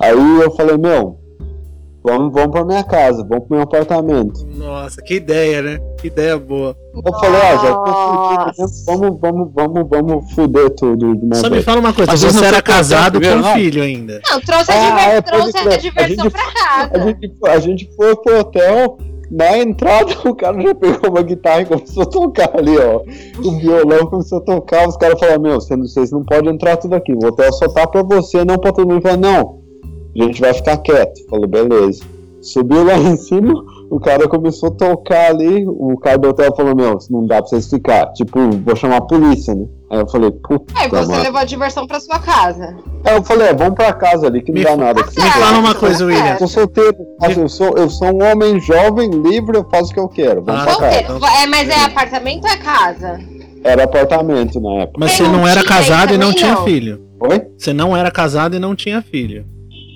Aí 0.00 0.40
eu 0.40 0.50
falei, 0.52 0.76
meu, 0.76 1.18
vamos, 2.04 2.32
vamos 2.32 2.50
pra 2.50 2.64
minha 2.64 2.82
casa, 2.84 3.24
vamos 3.28 3.46
pro 3.46 3.54
meu 3.56 3.62
apartamento. 3.62 4.46
Nossa, 4.56 5.02
que 5.02 5.14
ideia, 5.14 5.62
né? 5.62 5.78
Que 6.00 6.06
ideia 6.08 6.38
boa. 6.38 6.76
Eu 6.94 7.12
falei, 7.14 7.40
ah, 7.40 7.56
já 7.56 7.74
tô 7.74 7.92
fudido, 7.92 8.44
né? 8.46 8.68
vamos, 8.86 9.20
vamos, 9.20 9.50
vamos, 9.54 9.88
vamos 9.88 10.32
fuder 10.34 10.70
tudo 10.70 11.16
de 11.16 11.24
uma 11.24 11.34
Só 11.34 11.44
me 11.44 11.54
vez. 11.54 11.64
fala 11.64 11.80
uma 11.80 11.92
coisa, 11.92 12.10
Mas 12.10 12.20
você 12.22 12.36
não 12.38 12.44
era 12.44 12.54
foi 12.56 12.62
casado 12.62 13.20
com 13.20 13.26
um 13.28 13.36
não? 13.40 13.54
filho 13.54 13.82
ainda. 13.82 14.20
Não, 14.30 14.40
trouxe 14.40 14.70
a, 14.72 14.74
Ah, 14.74 14.90
diver- 14.90 15.14
é, 15.16 15.20
trouxe 15.22 15.58
a 15.58 15.62
crer. 15.62 15.78
Diversão 15.78 16.24
gente- 16.24 16.30
pra 16.30 16.42
A 16.42 16.88
casa. 16.88 17.04
gente, 17.04 17.32
a 17.46 17.58
gente 17.60 17.90
foi 17.96 18.16
pro 18.16 18.38
hotel, 18.40 18.98
na 19.30 19.58
entrada 19.58 20.12
o 20.24 20.34
cara 20.34 20.60
já 20.60 20.74
pegou 20.74 21.10
uma 21.10 21.22
guitarra 21.22 21.60
e 21.60 21.66
começou 21.66 22.02
a 22.02 22.06
tocar 22.06 22.50
ali, 22.58 22.76
ó. 22.78 23.02
O 23.46 23.58
violão 23.58 24.06
começou 24.06 24.38
a 24.38 24.40
tocar, 24.40 24.88
os 24.88 24.96
caras 24.96 25.20
falaram, 25.20 25.42
meu, 25.42 25.54
vocês 25.60 25.78
não- 25.78 25.86
vocês 25.86 26.10
não 26.10 26.24
podem 26.24 26.50
entrar 26.54 26.76
tudo 26.78 26.94
aqui, 26.94 27.12
o 27.12 27.26
hotel 27.26 27.52
só 27.52 27.68
tá 27.68 27.86
pra 27.86 28.02
você, 28.02 28.44
não 28.44 28.56
pra 28.58 28.72
todo 28.72 28.88
mundo. 28.88 29.02
Falou, 29.02 29.18
não, 29.18 29.58
a 30.16 30.24
gente 30.24 30.40
vai 30.40 30.52
ficar 30.54 30.76
quieto. 30.78 31.20
Falei, 31.28 31.46
beleza. 31.46 32.02
Subiu 32.40 32.84
lá 32.84 32.94
em 32.98 33.16
cima, 33.16 33.52
o 33.90 33.98
cara 33.98 34.28
começou 34.28 34.68
a 34.68 34.72
tocar 34.72 35.30
ali, 35.30 35.66
o 35.66 35.96
cara 35.98 36.16
do 36.18 36.28
hotel 36.28 36.54
falou, 36.54 36.74
meu, 36.74 36.96
não 37.10 37.26
dá 37.26 37.36
pra 37.38 37.46
vocês 37.46 37.68
ficar. 37.68 38.06
Tipo, 38.12 38.38
vou 38.64 38.76
chamar 38.76 38.98
a 38.98 39.00
polícia, 39.02 39.54
né? 39.54 39.66
Aí 39.90 39.98
eu 40.00 40.08
falei, 40.08 40.30
puta. 40.30 40.72
Aí 40.76 40.88
você 40.88 41.10
mano. 41.10 41.22
levou 41.24 41.40
a 41.40 41.44
diversão 41.44 41.86
pra 41.86 41.98
sua 41.98 42.18
casa. 42.18 42.76
Aí 43.04 43.16
eu 43.16 43.24
falei, 43.24 43.48
é, 43.48 43.54
vamos 43.54 43.74
pra 43.74 43.92
casa 43.92 44.26
ali, 44.26 44.42
que 44.42 44.52
não 44.52 44.58
Me 44.58 44.64
dá 44.64 44.76
nada. 44.76 45.02
Tá 45.02 45.08
aqui. 45.08 45.20
Me 45.20 45.30
fala 45.30 45.58
uma 45.58 45.74
coisa, 45.74 45.98
tá 46.00 46.04
William. 46.04 46.32
Eu 46.32 46.38
sou 46.38 46.48
solteiro, 46.48 46.96
eu 47.36 47.48
sou, 47.48 47.74
eu 47.76 47.90
sou 47.90 48.08
um 48.14 48.22
homem 48.30 48.60
jovem, 48.60 49.10
livre, 49.10 49.56
eu 49.56 49.66
faço 49.70 49.90
o 49.90 49.94
que 49.94 50.00
eu 50.00 50.08
quero. 50.08 50.42
Vamos 50.44 50.62
Ah, 50.62 50.64
pra 50.64 50.90
casa. 50.90 51.42
É, 51.42 51.46
mas 51.46 51.68
é 51.68 51.84
apartamento 51.84 52.44
ou 52.44 52.50
é 52.50 52.56
casa? 52.58 53.18
Era 53.64 53.84
apartamento 53.84 54.60
na 54.60 54.82
época. 54.82 54.98
Mas 55.00 55.12
você 55.12 55.22
não 55.24 55.32
não 55.32 55.48
era 55.48 55.64
casado 55.64 56.14
e 56.14 56.18
não 56.18 56.32
tinha 56.32 56.54
não. 56.54 56.64
filho. 56.64 57.00
Oi? 57.20 57.42
Você 57.58 57.72
não 57.72 57.96
era 57.96 58.10
casado 58.10 58.54
e 58.54 58.58
não 58.60 58.76
tinha 58.76 59.02
filho. 59.02 59.44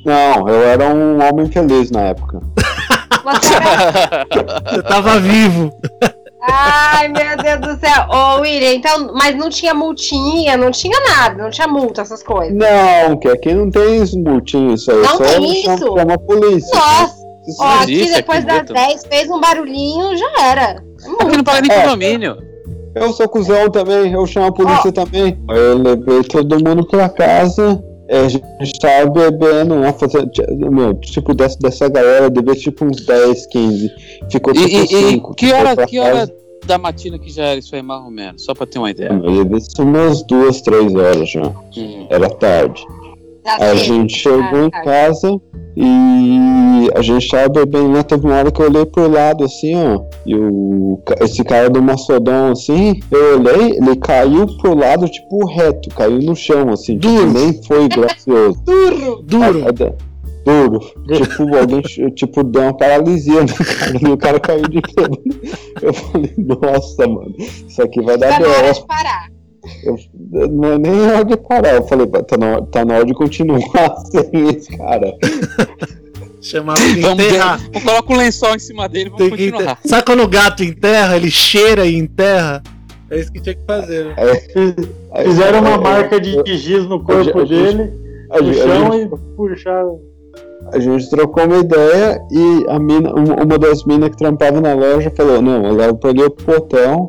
Não, 0.05 0.48
eu 0.48 0.62
era 0.64 0.84
um 0.88 1.18
homem 1.26 1.46
feliz 1.46 1.90
na 1.90 2.00
época. 2.09 2.40
Você 3.24 3.55
era... 3.55 4.26
Você 4.70 4.82
tava 4.82 5.20
vivo. 5.20 5.70
Ai, 6.44 7.07
meu 7.09 7.36
Deus 7.36 7.61
do 7.61 7.80
céu. 7.80 8.07
Ô, 8.11 8.40
William, 8.40 8.72
então, 8.74 9.12
mas 9.14 9.36
não 9.36 9.48
tinha 9.48 9.72
multinha, 9.72 10.57
não 10.57 10.72
tinha 10.72 10.98
nada, 11.09 11.40
não 11.40 11.50
tinha 11.50 11.68
multa, 11.68 12.03
essas 12.03 12.20
coisas. 12.22 12.53
Não, 12.57 13.16
que 13.16 13.28
aqui 13.28 13.55
não 13.55 13.70
tem 13.70 14.03
isso, 14.03 14.18
multinho, 14.18 14.74
isso 14.74 14.90
aí. 14.90 14.96
Não 14.98 15.18
só 15.18 15.24
tem 15.24 15.53
isso? 15.53 15.78
chama 15.96 16.14
a 16.14 16.18
polícia. 16.18 16.76
Nossa, 16.76 17.14
Isso 17.46 17.62
ó, 17.62 17.82
aqui 17.82 18.12
depois 18.12 18.38
aqui, 18.38 18.46
das 18.46 18.59
Vitor. 18.61 18.76
10 18.76 19.07
fez 19.07 19.30
um 19.30 19.40
barulhinho, 19.40 20.16
já 20.16 20.32
era. 20.42 20.82
Aqui 21.20 21.36
não 21.36 21.44
paga 21.44 21.61
nem 21.61 21.70
É. 21.70 21.80
condomínio. 21.82 22.36
Eu 22.96 23.12
sou 23.12 23.28
cuzão 23.28 23.70
também, 23.70 24.12
eu 24.12 24.26
chamo 24.26 24.46
a 24.46 24.53
polícia 24.53 24.90
também. 24.92 25.38
Aí 25.48 25.57
Eu 25.59 25.78
levei 25.78 26.22
todo 26.24 26.57
mundo 26.62 26.84
pra 26.88 27.09
casa. 27.09 27.80
É, 28.16 28.20
A 28.24 28.28
gente 28.64 28.78
tava 28.80 29.10
bebendo 29.10 29.80
lá, 29.80 29.92
fazendo. 29.92 30.30
Meu, 30.70 30.94
tipo, 30.94 31.34
dessa, 31.34 31.58
dessa 31.58 31.88
galera, 31.88 32.30
devia 32.30 32.54
tipo 32.54 32.84
uns 32.84 33.04
10, 33.04 33.46
15. 33.46 33.90
Ficou 34.30 34.52
E, 34.54 34.58
tipo 34.58 34.76
e- 34.76 34.84
e 34.84 35.10
5. 35.12 35.34
que 35.34 35.52
hora, 35.52 35.86
que 35.86 35.98
hora 35.98 36.28
da 36.66 36.78
matina 36.78 37.18
que 37.18 37.30
já 37.30 37.44
era 37.46 37.58
isso 37.58 37.74
aí, 37.74 37.82
mais 37.82 38.04
ou 38.04 38.10
menos? 38.10 38.44
Só 38.44 38.54
pra 38.54 38.66
ter 38.66 38.78
uma 38.78 38.90
ideia. 38.90 39.10
Ser 39.60 39.82
umas 39.82 40.22
duas, 40.24 40.60
três 40.60 40.94
horas 40.94 41.28
já. 41.30 41.42
Hum. 41.76 42.06
Era 42.10 42.28
tarde. 42.30 42.84
Aí 43.45 43.70
a 43.70 43.74
gente 43.74 44.14
chegou 44.16 44.40
Ah, 44.40 44.64
em 44.66 44.70
tá. 44.70 44.82
casa 44.82 45.40
e 45.76 46.90
a 46.95 47.03
gente 47.03 47.28
tava 47.28 47.49
bebendo 47.49 47.93
lá. 47.93 48.03
Teve 48.03 48.26
uma 48.26 48.36
hora 48.36 48.51
que 48.53 48.61
eu 48.61 48.66
olhei 48.66 48.86
pro 48.86 49.09
lado 49.11 49.45
assim, 49.45 49.74
ó. 49.74 50.01
E 50.24 50.34
o, 50.36 51.01
esse 51.20 51.43
cara 51.43 51.68
do 51.68 51.82
Mastodon 51.82 52.53
assim, 52.53 53.01
eu 53.11 53.40
olhei, 53.40 53.72
ele 53.76 53.97
caiu 53.97 54.47
pro 54.59 54.74
lado, 54.76 55.09
tipo, 55.09 55.45
reto, 55.47 55.88
caiu 55.90 56.18
no 56.20 56.36
chão, 56.36 56.68
assim, 56.70 56.99
tipo, 56.99 57.12
Duro. 57.14 57.32
nem 57.32 57.62
foi 57.64 57.88
gracioso. 57.88 58.61
Duro. 58.64 59.22
Duro. 59.24 59.64
Ah, 59.66 59.68
ah, 59.68 60.12
Duro. 60.45 60.80
Tipo, 61.07 61.57
alguém 61.57 61.80
tipo, 62.14 62.43
deu 62.45 62.62
uma 62.62 62.76
paralisia 62.76 63.43
no 63.43 63.49
cara 63.49 63.99
e 64.01 64.12
o 64.12 64.16
cara 64.16 64.40
caiu 64.40 64.62
de 64.68 64.80
bêbado. 64.95 65.22
Eu 65.80 65.93
falei, 65.93 66.32
nossa, 66.36 67.07
mano, 67.09 67.34
isso 67.38 67.80
aqui 67.82 68.01
vai 68.03 68.18
dar 68.18 68.30
Tá 68.34 68.40
na 68.40 68.49
hora 68.49 68.72
de 68.72 68.86
parar. 68.86 69.31
Eu, 69.84 69.96
não 70.48 70.72
é 70.72 70.78
nem 70.78 71.00
hora 71.02 71.24
de 71.24 71.36
parar. 71.36 71.74
Eu 71.76 71.84
falei, 71.86 72.06
tá 72.06 72.36
na, 72.36 72.62
tá 72.62 72.84
na 72.84 72.94
hora 72.94 73.04
de 73.06 73.14
continuar 73.14 73.60
sem 74.10 74.48
esse 74.48 74.76
cara. 74.76 75.12
Chamava 76.40 76.80
de 76.80 77.00
Vamos, 77.00 77.24
enterrar. 77.24 77.60
vamos 77.72 77.82
colocar 77.84 78.14
um 78.14 78.16
lençol 78.16 78.56
em 78.56 78.58
cima 78.58 78.88
dele 78.88 79.06
e 79.06 79.10
vamos 79.10 79.18
Tem 79.18 79.30
que 79.30 79.36
continuar. 79.36 79.60
enterrar. 79.62 79.78
Sabe 79.84 80.04
quando 80.04 80.22
o 80.24 80.28
gato 80.28 80.64
enterra, 80.64 81.16
ele 81.16 81.30
cheira 81.30 81.86
e 81.86 81.96
enterra? 81.96 82.62
É 83.10 83.20
isso 83.20 83.30
que 83.32 83.40
tinha 83.40 83.54
que 83.54 83.64
fazer. 83.64 84.06
né? 84.06 84.14
Aí- 85.12 85.22
Fizeram 85.24 85.60
uma 85.60 85.76
aí- 85.76 85.80
marca 85.82 86.20
de 86.20 86.56
giz 86.56 86.84
no 86.88 86.98
corpo 87.04 87.38
a 87.38 87.44
gente- 87.44 87.48
dele, 87.76 87.92
no 88.28 88.54
chão 88.54 88.94
e 89.00 89.08
puxaram. 89.36 90.00
A 90.72 90.78
gente 90.80 91.08
trocou 91.10 91.44
uma 91.44 91.58
ideia 91.58 92.20
e 92.32 92.64
a 92.68 92.78
mina, 92.78 93.12
uma 93.14 93.34
uma 93.44 93.58
das 93.58 93.84
minas 93.84 94.10
que 94.10 94.16
trampava 94.16 94.60
na 94.60 94.72
loja 94.74 95.12
falou, 95.14 95.40
não, 95.42 95.64
eu 95.66 95.74
levo 95.74 95.96
pra 95.98 96.10
ele 96.10 96.28
pro 96.30 96.56
hotel, 96.56 97.08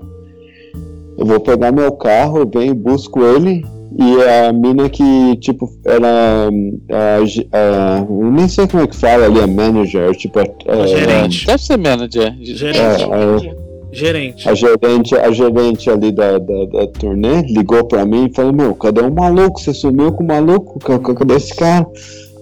eu 1.18 1.26
vou 1.26 1.40
pegar 1.40 1.72
meu 1.72 1.92
carro, 1.94 2.40
eu 2.40 2.50
venho 2.54 2.72
e 2.72 2.76
busco 2.76 3.22
ele. 3.24 3.64
E 3.96 4.24
a 4.48 4.52
mina 4.52 4.90
que, 4.90 5.36
tipo, 5.38 5.70
era. 5.86 6.50
A, 6.92 7.18
a- 7.20 8.06
eu 8.10 8.32
nem 8.32 8.48
sei 8.48 8.66
como 8.68 8.82
é 8.84 8.88
que 8.88 8.96
fala 8.96 9.26
ali, 9.26 9.40
a 9.40 9.46
manager, 9.46 10.16
tipo, 10.16 10.40
a, 10.40 10.44
a- 10.44 10.88
gerente. 10.88 11.46
Deve 11.46 11.62
ser 11.64 11.78
manager. 11.78 12.36
Gerente. 12.42 12.80
É, 13.04 13.50
é. 13.60 13.64
Gerente. 13.96 14.50
A 14.50 14.56
gerente, 14.56 15.16
a 15.16 15.32
gerente 15.32 15.88
ali 15.92 16.12
da, 16.12 16.40
da, 16.40 16.66
da 16.66 16.88
turnê 16.88 17.44
ligou 17.44 17.84
pra 17.86 18.04
mim 18.04 18.26
e 18.26 18.34
falou, 18.34 18.52
meu, 18.52 18.74
cadê 18.74 19.02
o 19.02 19.14
maluco? 19.14 19.60
Você 19.62 19.72
sumiu 19.72 20.12
com 20.12 20.24
o 20.24 20.28
maluco? 20.28 20.80
Ca- 20.80 20.98
ca- 20.98 21.14
Cadê 21.14 21.36
esse 21.36 21.54
cara? 21.56 21.86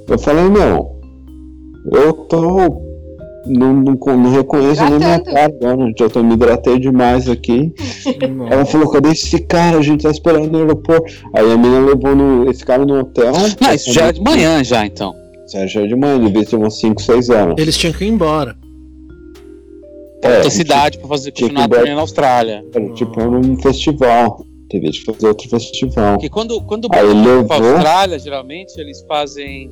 Eu 0.08 0.18
falei, 0.18 0.46
meu, 0.48 0.90
eu 1.92 2.14
tô. 2.14 2.91
Não, 3.46 3.74
não, 3.74 3.96
não 4.18 4.32
reconheço 4.32 4.84
nem 4.84 5.00
minha 5.00 5.20
cara 5.20 5.46
agora, 5.46 5.92
já 5.98 6.08
tô 6.10 6.22
me 6.22 6.36
hidratei 6.36 6.78
demais 6.78 7.28
aqui. 7.28 7.74
Ela 8.52 8.66
falou, 8.66 8.90
cadê 8.92 9.10
esse 9.10 9.40
cara? 9.42 9.78
A 9.80 9.82
gente 9.82 10.04
tá 10.04 10.12
esperando 10.12 10.52
no 10.52 10.60
aeroporto. 10.60 11.12
Aí 11.34 11.52
a 11.52 11.58
menina 11.58 11.80
levou 11.88 12.16
no- 12.16 12.50
esse 12.52 12.64
cara 12.64 12.86
no 12.86 13.00
hotel. 13.00 13.32
Não, 13.60 13.74
isso 13.74 13.92
já 13.92 14.08
é 14.08 14.12
de 14.12 14.22
manhã 14.22 14.64
já, 14.64 14.86
então. 14.86 15.16
Já 15.52 15.66
já 15.66 15.82
é 15.82 15.88
de 15.88 15.96
manhã, 15.96 16.20
devia 16.20 16.46
ser 16.46 16.56
umas 16.56 16.80
5, 16.80 17.02
6 17.02 17.30
horas. 17.30 17.56
Eles 17.58 17.76
tinham 17.78 17.94
que 17.94 18.06
ir 18.06 18.10
embora. 18.10 18.56
É, 20.24 20.36
Outra 20.36 20.52
cidade 20.52 21.00
pra 21.00 21.08
fazer 21.08 21.32
continuar 21.32 21.64
a 21.66 21.96
na 21.96 22.02
Austrália. 22.02 22.64
Era 22.76 22.90
tipo 22.94 23.20
num 23.24 23.58
festival. 23.60 24.46
Teve 24.70 24.92
que 24.92 25.04
fazer 25.04 25.28
outro 25.28 25.50
festival. 25.50 26.14
Porque 26.14 26.30
quando, 26.30 26.62
quando 26.62 26.86
o 26.86 26.90
Aí 26.94 27.06
levou. 27.12 27.46
pra 27.46 27.56
Austrália, 27.58 28.20
geralmente 28.20 28.80
eles 28.80 29.04
fazem 29.08 29.72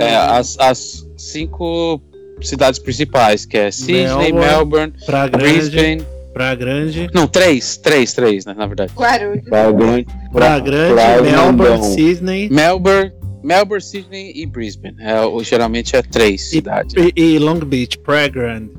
é, 0.00 0.14
as, 0.16 0.56
as 0.60 1.06
cinco 1.16 2.00
cidades 2.48 2.78
principais, 2.78 3.44
que 3.44 3.56
é 3.56 3.70
Sydney, 3.70 4.32
Melbourne, 4.32 4.32
Melbourne, 4.40 4.92
Pra 5.06 5.28
grande. 5.28 5.52
Brisbane. 5.52 6.06
Pra 6.32 6.54
grande. 6.54 7.10
Não, 7.12 7.26
três, 7.26 7.76
três, 7.76 8.12
três, 8.12 8.44
né, 8.46 8.54
na 8.56 8.66
verdade. 8.66 8.92
Guarulhos. 8.94 9.44
Pra 9.48 9.70
grande. 9.72 10.06
Pra 10.32 10.58
grande, 10.60 10.94
pra 10.94 11.22
Melbourne, 11.22 11.56
grandão. 11.56 11.82
Sydney 11.82 12.48
Melbourne, 12.50 13.12
Melbourne, 13.42 13.82
Sydney 13.82 14.32
e 14.36 14.46
Brisbane. 14.46 14.94
É, 15.00 15.44
geralmente 15.44 15.96
é 15.96 16.02
três 16.02 16.48
cidades. 16.50 16.94
e, 16.96 17.12
e 17.20 17.38
Long 17.38 17.58
Beach, 17.58 17.98
pra 17.98 18.28
grande. 18.28 18.70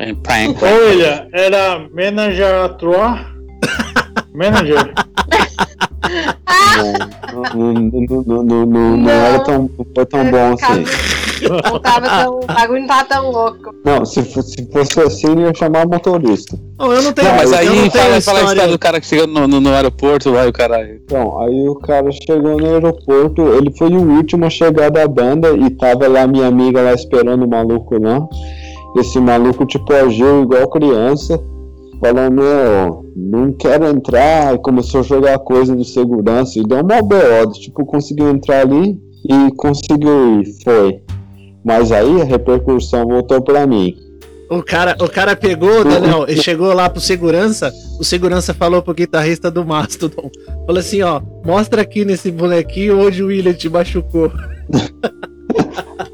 William, 0.00 1.26
era 1.32 1.86
manager 1.92 2.54
à 2.64 2.68
trois? 2.70 3.20
Manager? 4.32 4.94
Não, 6.76 6.92
não, 7.52 7.72
não, 7.74 8.24
não, 8.26 8.42
não, 8.44 8.66
não, 8.66 8.96
não 8.96 9.10
era 9.10 9.40
tão, 9.40 9.70
não 9.78 9.86
foi 9.94 10.06
tão 10.06 10.30
bom 10.30 10.54
assim. 10.54 10.84
Não 11.48 11.78
tava 11.80 12.08
tão. 12.08 12.40
O 12.40 12.46
bagulho 12.46 12.80
não 12.80 12.86
tava 12.86 13.04
tão 13.04 13.30
louco. 13.30 13.74
Não, 13.84 14.04
se 14.04 14.22
fosse, 14.22 14.52
se 14.52 14.72
fosse 14.72 15.00
assim, 15.00 15.28
eu 15.28 15.40
ia 15.40 15.54
chamar 15.54 15.86
o 15.86 15.90
motorista. 15.90 16.58
Não, 16.78 16.92
eu 16.92 17.02
não 17.02 17.12
tenho 17.12 17.28
Não, 17.28 17.36
mas 17.36 17.52
eu 17.52 17.58
aí 17.58 17.66
não 17.66 17.74
tenho 17.74 17.90
fala, 17.90 18.20
fala 18.20 18.38
a 18.38 18.42
história. 18.44 18.68
do 18.68 18.78
cara 18.78 19.00
que 19.00 19.06
chegou 19.06 19.26
no, 19.26 19.46
no, 19.46 19.60
no 19.60 19.70
aeroporto 19.72 20.30
lá 20.30 20.46
e 20.46 20.48
o 20.48 20.52
cara. 20.52 20.94
Então, 20.94 21.40
aí 21.40 21.68
o 21.68 21.74
cara 21.76 22.10
chegou 22.12 22.58
no 22.58 22.66
aeroporto, 22.66 23.42
ele 23.54 23.72
foi 23.76 23.90
o 23.90 24.16
último 24.16 24.44
a 24.44 24.50
chegar 24.50 24.90
da 24.90 25.06
banda 25.06 25.50
e 25.52 25.70
tava 25.70 26.08
lá 26.08 26.26
minha 26.26 26.46
amiga 26.46 26.82
lá 26.82 26.92
esperando 26.92 27.44
o 27.44 27.48
maluco 27.48 28.00
lá. 28.00 28.26
Esse 28.96 29.20
maluco, 29.20 29.64
tipo, 29.66 29.92
agiu 29.92 30.42
igual 30.42 30.68
criança. 30.68 31.40
Falou, 32.00 32.30
meu, 32.30 33.04
não 33.14 33.52
quero 33.52 33.86
entrar. 33.86 34.54
E 34.54 34.58
começou 34.58 35.00
a 35.00 35.04
jogar 35.04 35.38
coisa 35.40 35.76
de 35.76 35.84
segurança. 35.84 36.58
E 36.58 36.62
deu 36.62 36.80
uma 36.80 37.02
BO. 37.02 37.52
Tipo, 37.52 37.84
conseguiu 37.84 38.30
entrar 38.30 38.62
ali 38.62 38.98
e 39.28 39.50
conseguiu 39.56 40.40
ir. 40.40 40.46
Foi. 40.64 41.00
Mas 41.64 41.92
aí 41.92 42.20
a 42.20 42.24
repercussão 42.24 43.06
voltou 43.06 43.42
pra 43.42 43.66
mim. 43.66 43.96
O 44.50 44.64
cara, 44.64 44.96
o 45.00 45.08
cara 45.08 45.36
pegou, 45.36 45.84
Daniel, 45.84 46.24
ele 46.26 46.42
chegou 46.42 46.72
lá 46.72 46.90
pro 46.90 47.00
segurança, 47.00 47.72
o 48.00 48.04
segurança 48.04 48.52
falou 48.52 48.82
pro 48.82 48.92
guitarrista 48.92 49.48
do 49.48 49.64
Mastodon, 49.64 50.28
falou 50.66 50.80
assim, 50.80 51.02
ó, 51.02 51.20
mostra 51.44 51.82
aqui 51.82 52.04
nesse 52.04 52.32
bonequinho 52.32 52.98
onde 52.98 53.22
o 53.22 53.28
William 53.28 53.52
te 53.52 53.68
machucou. 53.68 54.32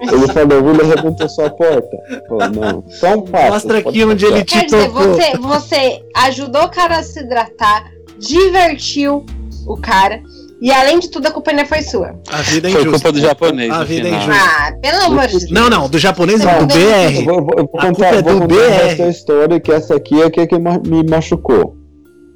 Ele 0.01 0.29
falou, 0.29 0.65
William 0.65 0.85
arrebentou 0.85 1.29
sua 1.31 1.49
porta. 1.49 1.97
Falou, 2.29 2.51
não. 2.51 2.85
Então 2.95 3.23
passa. 3.23 3.49
Mostra 3.51 3.83
pode 3.83 3.89
aqui 3.89 4.05
onde 4.05 4.27
ele 4.27 4.45
te 4.45 4.53
Quer 4.55 4.65
dizer, 4.67 4.89
tocou. 4.89 5.15
você, 5.15 5.39
você 5.39 6.03
ajudou 6.17 6.65
o 6.65 6.71
cara 6.71 6.99
a 6.99 7.03
se 7.03 7.21
hidratar, 7.21 7.91
divertiu 8.19 9.25
o 9.67 9.77
cara, 9.77 10.23
e 10.61 10.73
além 10.73 10.99
de 10.99 11.11
tudo, 11.11 11.27
a 11.27 11.31
culpa 11.31 11.51
ainda 11.51 11.65
foi 11.67 11.83
sua. 11.83 12.19
A 12.29 12.43
vida 12.43 12.69
é 12.69 12.73
Foi 12.73 12.81
injusta. 12.81 12.99
culpa 12.99 13.13
do 13.13 13.21
japonês. 13.21 13.71
A 13.71 13.79
no 13.81 13.85
vida 13.87 14.09
é 14.09 14.11
injusta. 14.13 14.33
Ah, 14.35 14.73
pelo 14.81 15.03
amor 15.05 15.27
de 15.27 15.39
Deus. 15.39 15.51
Não, 15.51 15.69
não, 15.71 15.89
do 15.89 15.99
japonês 15.99 16.43
não, 16.43 16.67
do 16.67 16.75
Não, 16.75 16.81
Eu 16.81 17.11
BR. 17.11 17.25
vou, 17.25 17.35
eu 17.35 17.45
vou- 17.45 17.55
eu 17.59 17.69
vou 17.71 17.81
A 17.81 17.87
contar, 17.87 17.93
culpa 17.93 18.07
é 18.07 18.23
vou 18.23 18.35
do 18.35 18.41
contar 18.41 18.55
BR. 18.87 18.95
da 18.97 19.09
história, 19.09 19.61
que 19.61 19.73
essa 19.73 19.95
aqui 19.97 20.23
é 20.23 20.31
que, 20.31 20.47
que 20.47 20.59
me 20.59 21.03
machucou. 21.09 21.77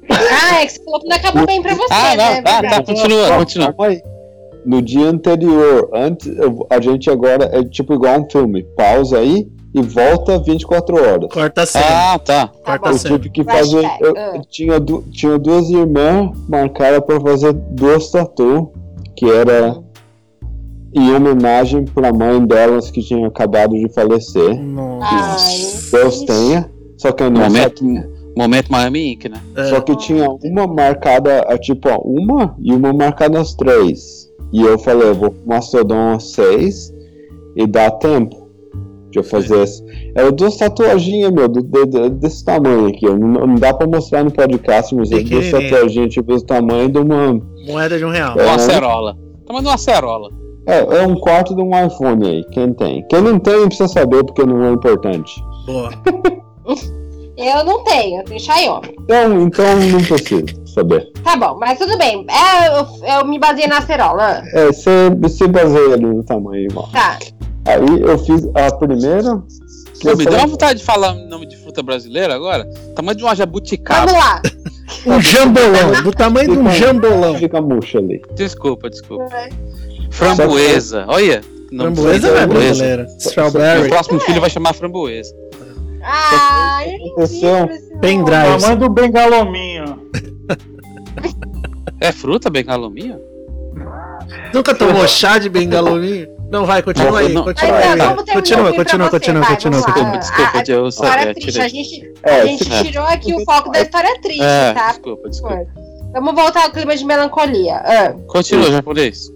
Ah, 0.09 0.61
é 0.61 0.65
que 0.65 0.73
você 0.73 0.83
falou 0.83 0.99
que 0.99 1.07
não 1.07 1.15
acabou 1.15 1.45
bem 1.45 1.61
pra 1.61 1.73
você, 1.73 1.93
Ah, 1.93 2.15
né? 2.15 2.35
não, 2.35 2.43
tá, 2.43 2.51
tá, 2.51 2.61
Verdade. 2.61 2.85
continua, 2.85 3.37
continua. 3.37 3.75
No 4.65 4.81
dia 4.81 5.07
anterior, 5.07 5.89
antes, 5.93 6.27
a 6.69 6.79
gente 6.81 7.09
agora 7.09 7.49
é 7.51 7.63
tipo 7.63 7.93
igual 7.93 8.19
um 8.21 8.29
filme. 8.29 8.63
Pausa 8.77 9.17
aí 9.17 9.47
e 9.73 9.81
volta 9.81 10.37
24 10.39 10.95
horas. 10.95 11.29
Corta 11.31 11.65
cena. 11.65 11.85
Ah, 12.13 12.19
tá. 12.19 12.47
Corta 12.47 12.89
Eu 12.89 12.97
cena. 12.97 13.17
tive 13.17 13.29
que 13.29 13.43
fazer. 13.43 13.89
Eu, 14.01 14.15
eu 14.15 14.41
tinha, 14.49 14.79
du- 14.79 15.03
tinha 15.11 15.37
duas 15.39 15.69
irmãs 15.69 16.31
marcadas 16.49 16.99
para 17.05 17.19
fazer 17.21 17.53
duas 17.53 18.09
tatu, 18.11 18.71
que 19.15 19.25
era 19.29 19.77
em 20.93 21.13
homenagem 21.15 21.85
para 21.85 22.11
mãe 22.11 22.45
delas 22.45 22.91
que 22.91 23.01
tinha 23.01 23.27
acabado 23.27 23.73
de 23.75 23.87
falecer. 23.93 24.61
Nossa. 24.61 25.97
Deus 25.97 26.21
tenha. 26.23 26.69
Só 26.97 27.11
que 27.13 27.23
eu 27.23 27.31
não 27.31 27.41
Momento, 27.41 27.83
momento 28.37 28.71
Miami 28.71 29.13
Ink, 29.13 29.29
né? 29.29 29.41
É. 29.55 29.63
Só 29.69 29.79
que 29.81 29.95
tinha 29.95 30.29
uma 30.43 30.67
marcada, 30.67 31.41
a, 31.47 31.57
tipo, 31.57 31.89
uma 32.03 32.55
e 32.61 32.73
uma 32.73 32.91
marcada 32.93 33.39
às 33.39 33.53
três. 33.55 34.29
E 34.51 34.61
eu 34.61 34.77
falei, 34.77 35.07
eu 35.07 35.15
vou 35.15 35.31
pro 35.31 35.47
Mastodon 35.47 36.11
às 36.15 36.31
seis 36.33 36.93
e 37.55 37.65
dá 37.65 37.89
tempo 37.89 38.40
de 39.11 39.19
eu 39.19 39.23
fazer 39.23 39.63
isso. 39.63 39.83
Era 40.15 40.31
duas 40.31 40.55
tatuaginhas, 40.57 41.31
meu, 41.31 41.47
do- 41.47 41.61
de- 41.61 42.09
desse 42.11 42.43
tamanho 42.43 42.87
aqui. 42.87 43.07
ó. 43.07 43.11
Não, 43.15 43.45
não 43.47 43.55
dá 43.55 43.73
pra 43.73 43.85
mostrar 43.87 44.23
no 44.23 44.31
podcast, 44.31 44.95
mas 44.95 45.11
é 45.11 45.19
duas 45.19 45.51
tatuaginhas, 45.51 46.13
tipo, 46.13 46.33
do 46.35 46.41
tamanho 46.43 46.89
de 46.89 46.97
uma. 46.99 47.39
Moeda 47.67 47.97
de 47.97 48.05
um 48.05 48.09
real. 48.09 48.39
É. 48.39 48.43
Uma 48.43 48.55
acerola. 48.55 49.17
Tamanho 49.45 49.63
de 49.63 49.69
uma 49.69 49.75
acerola. 49.75 50.29
É, 50.67 50.79
é 50.99 51.07
um 51.07 51.15
quarto 51.15 51.55
de 51.55 51.61
um 51.61 51.71
iPhone 51.85 52.27
aí, 52.27 52.43
quem 52.51 52.71
tem. 52.73 53.05
Quem 53.07 53.21
não 53.21 53.39
tem, 53.39 53.65
precisa 53.67 53.87
saber 53.89 54.23
porque 54.23 54.43
não 54.45 54.63
é 54.63 54.71
importante. 54.71 55.31
Boa. 55.65 55.89
Eu 57.37 57.63
não 57.65 57.83
tenho, 57.83 58.19
eu 58.19 58.25
tenho 58.25 58.39
Xiaomi. 58.39 58.93
Então, 58.99 59.41
então 59.41 59.65
não 59.91 59.99
precisa 60.03 60.45
saber. 60.65 61.11
Tá 61.23 61.35
bom, 61.35 61.57
mas 61.59 61.79
tudo 61.79 61.97
bem. 61.97 62.23
É, 62.29 62.67
eu, 62.67 62.85
eu 63.19 63.25
me 63.25 63.39
baseei 63.39 63.67
na 63.67 63.79
acerola. 63.79 64.43
É, 64.53 64.67
você 64.67 65.09
se 65.27 65.47
baseia 65.47 65.93
ali 65.95 66.05
no 66.05 66.23
tamanho 66.23 66.65
igual. 66.69 66.87
Tá. 66.91 67.17
Aí 67.65 68.01
eu 68.01 68.17
fiz 68.17 68.47
a 68.55 68.75
primeira. 68.75 69.41
que 69.99 70.09
Pô, 70.09 70.15
me 70.15 70.25
deu 70.25 70.33
uma 70.33 70.47
vontade 70.47 70.79
de 70.79 70.85
falar 70.85 71.13
o 71.13 71.27
nome 71.27 71.45
de 71.45 71.55
fruta 71.57 71.81
brasileira 71.83 72.33
agora. 72.35 72.65
Tamanho 72.95 73.17
de 73.17 73.23
uma 73.23 73.35
jabuticaba. 73.35 74.05
Vamos 74.07 74.19
lá. 74.19 74.41
Um 75.05 75.21
jambolão, 75.21 76.03
do 76.03 76.11
tamanho 76.11 76.51
de 76.51 76.59
um 76.59 76.69
jambolão. 76.71 77.35
Fica 77.35 77.61
murcha 77.61 77.97
ali. 77.99 78.21
Desculpa, 78.35 78.89
desculpa. 78.89 79.29
Framboesa. 80.09 81.05
Olha. 81.07 81.41
Framboesa 81.69 82.27
não 82.27 82.35
é 82.35 82.39
framboesa. 82.39 82.47
brasileira. 82.47 83.03
Meu 83.03 83.17
Strawberry. 83.17 83.89
próximo 83.89 84.19
filho 84.19 84.41
vai 84.41 84.49
chamar 84.49 84.73
framboesa. 84.73 85.33
Ah, 86.03 86.81
eu 86.85 87.11
Aconteceu. 87.13 87.69
Pendrive. 88.01 88.59
Tamanho 88.59 88.77
do 88.77 88.89
bengalominho. 88.89 90.01
É 91.99 92.11
fruta, 92.11 92.49
bengalominha? 92.49 93.19
Nunca 94.53 94.73
tomou 94.73 95.07
chá 95.07 95.37
de 95.37 95.47
bengalominho? 95.49 96.27
Não, 96.51 96.65
vai, 96.65 96.81
continua 96.83 97.19
aí, 97.19 97.33
Não. 97.33 97.43
continua 97.45 97.71
Mas, 97.71 97.85
aí. 97.85 97.95
não, 97.97 98.15
Continua, 98.15 98.33
continua, 98.33 98.71
você, 98.71 99.09
continua, 99.11 99.41
vai, 99.41 99.51
continua, 99.51 99.81
continua. 99.83 100.17
Desculpa, 100.17 100.51
Ah, 100.53 101.23
eu 101.23 101.33
triste. 101.33 101.51
tirei. 101.51 101.65
A 101.65 101.67
gente, 101.69 102.13
É, 102.23 102.41
a 102.41 102.45
gente 102.45 102.63
se- 102.65 102.83
tirou 102.83 103.05
aqui 103.05 103.33
o 103.33 103.43
foco 103.45 103.71
da 103.71 103.79
história 103.81 104.19
triste, 104.21 104.43
É, 104.43 104.73
tá? 104.73 104.87
desculpa, 104.89 105.29
desculpa. 105.29 105.65
Vamos 106.13 106.35
voltar 106.35 106.63
ao 106.63 106.71
clima 106.71 106.93
de 106.95 107.05
melancolia. 107.05 107.75
Ah. 107.77 108.13
Continua, 108.27 108.69
japonês. 108.69 109.29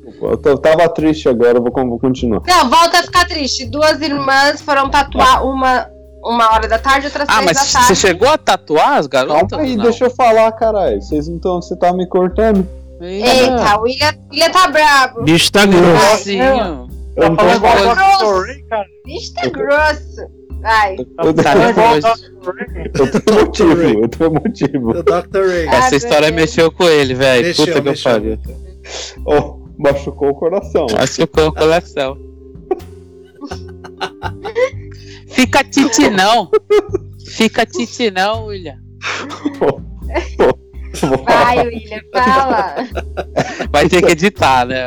Eu 0.44 0.58
tava 0.58 0.90
triste 0.90 1.30
agora, 1.30 1.60
vou, 1.60 1.72
vou 1.72 2.00
continuar. 2.00 2.42
Não, 2.46 2.70
volta 2.70 3.00
a 3.00 3.04
ficar 3.04 3.26
triste. 3.28 3.66
Duas 3.66 4.02
irmãs 4.02 4.62
foram 4.62 4.90
tatuar 4.90 5.46
uma 5.46 5.88
uma 6.22 6.52
hora 6.54 6.68
da 6.68 6.80
tarde, 6.80 7.06
outras 7.06 7.30
Ah, 7.30 7.34
três 7.34 7.46
mas 7.46 7.58
da 7.58 7.64
você 7.64 7.74
tarde. 7.74 7.96
chegou 7.96 8.28
a 8.28 8.36
tatuar 8.38 8.94
as 8.98 9.06
garotas? 9.06 9.48
Calma 9.48 9.64
aí, 9.64 9.76
Não. 9.76 9.84
deixa 9.84 10.06
eu 10.06 10.10
falar, 10.10 10.52
caralho. 10.54 11.00
Vocês 11.00 11.28
não 11.28 11.36
estão. 11.36 11.62
Você 11.62 11.76
tá 11.78 11.94
me 11.94 12.08
cortando? 12.08 12.68
Eita, 13.00 13.78
o 13.78 13.84
William, 13.84 14.12
William 14.32 14.50
tá 14.50 14.68
bravo. 14.68 15.22
Bicho 15.24 15.52
tá 15.52 15.66
grosso. 15.68 15.84
Grossinho. 15.84 16.88
Eu 17.16 17.30
não 17.30 17.36
tô 17.36 17.44
falando 17.44 17.58
igual 17.58 17.76
o 17.76 17.78
falando- 17.96 18.18
Dr. 18.18 18.46
Ray, 18.48 18.62
cara. 18.64 18.86
Bicho 19.06 19.34
tá 19.34 19.48
grosso. 19.50 20.28
Vai. 20.62 20.96
Eu 20.98 21.06
tenho 21.34 21.74
motivo, 23.46 23.82
eu 24.04 24.08
tenho 24.10 24.32
motivo. 24.32 24.90
O 24.92 25.04
Dr. 25.04 25.48
Ray. 25.48 25.68
Essa 25.68 25.96
história 25.96 26.32
Deus. 26.32 26.42
mexeu 26.42 26.72
com 26.72 26.84
ele, 26.86 27.14
velho. 27.14 27.46
Mexeu, 27.48 27.66
Puta 27.68 27.82
que 27.82 27.90
eu 27.90 27.94
pariu. 28.04 28.38
Oh, 29.26 29.60
machucou 29.78 30.30
o 30.30 30.36
coração. 30.36 30.88
Machucou 30.92 31.48
o 31.48 31.54
coração. 31.54 32.18
Fica 35.28 35.64
titi 35.64 36.10
não. 36.10 36.50
Fica 37.28 37.66
titi 37.66 38.10
não, 38.12 38.46
William. 38.48 38.78
Vai, 41.26 41.68
William, 41.68 42.00
fala. 42.14 42.76
Vai 43.72 43.90
ter 43.90 44.02
que 44.02 44.12
editar, 44.12 44.66
né? 44.66 44.84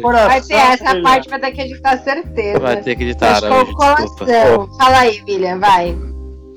coração, 0.00 0.28
Vai 0.28 0.40
ter 0.40 0.54
essa 0.54 0.90
filha. 0.90 1.02
parte, 1.02 1.28
vai 1.28 1.40
ter 1.40 1.52
que 1.52 1.60
editar 1.62 1.98
certeza. 2.02 2.58
Vai 2.58 2.82
ter 2.82 2.96
que 2.96 3.02
editar, 3.04 3.40
né? 3.42 3.48
coração. 3.74 4.68
Fala 4.78 4.98
aí, 4.98 5.22
William, 5.28 5.58
vai. 5.58 5.96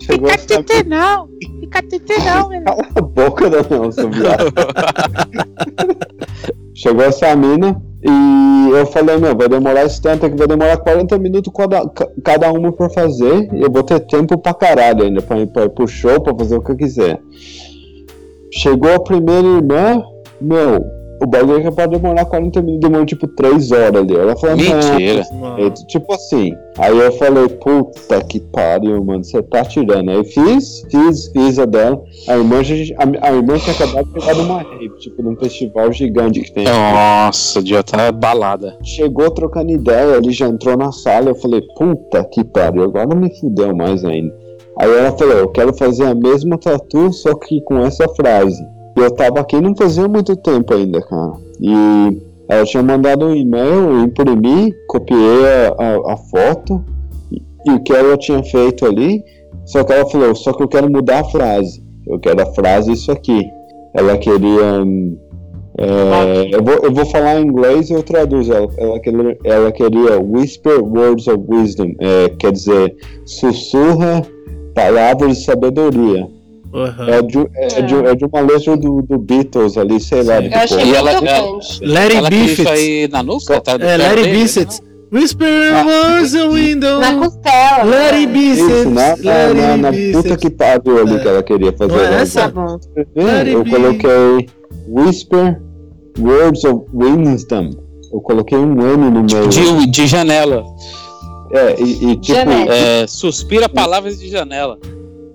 Chegou 0.02 0.30
essa... 0.30 0.64
não. 0.88 1.28
Fica 1.60 1.82
titi 1.82 2.14
não, 2.26 2.48
William. 2.50 2.64
Cala 2.66 2.88
a 2.96 3.02
boca 3.02 3.50
da 3.50 3.58
não, 3.70 3.92
seu 3.92 4.10
viado. 4.10 4.54
Chegou 6.74 7.04
essa 7.06 7.36
mina 7.36 7.82
e 8.04 8.70
eu 8.72 8.86
falei, 8.88 9.18
meu, 9.18 9.36
vai 9.36 9.48
demorar 9.48 9.86
esse 9.86 10.02
tanto 10.02 10.26
aqui, 10.26 10.36
vai 10.36 10.48
demorar 10.48 10.78
40 10.78 11.18
minutos 11.18 11.52
cada, 11.56 11.88
ca- 11.90 12.08
cada 12.24 12.52
uma 12.52 12.72
pra 12.72 12.90
fazer. 12.90 13.50
E 13.54 13.62
eu 13.62 13.72
vou 13.72 13.84
ter 13.84 14.00
tempo 14.02 14.38
pra 14.38 14.54
caralho 14.54 15.04
ainda, 15.06 15.22
pra 15.22 15.40
ir, 15.40 15.48
pra 15.48 15.66
ir 15.66 15.70
pro 15.70 15.88
show, 15.88 16.20
pra 16.22 16.36
fazer 16.36 16.58
o 16.58 16.62
que 16.62 16.72
eu 16.72 16.76
quiser. 16.78 17.20
Chegou 18.56 18.94
a 18.94 19.00
primeira 19.00 19.46
irmã, 19.46 20.02
meu, 20.40 20.86
o 21.22 21.28
bagulho 21.28 21.62
que 21.62 21.72
pode 21.72 21.98
demorar 21.98 22.24
40 22.24 22.62
minutos, 22.62 22.82
demorou 22.82 23.06
tipo 23.06 23.28
3 23.28 23.72
horas 23.72 24.02
ali. 24.02 24.16
Ela 24.16 24.36
falou, 24.38 24.56
não, 24.56 24.64
Mentira. 24.64 25.24
é, 25.58 25.70
tipo 25.88 26.14
assim. 26.14 26.54
Aí 26.78 26.98
eu 26.98 27.12
falei, 27.14 27.50
puta 27.50 28.22
que 28.24 28.40
pariu, 28.40 29.04
mano, 29.04 29.26
você 29.26 29.44
tá 29.44 29.64
tirando. 29.66 30.10
Aí 30.10 30.24
fiz, 30.24 30.86
fiz, 30.90 31.28
fiz 31.34 31.60
a 31.60 31.66
dela. 31.66 32.02
A 32.30 32.38
irmã, 32.38 32.58
a, 32.62 33.28
a 33.28 33.34
irmã 33.34 33.58
tinha 33.58 33.76
acabado 33.76 34.06
de 34.06 34.14
pegar 34.14 34.36
numa 34.36 34.62
rave, 34.62 34.90
tipo, 35.00 35.22
num 35.22 35.36
festival 35.36 35.92
gigante 35.92 36.40
que 36.40 36.52
tem. 36.54 36.64
Nossa, 36.64 37.62
devia 37.62 37.82
estar 37.82 38.12
balada. 38.14 38.78
Chegou 38.84 39.30
trocando 39.32 39.72
ideia, 39.72 40.16
ele 40.16 40.32
já 40.32 40.48
entrou 40.48 40.78
na 40.78 40.94
sala. 40.94 41.30
Eu 41.30 41.36
falei, 41.36 41.62
puta 41.78 42.24
que 42.24 42.44
pariu, 42.44 42.84
agora 42.84 43.14
me 43.16 43.38
fudeu 43.38 43.76
mais 43.76 44.06
ainda. 44.06 44.45
Aí 44.78 44.92
ela 44.92 45.12
falou, 45.18 45.34
eu 45.36 45.48
quero 45.50 45.74
fazer 45.74 46.06
a 46.06 46.16
mesma 46.16 46.58
tatu, 46.58 47.12
só 47.14 47.34
que 47.36 47.62
com 47.62 47.80
essa 47.80 48.08
frase. 48.10 48.62
E 48.98 49.00
eu 49.00 49.12
tava 49.12 49.40
aqui 49.40 49.60
não 49.60 49.76
fazia 49.76 50.08
muito 50.08 50.36
tempo 50.36 50.74
ainda, 50.74 51.02
cara. 51.02 51.34
E 51.62 52.22
ela 52.50 52.66
tinha 52.66 52.84
mandado 52.84 53.26
um 53.26 53.36
e-mail, 53.36 53.92
eu 53.92 54.04
imprimi, 54.04 54.74
copiei 54.88 55.46
a, 55.46 55.76
a, 55.78 56.14
a 56.14 56.18
foto 56.18 56.84
e, 57.32 57.42
e 57.66 57.72
o 57.72 57.80
que 57.82 57.94
ela 57.94 58.18
tinha 58.18 58.44
feito 58.44 58.86
ali. 58.86 59.24
Só 59.66 59.84
que 59.84 59.94
ela 59.94 60.06
falou, 60.06 60.36
só 60.36 60.54
que 60.54 60.62
eu 60.62 60.68
quero 60.68 60.92
mudar 60.92 61.22
a 61.22 61.24
frase. 61.24 61.84
Eu 62.06 62.20
quero 62.20 62.42
a 62.42 62.54
frase 62.54 62.92
isso 62.92 63.12
aqui. 63.12 63.44
Ela 63.94 64.18
queria. 64.18 64.84
é, 65.78 66.50
eu, 66.54 66.64
vou, 66.64 66.76
eu 66.84 66.94
vou 66.94 67.06
falar 67.06 67.40
em 67.40 67.46
inglês 67.46 67.90
e 67.90 67.94
eu 67.94 68.04
traduzo. 68.04 68.54
Ela, 68.54 68.68
ela, 68.78 69.00
queria, 69.00 69.38
ela 69.44 69.72
queria 69.72 70.22
Whisper 70.22 70.84
Words 70.84 71.28
of 71.28 71.44
Wisdom, 71.48 71.94
é, 72.00 72.30
quer 72.38 72.52
dizer, 72.52 72.96
sussurra 73.26 74.22
palavras 74.76 75.38
de 75.40 75.44
sabedoria. 75.46 76.28
Aham. 76.74 77.08
É 77.08 77.22
de, 77.22 77.38
é, 77.56 77.82
de, 77.82 77.96
é 77.96 78.16
de 78.16 78.26
uma 78.26 78.42
letra 78.42 78.76
do, 78.76 79.02
do 79.02 79.18
Beatles 79.18 79.78
ali, 79.78 79.98
sei 80.00 80.24
lá. 80.24 80.42
Sim. 80.42 80.50
Eu 80.52 80.60
achei. 80.60 80.78
E 80.78 80.84
muito 80.86 80.96
ela- 80.98 81.22
grande. 81.22 81.80
Larry 81.82 82.16
Ela 82.18 82.30
Biffet. 82.30 82.68
aí 82.68 83.08
na 83.10 83.24
nuca? 83.24 83.62
Tá 83.62 83.78
É, 83.80 83.98
Larry 83.98 84.24
dele, 84.24 84.38
Biffet. 84.40 84.66
né? 84.66 84.80
Whisper 85.14 85.48
was 85.86 86.36
a 86.36 86.50
window. 86.50 87.00
Na 87.00 87.14
costela. 87.14 87.84
Larry 87.86 88.26
né? 88.26 88.34
Biffet. 88.34 88.62
Isso, 88.82 88.90
na, 88.90 89.16
na, 89.16 89.54
na, 89.54 89.78
na 89.78 89.90
Larry 89.90 90.12
puta 90.12 90.36
que 90.38 90.50
pariu 90.50 91.00
ali 91.00 91.16
É. 91.16 91.20
que 91.20 91.28
ela 91.30 91.44
queria 91.44 91.72
fazer. 91.72 91.94
Não 91.94 92.00
é 92.04 92.10
né? 92.12 92.22
essa? 92.22 92.52
Tá 92.52 92.62
Eu 93.48 93.64
coloquei 93.64 94.50
Whisper 94.90 95.62
Words 96.20 96.64
of 96.66 96.86
Wisdom. 96.94 97.70
Eu 98.12 98.20
coloquei 98.22 98.58
um 98.58 98.74
N 98.74 99.10
no 99.12 99.24
meio. 99.24 99.48
De, 99.50 99.88
de 99.88 100.08
janela. 100.08 100.64
É, 101.56 101.82
e, 101.82 102.12
e 102.12 102.16
tipo, 102.18 102.38
Janela. 102.38 102.74
É, 102.76 103.08
suspira 103.08 103.70
palavras 103.70 104.20
de 104.20 104.28
janela. 104.30 104.78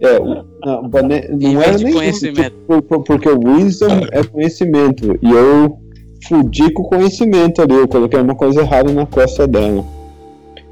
é, 0.01 0.18
o- 0.18 0.45
não, 0.64 0.83
não 1.53 1.62
era 1.62 1.77
de 1.79 1.85
nem 1.85 1.93
conhecimento. 1.95 2.41
isso, 2.41 2.64
por- 2.66 2.83
por- 2.83 3.03
porque 3.05 3.29
o 3.29 3.39
wisdom 3.39 4.01
é 4.12 4.23
conhecimento. 4.25 5.18
E 5.23 5.31
eu 5.31 5.77
fudi 6.29 6.71
com 6.73 6.83
o 6.83 6.89
conhecimento 6.89 7.62
ali. 7.62 7.75
Eu 7.75 7.89
coloquei 7.89 8.21
uma 8.21 8.35
coisa 8.35 8.61
errada 8.61 8.93
na 8.93 9.07
costa 9.07 9.47
dela. 9.47 9.85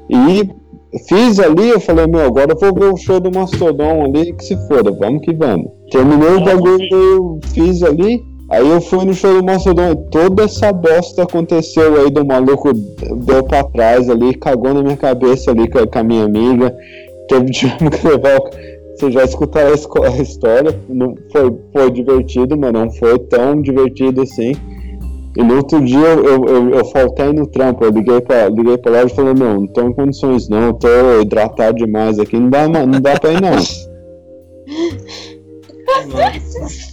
E 0.09 0.49
fiz 1.07 1.39
ali, 1.39 1.69
eu 1.69 1.79
falei, 1.79 2.07
meu, 2.07 2.21
agora 2.25 2.51
eu 2.53 2.57
vou 2.59 2.73
ver 2.73 2.91
o 2.93 2.97
show 2.97 3.19
do 3.19 3.31
Mastodon 3.31 4.05
ali, 4.05 4.33
que 4.33 4.43
se 4.43 4.55
foda, 4.67 4.91
vamos 4.91 5.21
que 5.21 5.33
vamos. 5.33 5.67
Terminei 5.91 6.29
o 6.29 6.43
bagulho 6.43 6.77
que 6.79 6.93
eu 6.93 7.39
fiz 7.53 7.83
ali. 7.83 8.23
Aí 8.49 8.67
eu 8.67 8.81
fui 8.81 9.05
no 9.05 9.13
show 9.13 9.31
do 9.33 9.43
Mastodon 9.43 9.95
toda 10.09 10.43
essa 10.43 10.73
bosta 10.73 11.21
aconteceu 11.21 12.01
aí 12.01 12.09
do 12.09 12.25
maluco 12.25 12.73
deu 12.73 13.43
pra 13.43 13.63
trás 13.63 14.09
ali, 14.09 14.33
cagou 14.33 14.73
na 14.73 14.81
minha 14.81 14.97
cabeça 14.97 15.51
ali 15.51 15.69
com 15.69 15.77
a, 15.77 16.03
minha 16.03 16.25
amiga. 16.25 16.75
Teve 17.27 17.51
tivemos 17.51 17.95
que 17.95 18.07
levar. 18.07 18.39
Vocês 18.97 19.13
já 19.13 19.23
escutaram 19.23 19.71
a 19.71 20.21
história, 20.21 20.77
não 20.89 21.15
foi, 21.31 21.55
foi 21.71 21.89
divertido, 21.89 22.57
mas 22.57 22.73
não 22.73 22.91
foi 22.91 23.17
tão 23.19 23.61
divertido 23.61 24.23
assim. 24.23 24.51
E 25.37 25.43
no 25.43 25.55
outro 25.55 25.79
dia 25.81 25.99
eu, 25.99 26.45
eu, 26.45 26.69
eu, 26.71 26.85
faltei 26.85 27.31
no 27.31 27.47
trampo, 27.47 27.85
eu 27.85 27.91
liguei 27.91 28.19
pra, 28.19 28.49
liguei 28.49 28.77
pra 28.77 28.91
lá 28.91 29.03
e 29.03 29.09
falei, 29.09 29.33
não, 29.35 29.61
não 29.61 29.67
tô 29.67 29.83
em 29.83 29.93
condições 29.93 30.49
não, 30.49 30.73
tô 30.73 30.87
hidratado 31.21 31.77
demais 31.77 32.19
aqui, 32.19 32.37
não 32.37 32.49
dá, 32.49 32.67
não 32.67 32.99
dá 32.99 33.17
pra 33.17 33.31
ir 33.31 33.41
não. 33.41 33.51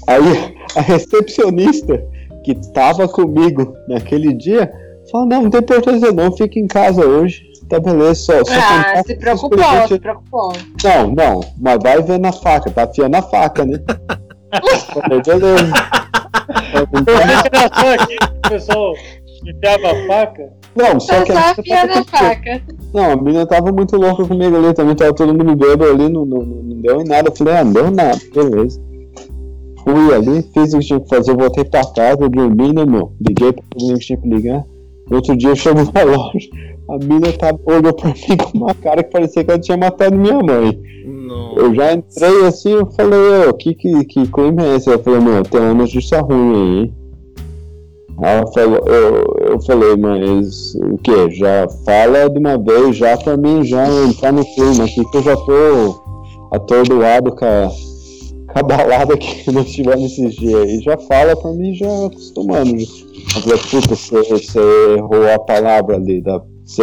Aí 0.06 0.56
a 0.74 0.80
recepcionista 0.80 2.02
que 2.44 2.54
tava 2.72 3.08
comigo 3.08 3.74
naquele 3.88 4.32
dia 4.32 4.72
falou, 5.10 5.26
não, 5.26 5.42
não 5.42 5.50
tem 5.50 5.60
importância 5.60 6.12
não, 6.12 6.36
fica 6.36 6.58
em 6.58 6.66
casa 6.66 7.04
hoje. 7.04 7.44
Tá 7.68 7.80
beleza, 7.80 8.14
só, 8.14 8.44
só 8.44 8.52
Ah, 8.52 9.02
se 9.04 9.16
preocupou, 9.16 9.88
se 9.88 9.98
preocupou. 9.98 10.52
Não, 10.84 11.10
não, 11.10 11.40
mas 11.58 11.78
vai 11.82 12.00
ver 12.00 12.18
na 12.18 12.30
faca, 12.30 12.70
tá 12.70 12.84
afiando 12.84 13.16
a 13.16 13.22
faca, 13.22 13.64
né? 13.64 13.78
Falei, 14.94 15.20
beleza. 15.22 15.72
Eu 16.74 16.86
vi 16.86 17.04
que 17.04 17.10
era 17.10 17.74
só 17.74 17.94
aqui 17.94 18.16
que 18.16 18.24
o 18.24 18.50
pessoal 18.50 18.94
enfiava 19.44 19.90
a 19.90 20.06
faca. 20.06 20.52
Não, 20.76 21.00
só 21.00 21.22
que 21.22 21.32
só 21.32 21.38
a 21.38 21.86
na 21.86 22.04
faca. 22.04 22.62
Não, 22.92 23.12
a 23.12 23.16
menina 23.16 23.46
tava 23.46 23.72
muito 23.72 23.96
louca 23.96 24.24
comigo 24.26 24.56
ali 24.56 24.74
também, 24.74 24.94
tava 24.94 25.14
todo 25.14 25.32
mundo 25.32 25.56
bêbado 25.56 25.84
ali, 25.90 26.08
não, 26.08 26.24
não, 26.26 26.40
não 26.42 26.80
deu 26.80 27.00
em 27.00 27.04
nada. 27.04 27.28
Eu 27.30 27.36
falei, 27.36 27.54
ah, 27.56 27.64
não 27.64 27.72
deu 27.72 27.90
nada, 27.90 28.18
beleza. 28.34 28.80
Fui 29.82 30.14
ali, 30.14 30.42
fiz 30.52 30.74
o 30.74 30.78
que 30.80 30.86
tinha 30.86 31.00
que 31.00 31.08
fazer, 31.08 31.34
voltei 31.36 31.64
pra 31.64 31.84
casa, 31.84 32.28
dormi, 32.28 32.72
né, 32.72 32.84
meu? 32.84 33.12
Liguei 33.26 33.52
pra 33.52 33.62
todo 33.70 33.86
mundo 33.86 33.98
que 33.98 34.06
tinha 34.06 34.18
que 34.18 34.28
ligar. 34.28 34.64
No 35.08 35.16
outro 35.16 35.36
dia 35.36 35.50
eu 35.50 35.56
chego 35.56 35.78
na 35.94 36.02
loja, 36.02 36.48
a 36.90 36.98
mina 36.98 37.32
tava, 37.32 37.58
olhou 37.66 37.92
pra 37.92 38.08
mim 38.08 38.36
com 38.36 38.58
uma 38.58 38.74
cara 38.74 39.02
que 39.04 39.10
parecia 39.12 39.44
que 39.44 39.50
ela 39.50 39.60
tinha 39.60 39.76
matado 39.76 40.16
minha 40.16 40.40
mãe. 40.42 40.76
Não. 41.06 41.54
Eu 41.56 41.74
já 41.74 41.92
entrei 41.92 42.46
assim, 42.46 42.72
eu 42.72 42.86
falei, 42.92 43.48
ô, 43.48 43.54
que, 43.54 43.74
que, 43.74 44.04
que 44.04 44.26
clima 44.26 44.62
é 44.64 44.76
esse? 44.76 44.88
Ela 44.88 44.98
falou, 44.98 45.20
meu, 45.22 45.42
tem 45.44 45.60
uma 45.60 45.74
notícia 45.74 46.20
ruim 46.20 46.52
aí. 46.54 46.78
hein?" 46.84 46.94
Ela 48.20 48.46
falou, 48.52 48.80
eu, 48.86 49.24
eu 49.48 49.60
falei, 49.60 49.96
mas 49.96 50.74
o 50.74 50.98
que? 50.98 51.30
Já 51.30 51.68
fala 51.84 52.28
de 52.28 52.38
uma 52.38 52.58
vez, 52.58 52.96
já 52.96 53.16
pra 53.16 53.36
mim 53.36 53.64
já 53.64 53.86
entrar 54.04 54.32
no 54.32 54.44
clima 54.44 54.84
aqui, 54.84 55.04
que 55.10 55.16
eu 55.16 55.22
já 55.22 55.36
tô 55.36 56.02
atordoado 56.52 57.34
com 57.34 57.44
a, 57.44 57.68
com 58.52 58.58
a 58.58 58.62
balada 58.62 59.16
que 59.16 59.50
nós 59.52 59.70
tivemos 59.70 60.12
esses 60.12 60.34
dias 60.34 60.60
aí. 60.60 60.80
Já 60.80 60.98
fala 60.98 61.36
pra 61.36 61.52
mim, 61.52 61.74
já 61.74 62.06
acostumando. 62.06 62.76
Eu 62.76 63.40
falei, 63.42 63.58
puta, 63.58 63.94
você, 63.94 64.22
você 64.22 64.60
errou 64.96 65.28
a 65.32 65.38
palavra 65.38 65.96
ali, 65.96 66.20
da, 66.20 66.40
você 66.66 66.82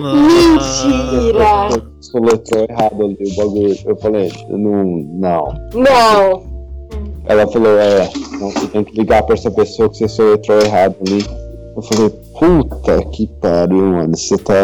Mentira! 0.00 1.68
soletrou 2.00 2.66
errado 2.68 3.04
ali 3.04 3.16
o 3.20 3.36
bagulho. 3.36 3.76
Eu 3.86 3.96
falei, 3.96 4.32
não, 4.50 4.84
não. 4.84 5.54
Não! 5.72 6.42
Ela 7.26 7.46
falou, 7.46 7.78
é, 7.78 8.10
não, 8.40 8.50
você 8.50 8.66
tem 8.68 8.82
que 8.82 8.98
ligar 8.98 9.22
pra 9.22 9.34
essa 9.34 9.50
pessoa 9.50 9.88
que 9.88 9.98
você 9.98 10.08
soletrou 10.08 10.58
errado 10.60 10.96
ali. 11.06 11.24
Eu 11.78 11.82
falei, 11.82 12.10
puta 12.36 13.04
que 13.12 13.28
pariu, 13.40 13.86
mano, 13.86 14.16
você 14.16 14.36
tá, 14.38 14.54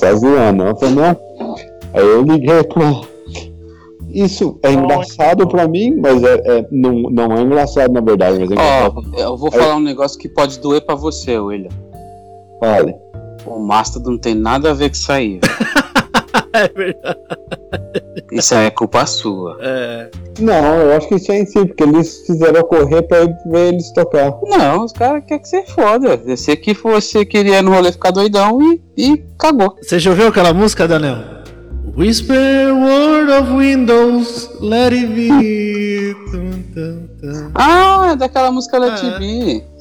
tá 0.00 0.14
zoando. 0.14 0.62
Ela 0.62 0.74
falou, 0.74 0.94
não. 0.94 1.16
Aí 1.92 2.06
eu 2.06 2.22
liguei 2.22 2.62
pra. 2.62 3.02
Isso 4.08 4.58
é 4.62 4.72
engraçado 4.72 5.46
pra 5.46 5.68
mim, 5.68 5.94
mas 5.96 6.22
é, 6.24 6.34
é- 6.44 6.66
não, 6.70 7.02
não 7.10 7.36
é 7.36 7.42
engraçado 7.42 7.92
na 7.92 8.00
verdade, 8.00 8.38
mas 8.38 8.50
é 8.50 8.54
engraçado. 8.54 9.04
Ó, 9.14 9.18
eu 9.20 9.36
vou 9.36 9.50
falar 9.50 9.76
um 9.76 9.80
negócio 9.80 10.18
que 10.18 10.26
pode 10.26 10.58
doer 10.58 10.80
pra 10.86 10.94
você, 10.94 11.38
William. 11.38 11.70
Fale. 12.58 12.94
O 13.44 13.58
Mastodon 13.58 14.12
não 14.12 14.18
tem 14.18 14.34
nada 14.34 14.70
a 14.70 14.74
ver 14.74 14.88
com 14.88 14.94
isso 14.96 15.12
aí. 15.12 15.38
É 16.54 16.68
verdade. 16.68 17.18
Isso 18.30 18.54
aí 18.54 18.66
é 18.66 18.70
culpa 18.70 19.06
sua. 19.06 19.56
É. 19.60 20.10
Não, 20.38 20.76
eu 20.76 20.96
acho 20.96 21.08
que 21.08 21.14
isso 21.14 21.32
é 21.32 21.38
em 21.38 21.46
si, 21.46 21.64
porque 21.64 21.82
eles 21.82 22.26
fizeram 22.26 22.62
correr 22.62 23.02
pra 23.02 23.24
ver 23.24 23.72
eles 23.72 23.90
tocar. 23.92 24.34
Não, 24.42 24.84
os 24.84 24.92
caras 24.92 25.24
querem 25.24 25.42
que 25.42 25.48
você 25.48 25.64
foda. 25.64 26.16
Você 26.18 26.56
que 26.56 26.74
você 26.74 27.24
queria 27.24 27.62
no 27.62 27.72
rolê 27.72 27.90
ficar 27.92 28.10
doidão 28.10 28.60
e, 28.62 28.82
e 28.96 29.24
cagou. 29.38 29.76
Você 29.80 29.98
já 29.98 30.10
ouviu 30.10 30.28
aquela 30.28 30.52
música, 30.52 30.86
Daniel? 30.86 31.42
Whisper 31.94 32.72
word 32.72 33.30
of 33.30 33.52
windows, 33.52 34.48
let 34.60 34.94
it 34.94 35.08
be. 35.08 36.14
Tum, 36.30 36.62
tum, 36.72 37.08
tum. 37.20 37.50
Ah, 37.54 38.12
é 38.12 38.16
daquela 38.16 38.50
música 38.50 38.78
Let 38.78 39.02
É. 39.02 39.06
It 39.06 39.18
Be. 39.18 39.71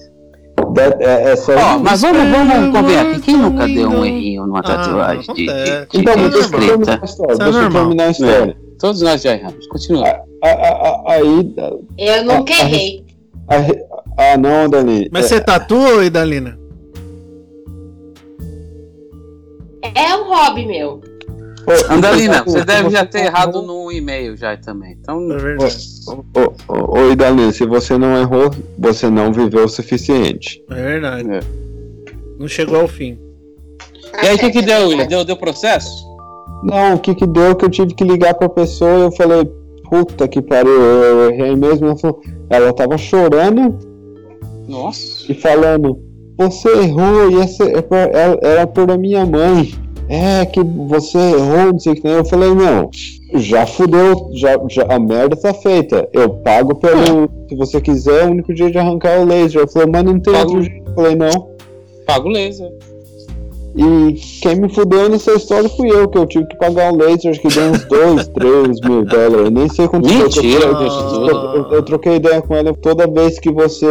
É, 1.00 1.32
é 1.32 1.36
só 1.36 1.54
Ó, 1.54 1.80
mas 1.80 2.02
vamos, 2.02 2.22
vamos 2.30 2.78
convenhar 2.78 3.06
aqui. 3.08 3.22
Quem 3.22 3.38
nunca 3.38 3.68
deu 3.68 3.90
um 3.90 4.06
errinho 4.06 4.46
numa 4.48 4.60
Ah, 4.60 4.64
tatuagem 4.64 5.22
de, 5.36 5.46
de, 5.46 5.50
acontece. 5.50 5.88
de, 5.92 5.98
Então, 6.00 6.16
de 6.16 6.22
mas 6.22 6.34
deixa 6.34 6.56
eu 6.56 6.60
terminar 6.60 7.00
a 7.02 7.06
história. 7.06 7.34
É 7.34 7.38
Deixa 7.38 7.60
eu 7.60 7.72
terminar 7.72 8.04
a 8.04 8.12
história. 8.12 8.58
Todos 8.80 9.02
nós 9.02 9.22
já 9.22 9.34
erramos. 9.34 9.68
Continua. 9.68 10.08
A- 10.08 10.48
a- 10.48 10.50
a- 10.50 11.04
Aí. 11.14 11.54
Eu 11.98 12.24
nunca 12.26 12.54
errei. 12.54 13.06
Ah, 14.18 14.38
não, 14.38 14.70
Dani. 14.70 15.10
Mas 15.12 15.26
É, 15.26 15.28
você 15.30 15.42
tatua, 15.42 16.06
Idalina? 16.06 16.58
É 19.96 20.16
um 20.16 20.30
hobby 20.34 20.66
meu. 20.66 21.02
Ô, 21.68 21.94
Andalina, 21.94 22.44
você 22.44 22.64
deve 22.66 22.90
já 22.90 23.06
ter 23.06 23.26
errado 23.26 23.62
no 23.62 23.92
e-mail 23.92 24.36
já 24.38 24.56
também. 24.58 24.98
Então, 25.00 25.20
É 25.32 25.56
ô, 26.72 27.00
ô, 27.00 27.12
Idalina, 27.12 27.52
se 27.52 27.66
você 27.66 27.98
não 27.98 28.18
errou, 28.18 28.52
você 28.78 29.10
não 29.10 29.32
viveu 29.32 29.66
o 29.66 29.70
suficiente. 29.70 30.64
É 30.70 30.76
verdade. 30.76 31.30
É. 31.32 31.40
Não 32.40 32.48
chegou 32.48 32.82
ao 32.82 32.88
fim. 32.88 33.18
e 34.24 34.28
aí 34.28 34.36
o 34.36 34.40
que, 34.40 34.50
que 34.52 34.62
deu, 34.62 34.88
William? 34.90 35.08
Deu, 35.08 35.24
deu 35.24 35.38
processo? 35.38 36.04
Não, 36.64 36.96
o 36.96 37.00
que 37.00 37.14
que 37.16 37.26
deu 37.28 37.56
que 37.56 37.66
eu 37.66 37.70
tive 37.70 37.94
que 37.94 38.04
ligar 38.04 38.34
pra 38.36 38.48
pessoa 38.50 39.00
e 39.00 39.02
eu 39.02 39.12
falei, 39.12 39.46
puta 39.90 40.28
que 40.28 40.42
pariu, 40.42 40.72
eu 40.72 41.30
errei 41.32 41.56
mesmo. 41.56 41.88
Ela, 41.88 41.98
falou- 41.98 42.22
ela 42.50 42.74
tava 42.74 42.98
chorando 42.98 43.78
Nossa. 44.68 45.32
e 45.32 45.36
falando, 45.36 46.00
você 46.38 46.70
errou, 46.70 47.32
e 47.32 47.40
essa 47.42 47.64
é 47.64 47.82
por- 47.82 47.96
era 47.98 48.38
era 48.42 48.68
por 48.68 48.90
a 48.92 48.98
minha 48.98 49.26
mãe. 49.26 49.74
É 50.14 50.46
que 50.46 50.62
você 50.62 51.18
errou, 51.18 51.72
não 51.72 51.80
sei 51.80 51.94
o 51.94 51.96
que. 51.96 52.02
tem." 52.02 52.12
Eu 52.12 52.26
falei, 52.26 52.54
não, 52.54 52.90
já 53.36 53.66
fudeu, 53.66 54.30
já, 54.34 54.60
já, 54.70 54.84
a 54.90 55.00
merda 55.00 55.36
tá 55.38 55.54
feita. 55.54 56.08
Eu 56.12 56.30
pago 56.30 56.76
pelo. 56.76 57.30
Se 57.48 57.56
você 57.56 57.80
quiser, 57.80 58.24
é 58.24 58.28
o 58.28 58.32
único 58.32 58.54
jeito 58.56 58.74
de 58.74 58.78
arrancar 58.78 59.20
o 59.22 59.26
laser. 59.26 59.62
Eu 59.62 59.68
falei, 59.70 59.88
mas 59.92 60.04
não 60.04 60.20
tem 60.20 60.34
Pago. 60.34 60.46
outro 60.50 60.64
jeito. 60.64 60.90
Eu 60.90 60.96
falei, 60.96 61.16
não. 61.16 61.48
Paga 62.06 62.28
o 62.28 62.32
laser. 62.32 62.70
E 63.74 64.16
quem 64.42 64.56
me 64.58 64.68
fudeu 64.68 65.08
nessa 65.08 65.32
história 65.32 65.70
fui 65.70 65.90
eu, 65.90 66.06
que 66.10 66.18
eu 66.18 66.26
tive 66.26 66.46
que 66.46 66.58
pagar 66.58 66.92
o 66.92 66.98
laser, 66.98 67.32
acho 67.32 67.40
que 67.40 67.48
deu 67.48 67.72
uns 67.72 67.86
2, 67.86 68.28
3 68.28 68.82
mil 68.84 69.06
dólares. 69.06 69.50
Nem 69.50 69.70
sei 69.70 69.88
quanto 69.88 70.10
eu- 70.10 70.18
Mentira, 70.18 70.66
eu, 70.66 70.76
de 70.76 70.86
eu, 71.32 71.38
eu- 71.56 71.72
eu 71.72 71.84
troquei 71.84 72.16
ideia 72.18 72.42
com 72.42 72.54
ela. 72.54 72.74
Toda 72.74 73.08
vez 73.08 73.40
que 73.40 73.50
você 73.50 73.88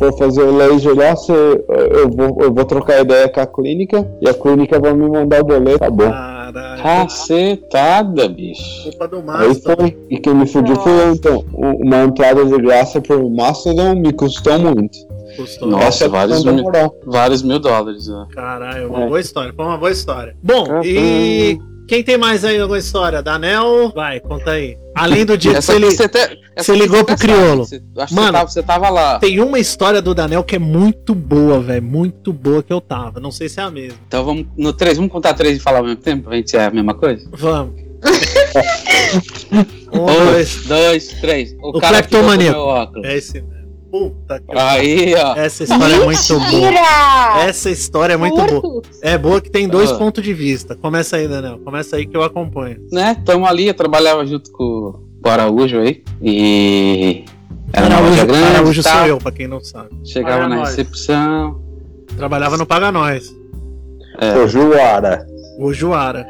for 0.00 0.12
fazer 0.18 0.42
o 0.42 0.56
laser 0.56 0.96
lá, 0.96 1.14
você, 1.14 1.32
eu, 1.32 2.10
vou, 2.10 2.38
eu 2.42 2.52
vou 2.52 2.64
trocar 2.64 3.00
ideia 3.00 3.28
com 3.28 3.40
a 3.40 3.46
clínica 3.46 4.04
e 4.20 4.28
a 4.28 4.34
clínica 4.34 4.80
vai 4.80 4.92
me 4.94 5.08
mandar 5.08 5.42
o 5.42 5.44
boleto. 5.44 5.78
Tá 5.78 5.90
bom. 5.90 6.10
Caralho. 6.10 6.82
Cacetada, 6.82 8.28
bicho. 8.28 8.82
Culpa 8.90 9.06
do 9.08 9.16
Aí 9.18 9.48
Mastodon. 9.48 9.76
foi. 9.76 9.98
E 10.10 10.18
quem 10.18 10.34
me 10.34 10.46
fudiu 10.46 10.74
foi 10.76 10.92
eu, 10.92 11.12
então. 11.14 11.44
Uma 11.52 12.02
entrada 12.04 12.44
de 12.44 12.58
graça 12.58 13.00
pro 13.00 13.30
Mastodon 13.30 13.94
me 13.94 14.12
custou 14.12 14.58
muito. 14.58 14.98
Custou. 15.36 15.68
Nossa, 15.68 16.06
é 16.06 16.08
vários 16.08 16.44
mil. 16.44 16.64
Vários 17.06 17.42
mil 17.42 17.60
dólares, 17.60 18.08
né? 18.08 18.26
Caralho, 18.34 18.88
uma 18.88 19.02
É. 19.04 19.06
boa 19.06 19.20
história. 19.20 19.52
Foi 19.54 19.64
uma 19.64 19.78
boa 19.78 19.92
história. 19.92 20.34
Bom, 20.42 20.64
Ah, 20.68 20.80
e 20.84 21.56
quem 21.90 22.04
tem 22.04 22.16
mais 22.16 22.44
aí 22.44 22.56
alguma 22.60 22.78
história? 22.78 23.20
Danel? 23.20 23.90
Vai, 23.92 24.20
conta 24.20 24.52
aí. 24.52 24.78
Além 24.94 25.24
do 25.26 25.36
dia 25.36 25.50
que 25.50 25.58
Essa 25.58 25.74
li- 25.74 25.86
você 25.86 26.04
essa 26.04 26.72
você 26.72 26.76
ligou 26.76 27.04
pro. 27.04 27.16
Você, 27.56 27.82
acho 27.98 28.14
Mano. 28.14 28.38
que 28.46 28.52
você 28.52 28.62
tava, 28.62 28.86
você 28.86 28.92
lá. 28.92 29.18
tem 29.18 29.40
uma 29.40 29.58
história 29.58 30.00
do 30.00 30.14
Danel 30.14 30.44
que 30.44 30.54
é 30.54 30.58
muito 30.60 31.16
boa, 31.16 31.58
velho. 31.60 31.82
Muito 31.82 32.32
boa 32.32 32.62
que 32.62 32.72
eu 32.72 32.80
tava. 32.80 33.18
Não 33.18 33.32
sei 33.32 33.48
se 33.48 33.58
é 33.58 33.64
a 33.64 33.70
mesma. 33.72 33.98
Então 34.06 34.24
vamos 34.24 34.46
no 34.56 34.72
3, 34.72 34.98
vamos 34.98 35.10
contar 35.10 35.34
três 35.34 35.56
e 35.56 35.60
falar 35.60 35.78
ao 35.78 35.84
mesmo 35.84 36.00
tempo 36.00 36.28
pra 36.28 36.36
gente 36.36 36.56
é 36.56 36.64
a 36.66 36.70
mesma 36.70 36.94
coisa? 36.94 37.28
Vamos. 37.32 37.74
um, 39.92 40.06
dois. 40.30 40.64
dois, 40.66 41.08
três. 41.20 41.52
O, 41.60 41.76
O 41.76 41.80
cara 41.80 42.02
que 42.02 42.16
meu 42.16 42.60
óculos. 42.60 43.04
É 43.04 43.16
esse 43.16 43.34
mesmo. 43.42 43.59
Puta 43.90 44.40
que 44.40 44.56
Aí, 44.56 45.14
ó. 45.16 45.34
Essa 45.34 45.64
história 45.64 45.94
é 45.94 46.04
muito 46.04 46.28
boa. 46.28 46.40
Mentira! 46.50 47.42
Essa 47.44 47.70
história 47.70 48.12
é 48.14 48.16
muito 48.16 48.36
boa. 48.60 48.82
É 49.02 49.18
boa 49.18 49.40
que 49.40 49.50
tem 49.50 49.68
dois 49.68 49.90
Ah. 49.90 49.96
pontos 49.96 50.22
de 50.22 50.32
vista. 50.32 50.76
Começa 50.76 51.16
aí, 51.16 51.26
Danel. 51.26 51.58
Começa 51.58 51.96
aí 51.96 52.06
que 52.06 52.16
eu 52.16 52.22
acompanho. 52.22 52.78
Né? 52.92 53.16
Tamo 53.24 53.46
ali, 53.46 53.66
eu 53.68 53.74
trabalhava 53.74 54.24
junto 54.24 54.50
com 54.52 54.94
o 55.24 55.28
Araújo 55.28 55.78
aí. 55.80 56.02
E. 56.22 57.24
Era 57.72 57.86
uma 57.86 57.96
Araújo, 57.96 58.26
grande. 58.26 58.44
Araújo 58.56 58.82
sou 58.82 59.06
eu, 59.06 59.18
pra 59.18 59.32
quem 59.32 59.46
não 59.48 59.60
sabe. 59.60 59.88
Chegava 60.04 60.36
Paga 60.42 60.48
na 60.48 60.56
nós. 60.56 60.68
recepção. 60.70 61.60
Trabalhava 62.16 62.56
no 62.56 62.66
Paga 62.66 62.90
Nós. 62.92 63.34
É. 64.20 64.36
Ô, 64.38 64.46
Juara. 64.48 65.26
O 65.58 65.72
Juara, 65.72 66.26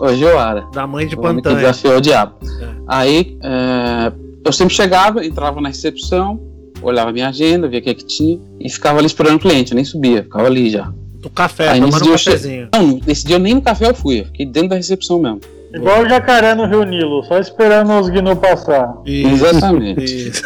Hoje 0.00 0.22
eu 0.22 0.40
era. 0.40 0.62
da 0.72 0.86
mãe 0.86 1.06
de 1.06 1.14
O 1.14 1.20
homem 1.20 1.36
que 1.36 1.42
Pantanha. 1.42 1.56
desafiou 1.66 1.96
o 1.98 2.00
diabo. 2.00 2.34
É. 2.62 2.68
Aí, 2.88 3.38
é, 3.42 4.12
eu 4.44 4.52
sempre 4.52 4.74
chegava, 4.74 5.24
entrava 5.24 5.60
na 5.60 5.68
recepção, 5.68 6.40
olhava 6.82 7.12
minha 7.12 7.28
agenda, 7.28 7.68
via 7.68 7.80
o 7.80 7.82
que, 7.82 7.94
que 7.94 8.04
tinha 8.04 8.38
e 8.58 8.68
ficava 8.70 8.98
ali 8.98 9.06
esperando 9.06 9.36
o 9.36 9.40
cliente, 9.40 9.72
eu 9.72 9.76
nem 9.76 9.84
subia, 9.84 10.22
ficava 10.22 10.46
ali 10.46 10.70
já. 10.70 10.92
Do 11.20 11.28
café, 11.28 11.68
Aí, 11.68 11.80
tomando 11.80 12.02
um 12.02 12.06
eu 12.06 12.12
cafezinho. 12.12 12.68
Não, 12.74 13.00
nesse 13.06 13.26
dia 13.26 13.36
eu 13.36 13.40
nem 13.40 13.54
no 13.54 13.62
café 13.62 13.86
eu 13.86 13.94
fui, 13.94 14.20
eu 14.20 14.24
fiquei 14.26 14.46
dentro 14.46 14.70
da 14.70 14.76
recepção 14.76 15.18
mesmo. 15.20 15.40
Igual 15.72 16.02
o 16.02 16.08
jacaré 16.08 16.54
no 16.54 16.66
Rio 16.66 16.82
Nilo, 16.82 17.22
só 17.24 17.38
esperando 17.38 17.92
os 17.92 18.08
gnus 18.08 18.38
passar. 18.38 18.92
Isso, 19.06 19.46
Exatamente. 19.46 20.04
isso. 20.04 20.42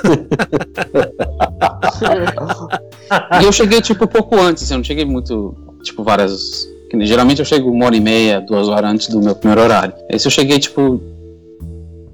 E 3.41 3.45
eu 3.45 3.53
cheguei, 3.53 3.81
tipo, 3.81 4.07
pouco 4.07 4.39
antes, 4.39 4.63
assim, 4.65 4.75
eu 4.75 4.79
não 4.79 4.85
cheguei 4.85 5.05
muito, 5.05 5.55
tipo, 5.83 6.03
várias. 6.03 6.69
Geralmente 7.01 7.39
eu 7.41 7.45
chego 7.45 7.71
uma 7.71 7.87
hora 7.87 7.97
e 7.97 8.01
meia, 8.01 8.41
duas 8.41 8.69
horas 8.69 8.91
antes 8.91 9.09
do 9.09 9.21
meu 9.21 9.35
primeiro 9.35 9.63
horário. 9.63 9.95
Esse 10.11 10.27
eu 10.27 10.31
cheguei, 10.31 10.59
tipo, 10.59 11.01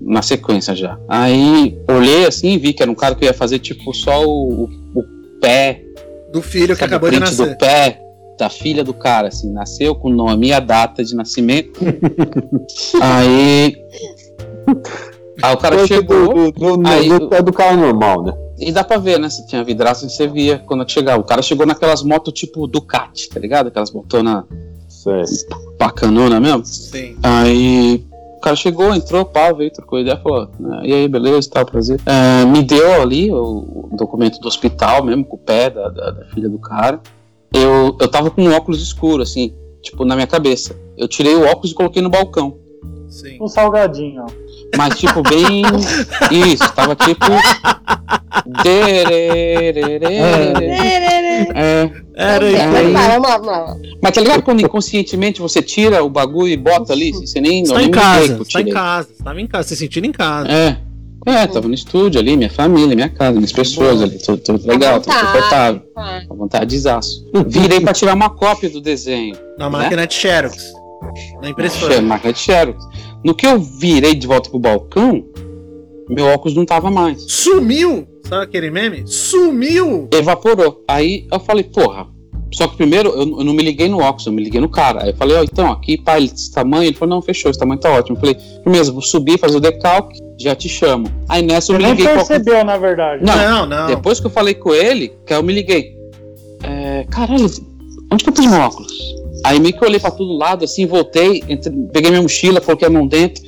na 0.00 0.22
sequência 0.22 0.74
já. 0.74 0.98
Aí 1.08 1.78
olhei 1.88 2.26
assim 2.26 2.52
e 2.52 2.58
vi 2.58 2.72
que 2.72 2.82
era 2.82 2.90
um 2.90 2.94
cara 2.94 3.14
que 3.14 3.24
ia 3.24 3.34
fazer, 3.34 3.58
tipo, 3.58 3.92
só 3.94 4.24
o, 4.24 4.64
o- 4.64 4.68
o 5.00 5.02
pé 5.40 5.82
Do 6.32 6.40
filho 6.42 6.76
que 6.76 6.84
acabou 6.84 7.10
de 7.10 7.20
nascer. 7.20 7.48
do 7.50 7.56
pé 7.58 8.00
da 8.38 8.48
filha 8.48 8.82
do 8.82 8.94
cara, 8.94 9.28
assim, 9.28 9.52
nasceu 9.52 9.94
com 9.94 10.08
o 10.08 10.12
nome 10.14 10.46
e 10.48 10.52
a 10.52 10.60
data 10.60 11.04
de 11.04 11.14
nascimento. 11.14 11.78
aí. 13.02 13.76
Aí 15.42 15.54
o 15.54 15.56
cara 15.56 15.76
Coisa 15.76 15.86
chegou 15.94 16.34
do, 16.34 16.52
do, 16.52 16.76
do, 16.78 16.88
aí- 16.88 17.08
do- 17.08 17.34
é 17.34 17.42
do 17.42 17.52
cara 17.52 17.76
normal, 17.76 18.24
né? 18.24 18.32
e 18.58 18.70
dá 18.70 18.84
pra 18.84 18.98
ver, 18.98 19.18
né? 19.18 19.28
Se 19.30 19.46
tinha 19.46 19.64
vidraça, 19.64 20.06
você 20.06 20.26
via 20.26 20.58
quando 20.58 20.86
chegava. 20.90 21.18
O 21.20 21.24
cara 21.24 21.40
chegou 21.40 21.64
naquelas 21.66 22.02
motos 22.02 22.32
tipo 22.34 22.66
Ducati, 22.66 23.28
tá 23.30 23.40
ligado? 23.40 23.68
Aquelas 23.68 23.90
motonas 23.90 24.44
bacanona 25.78 26.38
mesmo. 26.38 26.62
Sim. 26.66 27.16
Aí 27.22 28.04
O 28.40 28.42
cara 28.42 28.56
chegou, 28.56 28.94
entrou, 28.94 29.22
pá, 29.22 29.52
veio, 29.52 29.70
trocou 29.70 30.00
ideia, 30.00 30.16
falou, 30.16 30.48
né, 30.58 30.80
e 30.82 30.94
aí, 30.94 31.06
beleza, 31.06 31.50
tal, 31.50 31.66
prazer. 31.66 32.00
É, 32.06 32.42
me 32.46 32.62
deu 32.62 33.02
ali 33.02 33.30
o, 33.30 33.90
o 33.92 33.96
documento 33.98 34.40
do 34.40 34.48
hospital 34.48 35.04
mesmo, 35.04 35.26
com 35.26 35.36
o 35.36 35.38
pé 35.38 35.68
da, 35.68 35.90
da, 35.90 36.10
da 36.10 36.24
filha 36.24 36.48
do 36.48 36.58
cara. 36.58 36.98
Eu, 37.52 37.94
eu 38.00 38.08
tava 38.08 38.30
com 38.30 38.40
um 38.40 38.50
óculos 38.54 38.80
escuro, 38.80 39.22
assim, 39.22 39.54
tipo, 39.82 40.06
na 40.06 40.14
minha 40.14 40.26
cabeça. 40.26 40.74
Eu 40.96 41.06
tirei 41.06 41.34
o 41.34 41.44
óculos 41.44 41.72
e 41.72 41.74
coloquei 41.74 42.00
no 42.00 42.08
balcão. 42.08 42.56
Sim. 43.10 43.36
Um 43.42 43.46
salgadinho, 43.46 44.22
ó. 44.22 44.39
Mas, 44.76 44.98
tipo, 44.98 45.22
bem. 45.22 45.62
Isso, 46.30 46.72
tava 46.74 46.94
tipo. 46.94 47.26
É. 51.54 51.90
Lá. 53.40 53.76
Mas 54.02 54.12
tá 54.12 54.20
ligado 54.20 54.42
quando 54.42 54.60
inconscientemente 54.60 55.40
você 55.40 55.62
tira 55.62 56.04
o 56.04 56.10
bagulho 56.10 56.52
e 56.52 56.56
bota 56.56 56.92
ali? 56.92 57.12
Você 57.12 57.40
nem. 57.40 57.64
Você 57.64 57.72
tá 57.72 57.82
em 57.82 57.90
casa, 57.90 58.36
você 58.38 58.52
tá 58.52 58.60
em 58.60 58.68
casa, 58.70 59.08
você 59.08 59.24
tava 59.24 59.40
em 59.40 59.46
casa, 59.46 59.68
se 59.68 59.76
sentindo 59.76 60.06
em 60.06 60.12
casa. 60.12 60.50
É. 60.50 60.76
É, 61.26 61.46
tava 61.46 61.68
no 61.68 61.74
estúdio 61.74 62.18
ali, 62.18 62.34
minha 62.34 62.48
família, 62.48 62.94
minha 62.94 63.08
casa, 63.10 63.32
minhas 63.32 63.52
pessoas 63.52 64.00
ali, 64.00 64.18
tudo, 64.18 64.38
tudo 64.38 64.66
legal, 64.66 65.02
tudo 65.02 65.14
confortável, 65.14 65.82
à 65.94 66.34
vontade 66.34 66.70
de 66.70 66.78
zaço. 66.78 67.26
Virei 67.46 67.78
pra 67.78 67.92
tirar 67.92 68.14
uma 68.14 68.30
cópia 68.30 68.70
do 68.70 68.80
desenho. 68.80 69.36
Na 69.58 69.68
máquina 69.68 70.06
de 70.06 70.14
Xerox. 70.14 70.72
Na 71.42 71.50
impressora. 71.50 72.00
Marca 72.00 72.32
de 72.32 72.38
Xerox. 72.38 72.82
No 73.24 73.34
que 73.34 73.46
eu 73.46 73.58
virei 73.58 74.14
de 74.14 74.26
volta 74.26 74.48
pro 74.50 74.58
balcão, 74.58 75.24
meu 76.08 76.26
óculos 76.26 76.54
não 76.56 76.64
tava 76.64 76.90
mais. 76.90 77.22
Sumiu! 77.30 78.06
Sabe 78.28 78.44
aquele 78.44 78.70
meme? 78.70 79.02
Sumiu! 79.06 80.08
Evaporou. 80.12 80.82
Aí 80.88 81.26
eu 81.30 81.40
falei, 81.40 81.64
porra. 81.64 82.06
Só 82.52 82.66
que 82.66 82.76
primeiro 82.76 83.10
eu, 83.10 83.20
eu 83.38 83.44
não 83.44 83.52
me 83.52 83.62
liguei 83.62 83.88
no 83.88 84.00
óculos, 84.00 84.26
eu 84.26 84.32
me 84.32 84.42
liguei 84.42 84.60
no 84.60 84.68
cara. 84.68 85.04
Aí 85.04 85.10
eu 85.10 85.16
falei, 85.16 85.36
ó, 85.36 85.42
então, 85.44 85.70
aqui, 85.70 85.96
pá, 85.96 86.16
ele- 86.16 86.26
esse 86.34 86.50
tamanho. 86.52 86.84
Ele 86.88 86.96
falou, 86.96 87.14
não, 87.14 87.22
fechou, 87.22 87.48
esse 87.50 87.60
tamanho 87.60 87.78
tá 87.78 87.90
ótimo. 87.92 88.16
Eu 88.16 88.20
falei, 88.20 88.36
firmeza, 88.64 88.90
vou 88.90 89.02
subir, 89.02 89.38
fazer 89.38 89.56
o 89.56 89.60
decalque, 89.60 90.18
já 90.40 90.54
te 90.56 90.68
chamo. 90.68 91.06
Aí 91.28 91.42
nessa 91.42 91.72
eu 91.72 91.76
Você 91.76 91.82
me 91.84 91.90
liguei. 91.90 92.06
qual- 92.06 92.26
percebeu, 92.26 92.64
na 92.64 92.76
verdade. 92.76 93.24
Não, 93.24 93.36
Não, 93.36 93.66
não. 93.66 93.86
Depois 93.86 94.18
que 94.18 94.26
eu 94.26 94.30
falei 94.30 94.54
com 94.54 94.74
ele, 94.74 95.12
que 95.24 95.32
aí 95.32 95.38
eu 95.38 95.44
me 95.44 95.52
liguei. 95.52 95.94
É, 96.64 97.04
caralho, 97.08 97.44
onde 98.12 98.24
que 98.24 98.30
eu 98.30 98.32
pus 98.34 98.46
meu 98.46 98.60
óculos? 98.60 98.98
Aí 99.44 99.58
meio 99.60 99.74
que 99.76 99.82
eu 99.82 99.88
olhei 99.88 100.00
pra 100.00 100.10
todo 100.10 100.32
lado, 100.36 100.64
assim, 100.64 100.86
voltei, 100.86 101.42
entre- 101.48 101.70
peguei 101.92 102.10
minha 102.10 102.22
mochila, 102.22 102.60
coloquei 102.60 102.86
a 102.88 102.90
mão 102.90 103.06
dentro. 103.06 103.42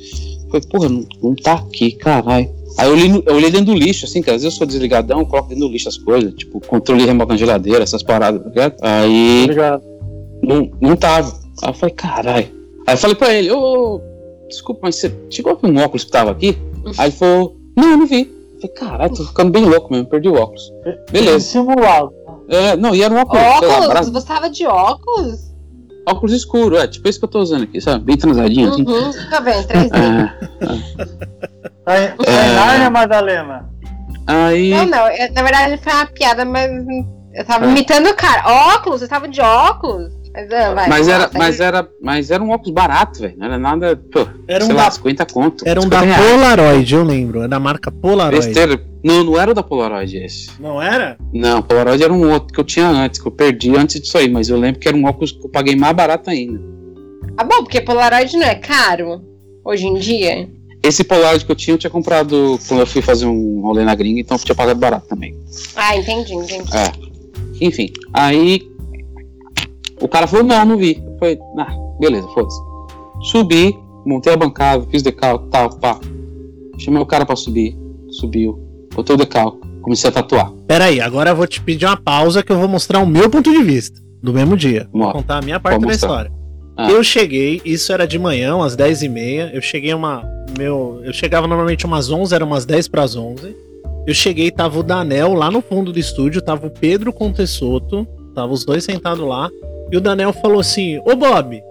Falei, 0.49 0.67
porra, 0.69 0.89
não, 0.89 1.05
não 1.21 1.35
tá 1.35 1.53
aqui, 1.53 1.91
caralho. 1.93 2.49
Aí 2.77 2.87
eu 2.87 2.93
olhei, 2.93 3.07
no- 3.09 3.23
eu 3.25 3.35
olhei 3.35 3.51
dentro 3.51 3.67
do 3.67 3.75
lixo, 3.75 4.05
assim, 4.05 4.21
que 4.21 4.29
às 4.29 4.41
vezes 4.41 4.45
eu 4.45 4.51
sou 4.57 4.65
desligadão, 4.67 5.19
eu 5.19 5.25
coloco 5.25 5.49
dentro 5.49 5.67
do 5.67 5.71
lixo 5.71 5.89
as 5.89 5.97
coisas, 5.97 6.33
tipo, 6.33 6.59
controle 6.65 7.05
remoto 7.05 7.31
na 7.31 7.37
geladeira, 7.37 7.83
essas 7.83 8.01
paradas, 8.01 8.41
tá 8.41 8.49
ligado? 8.49 8.75
Aí 8.81 9.41
Obrigado. 9.43 9.83
não, 10.41 10.71
não 10.81 10.95
tava. 10.95 11.31
Aí 11.61 11.69
eu 11.69 11.73
falei, 11.73 11.93
caralho. 11.95 12.47
Aí 12.87 12.93
eu 12.93 12.97
falei 12.97 13.15
pra 13.15 13.33
ele, 13.33 13.51
ô, 13.51 14.01
desculpa, 14.47 14.81
mas 14.83 14.95
você 14.95 15.13
chegou 15.29 15.51
a 15.53 15.55
ver 15.55 15.67
um 15.71 15.77
óculos 15.83 16.03
que 16.03 16.11
tava 16.11 16.31
aqui? 16.31 16.57
Aí 16.97 17.05
ele 17.07 17.11
falou, 17.15 17.55
não, 17.77 17.91
eu 17.91 17.97
não 17.97 18.07
vi. 18.07 18.21
Eu 18.55 18.61
falei, 18.61 18.75
caralho, 18.75 19.13
tô 19.15 19.23
ficando 19.25 19.51
bem 19.51 19.65
louco 19.65 19.91
mesmo, 19.93 20.07
perdi 20.07 20.29
o 20.29 20.33
óculos. 20.35 20.71
Beleza. 21.11 21.39
Simulado. 21.41 22.11
É, 22.49 22.75
não, 22.75 22.93
e 22.95 23.01
era 23.03 23.13
um 23.13 23.17
óculos, 23.19 23.41
lá, 23.41 23.57
Óculos? 23.57 23.87
barato, 23.87 24.11
Você 24.11 24.27
tava 24.27 24.49
de 24.49 24.65
óculos? 24.65 25.52
Óculos 26.07 26.33
escuro, 26.33 26.77
é, 26.77 26.87
tipo 26.87 27.07
esse 27.07 27.17
que 27.19 27.25
eu 27.25 27.29
tô 27.29 27.39
usando 27.39 27.63
aqui, 27.63 27.79
sabe? 27.81 28.03
Bem 28.05 28.17
transadinho, 28.17 28.69
assim. 28.69 28.83
Uhum, 28.87 29.13
fica 29.13 29.41
vendo, 29.41 29.67
3D. 29.67 29.91
É, 29.95 30.33
Tá 31.85 31.99
em, 32.03 32.07
tá 32.17 32.47
em 32.47 32.55
Nárnia, 32.55 32.89
Madalena? 32.89 33.69
aí, 34.27 34.69
Não, 34.71 34.85
não, 34.85 35.07
eu- 35.09 35.33
na 35.33 35.41
verdade 35.43 35.77
foi 35.83 35.93
uma 35.93 36.05
piada, 36.05 36.45
mas 36.45 36.71
eu 37.33 37.45
tava 37.45 37.65
É. 37.65 37.69
imitando 37.69 38.07
o 38.09 38.15
cara. 38.15 38.43
Óculos? 38.75 39.01
Você 39.01 39.07
tava 39.07 39.27
de 39.27 39.41
óculos? 39.41 40.13
Mas, 40.33 40.51
ah, 40.51 40.73
vai, 40.73 40.89
mas, 40.89 41.07
era, 41.07 41.29
mas, 41.35 41.59
era, 41.59 41.89
mas 42.01 42.31
era 42.31 42.43
um 42.43 42.49
óculos 42.49 42.73
barato, 42.73 43.19
velho, 43.21 43.35
não 43.37 43.45
era 43.45 43.59
nada, 43.59 43.95
pô, 44.11 44.27
Era 44.47 44.63
um 44.63 44.67
sei 44.67 44.75
da- 44.75 44.83
lá, 44.83 44.91
50 44.91 45.25
conto. 45.27 45.63
Era 45.67 45.79
um 45.79 45.83
50 45.83 46.05
da 46.05 46.05
reais. 46.17 46.31
Polaroid, 46.31 46.93
eu 46.95 47.03
lembro. 47.03 47.41
É 47.43 47.47
da 47.47 47.59
marca 47.59 47.91
Polaroid. 47.91 48.43
Besteira. 48.45 48.83
Não, 49.03 49.23
não 49.23 49.39
era 49.39 49.51
o 49.51 49.53
da 49.53 49.61
Polaroid 49.61 50.17
esse. 50.17 50.49
Não 50.59 50.81
era? 50.81 51.17
Não, 51.31 51.61
Polaroid 51.61 52.01
era 52.03 52.11
um 52.11 52.31
outro 52.31 52.51
que 52.53 52.59
eu 52.59 52.63
tinha 52.63 52.87
antes, 52.87 53.21
que 53.21 53.27
eu 53.27 53.31
perdi 53.31 53.75
antes 53.77 54.01
disso 54.01 54.17
aí, 54.17 54.27
mas 54.27 54.49
eu 54.49 54.57
lembro 54.57 54.79
que 54.79 54.87
era 54.87 54.97
um 54.97 55.05
óculos 55.05 55.31
que 55.33 55.45
eu 55.45 55.49
paguei 55.49 55.75
mais 55.75 55.95
barato 55.95 56.29
ainda. 56.31 56.59
Ah, 57.37 57.43
bom, 57.43 57.57
porque 57.63 57.81
Polaroid 57.81 58.35
não 58.35 58.43
é 58.47 58.55
caro 58.55 59.21
hoje 59.63 59.85
em 59.85 59.95
dia. 59.99 60.49
Esse 60.81 61.03
Polaroid 61.03 61.45
que 61.45 61.51
eu 61.51 61.55
tinha, 61.55 61.75
eu 61.75 61.77
tinha 61.77 61.91
comprado 61.91 62.59
quando 62.67 62.79
eu 62.79 62.87
fui 62.87 63.01
fazer 63.01 63.25
um 63.27 63.61
rolê 63.61 63.83
na 63.85 63.93
gringa, 63.93 64.19
então 64.21 64.35
eu 64.35 64.43
tinha 64.43 64.55
pagado 64.55 64.79
barato 64.79 65.07
também. 65.07 65.37
Ah, 65.75 65.95
entendi, 65.95 66.33
entendi. 66.33 66.69
É. 66.75 66.91
Enfim, 67.61 67.89
aí 68.11 68.67
o 70.03 70.07
cara 70.07 70.27
falou, 70.27 70.45
não, 70.45 70.65
não 70.65 70.77
vi. 70.77 71.01
Eu 71.05 71.17
falei, 71.17 71.39
ah, 71.57 71.73
beleza, 71.99 72.27
foda-se. 72.33 72.59
Subi, 73.31 73.73
montei 74.05 74.33
a 74.33 74.37
bancada, 74.37 74.85
fiz 74.91 75.01
decalque, 75.01 75.49
tal, 75.49 75.69
pá. 75.77 75.97
Chamei 76.77 77.01
o 77.01 77.05
cara 77.05 77.25
pra 77.25 77.35
subir, 77.35 77.77
subiu, 78.09 78.59
botei 78.93 79.15
o 79.15 79.17
decalque, 79.17 79.59
comecei 79.81 80.09
a 80.09 80.13
tatuar. 80.13 80.51
Pera 80.67 80.85
aí, 80.85 80.99
agora 80.99 81.29
eu 81.29 81.35
vou 81.35 81.47
te 81.47 81.61
pedir 81.61 81.85
uma 81.85 81.95
pausa 81.95 82.43
que 82.43 82.51
eu 82.51 82.59
vou 82.59 82.67
mostrar 82.67 82.99
o 82.99 83.07
meu 83.07 83.29
ponto 83.29 83.49
de 83.49 83.63
vista. 83.63 84.01
Do 84.21 84.33
mesmo 84.33 84.55
dia. 84.55 84.87
Vou 84.91 85.11
contar 85.11 85.37
a 85.37 85.41
minha 85.41 85.59
parte 85.59 85.85
da 85.85 85.91
história. 85.91 86.31
Ah. 86.75 86.89
Eu 86.89 87.03
cheguei, 87.03 87.61
isso 87.63 87.91
era 87.91 88.07
de 88.07 88.17
manhã, 88.17 88.55
umas 88.55 88.75
10h30. 88.75 89.51
Eu 89.53 89.61
cheguei 89.61 89.93
uma. 89.93 90.23
Meu, 90.57 91.01
eu 91.03 91.13
chegava 91.13 91.47
normalmente 91.47 91.85
umas 91.85 92.09
11, 92.09 92.33
era 92.33 92.43
umas 92.43 92.65
10 92.65 92.87
para 92.87 93.03
as 93.03 93.15
11. 93.15 93.55
Eu 94.07 94.13
cheguei, 94.13 94.49
tava 94.49 94.79
o 94.79 94.83
Danel 94.83 95.33
lá 95.33 95.51
no 95.51 95.61
fundo 95.61 95.91
do 95.91 95.99
estúdio, 95.99 96.41
tava 96.41 96.67
o 96.67 96.69
Pedro 96.69 97.13
Contessoto, 97.13 98.07
tava 98.33 98.51
os 98.51 98.65
dois 98.65 98.83
sentados 98.83 99.25
lá. 99.25 99.49
E 99.93 99.97
o 99.97 100.01
Danel 100.01 100.33
falou 100.33 100.59
assim: 100.59 100.99
Ô 101.05 101.15
Bob, 101.15 101.61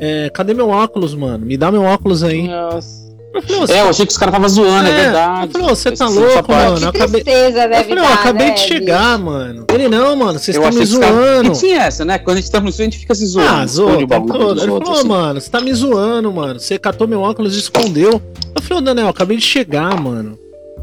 é, 0.00 0.28
cadê 0.34 0.52
meu 0.52 0.68
óculos, 0.68 1.14
mano? 1.14 1.46
Me 1.46 1.56
dá 1.56 1.70
meu 1.70 1.82
óculos 1.82 2.24
aí. 2.24 2.48
Nossa. 2.48 2.98
Eu 3.32 3.40
falei, 3.42 3.56
"Ô, 3.58 3.66
você 3.68 3.72
É, 3.74 3.80
eu 3.82 3.88
achei 3.90 4.04
que 4.06 4.10
os 4.10 4.18
caras 4.18 4.34
estavam 4.34 4.48
zoando, 4.48 4.88
é, 4.88 4.90
É, 4.90 5.02
verdade. 5.04 5.46
eu 5.46 5.50
falei, 5.52 5.66
"Ô, 5.68 5.76
você 5.76 5.92
tá 5.92 6.08
louco, 6.08 6.50
mano? 6.52 6.86
eu 6.86 6.92
Que 6.92 6.98
acabei- 6.98 7.22
tristeza 7.22 7.62
Eu 7.62 7.68
deve 7.70 7.88
falei, 7.90 8.02
ó, 8.04 8.06
dar, 8.08 8.14
acabei 8.14 8.46
né, 8.48 8.54
de 8.54 8.60
chegar, 8.60 9.18
mano. 9.20 9.64
Ele, 9.72 9.88
não, 9.88 10.16
mano, 10.16 10.36
vocês 10.40 10.56
Eu 10.56 10.62
estão 10.64 10.74
me 10.76 10.80
que 10.84 10.92
zoando. 10.92 11.52
E 11.52 11.52
tinha 11.52 11.82
essa, 11.84 12.04
né? 12.04 12.18
Quando 12.18 12.38
a 12.38 12.40
gente 12.40 12.50
tá 12.50 12.60
no 12.60 12.68
estúdio, 12.70 12.88
a 12.88 12.90
gente 12.90 12.98
fica 12.98 13.14
se 13.14 13.24
zoando. 13.26 13.48
Ah, 13.48 13.66
zoou, 13.68 14.04
todo. 14.08 14.54
dos 14.54 14.62
Ele 14.64 14.72
falou, 14.72 14.92
assim. 14.98 15.06
mano, 15.08 15.40
você 15.40 15.48
tá 15.48 15.60
me 15.60 15.72
zoando, 15.72 16.32
mano. 16.32 16.58
Você 16.58 16.76
catou 16.76 17.06
meu 17.06 17.20
óculos 17.20 17.54
e 17.54 17.60
escondeu. 17.60 18.20
Eu 18.52 18.62
falei, 18.62 18.82
ô 18.82 18.84
Daniel, 18.84 19.08
acabei 19.08 19.36
de 19.36 19.44
chegar, 19.44 19.94
mano. 20.00 20.36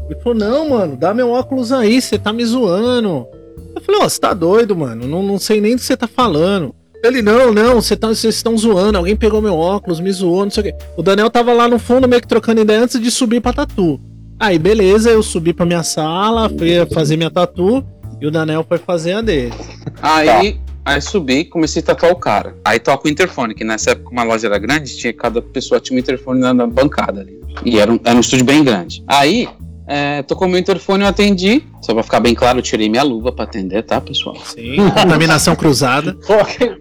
Ele 0.08 0.18
falou, 0.20 0.38
não, 0.38 0.70
mano, 0.70 0.96
dá 0.96 1.12
meu 1.12 1.30
óculos 1.30 1.70
aí, 1.70 2.00
você 2.00 2.16
tá 2.18 2.32
me 2.32 2.46
zoando. 2.46 3.26
Eu 3.76 3.82
falei, 3.82 4.00
ó, 4.02 4.08
você 4.08 4.18
tá 4.18 4.32
doido, 4.32 4.74
mano. 4.74 5.06
Não, 5.06 5.22
não 5.22 5.38
sei 5.38 5.60
nem 5.60 5.74
do 5.76 5.80
que 5.80 5.84
você 5.84 5.98
tá 5.98 6.06
falando. 6.08 6.74
Ele, 7.02 7.22
não, 7.22 7.52
não, 7.52 7.80
você 7.80 7.96
tá, 7.96 8.08
vocês 8.08 8.34
estão 8.34 8.56
zoando. 8.56 8.98
Alguém 8.98 9.14
pegou 9.14 9.40
meu 9.40 9.54
óculos, 9.54 10.00
me 10.00 10.10
zoou, 10.10 10.44
não 10.44 10.50
sei 10.50 10.60
o 10.60 10.64
quê. 10.66 10.74
O 10.96 11.02
Daniel 11.02 11.30
tava 11.30 11.52
lá 11.52 11.68
no 11.68 11.78
fundo, 11.78 12.08
meio 12.08 12.20
que 12.20 12.28
trocando 12.28 12.60
ideia 12.60 12.82
antes 12.82 13.00
de 13.00 13.10
subir 13.10 13.40
pra 13.40 13.52
tatu. 13.52 14.00
Aí, 14.38 14.58
beleza, 14.58 15.10
eu 15.10 15.22
subi 15.22 15.52
pra 15.52 15.66
minha 15.66 15.82
sala, 15.82 16.48
fui 16.48 16.86
fazer 16.92 17.16
minha 17.16 17.30
tatu. 17.30 17.84
E 18.20 18.26
o 18.26 18.30
Daniel 18.30 18.64
foi 18.68 18.78
fazer 18.78 19.12
a 19.12 19.20
dele. 19.20 19.54
Aí, 20.02 20.58
aí 20.84 21.00
subi 21.00 21.44
comecei 21.44 21.80
a 21.82 21.86
tatuar 21.86 22.12
o 22.12 22.16
cara. 22.16 22.56
Aí 22.64 22.80
toca 22.80 23.06
o 23.06 23.10
interfone, 23.10 23.54
que 23.54 23.62
nessa 23.62 23.92
época 23.92 24.10
uma 24.10 24.24
loja 24.24 24.48
era 24.48 24.58
grande, 24.58 24.96
tinha, 24.96 25.12
cada 25.12 25.40
pessoa 25.40 25.80
tinha 25.80 25.96
um 25.96 26.00
interfone 26.00 26.40
na, 26.40 26.52
na 26.52 26.66
bancada 26.66 27.20
ali. 27.20 27.38
E 27.64 27.78
era 27.78 27.92
um, 27.92 28.00
era 28.04 28.16
um 28.16 28.20
estúdio 28.20 28.44
bem 28.44 28.64
grande. 28.64 29.04
Aí, 29.06 29.48
é, 29.88 30.22
tocou 30.22 30.46
meu 30.46 30.58
interfone, 30.58 31.02
eu 31.02 31.08
atendi. 31.08 31.64
Só 31.82 31.94
pra 31.94 32.02
ficar 32.02 32.20
bem 32.20 32.34
claro, 32.34 32.58
eu 32.58 32.62
tirei 32.62 32.88
minha 32.88 33.02
luva 33.02 33.32
pra 33.32 33.44
atender, 33.44 33.82
tá, 33.82 34.00
pessoal? 34.00 34.36
Sim, 34.44 34.76
contaminação 34.94 35.56
cruzada. 35.56 36.16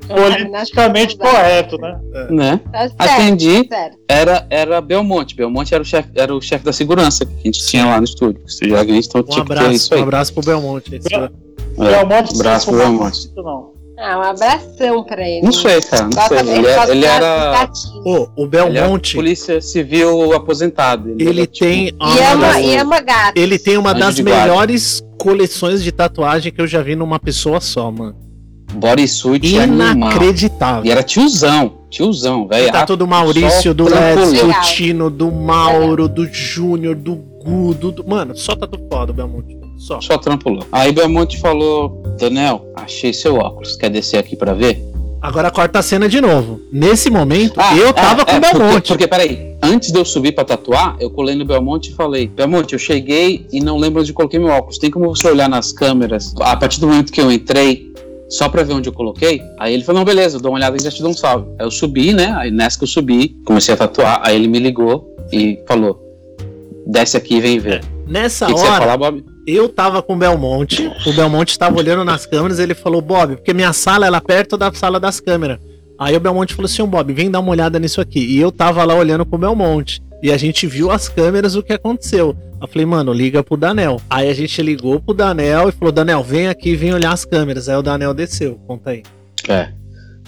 Politicamente 0.08 1.18
correto, 1.18 1.78
né? 1.78 2.00
Né? 2.30 2.60
Tá 2.72 2.80
certo, 2.80 2.96
Atendi, 3.00 3.68
certo. 3.68 3.98
era, 4.08 4.46
era 4.50 4.82
Belmonte. 4.82 5.36
Belmonte 5.36 5.74
era 5.74 5.82
o 5.82 5.86
chefe 5.86 6.10
era 6.16 6.34
o 6.36 6.42
chefe 6.42 6.66
da 6.66 6.74
segurança 6.74 7.26
que 7.26 7.34
a 7.34 7.44
gente 7.44 7.66
tinha 7.66 7.86
lá 7.86 7.98
no 7.98 8.04
estúdio. 8.06 8.42
O 8.44 8.48
estúdio 8.48 8.76
era 8.76 8.84
grande, 8.84 9.08
então 9.08 9.22
Um 9.22 9.24
tinha 9.24 9.44
que 9.46 9.48
ter 9.54 9.58
abraço, 9.60 9.96
um 9.96 10.04
abraço 10.04 10.34
pro 10.34 10.44
Belmonte. 10.44 10.96
Esse- 10.96 11.14
É, 11.14 11.30
Belmonte 11.78 12.34
não 12.34 12.40
abraço 12.42 12.68
pro 12.70 12.78
Belmonte. 12.78 13.32
não. 13.36 13.77
Ah, 14.00 14.20
um 14.20 14.22
abração 14.22 15.04
pra 15.04 15.28
ele. 15.28 15.42
Não 15.42 15.52
sei, 15.52 15.82
cara, 15.82 16.04
não 16.04 16.28
sei. 16.28 16.38
Ele, 16.56 16.68
é- 16.68 16.92
ele 16.92 17.06
era. 17.06 17.70
o 18.06 18.28
Ele 18.38 18.44
era 18.44 18.48
Belmonte, 18.48 19.16
polícia 19.16 19.60
civil 19.60 20.34
aposentado. 20.34 21.10
ele 21.18 21.30
era, 21.42 21.48
tipo, 21.48 21.60
tem 21.66 21.88
E 21.88 21.92
uma 22.00 22.32
ama, 22.32 22.48
das- 22.48 22.58
e 22.66 22.76
ama 22.76 23.00
gatos. 23.02 23.42
ele 23.42 23.58
tem 23.60 23.78
uma 23.78 23.90
Anjo 23.92 24.00
das 24.00 24.20
melhores 24.20 25.04
coleções 25.18 25.82
de 25.84 25.92
tatuagem 25.92 26.52
que 26.54 26.62
eu 26.62 26.68
já 26.68 26.82
vi 26.84 26.96
numa 26.96 27.20
pessoa 27.20 27.60
só, 27.60 27.90
mano. 27.92 28.16
bodysuit 28.74 29.58
animal. 29.58 29.92
Inacreditável. 30.12 30.86
E 30.86 30.92
era 30.92 31.02
tiozão, 31.02 31.78
tiozão, 31.90 32.48
velho. 32.48 32.72
Tá 32.72 32.86
todo 32.86 33.00
do 33.00 33.08
Maurício, 33.08 33.74
do. 33.74 33.86
Edson, 33.88 34.48
do. 34.48 34.62
Tino, 34.62 35.10
do 35.10 35.32
Mauro, 35.32 36.08
do 36.08 36.28
Júnior, 36.32 36.94
do 36.96 37.16
Gudo. 37.16 37.92
Do... 37.94 38.08
Mano, 38.08 38.36
só 38.38 38.56
tatu 38.56 38.78
foda 38.92 39.12
o 39.12 39.16
Belmonte. 39.16 39.58
Só. 39.78 40.02
Só 40.02 40.18
trampolou. 40.18 40.64
Aí 40.72 40.92
Belmonte 40.92 41.40
falou: 41.40 42.04
Daniel, 42.20 42.66
achei 42.76 43.14
seu 43.14 43.36
óculos, 43.36 43.76
quer 43.76 43.90
descer 43.90 44.18
aqui 44.18 44.36
pra 44.36 44.54
ver? 44.54 44.84
Agora 45.22 45.50
corta 45.50 45.80
a 45.80 45.82
cena 45.82 46.08
de 46.08 46.22
novo. 46.22 46.62
Nesse 46.72 47.10
momento, 47.10 47.56
Ah, 47.58 47.76
eu 47.76 47.90
é, 47.90 47.94
tava 47.94 48.24
com 48.24 48.32
é, 48.32 48.38
o 48.38 48.40
Belmonte. 48.40 48.72
Porque, 48.72 48.88
porque, 48.88 49.08
peraí, 49.08 49.56
antes 49.64 49.92
de 49.92 49.98
eu 49.98 50.06
subir 50.06 50.32
pra 50.32 50.46
tatuar, 50.46 50.96
eu 51.00 51.10
colei 51.10 51.36
no 51.36 51.44
Belmonte 51.44 51.92
e 51.92 51.94
falei: 51.94 52.28
Belmonte, 52.28 52.74
eu 52.74 52.80
cheguei 52.80 53.46
e 53.52 53.60
não 53.60 53.78
lembro 53.78 54.02
onde 54.02 54.14
coloquei 54.14 54.40
meu 54.40 54.50
óculos. 54.50 54.78
Tem 54.78 54.92
como 54.92 55.08
você 55.16 55.28
olhar 55.30 55.50
nas 55.50 55.72
câmeras? 55.72 56.34
A 56.40 56.56
partir 56.56 56.80
do 56.80 56.88
momento 56.88 57.12
que 57.12 57.20
eu 57.20 57.32
entrei, 57.32 57.92
só 58.30 58.48
pra 58.48 58.64
ver 58.64 58.74
onde 58.74 58.90
eu 58.90 58.94
coloquei. 58.94 59.42
Aí 59.60 59.74
ele 59.74 59.84
falou, 59.84 60.00
não, 60.00 60.06
beleza, 60.06 60.38
eu 60.38 60.42
dou 60.42 60.52
uma 60.52 60.58
olhada 60.58 60.78
e 60.78 60.84
já 60.84 60.92
te 60.92 61.02
dou 61.02 61.12
um 61.12 61.16
salve. 61.16 61.48
Aí 61.60 61.66
eu 61.66 61.72
subi, 61.72 62.14
né? 62.14 62.34
Aí 62.38 62.52
nessa 62.52 62.78
que 62.78 62.84
eu 62.84 62.88
subi, 62.88 63.36
comecei 63.46 63.74
a 63.74 63.78
tatuar. 63.78 64.22
Aí 64.24 64.36
ele 64.36 64.48
me 64.48 64.60
ligou 64.60 65.16
e 65.32 65.60
falou: 65.68 66.00
desce 66.86 67.18
aqui 67.18 67.36
e 67.36 67.42
vem 67.42 67.60
ver. 67.60 67.84
Nessa 68.06 68.46
O 68.46 68.48
que, 68.50 68.54
que 68.54 68.60
você 68.60 68.66
ia 68.66 68.72
hora, 68.72 68.82
falar, 68.82 68.98
Bob? 68.98 69.24
Eu 69.48 69.70
tava 69.70 70.02
com 70.02 70.14
o 70.14 70.18
Belmonte, 70.18 70.92
o 71.06 71.14
Belmonte 71.14 71.58
tava 71.58 71.78
olhando 71.78 72.04
nas 72.04 72.26
câmeras, 72.26 72.60
ele 72.60 72.76
falou, 72.76 73.02
Bob, 73.02 73.38
porque 73.38 73.54
minha 73.54 73.72
sala 73.72 74.06
ela 74.06 74.18
é 74.18 74.22
perto 74.22 74.58
da 74.58 74.72
sala 74.74 75.00
das 75.00 75.22
câmeras. 75.22 75.60
Aí 75.98 76.16
o 76.16 76.20
Belmonte 76.20 76.54
falou 76.54 76.66
assim, 76.66 76.86
Bob, 76.86 77.14
vem 77.14 77.32
dar 77.32 77.40
uma 77.40 77.52
olhada 77.52 77.80
nisso 77.80 78.02
aqui. 78.02 78.20
E 78.20 78.38
eu 78.40 78.52
tava 78.52 78.84
lá 78.84 78.94
olhando 78.94 79.26
pro 79.26 79.40
Belmonte. 79.40 80.02
E 80.22 80.32
a 80.32 80.38
gente 80.38 80.68
viu 80.68 80.92
as 80.92 81.08
câmeras 81.08 81.56
o 81.56 81.64
que 81.64 81.74
aconteceu. 81.74 82.36
Eu 82.60 82.68
falei, 82.68 82.86
mano, 82.86 83.14
liga 83.14 83.44
pro 83.44 83.56
Danel. 83.56 84.02
Aí 84.10 84.30
a 84.30 84.34
gente 84.34 84.62
ligou 84.62 85.00
pro 85.00 85.14
Danel 85.14 85.70
e 85.70 85.72
falou, 85.72 85.92
Danel, 85.92 86.24
vem 86.24 86.48
aqui, 86.48 86.76
vem 86.76 86.94
olhar 86.94 87.14
as 87.14 87.24
câmeras. 87.24 87.70
Aí 87.70 87.78
o 87.78 87.82
Danel 87.82 88.14
desceu, 88.14 88.60
conta 88.68 88.92
aí. 88.92 89.04
É. 89.48 89.77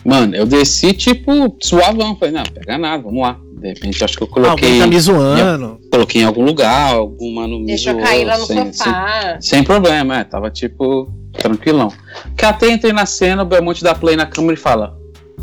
Mano, 0.05 0.35
eu 0.35 0.45
desci 0.45 0.93
tipo 0.93 1.55
suavão. 1.61 2.15
Falei, 2.15 2.33
não, 2.33 2.43
pega 2.43 2.77
nada, 2.77 3.03
vamos 3.03 3.21
lá. 3.21 3.39
De 3.59 3.67
repente 3.67 4.03
acho 4.03 4.17
que 4.17 4.23
eu 4.23 4.27
Alguém 4.27 4.43
coloquei, 4.45 4.79
tá 4.79 4.87
me 4.87 4.99
zoando. 4.99 5.79
coloquei 5.91 6.21
em 6.21 6.25
algum 6.25 6.45
lugar, 6.45 6.93
algum 6.93 7.33
mano 7.33 7.59
me 7.59 7.65
Deixa 7.65 7.89
eu 7.89 7.95
zoou, 7.95 8.05
cair 8.05 8.25
lá 8.25 8.37
no 8.37 8.45
sem, 8.45 8.73
sofá. 8.73 9.37
Sem, 9.41 9.57
sem 9.57 9.63
problema, 9.63 10.19
é. 10.19 10.23
Tava 10.23 10.49
tipo 10.49 11.11
tranquilão. 11.33 11.91
Que 12.37 12.45
até 12.45 12.71
entrei 12.71 12.93
na 12.93 13.05
cena, 13.05 13.43
o 13.43 13.45
Belmonte 13.45 13.83
dá 13.83 13.93
play 13.93 14.15
na 14.15 14.25
câmera 14.25 14.53
e 14.53 14.57
fala: 14.57 14.97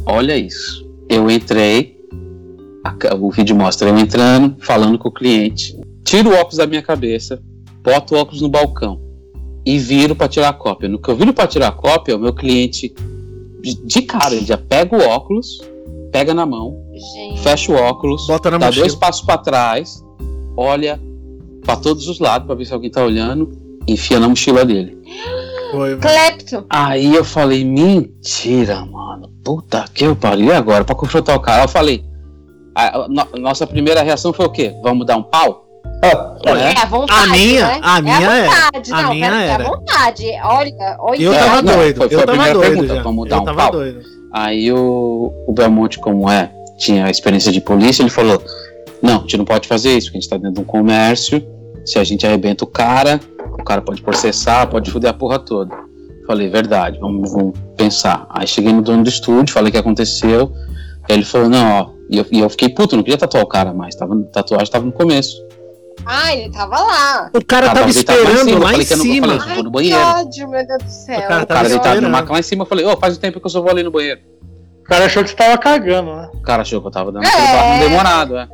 Olha 0.06 0.36
isso. 0.36 0.86
Eu 1.08 1.30
entrei, 1.30 1.96
a 2.84 3.14
o 3.14 3.30
vídeo 3.30 3.54
mostra 3.54 3.88
eu 3.88 3.98
entrando, 3.98 4.56
falando 4.60 4.98
com 4.98 5.08
o 5.08 5.12
cliente, 5.12 5.78
tiro 6.04 6.30
o 6.30 6.34
óculos 6.34 6.56
da 6.56 6.66
minha 6.66 6.82
cabeça, 6.82 7.40
boto 7.82 8.14
o 8.14 8.18
óculos 8.18 8.40
no 8.40 8.48
balcão 8.48 9.00
e 9.64 9.78
viro 9.78 10.14
pra 10.14 10.28
tirar 10.28 10.48
a 10.48 10.52
cópia. 10.52 10.88
No 10.88 10.98
que 11.00 11.08
eu 11.08 11.16
viro 11.16 11.34
pra 11.34 11.46
tirar 11.46 11.68
a 11.68 11.72
cópia, 11.72 12.16
o 12.16 12.18
meu 12.18 12.32
cliente, 12.32 12.94
de, 13.74 14.02
cara, 14.02 14.34
ele 14.34 14.44
já 14.46 14.56
pega 14.58 14.96
o 14.96 15.00
óculos, 15.08 15.60
pega 16.12 16.32
na 16.34 16.46
mão, 16.46 16.76
Gente. 16.92 17.40
fecha 17.40 17.72
o 17.72 17.74
óculos, 17.76 18.26
Bota 18.26 18.50
na 18.50 18.58
dá 18.58 18.66
mochila. 18.66 18.84
dois 18.86 18.94
passos 18.94 19.24
pra 19.24 19.38
trás, 19.38 20.02
olha 20.56 21.00
pra 21.64 21.76
todos 21.76 22.06
os 22.08 22.18
lados 22.20 22.46
pra 22.46 22.54
ver 22.54 22.64
se 22.64 22.72
alguém 22.72 22.90
tá 22.90 23.02
olhando, 23.04 23.50
enfia 23.88 24.20
na 24.20 24.28
mochila 24.28 24.64
dele. 24.64 24.96
Foi. 25.72 25.96
Clepto. 25.96 26.64
Aí 26.70 27.12
eu 27.14 27.24
falei, 27.24 27.64
mentira, 27.64 28.84
mano. 28.86 29.28
Puta 29.44 29.84
que 29.92 30.04
eu 30.04 30.14
pariu. 30.14 30.46
E 30.48 30.52
agora? 30.52 30.84
Pra 30.84 30.94
confrontar 30.94 31.36
o 31.36 31.40
cara, 31.40 31.64
eu 31.64 31.68
falei. 31.68 32.04
A, 32.74 32.98
a 33.04 33.08
no- 33.08 33.40
nossa 33.40 33.66
primeira 33.66 34.02
reação 34.02 34.32
foi 34.32 34.46
o 34.46 34.50
quê? 34.50 34.72
Vamos 34.82 35.04
dar 35.06 35.16
um 35.16 35.22
pau? 35.24 35.65
Ah, 36.12 36.58
É. 36.58 36.72
É 36.72 36.78
a 36.82 36.86
vontade. 36.86 37.20
A 37.20 37.26
minha- 37.32 37.66
né? 37.66 37.80
a 37.82 38.00
minha 38.02 38.16
é 38.16 38.38
é. 38.40 38.46
a 38.46 38.50
vontade. 38.50 38.92
A 38.92 39.02
não, 39.02 39.10
minha 39.14 39.30
pera, 39.30 39.42
era. 39.42 39.62
É 39.62 39.66
a 39.66 39.70
vontade. 39.70 40.24
Olha, 40.44 40.96
olha. 41.00 41.22
Eu 41.22 41.32
É, 41.32 41.38
tava 41.38 41.62
não, 41.62 41.74
doido, 41.76 41.96
foi- 41.96 42.08
foi 42.08 42.16
eu 42.16 42.20
a 42.20 42.26
tava 42.26 42.32
primeira 42.38 42.54
doido 42.58 42.70
pergunta, 42.72 42.94
já. 42.96 43.02
vamos 43.02 43.28
dar 43.28 43.36
eu 43.36 43.40
um 43.40 43.44
tava 43.44 43.62
pau? 43.62 43.72
doido. 43.72 44.00
Aí 44.32 44.72
o, 44.72 45.32
o 45.46 45.52
Belmonte, 45.52 45.98
como 45.98 46.30
é, 46.30 46.50
tinha 46.78 47.10
experiência 47.10 47.50
de 47.50 47.60
polícia, 47.60 48.02
ele 48.02 48.10
falou: 48.10 48.42
Não, 49.02 49.16
a 49.18 49.20
gente 49.20 49.36
não 49.38 49.44
pode 49.44 49.66
fazer 49.68 49.96
isso, 49.96 50.06
porque 50.08 50.18
a 50.18 50.20
gente 50.20 50.30
tá 50.30 50.36
dentro 50.36 50.52
de 50.54 50.60
um 50.60 50.64
comércio. 50.64 51.42
Se 51.84 51.98
a 51.98 52.04
gente 52.04 52.26
arrebenta 52.26 52.64
o 52.64 52.66
cara, 52.66 53.20
o 53.58 53.62
cara 53.64 53.80
pode 53.80 54.02
processar, 54.02 54.66
pode 54.66 54.90
foder 54.90 55.10
a 55.10 55.14
porra 55.14 55.38
toda. 55.38 55.74
Falei, 56.26 56.48
verdade, 56.48 56.98
vamos, 56.98 57.30
vamos 57.32 57.54
pensar. 57.76 58.26
Aí 58.30 58.46
cheguei 58.48 58.72
no 58.72 58.82
dono 58.82 59.04
do 59.04 59.08
estúdio, 59.08 59.54
falei 59.54 59.68
o 59.68 59.72
que 59.72 59.78
aconteceu. 59.78 60.50
Ele 61.08 61.24
falou, 61.24 61.48
não, 61.48 61.80
ó. 61.82 61.90
E 62.10 62.18
eu, 62.18 62.26
e 62.32 62.40
eu 62.40 62.50
fiquei 62.50 62.68
puto, 62.68 62.96
não 62.96 63.04
queria 63.04 63.16
tatuar 63.18 63.44
o 63.44 63.46
cara 63.46 63.72
mais. 63.72 63.94
Tava, 63.94 64.16
tatuagem 64.32 64.68
tava 64.72 64.84
no 64.84 64.90
começo. 64.92 65.36
Ah, 66.04 66.34
ele 66.34 66.50
tava 66.52 66.78
lá. 66.78 67.30
O 67.34 67.44
cara 67.44 67.70
tava 67.72 67.90
deitado 67.92 68.18
esperando 68.18 68.58
lá 68.62 68.72
em 68.72 68.74
eu 68.76 68.80
eu 68.80 68.86
cima. 68.86 69.26
falei, 69.38 69.50
eu 69.50 69.54
vou 69.54 69.64
no 69.64 69.70
banheiro. 69.70 69.98
Que 69.98 70.04
ódio, 70.04 70.48
meu 70.48 70.66
Deus 70.66 70.82
do 70.82 70.90
céu. 70.90 71.18
O 71.18 71.22
cara 71.22 71.42
O 71.42 71.46
tava 71.46 71.46
cara 71.46 71.68
deitado 71.68 72.00
no 72.00 72.10
maca 72.10 72.32
lá 72.32 72.38
em 72.38 72.42
cima, 72.42 72.62
eu 72.62 72.66
falei, 72.66 72.84
ô, 72.84 72.96
faz 72.96 73.16
um 73.16 73.20
tempo 73.20 73.40
que 73.40 73.46
eu 73.46 73.50
só 73.50 73.60
vou 73.60 73.70
ali 73.70 73.82
no 73.82 73.90
banheiro. 73.90 74.20
O 74.80 74.84
cara 74.84 75.06
achou 75.06 75.24
que 75.24 75.30
você 75.30 75.36
tava 75.36 75.58
cagando, 75.58 76.14
né? 76.14 76.28
O 76.34 76.40
cara 76.42 76.62
achou 76.62 76.80
que 76.80 76.86
eu 76.86 76.90
tava 76.92 77.10
dando 77.10 77.24
É. 77.24 77.28
aquele 77.28 77.46
barulho 77.48 77.88
demorado, 77.88 78.36
é. 78.36 78.48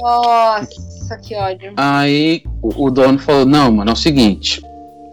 Nossa, 0.00 1.18
que 1.22 1.34
ódio. 1.34 1.72
Aí 1.76 2.42
o, 2.62 2.86
o 2.86 2.90
dono 2.90 3.18
falou: 3.18 3.44
Não, 3.44 3.70
mano, 3.72 3.90
é 3.90 3.92
o 3.92 3.96
seguinte. 3.96 4.62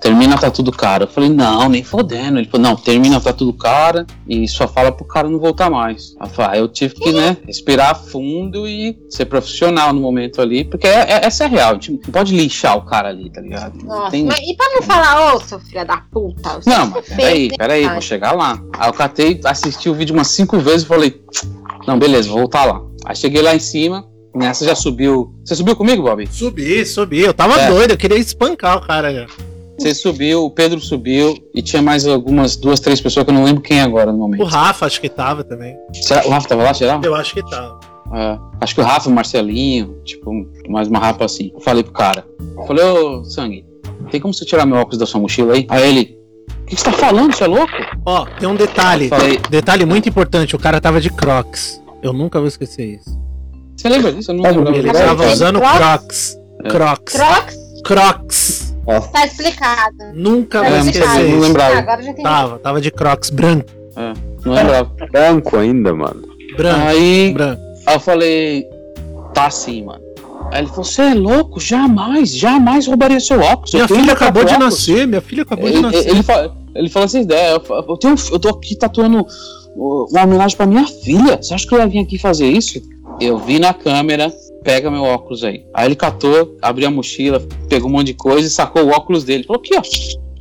Termina 0.08 0.36
a 0.36 0.38
tatu 0.38 0.64
do 0.64 0.72
cara. 0.72 1.04
Eu 1.04 1.08
falei, 1.10 1.30
não, 1.30 1.68
nem 1.68 1.84
fodendo. 1.84 2.40
Ele 2.40 2.48
falou, 2.48 2.66
não, 2.70 2.76
termina 2.78 3.18
a 3.18 3.20
tatu 3.20 3.44
do 3.44 3.52
cara 3.52 4.06
e 4.26 4.48
só 4.48 4.66
fala 4.66 4.90
pro 4.90 5.04
cara 5.06 5.30
não 5.30 5.38
voltar 5.38 5.70
mais. 5.70 6.16
Aí 6.18 6.30
eu 6.30 6.34
falei, 6.34 6.52
ah, 6.52 6.58
eu 6.64 6.70
tive 6.70 6.96
que, 6.96 7.12
né, 7.12 7.36
respirar 7.46 7.94
fundo 7.94 8.66
e 8.66 8.98
ser 9.10 9.26
profissional 9.26 9.92
no 9.92 10.00
momento 10.00 10.42
ali, 10.42 10.64
porque 10.64 10.88
é- 10.88 11.12
é- 11.12 11.26
essa 11.26 11.44
é 11.44 11.48
a 11.48 11.50
real. 11.50 11.72
A 11.72 11.74
gente 11.74 11.92
não 11.92 12.00
pode 12.00 12.34
lixar 12.34 12.78
o 12.78 12.84
cara 12.86 13.10
ali, 13.10 13.30
tá 13.30 13.42
ligado? 13.42 13.78
Nossa, 13.84 14.12
tem- 14.12 14.26
mas 14.26 14.40
e 14.40 14.56
pra 14.56 14.70
não 14.76 14.82
falar, 14.82 15.36
ô, 15.36 15.42
seu 15.42 15.60
filho 15.60 15.86
da 15.86 15.98
puta? 15.98 16.54
você 16.62 16.70
Não, 16.70 16.86
se 16.86 16.92
mas 16.94 17.06
fez, 17.06 17.18
peraí, 17.18 17.48
né, 17.50 17.56
peraí, 17.58 17.90
vou 17.90 18.02
chegar 18.02 18.32
lá. 18.32 18.62
Aí 18.80 18.88
eu 18.90 18.94
catei, 18.94 19.42
assisti 19.44 19.90
o 19.90 19.94
vídeo 19.94 20.16
umas 20.16 20.28
cinco 20.30 20.58
vezes 20.60 20.84
e 20.84 20.88
falei, 20.88 21.22
não, 21.86 22.00
beleza, 22.00 22.30
vou 22.30 22.38
voltar 22.40 22.64
lá. 22.64 22.82
Aí 23.06 23.14
cheguei 23.16 23.42
lá 23.42 23.54
em 23.54 23.60
cima, 23.60 24.06
nessa 24.34 24.64
já 24.64 24.74
subiu. 24.74 25.34
Você 25.44 25.54
subiu 25.54 25.76
comigo, 25.76 26.02
Bob? 26.04 26.26
Subi, 26.32 26.86
subi. 26.86 27.20
Eu 27.24 27.34
tava 27.34 27.60
É. 27.60 27.68
doido, 27.70 27.92
eu 27.92 27.98
queria 27.98 28.18
espancar 28.18 28.78
o 28.78 28.88
cara 28.88 29.14
já. 29.14 29.26
Você 29.78 29.94
subiu, 29.94 30.45
o 30.45 30.49
Pedro 30.52 30.80
subiu 30.80 31.38
e 31.54 31.62
tinha 31.62 31.82
mais 31.82 32.08
algumas 32.08 32.56
duas, 32.56 32.80
três 32.80 32.99
pessoas 32.99 33.24
que 33.26 33.30
eu 33.30 33.36
não 33.36 33.44
lembro 33.44 33.62
quem 33.62 33.80
agora 33.80 34.12
no 34.12 34.18
O 34.18 34.22
momento. 34.22 34.44
Rafa 34.44 34.86
acho 34.88 34.99
que 34.99 35.08
tava 35.08 35.44
também. 35.44 35.76
Será, 35.94 36.26
o 36.26 36.30
Rafa 36.30 36.48
tava 36.48 36.64
lá, 36.64 36.74
será? 36.74 36.99
Eu 37.04 37.14
acho 37.14 37.34
que 37.36 37.48
tava. 37.48 37.80
É, 38.14 38.40
acho 38.62 38.74
que 38.74 38.82
o 38.82 38.84
Rafa, 38.84 39.10
o 39.10 39.14
Marcelinho, 39.14 39.98
tipo, 40.04 40.32
mais 40.70 40.88
uma 40.88 40.98
rapa 40.98 41.26
assim. 41.26 41.52
Eu 41.54 41.60
falei 41.60 41.84
pro 41.84 41.91
cara, 41.91 42.26
eu 42.58 42.64
falei, 42.66 42.84
ô 42.84 43.24
Sangue, 43.24 43.66
tem 44.10 44.20
como 44.20 44.34
você 44.34 44.45
tirar 44.45 44.66
meu 44.66 44.78
óculos 44.78 44.98
da 44.98 45.06
sua 45.06 45.20
mochila 45.20 45.54
aí? 45.54 45.68
Aí 45.70 45.90
ele, 45.90 46.18
o 46.62 46.66
que 46.66 46.76
você 46.76 46.86
tá 46.86 46.91
falando, 46.94 47.36
você 47.36 47.44
é 47.44 47.48
louco? 47.48 47.74
Ó, 48.06 48.26
tem 48.40 48.48
um 48.48 48.56
detalhe. 48.56 49.10
Falei, 49.10 49.40
Detalhe 49.49 49.86
muito 49.86 50.08
importante, 50.08 50.56
o 50.56 50.60
cara 50.60 50.80
tava 50.80 51.02
de 51.02 51.10
Crocs. 51.10 51.82
Eu 52.02 52.14
nunca 52.14 52.40
vou 52.40 52.48
esquecer 52.48 52.95
isso. 52.95 53.20
você 53.76 53.90
lembra 53.90 54.12
disso? 54.14 54.32
Eu 54.32 54.36
não 54.36 54.44
lembro. 54.44 54.76
Ele 54.76 54.90
Crocs? 54.90 55.06
tava 55.06 55.32
usando 55.32 55.60
Crocs? 55.60 55.78
Crocs. 55.78 56.38
É. 56.64 56.70
Crocs. 56.70 57.14
Crocs, 57.84 58.66
Crocs. 58.88 59.11
tá 59.11 59.26
explicado. 59.26 59.95
Nunca 60.14 60.61
Tá 60.61 60.68
É, 60.68 61.23
não 61.30 61.39
lembrava. 61.39 61.77
Agora 61.77 61.99
eu 62.01 62.05
já 62.05 62.11
entendi. 62.11 62.23
Tava, 62.23 62.59
tava 62.59 62.81
de 62.81 62.91
Crocs 62.91 63.30
branco. 63.30 63.69
Não 64.45 64.53
lembrava. 64.53 64.91
Branco 65.11 65.57
ainda, 65.57 65.93
mano. 65.93 66.23
Branco, 66.55 66.88
Aí, 66.88 67.34
branco. 67.34 67.61
aí 67.85 67.95
eu 67.95 67.99
falei, 67.99 68.65
tá 69.34 69.47
assim, 69.47 69.84
mano. 69.84 70.01
Aí 70.51 70.59
ele 70.61 70.68
falou, 70.69 70.84
você 70.85 71.01
é 71.01 71.14
louco? 71.14 71.59
Jamais, 71.59 72.34
jamais 72.35 72.88
roubaria 72.88 73.19
seu 73.19 73.39
óculos. 73.39 73.73
Eu 73.73 73.85
Minha 73.85 73.88
filha 74.01 74.14
acabou 74.14 74.45
de 74.45 74.53
óculos." 74.53 74.73
nascer, 74.73 75.05
minha 75.07 75.22
filha 75.22 75.43
acabou 75.43 75.65
de 75.69 75.73
Ele, 75.76 75.81
nascer. 75.81 76.07
ele, 76.09 76.23
fala, 76.23 76.57
ele 76.73 76.89
fala 76.89 77.05
essa 77.05 77.19
ideia. 77.19 77.49
Eu, 77.55 77.59
fa- 77.59 77.84
eu, 77.88 77.97
tenho, 77.97 78.15
eu 78.31 78.39
tô 78.39 78.49
aqui 78.49 78.76
tatuando 78.76 79.19
uh, 79.76 80.05
uma 80.09 80.23
homenagem 80.23 80.55
pra 80.55 80.65
minha 80.65 80.85
filha. 80.88 81.38
Você 81.41 81.53
acha 81.53 81.68
que 81.68 81.76
eu 81.76 81.80
ia 81.80 81.88
vir 81.88 81.99
aqui 81.99 82.18
fazer 82.18 82.47
isso? 82.47 82.81
Eu 83.19 83.38
vi 83.39 83.59
na 83.59 83.73
câmera, 83.73 84.31
pega 84.68 84.91
meu 84.91 85.03
óculos 85.03 85.45
aí. 85.45 85.64
Aí 85.73 85.85
ele 85.88 85.95
catou, 85.95 86.57
abriu 86.61 86.89
a 86.89 86.91
mochila, 86.91 87.41
pegou 87.69 87.89
um 87.89 87.94
monte 87.94 88.07
de 88.07 88.14
coisa 88.15 88.45
e 88.45 88.49
sacou 88.49 88.84
o 88.84 88.89
óculos 88.89 89.23
dele. 89.23 89.45
Falou: 89.45 89.61
aqui, 89.61 89.73
ó. 89.77 89.81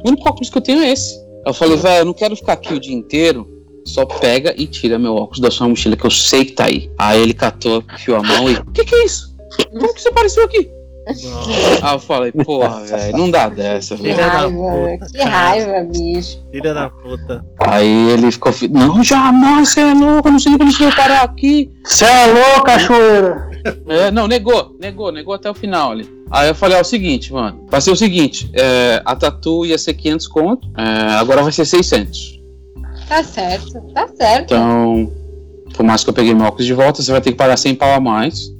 O 0.05 0.09
único 0.09 0.29
óculos 0.29 0.51
que 0.51 0.59
eu 0.59 0.63
tenho 0.63 0.83
é 0.83 0.91
esse. 0.91 1.15
Eu 1.47 1.55
falei, 1.55 1.77
velho, 1.77 2.01
eu 2.01 2.05
não 2.07 2.13
quero 2.13 2.35
ficar 2.35 2.55
aqui 2.55 2.75
o 2.75 2.81
dia 2.81 2.95
inteiro. 2.95 3.47
Só 3.87 4.05
pega 4.05 4.53
e 4.57 4.67
tira 4.67 4.99
meu 4.99 5.15
óculos 5.15 5.39
da 5.39 5.49
sua 5.49 5.69
mochila, 5.69 5.97
que 5.97 6.05
eu 6.05 6.11
sei 6.11 6.45
que 6.45 6.53
tá 6.53 6.65
aí. 6.65 6.91
Aí 6.99 7.23
ele 7.23 7.33
catou, 7.33 7.85
enfiou 7.95 8.17
a 8.19 8.23
mão 8.23 8.51
e. 8.51 8.55
O 8.57 8.73
que, 8.73 8.85
que 8.85 8.95
é 8.97 9.05
isso? 9.05 9.33
Como 9.71 9.95
que 9.95 10.03
você 10.03 10.09
apareceu 10.09 10.43
aqui? 10.45 10.69
Aí 11.83 11.95
eu 11.95 12.01
falei, 12.01 12.33
porra, 12.33 12.81
velho, 12.85 13.17
não 13.17 13.31
dá 13.31 13.49
dessa, 13.49 13.95
Que 13.95 14.03
velho. 14.03 14.17
Filha 14.17 14.27
da 14.27 14.33
raiva, 14.41 14.99
puta, 14.99 15.13
que 15.13 15.23
raiva, 15.23 15.89
bicho. 15.93 16.45
Filha 16.51 16.75
da 16.75 16.91
puta. 16.91 17.45
Aí 17.61 18.11
ele 18.11 18.33
ficou, 18.33 18.53
fi- 18.53 18.67
não, 18.67 19.05
jamais, 19.05 19.69
você 19.69 19.81
é 19.83 19.95
louco, 19.95 20.27
eu 20.27 20.33
não 20.33 20.39
sei 20.41 20.51
nem 20.51 20.59
como 20.59 20.73
você 20.73 20.79
veio 20.79 20.97
parar 20.97 21.23
aqui. 21.23 21.71
Você 21.85 22.05
é 22.07 22.27
louco, 22.27 22.65
cachoeira! 22.65 23.56
É, 23.89 24.11
não, 24.11 24.27
negou, 24.29 24.77
negou, 24.81 25.11
negou 25.13 25.35
até 25.35 25.51
o 25.51 25.55
final 25.55 25.93
ali. 25.93 26.09
Aí 26.31 26.49
eu 26.49 26.55
falei, 26.55 26.77
ó, 26.77 26.81
o 26.81 26.85
seguinte, 26.85 27.33
mano, 27.33 27.67
vai 27.71 27.81
ser 27.81 27.91
o 27.91 27.97
seguinte, 27.97 28.51
é, 28.53 29.01
a 29.05 29.15
tatu 29.15 29.65
ia 29.65 29.79
ser 29.79 29.95
500 29.95 30.27
conto, 30.29 30.69
é, 30.77 30.83
agora 31.15 31.43
vai 31.43 31.53
ser 31.53 31.65
600. 31.65 32.41
Tá 33.09 33.23
certo, 33.23 33.81
tá 33.95 34.09
certo. 34.09 34.55
Então, 34.55 35.13
por 35.75 35.85
mais 35.85 36.03
que 36.03 36.11
eu 36.11 36.15
peguei 36.15 36.35
meu 36.35 36.47
óculos 36.47 36.67
de 36.67 36.75
volta, 36.75 37.01
você 37.03 37.13
vai 37.13 37.21
ter 37.21 37.31
que 37.31 37.37
pagar 37.37 37.57
100 37.57 37.75
pau 37.77 37.93
a 37.93 38.01
mais. 38.01 38.51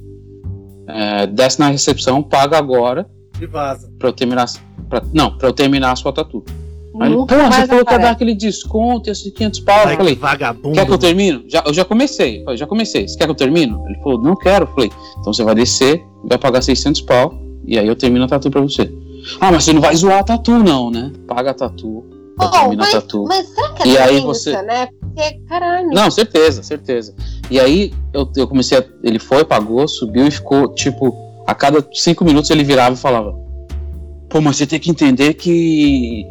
É, 0.87 1.27
desce 1.27 1.59
na 1.59 1.67
recepção, 1.69 2.23
paga 2.23 2.57
agora, 2.57 3.05
E 3.41 3.45
vaza. 3.45 3.91
pra 3.99 4.07
eu 4.07 4.13
terminar, 4.13 4.45
pra- 4.89 5.03
não, 5.13 5.37
pra 5.37 5.49
eu 5.49 5.53
terminar 5.53 5.91
a 5.91 5.95
sua 5.97 6.13
tatu. 6.13 6.43
Aí 6.99 7.09
Nunca 7.09 7.35
você 7.51 7.67
falou 7.67 7.85
que 7.85 7.93
ia 7.93 7.99
dar 7.99 8.11
aquele 8.11 8.33
desconto, 8.35 9.09
esses 9.09 9.31
500 9.31 9.59
pau. 9.61 9.75
Ai, 9.85 9.93
Eu 9.93 9.97
falei, 9.97 10.15
que 10.15 10.21
vagabundo. 10.21 10.73
Quer 10.75 10.85
que 10.85 10.91
eu 10.93 10.97
termine? 10.97 11.45
Já, 11.47 11.63
eu 11.65 11.73
já 11.73 11.85
comecei. 11.85 12.39
Eu 12.39 12.43
falei, 12.45 12.57
já 12.57 12.65
comecei. 12.67 13.07
Você 13.07 13.17
quer 13.17 13.25
que 13.25 13.31
eu 13.31 13.35
termine? 13.35 13.73
Ele 13.87 13.99
falou, 14.03 14.21
não 14.21 14.35
quero. 14.35 14.65
Eu 14.65 14.73
falei, 14.73 14.91
então 15.19 15.31
você 15.33 15.43
vai 15.43 15.53
descer, 15.55 16.03
vai 16.25 16.37
pagar 16.37 16.61
600 16.61 17.01
pau, 17.01 17.33
e 17.65 17.77
aí 17.77 17.87
eu 17.87 17.95
termino 17.95 18.25
a 18.25 18.27
tatu 18.27 18.49
pra 18.49 18.61
você. 18.61 18.91
Ah, 19.39 19.51
mas 19.51 19.63
você 19.63 19.73
não 19.73 19.81
vai 19.81 19.95
zoar 19.95 20.19
a 20.19 20.23
tatu, 20.23 20.51
não, 20.57 20.89
né? 20.89 21.11
Paga 21.27 21.51
a 21.51 21.53
tatu, 21.53 22.03
Oh, 22.39 22.47
termino 22.49 22.81
a 22.81 22.85
mas, 22.85 22.91
tatu. 22.93 23.23
mas 23.27 23.47
será 23.47 23.69
que 23.73 23.83
é 23.83 23.87
E 23.91 23.97
aí 23.97 24.19
você- 24.21 24.61
né? 24.61 24.87
Porque, 25.01 25.39
caralho. 25.49 25.89
Não, 25.89 26.09
certeza, 26.11 26.61
certeza. 26.63 27.13
E 27.49 27.59
aí 27.59 27.91
eu, 28.13 28.29
eu 28.37 28.47
comecei 28.47 28.77
a. 28.77 28.83
Ele 29.03 29.19
foi, 29.19 29.43
pagou, 29.43 29.87
subiu 29.87 30.27
e 30.27 30.31
ficou, 30.31 30.73
tipo, 30.73 31.13
a 31.47 31.53
cada 31.55 31.83
cinco 31.93 32.23
minutos 32.23 32.49
ele 32.51 32.63
virava 32.63 32.95
e 32.95 32.97
falava. 32.97 33.33
Pô, 34.29 34.39
mas 34.41 34.57
você 34.57 34.67
tem 34.67 34.79
que 34.79 34.89
entender 34.91 35.33
que 35.33 36.25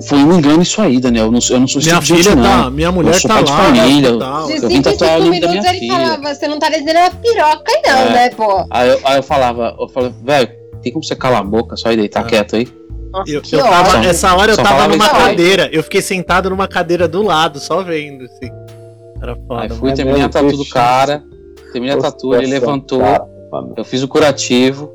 foi 0.00 0.18
um 0.18 0.38
engano 0.38 0.62
isso 0.62 0.80
aí, 0.80 0.98
Daniel. 1.00 1.26
Eu 1.26 1.32
não, 1.32 1.40
sou- 1.40 1.56
eu 1.56 1.60
não 1.60 1.66
sou 1.68 1.80
esse 1.80 1.88
Minha 1.90 2.00
tipo 2.00 2.16
de 2.16 2.22
filha 2.22 2.34
gente, 2.36 2.42
tá, 2.48 2.56
não. 2.62 2.70
minha 2.70 2.92
mulher 2.92 3.14
sou 3.14 3.28
tá 3.30 3.40
lá. 3.40 3.46
família. 3.46 4.10
hospital. 4.10 4.46
De 4.46 4.52
Eu 4.52 4.58
5 4.60 4.68
vim 4.68 4.74
em 4.76 4.82
tatuar 4.82 5.10
o 5.10 5.22
5 5.22 5.24
nome 5.24 5.40
da 5.40 5.48
minutos 5.48 5.60
minha 5.60 5.70
ele 5.70 5.78
filha. 5.80 5.92
falava, 6.08 6.34
você 6.34 6.48
não 6.48 6.58
tá 6.58 6.68
desenhando 6.68 6.96
uma 6.98 7.10
piroca 7.10 7.72
aí 7.72 7.82
não, 7.86 7.98
É. 7.98 8.12
né, 8.12 8.30
pô? 8.30 8.66
Aí 8.70 8.88
eu, 8.88 9.00
aí 9.04 9.16
eu 9.18 9.22
falava, 9.22 9.76
eu 9.78 9.88
falava, 9.88 10.14
velho, 10.24 10.48
tem 10.82 10.92
como 10.92 11.04
você 11.04 11.14
calar 11.14 11.40
a 11.40 11.44
boca 11.44 11.76
só 11.76 11.92
e 11.92 11.96
deitar 11.96 12.20
Ah. 12.20 12.24
quieto 12.24 12.56
aí? 12.56 12.68
Nossa, 13.12 13.30
Eu, 13.30 13.42
eu 13.52 13.62
tava, 13.62 14.06
essa 14.06 14.34
hora 14.34 14.52
eu 14.52 14.56
Só 14.56 14.62
tava 14.62 14.88
numa 14.88 15.04
aí. 15.04 15.10
cadeira. 15.10 15.68
Eu 15.72 15.82
fiquei 15.82 16.00
sentado 16.00 16.48
numa 16.48 16.66
cadeira 16.66 17.06
do 17.06 17.22
lado, 17.22 17.60
só 17.60 17.82
vendo, 17.82 18.24
assim. 18.24 18.50
Era 19.22 19.32
Aí 19.32 19.38
foda. 19.46 19.74
fui, 19.74 19.90
é 19.90 19.94
terminei 19.94 20.22
a 20.22 20.28
tatu 20.28 20.56
do 20.56 20.64
cara, 20.66 21.22
terminei 21.72 21.94
a 21.96 22.00
tatu, 22.00 22.34
ele 22.34 22.46
Situação 22.46 22.68
levantou, 22.74 23.02
eu 23.76 23.84
fiz 23.84 24.02
o 24.02 24.08
curativo 24.08 24.92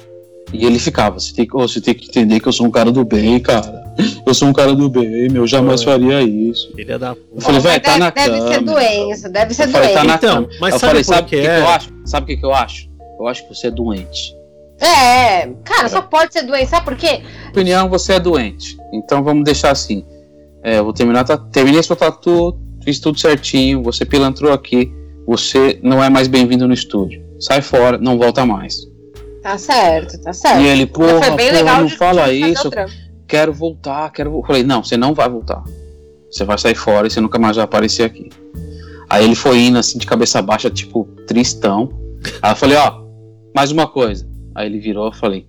e 0.52 0.66
ele 0.66 0.80
ficava, 0.80 1.20
você 1.20 1.34
tem, 1.34 1.48
você 1.48 1.80
tem 1.80 1.94
que 1.94 2.08
entender 2.10 2.40
que 2.40 2.48
eu 2.48 2.52
sou 2.52 2.66
um 2.66 2.72
cara 2.72 2.92
do 2.92 3.06
bem, 3.06 3.40
cara. 3.40 3.86
Eu 4.26 4.34
sou 4.34 4.48
um 4.48 4.54
cara 4.54 4.76
do 4.76 4.90
bem, 4.90 5.30
meu, 5.30 5.48
jamais 5.48 5.84
Foi. 5.84 5.94
faria 5.94 6.22
isso. 6.22 6.72
Filha 6.76 7.00
da 7.00 7.10
Eu 7.10 7.16
puta. 7.16 7.42
falei, 7.42 7.62
Mas 7.62 7.64
velho, 7.64 7.82
tá 7.82 7.90
deve, 7.90 8.00
na 8.00 8.10
deve 8.12 8.54
ser 8.54 8.62
doença, 8.62 9.30
deve 9.30 9.54
ser 9.54 9.64
Eu 9.64 9.70
falei, 9.70 9.88
tá 9.90 9.94
doença. 10.02 10.08
na 10.08 10.16
Então, 10.16 10.36
câmera. 10.44 10.58
mas 10.62 10.74
eu 10.74 10.80
sabe 10.80 10.90
falei, 10.92 11.04
por 11.04 11.14
sabe 11.14 11.22
o 11.22 11.30
que 11.30 11.36
que, 11.38 11.42
que 11.42 11.48
é? 11.48 11.60
eu 11.60 11.68
acho? 11.68 11.90
Sabe 12.06 12.24
o 12.24 12.28
que, 12.28 12.38
que 12.38 12.46
eu 12.46 12.54
acho? 12.54 12.90
Eu 13.20 13.28
acho 13.28 13.44
que 13.48 13.56
você 13.56 13.68
é 13.68 13.72
doente. 13.72 14.36
É, 14.80 15.48
cara, 15.64 15.90
só 15.90 16.02
pode 16.02 16.34
ser 16.34 16.44
doença, 16.44 16.72
sabe 16.72 16.86
por 16.86 16.96
quê? 16.96 17.22
Na 17.46 17.50
opinião, 17.50 17.90
você 17.90 18.14
é 18.14 18.20
doente. 18.20 18.78
Então 18.94 19.24
vamos 19.24 19.44
deixar 19.44 19.72
assim. 19.72 20.06
É, 20.64 20.78
eu 20.78 20.84
vou 20.84 20.94
terminar, 20.94 21.24
ta- 21.24 21.38
terminei 21.38 21.82
sua 21.82 21.96
tatu, 21.96 22.56
fiz 22.84 23.00
tudo 23.00 23.20
certinho, 23.20 23.82
você 23.82 24.06
pilantrou 24.06 24.54
aqui, 24.54 24.92
você 25.26 25.80
não 25.82 26.04
é 26.04 26.10
mais 26.10 26.28
bem-vindo 26.28 26.68
no 26.68 26.74
estúdio. 26.74 27.24
Sai 27.40 27.62
fora, 27.62 27.98
não 27.98 28.18
volta 28.20 28.46
mais. 28.46 28.76
Tá 29.42 29.58
certo, 29.58 30.20
tá 30.22 30.34
certo. 30.34 30.62
E 30.62 30.68
ele, 30.68 30.86
porra, 30.86 31.22
Foi 31.24 31.32
bem 31.36 31.48
porra, 31.50 31.60
legal 31.60 31.78
não 31.80 31.86
de- 31.88 31.98
fala 31.98 32.32
isso. 32.32 32.70
Quero 33.28 33.54
voltar, 33.54 34.12
quero 34.12 34.32
voltar. 34.32 34.48
Falei, 34.48 34.64
não, 34.64 34.84
você 34.84 34.96
não 34.98 35.14
vai 35.14 35.30
voltar. 35.30 35.64
Você 36.32 36.44
vai 36.44 36.58
sair 36.58 36.76
fora 36.76 37.08
e 37.08 37.10
você 37.10 37.22
nunca 37.22 37.38
mais 37.40 37.56
vai 37.56 37.66
aparecer 37.66 38.04
aqui. 38.04 38.30
Aí 39.10 39.24
ele 39.24 39.36
foi 39.36 39.60
indo 39.60 39.78
assim 39.78 39.98
de 39.98 40.06
cabeça 40.06 40.42
baixa, 40.42 40.70
tipo, 40.70 41.06
tristão. 41.28 41.90
Aí 42.42 42.52
eu 42.52 42.56
falei, 42.56 42.78
ó, 42.78 43.02
mais 43.56 43.72
uma 43.72 43.88
coisa. 43.88 44.28
Aí 44.56 44.66
ele 44.68 44.80
virou, 44.80 45.06
eu 45.06 45.14
falei, 45.14 45.48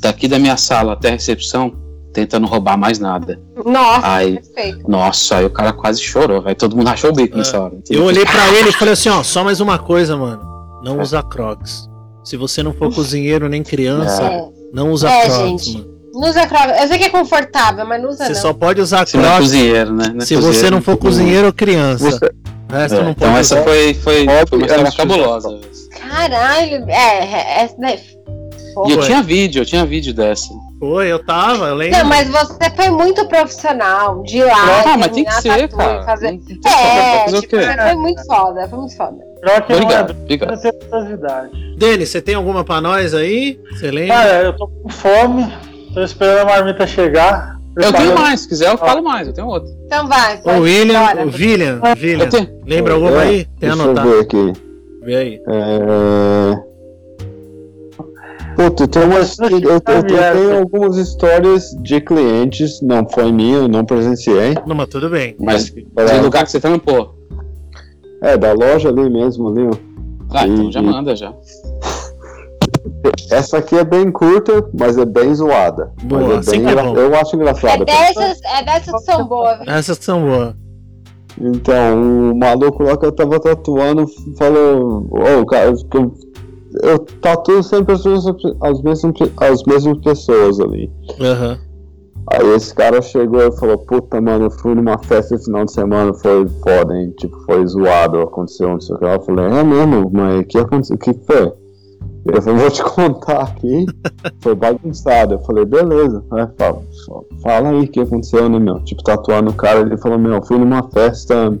daqui 0.00 0.28
da 0.28 0.38
minha 0.38 0.56
sala 0.56 0.92
até 0.92 1.08
a 1.08 1.12
recepção, 1.12 1.72
tenta 2.12 2.38
não 2.38 2.48
roubar 2.48 2.78
mais 2.78 2.98
nada. 2.98 3.40
Nossa, 3.64 4.06
Aí, 4.14 4.34
perfeito. 4.40 4.88
nossa, 4.90 5.36
aí 5.38 5.44
o 5.44 5.50
cara 5.50 5.72
quase 5.72 6.00
chorou, 6.00 6.40
vai 6.40 6.54
todo 6.54 6.76
mundo 6.76 6.88
achou 6.88 7.10
o 7.10 7.12
bico 7.12 7.36
nessa 7.36 7.60
hora. 7.60 7.76
Eu 7.90 8.04
olhei 8.04 8.24
pra 8.24 8.54
ele 8.54 8.68
e 8.68 8.72
falei 8.72 8.94
assim, 8.94 9.08
ó, 9.08 9.22
só 9.22 9.42
mais 9.42 9.60
uma 9.60 9.78
coisa, 9.78 10.16
mano. 10.16 10.42
Não 10.82 11.00
usa 11.00 11.22
crocs. 11.22 11.88
Se 12.22 12.36
você 12.36 12.62
não 12.62 12.72
for 12.72 12.94
cozinheiro 12.94 13.48
nem 13.48 13.62
criança, 13.62 14.22
É. 14.22 14.48
não 14.72 14.92
usa 14.92 15.10
É, 15.10 15.24
crocs, 15.26 15.64
gente. 15.64 15.78
mano. 15.78 15.95
Não 16.16 16.28
usa 16.30 16.46
crocs. 16.46 16.80
Eu 16.80 16.88
sei 16.88 16.98
que 16.98 17.04
é 17.04 17.10
confortável, 17.10 17.84
mas 17.86 18.02
não 18.02 18.08
usa 18.08 18.24
Você 18.24 18.32
não. 18.32 18.40
só 18.40 18.52
pode 18.52 18.80
usar 18.80 19.06
Se 19.06 19.16
não 19.16 19.24
é 19.24 19.26
crocs 19.26 19.42
cozinheiro, 19.44 19.92
né? 19.92 20.04
Não 20.14 20.22
é 20.22 20.24
se 20.24 20.34
cozinheiro, 20.34 20.58
você 20.58 20.70
não 20.70 20.80
for 20.82 20.96
cozinheiro 20.96 21.46
ou 21.48 21.52
criança. 21.52 22.10
Você- 22.10 22.30
É, 22.72 22.88
não 22.88 23.10
então 23.10 23.36
essa 23.36 23.54
usar. 23.56 23.64
foi, 23.64 23.94
foi, 23.94 24.26
foi 24.48 24.58
uma 24.58 24.64
história 24.66 24.80
era 24.80 24.92
cabulosa. 24.92 25.60
Caralho, 26.08 26.84
é, 26.88 27.18
é, 27.24 27.64
é 27.64 27.70
né? 27.78 27.98
E 28.86 28.92
eu 28.92 29.00
tinha 29.00 29.22
vídeo, 29.22 29.62
eu 29.62 29.66
tinha 29.66 29.86
vídeo 29.86 30.12
dessa. 30.12 30.52
Foi, 30.78 31.10
eu 31.10 31.24
tava, 31.24 31.68
eu 31.68 31.74
lembro. 31.74 31.98
Não, 31.98 32.04
mas 32.06 32.28
você 32.28 32.70
foi 32.76 32.90
muito 32.90 33.26
profissional 33.26 34.22
de 34.22 34.38
ir 34.38 34.44
lá. 34.44 34.82
Ah, 34.86 34.96
mas 34.98 35.08
tem 35.12 35.24
que 35.24 35.32
ser, 35.32 35.48
tatu 35.68 35.76
cara. 35.76 36.02
Fazer... 36.04 36.28
Tem 36.28 36.38
que 36.40 36.68
É, 36.68 37.24
fazer 37.24 37.36
o 37.38 37.40
tipo, 37.40 37.56
quê? 37.56 37.62
foi 37.66 37.94
muito 37.94 38.22
foda, 38.26 38.68
foi 38.68 38.78
muito 38.78 38.96
foda. 38.96 39.16
É 39.42 39.56
Obrigado, 39.72 40.10
obrigado. 40.10 40.60
Denis, 41.78 42.08
você 42.10 42.20
tem 42.20 42.34
alguma 42.34 42.64
pra 42.64 42.80
nós 42.80 43.14
aí? 43.14 43.58
Você 43.70 43.90
lembra? 43.90 44.14
Cara, 44.16 44.42
eu 44.42 44.56
tô 44.56 44.68
com 44.68 44.88
fome, 44.90 45.50
tô 45.96 46.02
esperando 46.02 46.40
a 46.40 46.44
marmita 46.44 46.86
chegar. 46.86 47.56
Eu 47.74 47.90
tenho 47.92 48.14
mais, 48.14 48.40
se 48.40 48.48
quiser 48.48 48.70
eu 48.70 48.76
falo 48.78 49.02
mais, 49.02 49.26
eu 49.28 49.32
tenho 49.34 49.46
outro. 49.48 49.70
Então 49.86 50.06
vai. 50.06 50.36
Pode 50.42 50.58
ir 50.58 50.60
William, 50.60 51.00
o 51.00 51.26
William, 51.26 51.80
William. 52.00 52.24
Eu 52.24 52.28
tenho. 52.30 52.48
Lembra 52.66 52.94
alguma 52.94 53.20
aí? 53.20 53.44
Tem 53.58 53.68
Deixa 53.70 53.76
eu 53.76 53.82
anotado. 53.82 54.10
ver 54.10 54.20
aqui. 54.20 54.52
Vê 55.02 55.16
aí. 55.16 55.40
É... 55.48 56.66
Puta, 58.56 58.88
tem 58.88 59.02
umas, 59.04 59.38
eu, 59.38 59.48
eu, 59.60 59.70
eu 59.70 59.80
tenho 59.82 60.58
algumas 60.58 60.96
histórias 60.96 61.70
de 61.82 62.00
clientes, 62.00 62.80
não 62.80 63.06
foi 63.08 63.30
minha, 63.30 63.56
eu 63.58 63.68
não 63.68 63.84
presenciei. 63.84 64.54
Não, 64.66 64.74
mas 64.74 64.88
tudo 64.88 65.10
bem. 65.10 65.36
Mas 65.38 65.70
É, 65.96 66.20
lugar 66.20 66.44
que 66.44 66.50
você 66.50 66.60
trampou. 66.60 67.14
é, 68.22 68.36
da 68.38 68.52
loja 68.54 68.88
ali 68.88 69.10
mesmo, 69.10 69.48
ali, 69.48 69.66
ó. 69.66 69.72
Ah, 70.34 70.46
então 70.46 70.72
já 70.72 70.80
E- 70.80 70.84
manda 70.84 71.14
já. 71.14 71.32
Essa 73.30 73.58
aqui 73.58 73.76
é 73.76 73.84
bem 73.84 74.10
curta, 74.10 74.68
mas 74.78 74.96
é 74.98 75.04
bem 75.04 75.34
zoada. 75.34 75.92
Boa, 76.04 76.20
Mas 76.22 76.30
é 76.30 76.38
assim 76.38 76.50
bem 76.62 76.68
é 76.68 76.72
engra-. 76.72 77.00
Eu 77.00 77.14
acho 77.14 77.34
É 77.34 77.38
engraçada. 77.38 77.84
dessas, 77.84 78.40
é 78.44 78.64
dessas 78.64 78.92
que 78.94 79.12
são 79.12 79.26
boas. 79.26 79.58
viu? 79.58 79.70
Essas 79.72 79.98
são 79.98 80.20
boas. 80.22 80.54
Então, 81.38 82.30
o 82.32 82.38
maluco 82.38 82.82
lá 82.82 82.96
que 82.96 83.04
eu 83.06 83.12
tava 83.12 83.38
tatuando 83.38 84.06
falou: 84.38 85.06
Ô, 85.10 85.44
cara, 85.46 85.66
eu, 85.70 86.12
eu 86.82 86.98
tatuo 87.20 87.62
sempre 87.62 87.92
as 87.94 88.04
mesmas, 88.04 88.36
as, 88.62 88.82
mesmas, 88.82 89.12
as 89.40 89.62
mesmas 89.64 89.98
pessoas 89.98 90.60
ali. 90.60 90.90
Aham. 91.20 91.58
Aí 92.32 92.54
esse 92.54 92.74
cara 92.74 93.00
chegou 93.02 93.40
e 93.40 93.52
falou: 93.58 93.78
Puta, 93.78 94.20
mano, 94.20 94.46
eu 94.46 94.50
fui 94.50 94.74
numa 94.74 94.98
festa 94.98 95.34
esse 95.34 95.44
final 95.44 95.64
de 95.66 95.72
semana, 95.72 96.12
foi 96.14 96.46
foda, 96.64 96.96
hein? 96.96 97.12
Tipo, 97.18 97.36
foi 97.44 97.66
zoado, 97.66 98.20
aconteceu 98.20 98.68
não 98.70 98.80
sei 98.80 98.96
o 98.96 98.98
que. 98.98 99.04
Eu 99.04 99.20
falei: 99.20 99.44
É 99.44 99.62
mesmo, 99.62 100.10
mas 100.12 100.40
o 100.40 100.44
que 100.44 100.58
aconteceu? 100.58 100.96
O 100.96 100.98
que 100.98 101.12
foi? 101.26 101.52
Ele 102.28 102.40
falou: 102.40 102.60
Vou 102.60 102.70
te 102.70 102.82
contar 102.84 103.42
aqui. 103.42 103.86
Foi 104.40 104.54
bagunçado. 104.54 105.34
Eu 105.34 105.38
falei: 105.40 105.64
Beleza. 105.64 106.24
Aí 106.30 106.46
fala, 106.58 106.82
fala 107.42 107.68
aí 107.70 107.84
o 107.84 107.88
que 107.88 108.00
aconteceu, 108.00 108.48
né, 108.48 108.58
meu? 108.58 108.80
Tipo, 108.80 109.02
tatuando 109.02 109.50
o 109.50 109.54
cara. 109.54 109.80
Ele 109.80 109.96
falou: 109.96 110.18
Meu, 110.18 110.34
eu 110.34 110.42
fui 110.42 110.58
numa 110.58 110.82
festa. 110.90 111.56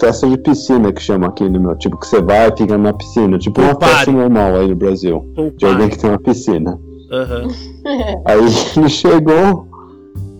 Festa 0.00 0.28
de 0.28 0.36
piscina 0.36 0.92
que 0.92 1.00
chama 1.00 1.28
aqui, 1.28 1.48
né, 1.48 1.58
meu? 1.58 1.76
Tipo, 1.76 1.96
que 1.96 2.06
você 2.06 2.20
vai 2.20 2.48
e 2.48 2.56
fica 2.56 2.76
na 2.76 2.92
piscina. 2.92 3.38
Tipo, 3.38 3.60
uma 3.60 3.76
festa 3.76 4.10
normal 4.10 4.56
aí 4.56 4.68
no 4.68 4.74
Brasil. 4.74 5.24
De 5.56 5.64
alguém 5.64 5.88
que 5.88 5.98
tem 5.98 6.10
uma 6.10 6.18
piscina. 6.18 6.78
Aham. 7.12 7.46
Aí 8.24 8.38
ele 8.76 8.88
chegou, 8.88 9.68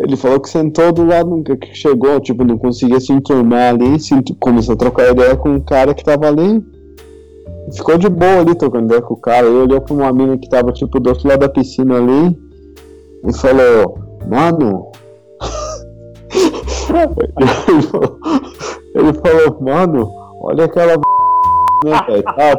ele 0.00 0.16
falou 0.16 0.40
que 0.40 0.48
sentou 0.48 0.90
do 0.90 1.04
lado, 1.04 1.42
que 1.42 1.74
chegou, 1.74 2.18
tipo, 2.18 2.44
não 2.44 2.56
conseguia 2.56 2.98
se 2.98 3.12
enturmar 3.12 3.74
ali, 3.74 4.00
se, 4.00 4.14
começou 4.40 4.74
a 4.74 4.78
trocar 4.78 5.10
ideia 5.10 5.36
com 5.36 5.50
um 5.50 5.60
cara 5.60 5.92
que 5.92 6.02
tava 6.02 6.26
ali. 6.26 6.64
Ficou 7.76 7.98
de 7.98 8.08
boa 8.08 8.40
ali 8.40 8.54
trocando 8.54 8.86
ideia 8.86 9.02
com 9.02 9.14
o 9.14 9.20
cara. 9.20 9.46
Ele 9.46 9.56
olhou 9.56 9.80
pra 9.80 9.94
uma 9.94 10.12
mina 10.12 10.38
que 10.38 10.48
tava, 10.48 10.72
tipo, 10.72 11.00
do 11.00 11.10
outro 11.10 11.28
lado 11.28 11.40
da 11.40 11.48
piscina 11.48 11.96
ali 11.96 12.38
e 13.26 13.32
falou, 13.34 13.98
mano. 14.28 14.92
ele, 18.94 19.12
falou, 19.14 19.58
mano, 19.60 20.08
olha 20.42 20.64
aquela 20.64 20.96
né? 21.84 22.00
Tá, 22.22 22.56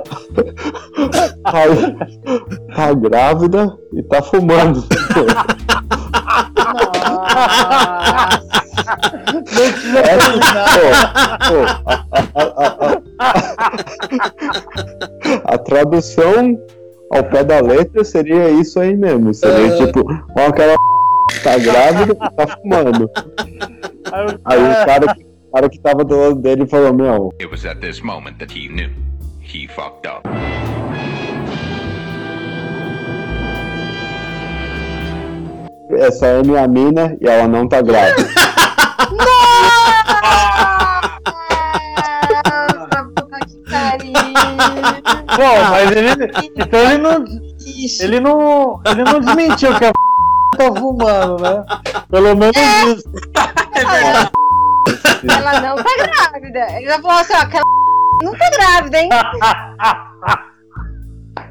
tá, 1.43 1.63
tá 2.75 2.93
grávida 2.93 3.77
e 3.93 4.03
tá 4.03 4.21
fumando. 4.21 4.81
Pô, 4.81 5.25
a, 9.59 9.63
a- 12.35 12.35
a- 12.35 12.97
a- 13.19 13.23
a 15.53 15.57
tradução 15.57 16.57
ao 17.11 17.23
pé 17.23 17.43
da 17.43 17.59
letra 17.59 18.03
seria 18.03 18.49
isso 18.49 18.79
aí 18.79 18.95
mesmo. 18.95 19.33
Seria 19.33 19.75
tipo, 19.77 20.01
ó, 20.37 20.47
aquela 20.47 20.75
tá 21.43 21.57
grávida 21.57 22.13
e 22.13 22.35
tá 22.35 22.47
fumando. 22.61 23.09
Aí 24.45 24.59
o 24.71 24.85
cara, 24.85 25.13
que- 25.15 25.23
o 25.23 25.51
cara 25.53 25.69
que 25.69 25.79
tava 25.79 26.03
do 26.03 26.15
lado 26.17 26.35
dele 26.35 26.65
falou, 26.67 26.93
meu, 26.93 27.33
It 27.39 27.49
was 27.51 27.65
at 27.65 27.79
this 27.79 28.01
moment 28.01 28.37
that 28.39 28.53
he 28.57 28.67
knew 28.67 28.89
he 29.41 29.67
fucked 29.67 30.07
up. 30.07 30.27
essa 35.91 36.25
é 36.27 36.43
minha 36.43 36.67
mina 36.67 37.15
e 37.21 37.27
ela 37.27 37.47
não 37.47 37.67
tá 37.67 37.81
grávida. 37.81 38.27
Nossa, 42.43 43.03
puta 43.15 43.39
que 43.45 43.57
pariu. 43.69 44.13
Bom, 45.37 45.57
mas 45.69 45.91
ele. 45.91 46.09
Então 46.55 46.79
ele 46.79 46.97
não. 46.97 47.25
Ele 47.99 48.19
não. 48.19 48.81
Ele 48.85 49.03
não 49.03 49.19
desmentiu 49.19 49.75
que 49.77 49.85
a 49.85 49.91
tá 50.57 50.65
fumando, 50.75 51.41
né? 51.41 51.65
Pelo 52.09 52.35
menos 52.35 52.55
isso. 52.55 53.03
Ela 55.29 55.61
não 55.61 55.75
tá 55.77 55.89
grávida. 55.97 56.59
Ele 56.77 56.85
já 56.87 57.01
falou 57.01 57.17
assim, 57.17 57.33
ó, 57.33 57.45
que 57.45 57.57
ela 57.57 57.63
não 58.21 58.37
tá 58.37 58.49
grávida, 58.51 59.01
hein? 59.01 59.09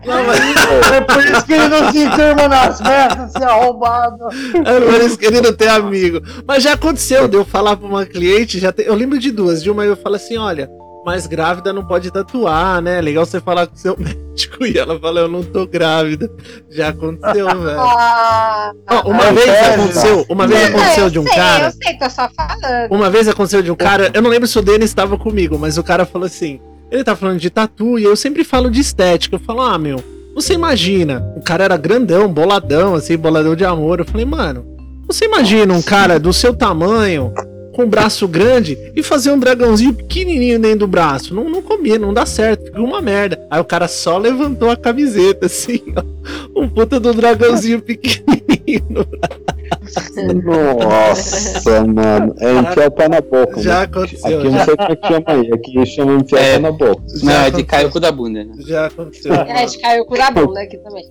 É 0.04 1.00
por 1.00 1.24
isso 1.24 1.44
que 1.46 1.52
ele 1.52 1.68
não 1.68 1.92
se 1.92 1.98
enturma 2.04 2.48
nas 2.48 2.80
festas, 2.80 3.32
se 3.32 3.42
arrombado. 3.44 4.16
É 4.64 4.80
por 4.80 5.00
isso 5.04 5.18
que 5.18 5.26
ele 5.26 5.40
não 5.40 5.52
tem 5.52 5.68
amigo. 5.68 6.20
Mas 6.46 6.62
já 6.64 6.72
aconteceu 6.72 7.28
de 7.28 7.36
eu 7.36 7.44
falar 7.44 7.76
pra 7.76 7.86
uma 7.86 8.04
cliente, 8.06 8.58
já 8.58 8.72
te- 8.72 8.82
eu 8.86 8.94
lembro 8.94 9.18
de 9.18 9.30
duas. 9.30 9.62
De 9.62 9.70
uma 9.70 9.84
eu 9.84 9.96
falo 9.96 10.16
assim: 10.16 10.36
olha, 10.36 10.68
Mas 11.04 11.26
grávida 11.26 11.72
não 11.72 11.84
pode 11.84 12.10
tatuar, 12.12 12.80
né? 12.80 13.00
Legal 13.00 13.26
você 13.26 13.40
falar 13.40 13.66
com 13.66 13.74
seu 13.76 13.96
médico 13.98 14.64
e 14.64 14.78
ela 14.78 14.98
fala, 15.00 15.20
eu 15.20 15.28
não 15.28 15.42
tô 15.42 15.66
grávida. 15.66 16.30
Já 16.70 16.88
aconteceu, 16.90 17.46
velho. 17.60 17.80
Ah, 17.80 18.72
Ó, 18.88 19.10
uma 19.10 19.24
É, 19.26 19.32
vez 19.32 19.48
é, 19.48 19.74
aconteceu, 19.74 20.26
uma 20.28 20.46
vez 20.46 20.60
não, 20.60 20.68
aconteceu 20.78 21.04
eu 21.04 21.10
de 21.10 21.18
um 21.18 21.26
sei, 21.26 21.34
cara. 21.36 21.64
Eu 21.66 21.72
sei, 21.72 21.98
tô 21.98 22.08
só 22.10 22.28
falando. 22.36 22.90
Uma 22.92 23.10
vez 23.10 23.26
aconteceu 23.28 23.62
de 23.62 23.70
um 23.70 23.74
cara, 23.76 24.10
eu 24.14 24.22
não 24.22 24.30
lembro 24.30 24.46
se 24.46 24.56
o 24.58 24.62
Denis 24.62 24.90
estava 24.90 25.18
comigo, 25.18 25.58
mas 25.58 25.76
o 25.76 25.82
cara 25.82 26.06
falou 26.06 26.26
assim: 26.26 26.60
ele 26.92 27.02
tá 27.02 27.16
falando 27.16 27.40
de 27.40 27.48
tatu 27.48 27.98
e 27.98 28.04
eu 28.04 28.14
sempre 28.14 28.44
falo 28.44 28.70
de 28.70 28.80
estética. 28.80 29.36
Eu 29.36 29.40
falo, 29.40 29.62
ah, 29.62 29.78
meu, 29.78 30.04
você 30.34 30.52
imagina, 30.52 31.26
o 31.34 31.40
cara 31.40 31.64
era 31.64 31.76
grandão, 31.78 32.30
boladão, 32.30 32.94
assim, 32.94 33.16
boladão 33.16 33.56
de 33.56 33.64
amor. 33.64 33.98
Eu 33.98 34.04
falei, 34.04 34.26
mano, 34.26 34.66
você 35.06 35.24
imagina 35.24 35.72
um 35.72 35.80
cara 35.80 36.20
do 36.20 36.34
seu 36.34 36.54
tamanho, 36.54 37.32
com 37.72 37.84
um 37.84 37.88
braço 37.88 38.28
grande, 38.28 38.76
e 38.94 39.02
fazer 39.02 39.30
um 39.32 39.38
dragãozinho 39.38 39.94
pequenininho 39.94 40.58
dentro 40.60 40.80
do 40.80 40.86
braço? 40.86 41.34
Não, 41.34 41.48
não 41.48 41.62
combina, 41.62 41.98
não 41.98 42.12
dá 42.14 42.26
certo, 42.26 42.66
fica 42.66 42.80
uma 42.80 43.00
merda. 43.00 43.44
Aí 43.50 43.60
o 43.60 43.64
cara 43.64 43.88
só 43.88 44.18
levantou 44.18 44.70
a 44.70 44.76
camiseta, 44.76 45.46
assim, 45.46 45.80
ó, 45.96 46.60
um 46.60 46.68
puta 46.68 47.00
do 47.00 47.12
dragãozinho 47.14 47.80
pequenininho 47.82 48.84
no 48.90 49.06
Nossa, 50.78 51.84
mano. 51.84 52.34
É 52.38 52.52
enfiar 52.54 52.88
o 52.88 52.90
pé 52.90 53.08
na 53.08 53.20
boca. 53.20 53.60
Já 53.62 53.78
né? 53.78 53.84
aconteceu, 53.84 54.38
Aqui 54.38 54.46
eu 54.46 54.50
já. 54.50 54.58
não 54.58 54.64
sei 54.64 54.76
como 54.76 54.92
é 54.92 54.96
que 54.96 55.06
chama 55.08 55.24
aí. 55.26 55.52
Aqui 55.52 55.86
chama 55.86 56.12
enfiar 56.14 56.38
o 56.38 56.42
É. 56.44 56.52
pé 56.52 56.58
na 56.58 56.72
boca. 56.72 57.02
Não, 57.22 57.32
é 57.32 57.50
de 57.50 57.64
cair 57.64 57.86
o 57.86 57.90
cu 57.90 58.00
da 58.00 58.12
bunda, 58.12 58.44
né? 58.44 58.54
Já 58.60 58.86
aconteceu. 58.86 59.32
É, 59.34 59.66
caiu 59.80 60.04
com 60.04 60.14
o 60.14 60.18
da 60.18 60.30
bunda 60.30 60.60
aqui 60.60 60.78
também. 60.78 61.04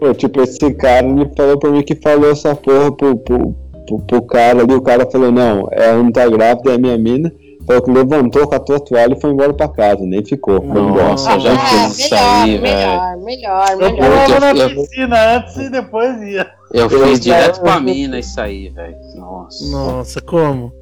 Pô, 0.00 0.14
tipo, 0.14 0.40
esse 0.42 0.72
cara, 0.74 1.06
ele 1.06 1.28
falou 1.36 1.58
pra 1.58 1.70
mim 1.70 1.82
que 1.82 1.94
falou 1.96 2.30
essa 2.30 2.54
porra 2.54 2.94
pro, 2.96 3.16
pro, 3.18 3.54
pro, 3.88 3.98
pro 4.00 4.22
cara 4.22 4.62
ali. 4.62 4.74
O 4.74 4.82
cara 4.82 5.10
falou, 5.10 5.32
não, 5.32 5.68
ela 5.72 6.02
não 6.02 6.12
tá 6.12 6.28
grávida, 6.28 6.74
é 6.74 6.78
minha 6.78 6.96
mina. 6.98 7.32
Falou 7.66 7.82
que 7.82 7.90
levantou, 7.90 8.48
catou 8.48 8.76
a 8.76 8.80
toalha 8.80 9.12
e 9.14 9.20
foi 9.20 9.30
embora 9.30 9.52
pra 9.52 9.68
casa. 9.68 10.00
Nem 10.02 10.24
ficou. 10.24 10.58
Foi 10.62 10.80
embora. 10.80 11.08
Nossa, 11.10 11.32
eu 11.34 11.40
já 11.40 11.52
é, 11.52 11.58
fiz 11.58 11.98
isso 11.98 12.14
aí, 12.14 12.56
velho. 12.58 12.62
melhor, 12.62 13.16
melhor, 13.18 13.70
Eu 13.72 13.78
melhor. 13.78 14.24
pulava 14.24 14.40
na 14.54 14.62
eu- 14.62 14.70
piscina 14.70 15.36
antes 15.36 15.56
e 15.56 15.70
depois 15.70 16.22
ia. 16.22 16.46
Eu 16.72 16.88
Eu- 16.88 16.90
fiz 17.08 17.20
direto 17.20 17.58
eu- 17.58 17.62
pra 17.64 17.78
mina 17.80 18.18
isso 18.18 18.40
aí, 18.40 18.70
velho. 18.70 18.96
Nossa. 19.16 19.70
Nossa, 19.70 20.20
como? 20.22 20.72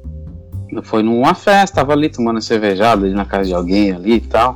Foi 0.83 1.01
numa 1.03 1.33
festa, 1.33 1.77
tava 1.77 1.93
ali 1.93 2.07
tomando 2.09 2.41
cervejada 2.41 3.05
ali 3.05 3.13
na 3.13 3.25
casa 3.25 3.45
de 3.45 3.53
alguém 3.53 3.91
ali 3.91 4.13
e 4.15 4.21
tal. 4.21 4.55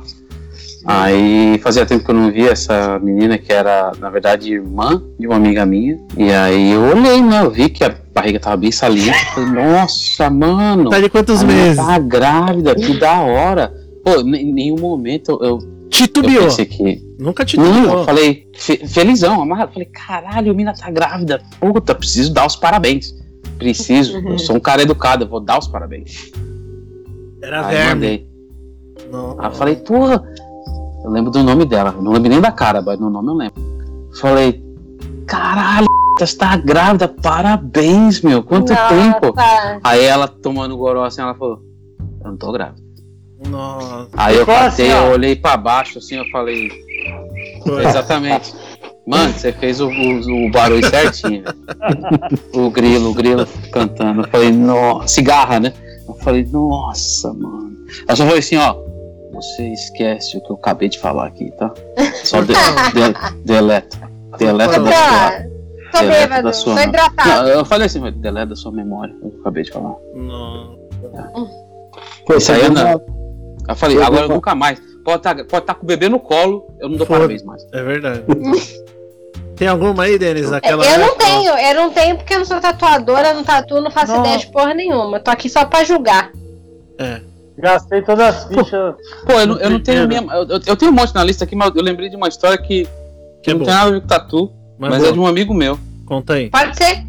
Aí 0.84 1.58
fazia 1.62 1.86
tempo 1.86 2.04
que 2.04 2.10
eu 2.10 2.14
não 2.14 2.30
via 2.32 2.50
essa 2.50 2.98
menina 2.98 3.38
que 3.38 3.52
era, 3.52 3.92
na 4.00 4.10
verdade, 4.10 4.52
irmã 4.52 5.02
de 5.18 5.26
uma 5.26 5.36
amiga 5.36 5.64
minha. 5.64 5.96
E 6.16 6.30
aí 6.32 6.72
eu 6.72 6.82
olhei, 6.82 7.20
né? 7.20 7.42
Eu 7.42 7.50
vi 7.50 7.68
que 7.68 7.84
a 7.84 7.94
barriga 8.12 8.40
tava 8.40 8.56
bem 8.56 8.72
saliente. 8.72 9.24
Falei, 9.34 9.50
nossa, 9.50 10.28
mano. 10.30 10.90
Tá 10.90 11.00
de 11.00 11.08
quantos 11.08 11.42
meses? 11.42 11.76
Tá 11.76 11.98
grávida, 11.98 12.74
que 12.74 12.98
da 12.98 13.20
hora. 13.20 13.72
Pô, 14.04 14.20
em 14.20 14.52
nenhum 14.52 14.78
momento 14.80 15.38
eu, 15.40 15.48
eu 15.48 15.58
Titubeou. 15.88 16.44
pensei 16.44 16.64
que. 16.64 17.00
Nunca 17.18 17.42
Não, 17.42 17.46
titubeou. 17.46 17.98
eu 17.98 18.04
falei, 18.04 18.48
fe- 18.56 18.84
felizão, 18.88 19.40
amarrado. 19.40 19.72
Falei, 19.72 19.88
caralho, 19.92 20.50
a 20.50 20.54
mina 20.54 20.72
tá 20.74 20.90
grávida. 20.90 21.40
Puta, 21.60 21.94
preciso 21.94 22.32
dar 22.32 22.46
os 22.46 22.56
parabéns. 22.56 23.14
Preciso. 23.58 24.18
Eu 24.26 24.38
sou 24.40 24.56
um 24.56 24.60
cara 24.60 24.82
educado, 24.82 25.24
eu 25.24 25.28
vou 25.28 25.38
dar 25.38 25.58
os 25.60 25.68
parabéns. 25.68 26.32
Era 27.40 27.66
Aí 27.66 27.76
verme. 27.76 27.90
mandei. 27.94 28.26
Não. 29.12 29.36
Aí 29.38 29.46
eu 29.46 29.52
falei, 29.52 29.76
porra, 29.76 30.24
eu 31.04 31.10
lembro 31.10 31.30
do 31.30 31.42
nome 31.42 31.64
dela, 31.64 31.92
não 32.00 32.12
lembro 32.12 32.28
nem 32.30 32.40
da 32.40 32.52
cara, 32.52 32.80
mas 32.82 32.98
no 32.98 33.10
nome 33.10 33.28
eu 33.28 33.34
lembro. 33.34 33.62
Falei, 34.20 34.62
caralho, 35.26 35.86
você 36.18 36.36
tá 36.36 36.56
grávida, 36.56 37.08
parabéns, 37.08 38.20
meu, 38.20 38.42
quanto 38.42 38.68
tempo? 38.68 39.34
Nossa. 39.34 39.80
Aí 39.82 40.04
ela 40.04 40.28
tomando 40.28 40.76
goró 40.76 41.04
assim, 41.04 41.22
ela 41.22 41.34
falou, 41.34 41.60
eu 42.24 42.30
não 42.30 42.36
tô 42.36 42.52
grávida. 42.52 42.80
Nossa. 43.48 44.08
Aí 44.16 44.36
eu 44.36 44.46
catei, 44.46 44.90
assim, 44.90 44.92
ó. 44.92 45.06
eu 45.06 45.12
olhei 45.12 45.34
pra 45.34 45.56
baixo 45.56 45.98
assim, 45.98 46.16
eu 46.16 46.24
falei, 46.30 46.68
exatamente. 47.88 48.54
Mano, 49.06 49.32
você 49.32 49.52
fez 49.52 49.80
o, 49.80 49.88
o- 49.88 50.46
o 50.46 50.50
barulho 50.52 50.88
certinho. 50.88 51.42
O 52.54 52.70
grilo, 52.70 53.10
o 53.10 53.14
grilo 53.14 53.44
cantando. 53.72 54.20
Eu 54.22 54.28
falei, 54.28 54.52
nossa, 54.52 55.08
cigarra, 55.08 55.58
né? 55.58 55.72
Eu 56.06 56.14
falei, 56.22 56.46
nossa, 56.52 57.32
mano. 57.32 57.72
Ela 58.06 58.16
só 58.16 58.22
falou 58.24 58.38
assim, 58.38 58.56
ó. 58.58 58.76
Você 59.42 59.68
esquece 59.72 60.36
o 60.36 60.40
que 60.40 60.50
eu 60.50 60.56
acabei 60.56 60.88
de 60.88 60.98
falar 60.98 61.26
aqui, 61.26 61.50
tá? 61.58 61.72
Só 62.24 62.40
de, 62.42 62.52
de, 62.54 63.44
deleta. 63.44 63.98
Deleta 64.38 64.80
da 64.80 64.92
sua. 64.92 65.30
tô 65.92 65.98
Deleta 65.98 66.20
bêbado, 66.20 66.42
da 66.44 66.52
sua. 66.52 66.74
tô 66.76 66.80
hidratado. 66.82 67.28
Não, 67.28 67.48
eu 67.48 67.64
falei 67.64 67.86
assim, 67.86 68.00
mas 68.00 68.14
deleta 68.14 68.46
da 68.46 68.56
sua 68.56 68.72
memória. 68.72 69.14
Eu 69.22 69.34
acabei 69.40 69.64
de 69.64 69.72
falar. 69.72 69.94
Nossa. 70.14 70.78
Pô, 72.26 72.34
Isso 72.36 72.52
aí 72.52 72.62
é 72.62 72.68
não. 72.70 72.82
uma- 72.82 73.02
Eu 73.68 73.76
falei, 73.76 73.96
Eu 73.98 74.04
agora 74.04 74.22
eu 74.22 74.28
nunca 74.28 74.54
mais. 74.54 74.80
Pode 75.04 75.16
estar 75.18 75.34
pode 75.44 75.66
tá 75.66 75.74
com 75.74 75.82
o 75.82 75.86
bebê 75.86 76.08
no 76.08 76.20
colo, 76.20 76.64
eu 76.80 76.88
não 76.88 76.96
dou 76.96 77.06
Foda. 77.06 77.18
parabéns 77.20 77.42
mais. 77.42 77.66
É 77.72 77.82
verdade. 77.82 78.22
Tem 79.56 79.68
alguma 79.68 80.04
aí, 80.04 80.18
Denis? 80.18 80.50
Aquela 80.52 80.84
eu 80.84 80.98
não 80.98 81.06
época? 81.08 81.24
tenho, 81.24 81.58
eu 81.58 81.74
não 81.74 81.90
tenho 81.90 82.16
porque 82.16 82.34
eu 82.34 82.38
não 82.38 82.44
sou 82.44 82.60
tatuadora, 82.60 83.34
não 83.34 83.44
tatuo, 83.44 83.80
não 83.80 83.90
faço 83.90 84.12
Não. 84.12 84.20
ideia 84.20 84.38
de 84.38 84.46
porra 84.46 84.72
nenhuma. 84.74 85.20
Tô 85.20 85.30
aqui 85.30 85.48
só 85.48 85.64
pra 85.64 85.84
julgar. 85.84 86.30
É. 86.98 87.20
Gastei 87.58 88.02
todas 88.02 88.28
as 88.36 88.44
fichas. 88.48 88.94
Pô, 89.26 89.32
eu 89.32 89.46
não, 89.46 89.58
eu 89.58 89.70
não 89.70 89.80
tenho 89.80 90.08
minha. 90.08 90.20
Eu, 90.22 90.60
eu- 90.66 90.76
tenho 90.76 90.90
um 90.90 90.94
monte 90.94 91.14
na 91.14 91.22
lista 91.24 91.44
aqui, 91.44 91.54
mas 91.54 91.72
eu 91.74 91.82
lembrei 91.82 92.08
de 92.08 92.16
uma 92.16 92.28
história 92.28 92.56
que, 92.58 92.86
Que 93.42 93.50
é 93.50 93.52
não 93.54 93.60
bom. 93.60 93.64
tem 93.66 93.74
nada 93.74 93.88
a 93.88 93.92
ver 93.92 94.00
com 94.00 94.06
tatu, 94.06 94.50
Mas, 94.78 94.90
mas, 94.90 95.04
é 95.04 95.12
de 95.12 95.18
um 95.18 95.26
amigo 95.26 95.52
meu. 95.54 95.78
Conta 96.06 96.34
aí. 96.34 96.50
Pode 96.50 96.76
ser? 96.76 97.04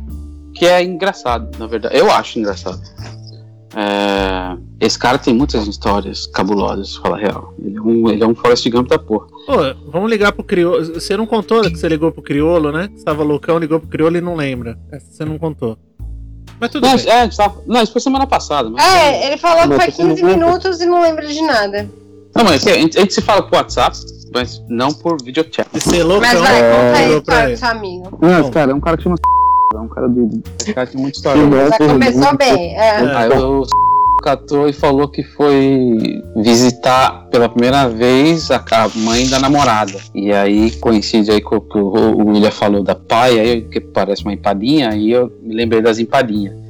que 0.56 0.68
é 0.68 0.84
engraçado, 0.84 1.50
na 1.58 1.66
verdade. 1.66 1.98
Eu 1.98 2.12
acho 2.12 2.38
engraçado. 2.38 2.80
É, 3.76 4.56
esse 4.80 5.00
cara 5.00 5.18
tem 5.18 5.34
muitas 5.34 5.66
histórias 5.68 6.28
cabulosas, 6.28 6.96
fala 6.98 7.18
a 7.18 7.20
real. 7.20 7.56
Ele 7.60 7.76
é 7.78 7.82
um, 7.82 8.10
ele 8.10 8.24
é 8.24 8.28
um 8.28 8.36
Forrest 8.36 8.70
Gump 8.70 8.88
da 8.88 9.00
porra. 9.00 9.26
Pô, 9.48 9.92
vamos 9.92 10.12
ligar 10.12 10.32
pro 10.32 10.44
criolo. 10.44 10.94
Você 10.94 11.18
não 11.18 11.26
contou 11.26 11.62
que 11.64 11.76
você 11.76 11.88
ligou 11.88 12.12
pro 12.12 12.22
criolo, 12.22 12.72
né? 12.72 12.88
Que 12.88 13.00
você 13.00 13.04
tava 13.06 13.24
loucão, 13.24 13.58
ligou 13.58 13.80
pro 13.80 13.90
criolo 13.90 14.16
e 14.16 14.22
não 14.22 14.36
lembra. 14.36 14.78
Essa 14.92 15.08
você 15.12 15.26
não 15.26 15.40
contou. 15.40 15.76
Mas 16.60 16.70
tudo 16.72 16.88
Não, 16.88 16.96
bem. 16.96 17.10
é, 17.10 17.28
tava- 17.30 17.62
não, 17.66 17.82
isso 17.84 17.92
foi 17.92 18.02
semana 18.02 18.26
passada. 18.28 18.70
Mas, 18.70 18.84
É, 18.84 19.28
ele 19.28 19.38
falou 19.38 19.62
que 19.68 19.76
foi 19.76 19.92
você 19.92 20.04
não 20.04 20.10
15 20.16 20.24
lembra? 20.26 20.46
minutos 20.48 20.82
e 20.82 20.86
não 20.86 21.02
lembra 21.02 21.28
de 21.28 21.42
nada. 21.42 21.90
Não, 22.36 22.44
mas 22.46 22.66
a 22.66 22.74
gente, 22.74 22.98
a 22.98 23.02
gente 23.02 23.14
se 23.14 23.22
fala 23.22 23.44
por 23.44 23.56
WhatsApp, 23.58 23.98
mas 24.34 24.62
não 24.68 24.92
por 24.94 25.22
videochat. 25.22 25.68
Loucão, 26.04 26.20
Mas 26.22 26.40
vai, 26.40 26.62
conta 26.62 26.98
aí 26.98 27.08
pra 27.10 27.18
história 27.18 27.44
ele. 27.46 27.54
do 27.54 27.60
seu 27.60 27.68
amigo. 27.68 28.18
Não, 28.22 28.52
cara 28.52 28.72
é 28.72 28.74
um 28.76 28.80
cara 28.80 28.98
que 28.98 29.04
chama 29.04 29.16
é 29.74 29.78
um 29.80 29.88
cara 29.88 30.08
do. 30.10 30.42
Esse 30.60 30.74
cara 30.74 30.88
tem 30.88 31.00
muita 31.02 31.18
história. 31.18 31.42
Já 31.70 31.78
começou 31.78 32.38
bem. 32.38 32.76
É. 32.76 32.90
Aí 33.16 33.30
o 33.30 33.66
catou 34.24 34.70
e 34.70 34.74
falou 34.74 35.10
que 35.10 35.22
foi 35.22 36.24
visitar 36.38 37.28
pela 37.30 37.50
primeira 37.50 37.90
vez 37.90 38.50
a 38.50 38.64
mãe 38.96 39.28
da 39.28 39.38
namorada. 39.38 40.00
E 40.16 40.32
aí 40.32 40.72
coincide 40.78 41.30
aí 41.30 41.42
com 41.42 41.58
o 41.58 41.62
que 41.62 41.78
o 41.78 42.30
William 42.30 42.50
falou 42.50 42.82
da 42.82 42.96
pai, 42.96 43.38
aí 43.38 43.62
que 43.64 43.82
parece 43.82 44.24
uma 44.24 44.34
empadinha, 44.34 44.90
aí 44.90 45.12
eu 45.12 45.32
me 45.42 45.54
lembrei 45.54 45.82
das 45.82 46.00
empadinhas. 46.00 46.63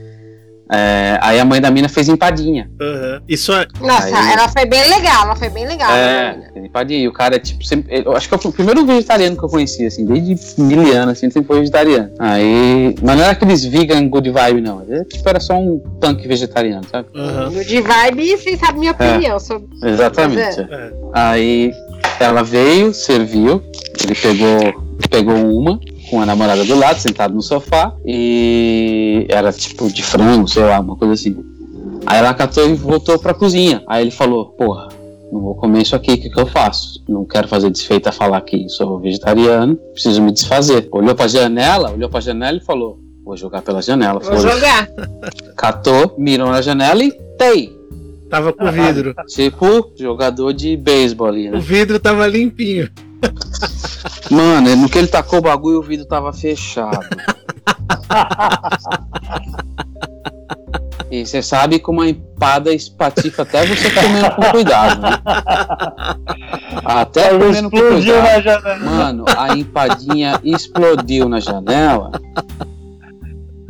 É, 0.74 1.20
aí 1.22 1.40
a 1.40 1.46
mãe 1.46 1.62
da 1.62 1.70
mina 1.70 1.88
fez 1.88 2.10
empadinha. 2.10 2.68
Aham. 2.82 3.22
Isso 3.30 3.54
é. 3.54 3.68
Nossa, 3.80 4.08
Aí- 4.08 4.34
ela 4.34 4.50
foi 4.50 4.66
bem 4.66 4.90
legal, 4.90 5.26
ela 5.26 5.36
foi 5.36 5.50
bem 5.50 5.68
legal. 5.68 5.92
É, 5.92 6.36
né? 6.56 6.66
empadinha. 6.66 7.00
E 7.00 7.08
o 7.08 7.14
cara 7.14 7.36
é 7.36 7.40
tipo 7.40 7.64
sempre. 7.64 8.02
Eu 8.04 8.16
acho 8.16 8.28
que 8.28 8.38
foi 8.38 8.50
o 8.50 8.54
primeiro 8.54 8.84
vegetariano 8.84 9.38
que 9.38 9.44
eu 9.44 9.50
conheci, 9.50 9.86
assim, 9.86 10.04
desde 10.06 10.60
mil 10.60 10.80
anos, 10.96 11.18
assim, 11.18 11.30
sempre 11.30 11.48
foi 11.48 11.60
vegetariano. 11.60 12.10
Aí. 12.18 12.96
Mas 13.04 13.16
não 13.16 13.24
era 13.24 13.34
aqueles 13.34 13.64
vegan 13.64 14.08
good 14.08 14.32
vibe, 14.32 14.62
não. 14.62 14.82
Ele 14.82 15.06
tipo, 15.06 15.30
era 15.30 15.40
só 15.40 15.54
um 15.60 15.78
punk 16.02 16.28
vegetariano, 16.28 16.84
sabe? 16.90 17.08
No 17.14 17.64
de 17.64 17.80
vibe, 17.80 18.38
vocês 18.38 18.60
sabem 18.60 18.80
minha 18.80 18.92
opinião 18.94 19.40
sobre. 19.40 19.68
Exatamente. 19.84 20.60
É. 20.60 20.92
Aí 21.14 21.72
ela 22.20 22.42
veio, 22.44 22.94
serviu, 22.94 23.62
ele 24.04 24.16
pegou, 24.16 24.84
pegou 25.10 25.36
uma 25.36 25.80
com 26.10 26.22
a 26.22 26.26
namorada 26.26 26.64
do 26.64 26.76
lado, 26.76 27.00
sentado 27.00 27.34
no 27.34 27.42
sofá, 27.42 27.96
e 28.06 29.26
era 29.30 29.52
tipo 29.52 29.92
de 29.92 30.04
frango, 30.04 30.48
sei 30.48 30.64
lá, 30.64 30.80
uma 30.80 30.96
coisa 30.96 31.14
assim. 31.14 31.36
Aí 32.06 32.18
ela 32.18 32.34
catou 32.34 32.70
e 32.70 32.74
voltou 32.74 33.18
pra 33.18 33.34
cozinha. 33.34 33.84
Aí 33.88 34.04
ele 34.04 34.12
falou, 34.12 34.48
porra, 34.48 34.90
não 35.32 35.42
vou 35.42 35.56
comer 35.56 35.82
isso 35.82 35.96
aqui, 35.96 36.14
o 36.14 36.18
que, 36.18 36.30
que 36.30 36.40
eu 36.40 36.46
faço? 36.46 37.04
Não 37.08 37.26
quero 37.26 37.48
fazer 37.48 37.70
desfeita 37.70 38.12
falar 38.12 38.42
que 38.42 38.70
sou 38.70 39.00
vegetariano, 39.00 39.76
preciso 39.94 40.22
me 40.22 40.32
desfazer. 40.32 40.88
Olhou 40.92 41.16
pra 41.16 41.28
janela, 41.28 41.92
olhou 41.92 42.10
pra 42.10 42.20
janela 42.20 42.58
e 42.58 42.62
falou, 42.62 43.00
vou 43.24 43.36
jogar 43.36 43.62
pela 43.62 43.82
janela. 43.82 44.20
Vou 44.20 44.38
Foi. 44.38 44.52
jogar. 44.52 44.88
Catou, 45.58 46.16
mirou 46.18 46.50
na 46.50 46.62
janela 46.62 47.04
e 47.04 47.12
tei. 47.38 47.76
Tava 48.30 48.52
com 48.52 48.72
vidro. 48.72 49.16
Tipo, 49.28 49.92
jogador 49.96 50.54
de 50.54 50.76
beisebol 50.76 51.28
ali, 51.28 51.50
né? 51.50 51.58
O 51.58 51.62
vidro 51.62 52.00
tava 52.00 52.26
limpinho. 52.28 52.90
Mano, 54.30 54.76
no 54.76 54.90
que 54.90 54.98
ele 54.98 55.08
tacou 55.08 55.40
o 55.40 55.42
bagulho, 55.42 55.80
o 55.80 55.84
vidro 55.84 56.06
tava 56.06 56.34
fechado. 56.34 57.00
e 61.12 61.26
você 61.26 61.42
sabe 61.42 61.80
que 61.80 61.90
uma 61.90 62.10
empada 62.10 62.74
espatifa 62.74 63.44
até 63.44 63.66
você 63.66 63.90
comendo 63.92 64.32
com 64.32 64.42
cuidado, 64.52 65.02
né? 65.02 65.12
Até 66.84 67.30
Ela 67.30 67.40
comendo 67.40 67.70
com 67.70 67.78
explodiu 67.78 68.14
cuidado. 68.16 68.34
na 68.34 68.42
janela. 68.42 68.80
Mano, 68.80 69.26
a 69.38 69.56
empadinha 69.58 70.40
explodiu 70.44 71.30
na 71.30 71.40
janela. 71.40 72.12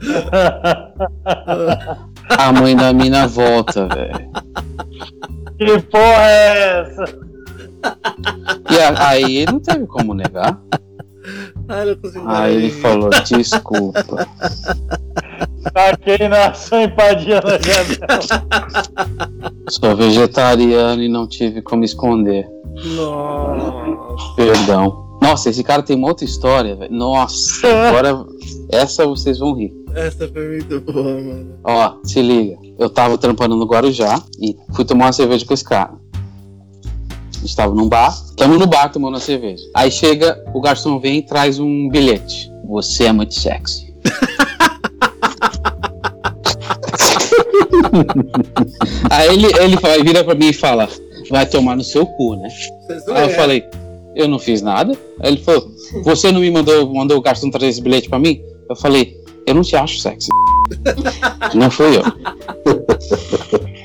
A 2.37 2.51
mãe 2.51 2.75
da 2.75 2.91
mina 2.93 3.27
volta, 3.27 3.87
velho. 3.87 4.29
Que 5.57 5.81
porra 5.83 6.23
é 6.25 6.81
essa? 6.81 7.05
E 8.71 8.79
a- 8.79 9.07
aí 9.09 9.37
ele 9.37 9.51
não 9.51 9.59
teve 9.59 9.85
como 9.87 10.13
negar. 10.13 10.59
Ai, 11.69 11.85
não 11.85 11.95
consigo 11.95 12.23
Aí 12.27 12.55
ele 12.55 12.71
falou, 12.71 13.09
desculpa. 13.25 14.27
Taquei 15.73 16.27
na 16.27 16.53
sua 16.53 16.83
empadinha 16.83 17.41
na 17.41 17.57
janela. 17.57 18.23
Sou 19.69 19.95
vegetariano 19.95 21.01
e 21.01 21.07
não 21.07 21.25
tive 21.27 21.61
como 21.61 21.83
esconder. 21.83 22.47
Nossa. 22.95 24.35
Perdão. 24.35 25.03
Nossa, 25.21 25.49
esse 25.49 25.63
cara 25.63 25.81
tem 25.81 25.95
uma 25.95 26.09
outra 26.09 26.25
história, 26.25 26.75
velho. 26.75 26.93
Nossa, 26.93 27.65
agora 27.87 28.25
essa 28.69 29.05
vocês 29.07 29.39
vão 29.39 29.55
rir. 29.55 29.71
Essa 29.95 30.27
foi 30.27 30.47
muito 30.57 30.81
boa, 30.81 31.03
mano. 31.03 31.55
Ó, 31.63 31.93
se 32.03 32.21
liga. 32.21 32.57
Eu 32.77 32.89
tava 32.89 33.17
trampando 33.17 33.55
no 33.55 33.65
Guarujá 33.65 34.21
e 34.41 34.57
fui 34.75 34.83
tomar 34.83 35.05
uma 35.05 35.13
cerveja 35.13 35.45
com 35.45 35.53
esse 35.53 35.63
cara. 35.63 35.93
A 37.43 37.45
gente 37.45 37.57
tava 37.57 37.75
num 37.75 37.89
bar, 37.89 38.15
tamo 38.37 38.57
no 38.57 38.65
bar 38.65 38.89
tomando 38.89 39.15
uma 39.15 39.19
cerveja. 39.19 39.61
Aí 39.75 39.91
chega, 39.91 40.41
o 40.53 40.61
garçom 40.61 40.97
vem 40.97 41.17
e 41.17 41.21
traz 41.21 41.59
um 41.59 41.89
bilhete. 41.89 42.49
Você 42.69 43.03
é 43.03 43.11
muito 43.11 43.33
sexy. 43.33 43.93
Aí 49.09 49.27
ele, 49.33 49.47
ele 49.59 49.75
fala- 49.77 50.01
vira 50.01 50.23
pra 50.23 50.35
mim 50.35 50.47
e 50.47 50.53
fala: 50.53 50.87
Vai 51.29 51.45
tomar 51.45 51.75
no 51.75 51.83
seu 51.83 52.05
cu, 52.05 52.35
né? 52.37 52.47
Aí 53.13 53.23
eu 53.23 53.29
falei, 53.31 53.65
eu 54.15 54.27
não 54.29 54.39
fiz 54.39 54.61
nada. 54.61 54.97
Aí 55.19 55.33
ele 55.33 55.43
falou, 55.43 55.67
você 56.03 56.31
não 56.31 56.39
me 56.39 56.49
mandou, 56.49 56.93
mandou 56.93 57.17
o 57.17 57.21
garçom 57.21 57.49
trazer 57.49 57.67
esse 57.67 57.81
bilhete 57.81 58.07
pra 58.07 58.19
mim? 58.19 58.41
Eu 58.69 58.75
falei, 58.77 59.17
eu 59.45 59.53
não 59.53 59.63
te 59.63 59.75
acho 59.75 59.99
sexy. 59.99 60.29
não 61.53 61.69
fui 61.69 61.97
eu. 61.97 62.03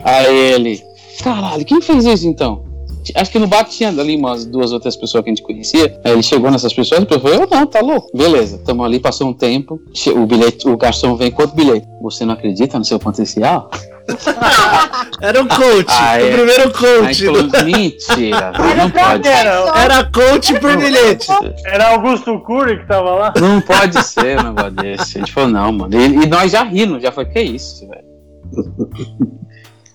Aí 0.04 0.36
ele, 0.54 0.80
caralho, 1.22 1.64
quem 1.64 1.80
fez 1.80 2.04
isso 2.04 2.28
então? 2.28 2.67
Acho 3.14 3.30
que 3.30 3.38
no 3.38 3.46
bar 3.46 3.64
tinha 3.64 3.88
ali 3.88 4.16
umas 4.16 4.44
duas 4.46 4.72
outras 4.72 4.96
pessoas 4.96 5.22
que 5.24 5.30
a 5.30 5.32
gente 5.34 5.42
conhecia. 5.42 6.00
Aí 6.04 6.12
ele 6.12 6.22
chegou 6.22 6.50
nessas 6.50 6.72
pessoas 6.72 7.02
e 7.02 7.06
falou, 7.20 7.28
eu 7.42 7.46
não, 7.50 7.66
tá 7.66 7.80
louco. 7.80 8.10
Beleza, 8.16 8.58
tamo 8.64 8.84
ali, 8.84 8.98
passou 9.00 9.28
um 9.28 9.32
tempo. 9.34 9.80
O 10.14 10.26
bilhete, 10.26 10.68
o 10.68 10.76
garçom 10.76 11.16
vem 11.16 11.30
com 11.30 11.42
outro 11.42 11.56
bilhete. 11.56 11.86
Você 12.02 12.24
não 12.24 12.34
acredita 12.34 12.78
no 12.78 12.84
seu 12.84 12.98
potencial? 12.98 13.70
Era 15.20 15.42
um 15.42 15.46
coach. 15.48 15.86
Ah, 15.88 16.18
é. 16.18 16.30
O 16.30 16.32
primeiro 16.36 16.72
coach. 16.72 17.24
falou, 17.26 17.42
do- 17.42 17.64
mentira, 17.64 18.52
não 18.76 18.90
pode. 18.90 19.28
Era 19.28 20.04
coach 20.10 20.58
por 20.60 20.76
bilhete. 20.78 21.26
Era 21.66 21.88
Augusto 21.90 22.38
Cury 22.40 22.78
que 22.80 22.86
tava 22.86 23.10
lá? 23.10 23.34
Não 23.38 23.60
pode 23.60 24.02
ser 24.02 24.38
um 24.40 24.44
negócio 24.44 24.70
desse. 24.72 25.18
A 25.18 25.20
gente 25.20 25.32
falou, 25.32 25.50
não, 25.50 25.72
mano. 25.72 25.94
E, 25.94 26.24
e 26.24 26.26
nós 26.26 26.52
já 26.52 26.62
rindo, 26.62 26.98
já 27.00 27.12
foi, 27.12 27.26
que 27.26 27.40
isso, 27.40 27.86
velho. 27.86 28.08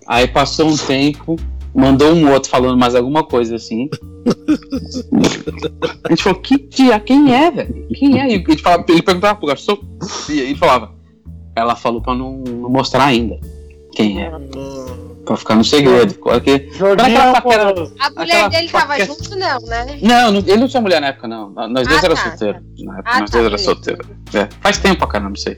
Aí 0.06 0.28
passou 0.28 0.68
um 0.68 0.78
tempo, 0.78 1.38
mandou 1.74 2.14
um 2.14 2.32
outro 2.32 2.50
falando 2.50 2.78
mais 2.78 2.96
alguma 2.96 3.24
coisa 3.24 3.56
assim. 3.56 3.90
A 6.04 6.10
gente 6.10 6.24
falou, 6.24 6.40
que 6.40 6.58
dia? 6.58 7.00
Quem 7.00 7.34
é, 7.34 7.52
velho? 7.52 7.88
Quem 7.94 8.20
é? 8.20 8.28
E 8.30 8.36
a 8.36 8.38
gente 8.38 8.62
falava, 8.62 8.86
ele 8.90 9.02
perguntava 9.02 9.38
pro 9.40 9.48
garçom, 9.48 9.78
e 10.30 10.40
ele 10.40 10.56
falava, 10.56 10.94
ela 11.56 11.76
falou 11.76 12.02
pra 12.02 12.14
não, 12.16 12.38
não 12.40 12.70
mostrar 12.70 13.06
ainda 13.06 13.40
quem 13.94 14.22
é. 14.24 14.32
Pra 15.26 15.38
ficar 15.38 15.56
no 15.56 15.64
segredo. 15.64 16.16
Porque, 16.16 16.70
aquela 17.00 17.34
paquera- 17.42 17.70
amoroso. 17.70 17.94
A 18.00 18.10
mulher 18.10 18.50
dele 18.50 18.68
tava 18.70 19.00
junto, 19.06 19.30
não, 19.38 19.60
né? 19.62 20.00
não, 20.02 20.32
não, 20.34 20.40
ele 20.40 20.58
não 20.58 20.68
tinha 20.68 20.82
mulher 20.82 21.00
na 21.00 21.08
época, 21.08 21.28
não. 21.30 21.50
Nós 21.50 21.88
dois 21.88 22.04
Ah, 22.04 22.06
eram 22.06 22.16
tá, 22.16 22.22
solteiros. 22.30 22.62
Na 22.80 22.94
época, 23.00 23.10
Ah, 23.10 23.20
nós 23.22 23.30
tá, 23.30 23.38
dois 23.38 23.46
eram 23.46 23.58
beleza. 23.58 23.64
solteiros. 23.64 24.08
É, 24.34 24.50
faz 24.62 24.78
tempo 24.80 24.98
pra 24.98 25.08
caramba, 25.08 25.30
não 25.30 25.36
sei. 25.38 25.56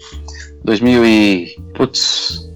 2000 0.63 1.05
e... 1.05 1.55
Putz... 1.73 2.47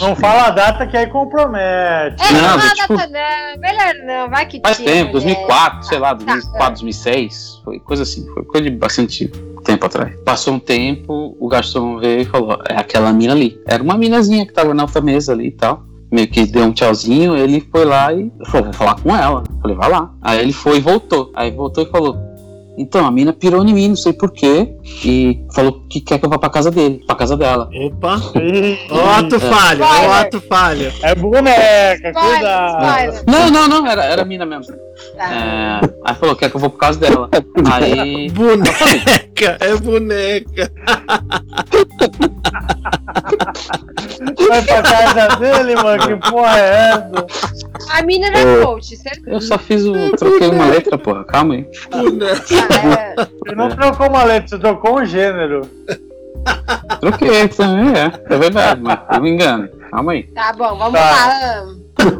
Não 0.00 0.14
fala 0.14 0.46
a 0.46 0.50
data 0.50 0.86
que 0.86 0.96
aí 0.96 1.06
compromete. 1.08 2.22
É, 2.22 2.32
Não, 2.32 2.40
não, 2.42 2.56
nada 2.56 2.74
tipo, 2.74 2.94
pra 2.94 3.06
não. 3.06 3.60
Melhor 3.60 3.94
não, 4.06 4.30
vai 4.30 4.46
que 4.46 4.60
Faz 4.60 4.76
tinha 4.76 4.88
tempo, 4.88 5.12
mulher. 5.14 5.34
2004, 5.34 5.82
sei 5.86 5.98
lá, 5.98 6.08
Tá, 6.14 6.24
2004, 6.24 6.70
2006. 6.70 7.60
Foi 7.64 7.80
coisa 7.80 8.02
assim, 8.04 8.26
foi 8.32 8.44
coisa 8.44 8.70
de 8.70 8.76
bastante 8.76 9.28
tempo 9.64 9.84
atrás. 9.84 10.16
Passou 10.24 10.54
um 10.54 10.58
tempo, 10.58 11.36
o 11.38 11.48
garçom 11.48 11.98
veio 11.98 12.20
e 12.20 12.24
falou: 12.24 12.58
é 12.68 12.76
aquela 12.76 13.12
mina 13.12 13.32
ali. 13.32 13.60
Era 13.66 13.82
uma 13.82 13.96
minazinha 13.98 14.46
que 14.46 14.52
tava 14.52 14.72
na 14.72 14.84
outra 14.84 15.00
mesa 15.00 15.32
ali 15.32 15.48
e 15.48 15.52
tal. 15.52 15.82
Meio 16.12 16.28
que 16.28 16.46
deu 16.46 16.62
um 16.62 16.72
tchauzinho, 16.72 17.36
ele 17.36 17.60
foi 17.72 17.84
lá 17.84 18.12
e 18.12 18.30
falou: 18.46 18.66
vou 18.66 18.72
falar 18.72 19.00
com 19.00 19.14
ela. 19.14 19.42
Falei: 19.60 19.76
vai 19.76 19.90
lá. 19.90 20.10
Aí 20.22 20.38
ele 20.40 20.52
foi 20.52 20.76
e 20.78 20.80
voltou. 20.80 21.32
Aí 21.34 21.50
voltou 21.50 21.84
e 21.84 21.90
falou: 21.90 22.16
então, 22.76 23.06
a 23.06 23.10
mina 23.10 23.32
pirou 23.32 23.64
em 23.64 23.72
mim, 23.72 23.88
não 23.88 23.96
sei 23.96 24.12
porquê, 24.12 24.76
e 25.04 25.44
falou 25.54 25.84
que 25.88 26.00
quer 26.00 26.18
que 26.18 26.26
eu 26.26 26.30
vá 26.30 26.38
pra 26.38 26.50
casa 26.50 26.70
dele, 26.70 27.02
pra 27.06 27.16
casa 27.16 27.36
dela. 27.36 27.68
Opa. 27.74 28.20
Ó, 28.90 29.10
ato 29.18 29.40
falho. 29.40 29.84
Ó, 29.84 30.12
ato 30.12 30.40
falho. 30.42 30.92
É 31.02 31.14
boneca, 31.14 32.12
cuidado. 32.12 33.24
Não, 33.26 33.50
não, 33.50 33.68
não, 33.68 33.86
era, 33.86 34.04
era 34.04 34.22
a 34.22 34.24
mina 34.24 34.44
mesmo. 34.44 34.74
Tá. 35.16 35.30
É, 35.32 35.80
aí 36.04 36.14
falou: 36.14 36.36
quer 36.36 36.50
que 36.50 36.56
eu 36.56 36.60
vou 36.60 36.70
por 36.70 36.78
causa 36.78 36.98
dela. 36.98 37.28
Aí. 37.72 38.30
Boneca. 38.32 39.58
É 39.60 39.76
boneca. 39.76 40.72
Vai 44.48 44.62
pra 44.62 44.82
casa 44.82 45.36
dele, 45.36 45.74
mano. 45.76 46.06
Que 46.20 46.30
porra 46.30 46.58
é 46.58 46.88
essa? 46.90 47.26
A 47.90 48.02
mina 48.02 48.26
era 48.28 48.64
coach, 48.64 48.96
certo? 48.96 49.28
Eu 49.28 49.40
só 49.40 49.58
fiz 49.58 49.84
o. 49.84 49.92
Troquei 50.16 50.48
uma 50.48 50.66
letra, 50.66 50.96
porra. 50.96 51.24
Calma 51.24 51.54
aí. 51.54 51.66
Boneca. 51.90 52.44
Ah, 52.70 52.98
é. 52.98 53.14
Você 53.16 53.54
não 53.54 53.68
trocou 53.68 54.08
uma 54.08 54.24
letra, 54.24 54.48
você 54.48 54.58
trocou 54.58 54.98
um 55.00 55.04
gênero. 55.04 55.68
Troquei 57.00 57.48
também, 57.48 57.92
é. 58.00 58.12
É 58.34 58.38
verdade, 58.38 58.80
mas 58.80 58.98
eu 59.12 59.20
me 59.22 59.30
engano. 59.30 59.68
Calma 59.90 60.12
aí. 60.12 60.22
Tá 60.34 60.52
bom, 60.52 60.76
vamos 60.76 60.94
Tá. 60.98 61.10
lá. 61.10 61.66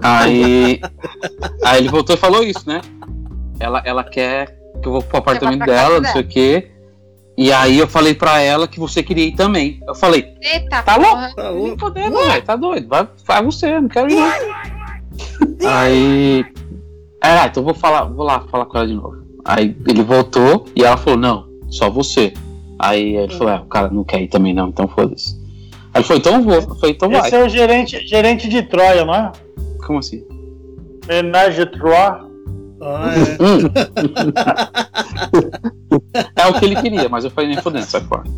Aí. 0.03 0.81
Aí 1.65 1.79
ele 1.79 1.89
voltou 1.89 2.15
e 2.15 2.19
falou 2.19 2.43
isso, 2.43 2.67
né? 2.67 2.81
Ela, 3.59 3.83
ela 3.85 4.05
quer 4.05 4.59
que 4.81 4.89
eu 4.89 4.93
vou 4.93 5.03
pro 5.03 5.19
apartamento 5.19 5.65
dela, 5.65 6.01
não 6.01 6.13
sei 6.13 6.21
o 6.21 6.27
quê. 6.27 6.71
E 7.39 7.53
aí 7.53 7.79
eu 7.79 7.87
falei 7.87 8.15
pra 8.15 8.41
ela 8.41 8.67
que 8.67 8.81
você 8.81 9.03
queria 9.03 9.27
ir 9.27 9.33
também. 9.33 9.81
Eu 9.87 9.95
falei, 9.95 10.35
Eita, 10.41 10.83
Tá 10.83 10.99
porra. 10.99 11.35
Tá 11.35 11.51
louco. 11.51 11.77
podendo, 11.77 12.17
velho, 12.17 12.43
tá 12.43 12.57
doido. 12.57 12.89
Vai, 12.89 13.07
vai 13.27 13.43
você, 13.45 13.79
não 13.79 13.89
quero 13.89 14.11
ir. 14.11 14.19
Aí. 15.67 16.47
Ah, 17.21 17.47
então 17.47 17.63
vou 17.63 17.75
falar, 17.75 18.05
vou 18.05 18.25
lá 18.25 18.41
falar 18.51 18.65
com 18.67 18.79
ela 18.79 18.87
de 18.87 18.95
novo. 18.95 19.17
Aí 19.45 19.77
ele 19.87 20.03
voltou 20.03 20.67
e 20.75 20.83
ela 20.83 20.97
falou, 20.97 21.19
não, 21.19 21.47
só 21.69 21.91
você. 21.91 22.33
Aí 22.79 23.17
ele 23.17 23.33
falou, 23.35 23.53
é, 23.53 23.61
o 23.61 23.67
cara 23.67 23.91
não 23.91 24.05
quer 24.05 24.23
ir 24.23 24.29
também 24.29 24.55
não, 24.55 24.69
então 24.69 24.89
foda-se. 24.89 25.39
Aí 25.93 26.01
ele 26.01 26.05
falou, 26.05 26.21
então 26.21 26.43
vou. 26.43 26.55
Eu 26.55 26.63
falei, 26.77 26.95
então 26.95 27.11
vai. 27.11 27.21
Esse 27.21 27.37
é 27.37 27.45
o 27.45 27.49
gerente, 27.49 28.07
gerente 28.07 28.49
de 28.49 28.63
Troia, 28.63 29.05
não 29.05 29.15
é? 29.15 29.33
Como 29.87 30.01
assim? 30.01 30.27
Menage 31.07 31.65
de 31.65 31.71
Troia. 31.79 32.27
Ah, 32.83 33.11
é. 33.15 33.19
Hum. 33.43 33.71
é 36.37 36.47
o 36.47 36.53
que 36.59 36.65
ele 36.67 36.77
queria, 36.77 37.09
mas 37.09 37.25
eu 37.25 37.31
falei 37.31 37.49
nem 37.51 37.63
fodendo, 37.63 37.87
sai 37.87 38.03
fora. 38.03 38.25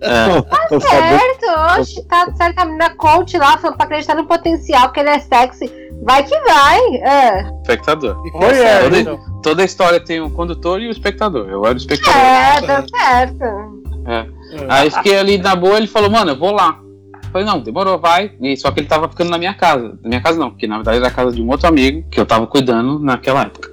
É, 0.00 0.28
Eu 0.70 0.80
sabia- 0.80 1.18
Certo, 1.18 1.46
oxe, 1.80 2.06
tá 2.06 2.32
certo. 2.36 2.56
A 2.60 2.64
menina 2.66 2.90
coach 2.90 3.36
lá 3.36 3.58
falando 3.58 3.76
pra 3.76 3.84
acreditar 3.86 4.14
no 4.14 4.28
potencial, 4.28 4.92
que 4.92 5.00
ele 5.00 5.08
é 5.08 5.18
sexy. 5.18 5.68
Vai 6.04 6.22
que 6.22 6.38
vai. 6.42 6.78
É, 6.98 7.50
espectador. 7.62 8.16
Oi, 8.32 8.58
é, 8.60 8.82
Toda, 8.84 9.00
então. 9.00 9.18
toda 9.42 9.64
história 9.64 9.98
tem 9.98 10.20
um 10.20 10.30
condutor 10.30 10.80
e 10.80 10.86
o 10.86 10.92
espectador. 10.92 11.48
Eu 11.48 11.66
era 11.66 11.74
o 11.74 11.78
espectador. 11.78 12.16
é 12.16 12.60
deu 12.60 12.84
certo. 12.88 13.44
Aí 14.68 14.88
fiquei 14.88 15.18
ali 15.18 15.36
na 15.38 15.56
boa, 15.56 15.76
ele 15.76 15.88
falou, 15.88 16.08
mano, 16.10 16.30
eu 16.30 16.38
vou 16.38 16.52
lá. 16.52 16.78
Falei, 17.32 17.46
não, 17.46 17.60
demorou, 17.60 17.98
vai. 17.98 18.32
E, 18.40 18.56
só 18.56 18.70
que 18.70 18.80
ele 18.80 18.86
tava 18.86 19.08
ficando 19.08 19.30
na 19.30 19.38
minha 19.38 19.54
casa. 19.54 19.98
Na 20.02 20.08
minha 20.08 20.20
casa 20.20 20.38
não, 20.38 20.50
porque 20.50 20.66
na 20.66 20.76
verdade 20.76 20.98
era 20.98 21.08
a 21.08 21.10
casa 21.10 21.34
de 21.34 21.42
um 21.42 21.50
outro 21.50 21.68
amigo 21.68 22.04
que 22.10 22.20
eu 22.20 22.26
tava 22.26 22.46
cuidando 22.46 22.98
naquela 22.98 23.42
época. 23.42 23.70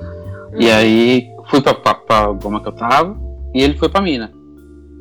E 0.58 0.70
aí 0.70 1.28
fui 1.50 1.62
pra, 1.62 1.74
pra, 1.74 1.94
pra 1.94 2.32
goma 2.32 2.62
que 2.62 2.68
eu 2.68 2.74
tava 2.74 3.16
e 3.54 3.62
ele 3.62 3.78
foi 3.78 3.90
pra 3.90 4.02
mina. 4.02 4.32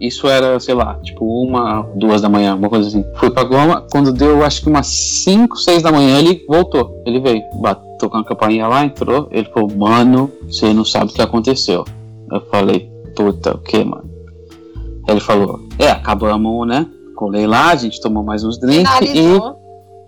Isso 0.00 0.26
era, 0.26 0.58
sei 0.58 0.74
lá, 0.74 0.94
tipo 1.02 1.24
uma, 1.24 1.82
duas 1.94 2.20
da 2.20 2.28
manhã, 2.28 2.54
uma 2.56 2.68
coisa 2.68 2.88
assim. 2.88 3.04
Fui 3.16 3.30
pra 3.30 3.44
goma, 3.44 3.86
quando 3.92 4.12
deu 4.12 4.44
acho 4.44 4.62
que 4.62 4.68
umas 4.68 4.86
5, 4.86 5.56
6 5.56 5.82
da 5.82 5.92
manhã, 5.92 6.18
ele 6.18 6.44
voltou. 6.48 7.02
Ele 7.06 7.20
veio, 7.20 7.42
bateu, 7.60 7.84
tocando 7.98 8.22
a 8.22 8.28
campainha 8.28 8.66
lá, 8.66 8.84
entrou. 8.84 9.28
Ele 9.30 9.48
falou, 9.52 9.70
mano, 9.76 10.30
você 10.42 10.72
não 10.72 10.84
sabe 10.84 11.10
o 11.10 11.14
que 11.14 11.22
aconteceu. 11.22 11.84
Eu 12.30 12.40
falei, 12.50 12.90
puta, 13.14 13.54
o 13.54 13.58
que, 13.58 13.84
mano? 13.84 14.10
Ele 15.08 15.20
falou, 15.20 15.60
é, 15.78 15.90
acabamos, 15.90 16.66
né? 16.66 16.86
Colei 17.14 17.46
lá, 17.46 17.70
a 17.70 17.76
gente 17.76 18.00
tomou 18.00 18.22
mais 18.22 18.44
uns 18.44 18.58
drinks 18.58 18.92
Finalizou. 18.98 19.56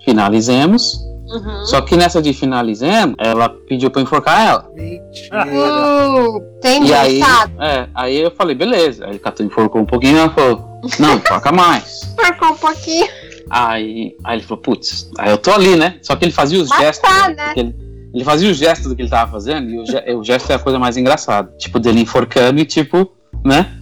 e 0.00 0.04
finalizemos. 0.04 1.00
Uhum. 1.28 1.64
Só 1.66 1.80
que 1.80 1.96
nessa 1.96 2.22
de 2.22 2.32
finalizemos, 2.32 3.16
ela 3.18 3.48
pediu 3.48 3.90
pra 3.90 4.00
eu 4.00 4.04
enforcar 4.04 4.46
ela. 4.46 4.70
Mentira. 4.74 5.46
Entendi, 6.58 6.90
E 6.90 6.94
aí, 6.94 7.20
é, 7.58 7.88
aí 7.94 8.16
eu 8.20 8.30
falei, 8.30 8.54
beleza. 8.54 9.04
Aí 9.04 9.12
ele 9.12 9.18
catou, 9.18 9.44
enforcou 9.44 9.80
um 9.82 9.86
pouquinho, 9.86 10.18
ela 10.18 10.30
falou, 10.30 10.64
não, 11.00 11.14
enforca 11.18 11.50
mais. 11.50 12.14
Marcou 12.16 12.50
um 12.50 12.56
pouquinho. 12.56 13.08
Aí, 13.50 14.16
aí 14.24 14.36
ele 14.38 14.42
falou, 14.42 14.62
putz, 14.62 15.10
aí 15.18 15.30
eu 15.30 15.38
tô 15.38 15.52
ali, 15.52 15.76
né? 15.76 15.98
Só 16.02 16.14
que 16.16 16.24
ele 16.24 16.32
fazia 16.32 16.60
os 16.60 16.68
Mas 16.68 16.80
gestos. 16.80 17.08
tá, 17.08 17.28
né? 17.28 17.52
Ele, 17.56 17.74
ele 18.14 18.24
fazia 18.24 18.50
os 18.50 18.56
gestos 18.56 18.88
do 18.88 18.96
que 18.96 19.02
ele 19.02 19.08
tava 19.10 19.30
fazendo, 19.30 19.68
e 19.68 19.78
o, 19.78 20.18
o 20.20 20.24
gesto 20.24 20.50
é 20.50 20.54
a 20.54 20.58
coisa 20.58 20.78
mais 20.78 20.96
engraçada. 20.96 21.52
Tipo, 21.58 21.78
dele 21.78 22.00
enforcando 22.00 22.60
e 22.60 22.64
tipo, 22.64 23.12
né? 23.44 23.72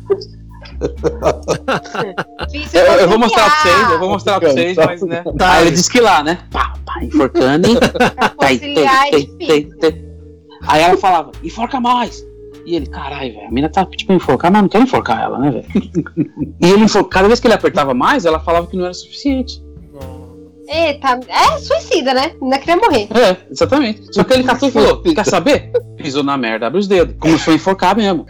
Eu, 2.72 2.82
eu 3.00 3.08
vou 3.08 3.18
mostrar 3.18 3.44
pra 3.44 3.62
vocês, 3.62 3.90
eu 3.90 3.98
vou 3.98 4.08
mostrar 4.08 4.40
pra 4.40 4.50
vocês, 4.50 4.76
mas 4.76 5.02
né. 5.02 5.24
Tá. 5.38 5.52
Aí 5.52 5.66
ele 5.66 5.70
disse 5.72 5.90
que 5.90 6.00
lá, 6.00 6.22
né? 6.22 6.38
Pá, 6.50 6.74
pá, 6.84 7.02
enforcando, 7.02 7.68
hein? 7.68 7.76
Pra 8.36 8.48
Tem, 8.48 9.36
tem, 9.38 9.70
tem. 9.78 10.04
Aí 10.66 10.82
ela 10.82 10.96
falava, 10.96 11.32
enforca 11.42 11.80
mais. 11.80 12.24
E 12.66 12.76
ele, 12.76 12.86
caralho, 12.86 13.34
velho, 13.34 13.46
a 13.46 13.50
mina 13.50 13.68
tá 13.68 13.84
tipo 13.84 14.12
enforcar, 14.12 14.50
mas 14.50 14.62
não 14.62 14.68
quero 14.68 14.84
enforcar 14.84 15.20
ela, 15.22 15.38
né, 15.38 15.50
velho? 15.50 15.66
E 16.60 16.66
ele 16.66 16.84
enfor... 16.84 17.04
cada 17.04 17.28
vez 17.28 17.38
que 17.38 17.46
ele 17.46 17.54
apertava 17.54 17.92
mais, 17.92 18.24
ela 18.24 18.40
falava 18.40 18.66
que 18.66 18.76
não 18.76 18.84
era 18.84 18.94
suficiente. 18.94 19.62
Eita, 20.74 21.20
é 21.28 21.58
suicida, 21.58 22.12
né? 22.12 22.32
Ainda 22.42 22.58
queria 22.58 22.76
morrer. 22.76 23.08
É, 23.14 23.36
exatamente. 23.48 24.12
Só 24.12 24.24
que 24.24 24.34
ele 24.34 24.42
catou 24.42 24.68
e 24.68 24.72
falou: 24.72 25.00
Quer 25.02 25.24
saber? 25.24 25.70
Pisou 25.96 26.24
na 26.24 26.36
merda, 26.36 26.66
abre 26.66 26.80
os 26.80 26.88
dedos. 26.88 27.14
Começou 27.20 27.52
a 27.52 27.56
enforcar 27.56 27.96
mesmo. 27.96 28.26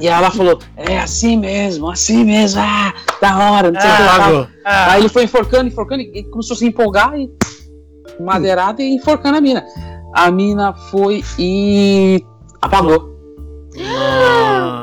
E 0.00 0.08
ela 0.08 0.30
falou: 0.30 0.58
É 0.76 0.98
assim 0.98 1.36
mesmo, 1.36 1.88
assim 1.88 2.24
mesmo. 2.24 2.60
Ah, 2.60 2.92
da 3.20 3.38
hora, 3.38 3.70
não 3.70 3.80
sei 3.80 3.90
o 3.90 3.96
que. 3.96 4.02
lá. 4.02 4.18
Pagou. 4.18 4.48
Aí 4.64 5.00
ele 5.02 5.08
foi 5.08 5.24
enforcando, 5.24 5.68
enforcando, 5.68 6.02
e 6.02 6.24
começou 6.24 6.54
a 6.54 6.58
se 6.58 6.66
empolgar 6.66 7.16
e 7.16 7.30
madeirada 8.20 8.82
e 8.82 8.96
enforcando 8.96 9.38
a 9.38 9.40
mina. 9.40 9.64
A 10.14 10.30
mina 10.30 10.74
foi 10.74 11.22
e 11.38 12.24
apagou. 12.60 13.19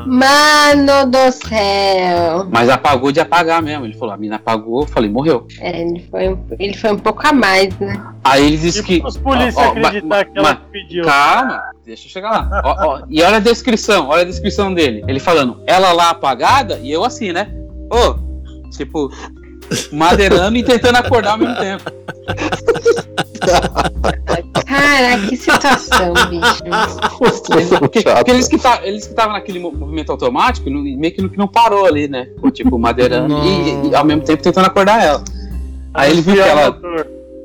Mano 0.06 1.06
do 1.11 1.32
céu. 1.32 2.48
Mas 2.49 2.69
apagou 2.69 3.11
de 3.11 3.19
apagar 3.19 3.61
mesmo. 3.61 3.86
Ele 3.86 3.94
falou: 3.94 4.14
A 4.14 4.18
mina 4.18 4.38
apagou, 4.38 4.82
eu 4.82 4.88
falei: 4.88 5.10
Morreu. 5.10 5.45
É, 5.60 5.82
ele 5.82 6.07
foi, 6.10 6.30
um- 6.30 6.45
ele 6.60 6.74
foi 6.76 6.91
um 6.91 6.98
pouco 6.99 7.26
a 7.28 7.34
mais, 7.34 7.78
né? 7.80 8.02
Aí 8.24 8.45
ele 8.45 8.57
disse 8.57 8.82
que. 8.84 9.02
os 9.06 9.18
polícia 9.18 9.61
ó, 9.61 9.65
ó, 9.68 9.69
acreditar 9.72 10.26
que 10.26 10.38
ela 10.40 10.49
ma- 10.49 10.61
pediu. 10.72 11.03
Calma, 11.03 11.61
deixa 11.86 12.07
eu 12.07 12.11
chegar 12.11 12.32
lá. 12.32 12.61
Ó, 12.64 12.76
ó, 12.88 13.02
e 13.10 13.22
olha 13.22 13.38
a 13.38 13.41
descrição, 13.41 14.07
olha 14.07 14.22
a 14.22 14.26
descrição 14.26 14.74
dele. 14.74 15.03
Ele 15.07 15.19
falando, 15.19 15.61
ela 15.68 15.91
lá 15.91 16.10
apagada 16.10 16.80
e 16.82 16.91
eu 16.91 17.03
assim, 17.03 17.32
né? 17.34 17.49
Ô, 17.91 18.15
tipo, 18.72 19.11
madeirando 19.91 20.57
e 20.57 20.64
tentando 20.64 20.98
acordar 20.98 21.32
ao 21.32 21.38
mesmo 21.38 21.56
tempo. 21.57 21.84
Cara, 24.66 25.28
que 25.28 25.38
situação, 25.38 26.14
bicho. 26.30 26.64
Porque, 27.80 28.02
porque 28.04 28.32
eles 28.32 28.48
que 28.48 28.56
estavam 28.58 28.86
eles 28.86 29.08
que 29.08 29.14
tavam 29.14 29.34
naquele 29.34 29.60
mo- 29.60 29.72
movimento 29.72 30.12
automático, 30.12 30.70
meio 30.70 31.14
que 31.14 31.22
não, 31.22 31.30
que 31.30 31.38
não 31.38 31.48
parou 31.48 31.86
ali, 31.86 32.08
né? 32.08 32.26
Ficou, 32.36 32.52
Tipo, 32.52 32.78
madeirando 32.80 33.34
e, 33.46 33.90
e 33.90 33.96
ao 33.96 34.04
mesmo 34.06 34.24
tempo 34.24 34.42
tentando 34.44 34.66
acordar 34.68 35.04
ela. 35.04 35.24
Aí 35.94 36.12
ele 36.12 36.22
viu 36.22 36.34
que 36.36 36.40
ela. 36.42 36.80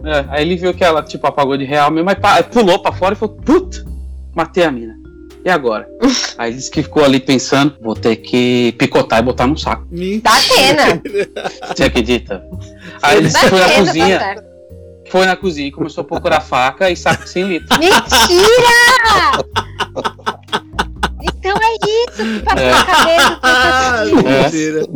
é, 0.04 0.24
aí 0.30 0.42
ele 0.42 0.56
viu 0.56 0.74
que 0.74 0.82
ela, 0.84 1.02
tipo, 1.02 1.26
apagou 1.26 1.56
de 1.56 1.64
real 1.64 1.90
mesmo, 1.90 2.06
mas 2.06 2.18
pa- 2.18 2.42
pulou 2.42 2.78
pra 2.80 2.92
fora 2.92 3.14
e 3.14 3.16
falou, 3.16 3.34
puta, 3.36 3.84
matei 4.34 4.64
a 4.64 4.70
mina. 4.70 4.94
E 5.44 5.50
agora? 5.50 5.88
Aí 6.38 6.50
ele 6.50 6.56
disse 6.56 6.70
que 6.70 6.82
ficou 6.84 7.04
ali 7.04 7.18
pensando, 7.18 7.74
vou 7.82 7.94
ter 7.96 8.14
que 8.16 8.72
picotar 8.78 9.18
e 9.18 9.22
botar 9.22 9.46
num 9.46 9.56
saco. 9.56 9.84
mentira. 9.90 10.20
Da 10.22 10.30
Atena. 10.36 11.02
Você 11.74 11.82
acredita? 11.84 12.44
Aí 13.02 13.18
ele 13.18 13.28
que 13.28 13.38
foi 13.48 13.58
na 13.58 13.68
tá 13.68 13.74
cozinha, 13.74 14.18
certo. 14.20 14.44
Foi 15.12 15.26
na 15.26 15.36
cozinha 15.36 15.68
e 15.68 15.70
começou 15.70 16.00
a 16.02 16.04
procurar 16.04 16.40
faca 16.42 16.90
e 16.90 16.96
saco 16.96 17.24
de 17.24 17.28
100 17.30 17.44
litros. 17.44 17.78
Mentira! 17.78 19.44
Então 21.22 21.56
é 21.56 21.74
isso 21.74 22.16
que 22.16 22.40
passou 22.40 22.60
É. 22.62 22.70
na 22.72 22.84
cabeça 22.84 23.38
Ah, 23.42 24.04
do 24.04 24.18
É. 24.28 24.42
mentira. 24.42 24.86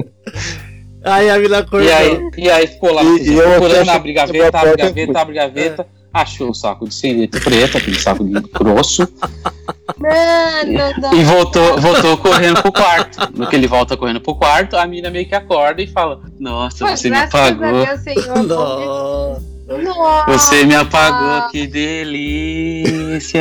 Aí 1.05 1.31
a 1.31 1.39
mina 1.39 1.59
acordou. 1.59 1.89
E 1.89 1.93
aí, 1.93 2.21
e 2.37 2.51
aí 2.51 2.67
ficou 2.67 2.93
lá, 2.93 3.03
E- 3.05 3.29
e 3.31 3.37
procurando, 3.37 3.91
abre 3.91 4.13
gaveta, 4.13 4.59
a 4.59 4.61
abre 4.63 4.73
é 4.73 4.77
gaveta, 4.87 5.21
abre 5.21 5.35
gaveta, 5.35 5.87
achou 6.13 6.49
um 6.51 6.55
saco 6.55 6.89
de 6.89 6.95
100 6.95 7.13
litros 7.13 7.45
preto, 7.45 7.77
aquele 7.79 7.99
saco 8.01 8.25
de 8.25 8.33
grosso, 8.51 9.07
Mano 9.99 11.01
do 11.11 11.17
e 11.17 11.23
voltou, 11.25 11.79
voltou 11.81 12.17
correndo 12.19 12.61
pro 12.61 12.73
quarto. 12.73 13.19
No 13.35 13.47
que 13.49 13.55
ele 13.55 13.69
volta 13.69 13.97
correndo 13.97 14.21
pro 14.21 14.35
quarto, 14.35 14.77
a 14.77 14.85
mina 14.87 15.11
meio 15.11 15.29
que 15.29 15.35
acorda 15.35 15.81
e 15.81 15.87
fala: 15.87 16.21
Nossa, 16.41 16.85
você 16.97 17.09
me. 17.09 17.17
Deus, 17.21 18.01
Senhor. 18.01 18.43
Nossa. 18.43 19.56
Nossa. 19.67 20.31
Você 20.31 20.65
me 20.65 20.77
apagou, 20.77 21.49
que 21.51 21.67
delícia! 21.67 23.41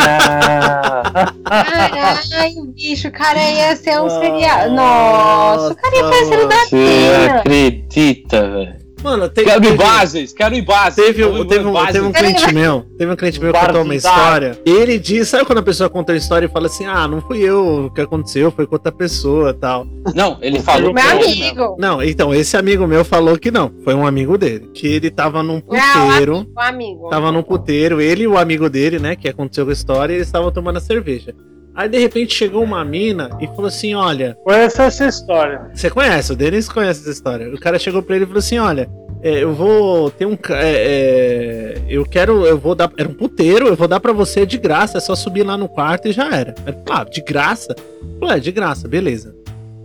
Caralho, 1.44 2.66
bicho, 2.76 3.10
o 3.10 3.12
cara 3.12 3.40
ia 3.40 3.76
ser 3.76 4.00
um 4.00 4.04
Nossa, 4.04 4.20
serial. 4.20 4.72
Nossa, 4.72 5.74
o 5.74 5.76
cara 5.76 5.96
ia 5.96 6.04
parecer 6.04 6.40
o 6.40 6.48
da 6.48 6.66
Você 6.66 7.30
acredita, 7.30 8.50
velho? 8.50 8.85
Mano, 9.06 9.30
tem, 9.30 9.46
Quero 9.46 9.62
teve, 9.62 9.76
imagens, 9.76 10.34
quero 10.34 10.56
imagens. 10.56 10.96
teve, 10.96 11.24
Vamos 11.24 11.42
um, 11.42 11.46
teve, 11.46 11.64
um, 11.64 11.72
bases. 11.74 11.92
teve 11.94 12.06
um 12.08 12.12
cliente 12.12 12.54
meu, 12.54 12.82
teve 12.98 13.12
um 13.12 13.16
cliente 13.16 13.40
meu 13.40 13.54
que 13.54 13.60
contou 13.60 13.84
uma 13.84 13.94
história. 13.94 14.60
E 14.66 14.72
ele 14.72 14.98
diz, 14.98 15.28
sabe 15.28 15.46
quando 15.46 15.60
a 15.60 15.64
pessoa 15.64 15.88
conta 15.92 16.12
uma 16.12 16.18
história 16.18 16.48
e 16.48 16.50
fala 16.50 16.66
assim, 16.66 16.88
ah, 16.88 17.08
não 17.08 17.22
fui 17.22 17.38
eu 17.38 17.86
o 17.86 17.94
que 17.94 18.02
aconteceu, 18.02 18.50
foi 18.50 18.66
com 18.66 18.74
outra 18.74 18.92
pessoa 18.92 19.54
tal. 19.54 19.86
Não, 20.16 20.40
ele 20.42 20.60
falou. 20.60 20.92
Meu 20.92 21.04
amigo. 21.04 21.76
Não, 21.78 22.02
então, 22.02 22.34
esse 22.34 22.58
amigo 22.58 22.88
meu 22.88 23.06
falou 23.06 23.38
que 23.38 23.52
não, 23.52 23.72
foi 23.84 23.94
um 23.94 24.08
amigo 24.08 24.40
dele. 24.40 24.72
Que 24.74 24.88
ele 24.88 25.12
tava 25.12 25.44
num 25.44 25.62
Não, 25.68 26.08
puteiro, 26.08 26.38
amigo, 26.38 26.52
amigo. 26.58 27.10
tava 27.10 27.32
num 27.32 27.44
puteiro, 27.44 28.02
ele 28.02 28.24
e 28.24 28.28
o 28.28 28.40
amigo 28.40 28.68
dele, 28.72 28.98
né, 28.98 29.16
que 29.16 29.30
aconteceu 29.30 29.66
com 29.66 29.70
a 29.70 29.74
história, 29.74 30.14
e 30.14 30.16
eles 30.18 30.28
estavam 30.28 30.52
tomando 30.52 30.78
a 30.78 30.82
cerveja. 30.82 31.32
Aí 31.76 31.90
de 31.90 32.00
repente 32.00 32.34
chegou 32.34 32.64
uma 32.64 32.84
mina 32.86 33.30
e 33.42 33.48
falou 33.48 33.66
assim: 33.66 33.94
Olha, 33.94 34.38
Conheço 34.44 34.82
essa 34.82 35.08
história. 35.08 35.70
Você 35.74 35.90
conhece, 35.90 36.32
o 36.32 36.36
Denis 36.36 36.70
conhece 36.70 37.02
essa 37.02 37.12
história. 37.12 37.54
O 37.54 37.60
cara 37.60 37.78
chegou 37.78 38.02
pra 38.02 38.16
ele 38.16 38.24
e 38.24 38.28
falou 38.28 38.40
assim: 38.40 38.58
olha, 38.58 38.90
é, 39.22 39.44
eu 39.44 39.54
vou 39.54 40.10
ter 40.10 40.26
um. 40.26 40.38
é, 40.50 41.76
é, 41.78 41.82
eu 41.90 42.06
quero. 42.06 42.46
Eu 42.46 42.58
vou 42.58 42.76
dar. 42.76 42.92
Era 42.98 43.10
um 43.10 43.14
puteiro, 43.14 43.68
eu 43.68 43.76
vou 43.76 43.88
dar 43.88 44.00
pra 44.00 44.14
você 44.14 44.46
de 44.46 44.58
graça. 44.58 44.98
É 45.00 45.02
só 45.02 45.16
subir 45.16 45.44
lá 45.44 45.58
no 45.58 45.68
quarto 45.68 46.08
e 46.08 46.12
já 46.12 46.34
era. 46.34 46.56
Ele 46.66 46.78
falou, 46.86 47.02
ah, 47.02 47.04
de 47.04 47.22
graça? 47.22 47.76
Ué, 48.22 48.40
de 48.40 48.52
graça, 48.52 48.88
beleza. 48.88 49.36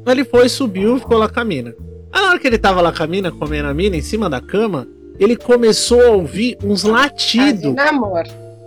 Então 0.01 0.13
ele 0.13 0.25
foi, 0.25 0.49
subiu 0.49 0.97
e 0.97 1.01
ficou 1.01 1.19
lá 1.19 1.29
com 1.29 1.41
a 1.41 1.45
mina. 1.45 1.75
Aí 2.13 2.23
na 2.23 2.31
hora 2.31 2.39
que 2.39 2.47
ele 2.47 2.59
tava 2.59 2.81
lá 2.81 2.93
com 2.93 3.03
a 3.03 3.07
mina, 3.07 3.33
comendo 3.33 3.69
a 3.69 3.75
mina, 3.75 3.97
em 3.97 4.03
cima 4.03 4.31
da 4.31 4.41
cama, 4.41 4.87
ele 5.19 5.37
começou 5.37 6.01
a 6.01 6.11
ouvir 6.11 6.57
uns 6.63 6.85
latidos 6.85 7.77
amor. 7.79 8.25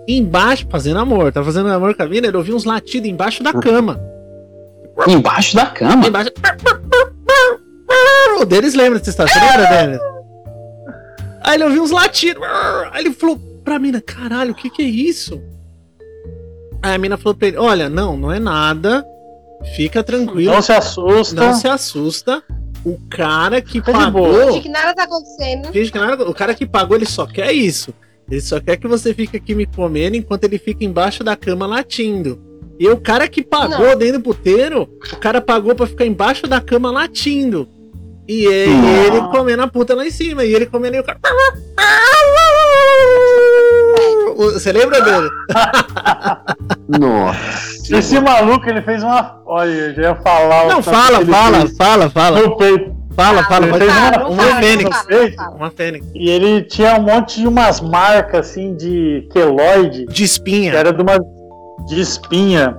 Embaixo, 0.07 0.65
fazendo 0.69 0.99
amor. 0.99 1.31
Tava 1.31 1.45
fazendo 1.45 1.69
amor 1.69 1.95
com 1.95 2.03
a 2.03 2.07
mina, 2.07 2.27
ele 2.27 2.37
ouviu 2.37 2.55
uns 2.55 2.65
latidos 2.65 3.09
embaixo 3.09 3.43
da 3.43 3.53
cama. 3.53 3.99
Embaixo 5.07 5.55
da 5.55 5.65
cama. 5.67 6.07
Embaixo. 6.07 6.29
O 8.39 8.45
Denis 8.45 8.73
lembra 8.73 8.99
dessa 8.99 9.11
história. 9.11 9.31
Você 9.31 9.39
lembra, 9.39 9.65
Denis? 9.67 9.99
Aí 11.41 11.55
ele 11.55 11.63
ouviu 11.65 11.83
uns 11.83 11.91
latidos. 11.91 12.41
Aí 12.91 13.05
ele 13.05 13.13
falou 13.13 13.39
pra 13.63 13.79
mina: 13.79 14.01
caralho, 14.01 14.51
o 14.51 14.55
que 14.55 14.69
que 14.69 14.81
é 14.81 14.85
isso? 14.85 15.41
Aí 16.81 16.95
a 16.95 16.97
mina 16.97 17.17
falou 17.17 17.35
pra 17.35 17.47
ele: 17.47 17.57
olha, 17.57 17.89
não, 17.89 18.17
não 18.17 18.31
é 18.31 18.39
nada. 18.39 19.05
Fica 19.75 20.03
tranquilo. 20.03 20.53
Não 20.53 20.61
se 20.61 20.73
assusta. 20.73 21.35
Não 21.41 21.53
se 21.53 21.67
assusta. 21.67 22.43
O 22.85 22.99
cara 23.09 23.61
que 23.61 23.79
de 23.79 23.91
pagou. 23.91 24.47
Finge 24.47 24.59
que 24.61 24.69
nada 24.69 24.93
tá 24.93 25.03
acontecendo. 25.03 25.71
Finge 25.71 25.89
que 25.91 25.97
nada- 25.97 26.29
o 26.29 26.33
cara 26.33 26.53
que 26.53 26.65
pagou, 26.65 26.97
ele 26.97 27.05
só 27.05 27.25
quer 27.25 27.53
isso. 27.53 27.93
Ele 28.29 28.41
só 28.41 28.59
quer 28.59 28.77
que 28.77 28.87
você 28.87 29.13
fique 29.13 29.37
aqui 29.37 29.53
me 29.53 29.65
comendo 29.65 30.15
enquanto 30.15 30.45
ele 30.45 30.57
fica 30.57 30.83
embaixo 30.83 31.23
da 31.23 31.35
cama 31.35 31.65
latindo. 31.65 32.39
E 32.79 32.87
o 32.87 32.97
cara 32.97 33.27
que 33.27 33.43
pagou 33.43 33.95
dentro 33.95 34.19
do 34.19 34.23
puteiro, 34.23 34.89
o 35.13 35.17
cara 35.17 35.39
pagou 35.39 35.75
pra 35.75 35.85
ficar 35.85 36.05
embaixo 36.05 36.47
da 36.47 36.59
cama 36.59 36.91
latindo. 36.91 37.67
E 38.27 38.45
ele, 38.45 38.87
ele 39.05 39.21
comendo 39.31 39.63
a 39.63 39.67
puta 39.67 39.93
lá 39.93 40.05
em 40.05 40.11
cima. 40.11 40.43
E 40.43 40.53
ele 40.53 40.65
comendo 40.65 40.95
e 40.95 40.99
o 40.99 41.03
cara. 41.03 41.19
Você 44.35 44.71
lembra 44.71 45.01
dele? 45.01 45.29
Nossa. 46.99 47.97
Esse 47.97 48.19
maluco, 48.19 48.67
ele 48.67 48.81
fez 48.81 49.03
uma. 49.03 49.41
Olha, 49.45 49.69
eu 49.69 49.93
já 49.95 50.01
ia 50.01 50.15
falar. 50.15 50.65
o 50.65 50.69
Não, 50.69 50.83
fala, 50.83 51.25
fala, 51.25 51.59
fez 51.59 51.77
fala, 51.77 52.09
fala. 52.09 52.41
No 52.41 52.57
peito. 52.57 53.02
Fala, 53.15 53.43
fala. 53.43 53.67
Ele 53.67 53.77
fez 53.77 53.91
falar. 53.93 54.17
uma- 54.19 54.29
Uma 54.29 54.43
fala, 54.43 54.61
fênix. 54.61 54.97
fala, 54.97 55.31
fala. 55.35 55.55
Uma 55.55 55.71
fênix. 55.71 56.07
E 56.15 56.29
ele 56.29 56.61
tinha 56.63 56.95
um 56.95 57.03
monte 57.03 57.41
de 57.41 57.47
umas 57.47 57.79
marcas 57.81 58.49
assim 58.49 58.75
de 58.75 59.27
queloide, 59.31 60.05
De 60.05 60.13
que 60.13 60.23
espinha. 60.23 60.73
era 60.73 60.91
de 60.91 61.01
uma 61.01 61.17
de 61.87 61.99
espinha. 62.01 62.75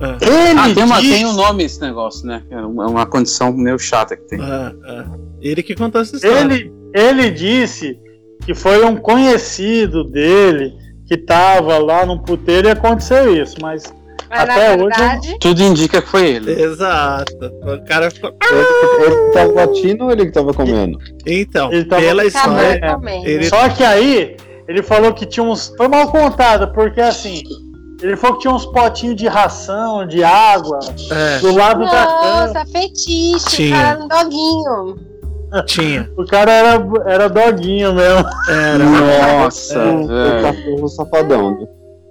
Ah. 0.00 0.16
Ele 0.20 0.58
Ah, 0.60 0.74
tem, 0.74 0.84
uma, 0.84 1.00
disse- 1.00 1.12
tem 1.14 1.26
um 1.26 1.32
nome 1.32 1.64
esse 1.64 1.80
negócio, 1.80 2.26
né? 2.26 2.42
É 2.50 2.56
uma, 2.60 2.86
uma 2.86 3.06
condição 3.06 3.52
meio 3.52 3.78
chata 3.78 4.16
que 4.16 4.22
tem. 4.28 4.40
Ah, 4.40 4.72
ah. 4.86 5.04
Ele 5.40 5.62
que 5.62 5.74
contou 5.74 6.00
essa 6.00 6.14
história. 6.16 6.38
ele, 6.40 6.72
ele 6.94 7.30
disse 7.30 7.98
que 8.44 8.54
foi 8.54 8.84
um 8.84 8.94
conhecido 8.96 10.04
dele 10.04 10.72
que 11.06 11.16
tava 11.16 11.78
lá 11.78 12.04
no 12.06 12.22
puteiro 12.22 12.68
e 12.68 12.70
aconteceu 12.70 13.34
isso, 13.42 13.56
mas 13.60 13.82
Mas 14.30 14.40
Até 14.40 14.54
na 14.76 14.84
hoje- 14.84 14.96
verdade, 14.98 15.38
Tudo 15.40 15.62
indica 15.62 16.02
que 16.02 16.08
foi 16.08 16.28
ele. 16.28 16.62
Exato. 16.62 17.32
O 17.62 17.84
cara 17.86 18.10
ficou. 18.10 18.30
Ele, 18.50 19.04
ele 19.06 19.32
tava 19.32 19.52
latindo 19.52 20.04
ou 20.04 20.10
ele 20.10 20.26
que 20.26 20.32
tava 20.32 20.52
comendo? 20.52 20.98
Então, 21.26 21.72
Ele 21.72 21.84
tava- 21.84 22.02
pela 22.02 22.24
história. 22.24 22.80
ele- 23.24 23.48
Só 23.48 23.68
que 23.70 23.82
aí 23.84 24.36
ele 24.68 24.82
falou 24.82 25.12
que 25.14 25.24
tinha 25.24 25.44
uns. 25.44 25.72
Foi 25.76 25.88
mal 25.88 26.08
contado, 26.10 26.72
porque 26.72 27.00
assim. 27.00 27.42
Ele 28.00 28.16
falou 28.16 28.36
que 28.36 28.42
tinha 28.42 28.54
uns 28.54 28.64
potinhos 28.66 29.16
de 29.16 29.26
ração, 29.26 30.06
de 30.06 30.22
água, 30.22 30.78
É, 31.10 31.38
do 31.40 31.52
lado 31.52 31.80
da 31.84 32.06
cama. 32.06 32.46
Nossa, 32.46 32.64
fetiche, 32.66 33.44
Tinha. 33.48 33.74
o 33.74 33.80
cara 33.80 33.98
é 33.98 34.02
um 34.04 34.08
doguinho. 34.08 34.96
tinha. 35.66 36.10
O 36.16 36.24
cara 36.24 36.52
era, 36.52 36.80
era 37.06 37.28
doguinho 37.28 37.92
mesmo. 37.94 38.24
Era. 38.48 38.78
Nossa, 39.42 39.78
O, 39.80 40.04
o 40.04 40.06
velho. 40.06 40.42
cachorro 40.42 40.88
safadão. 40.88 41.68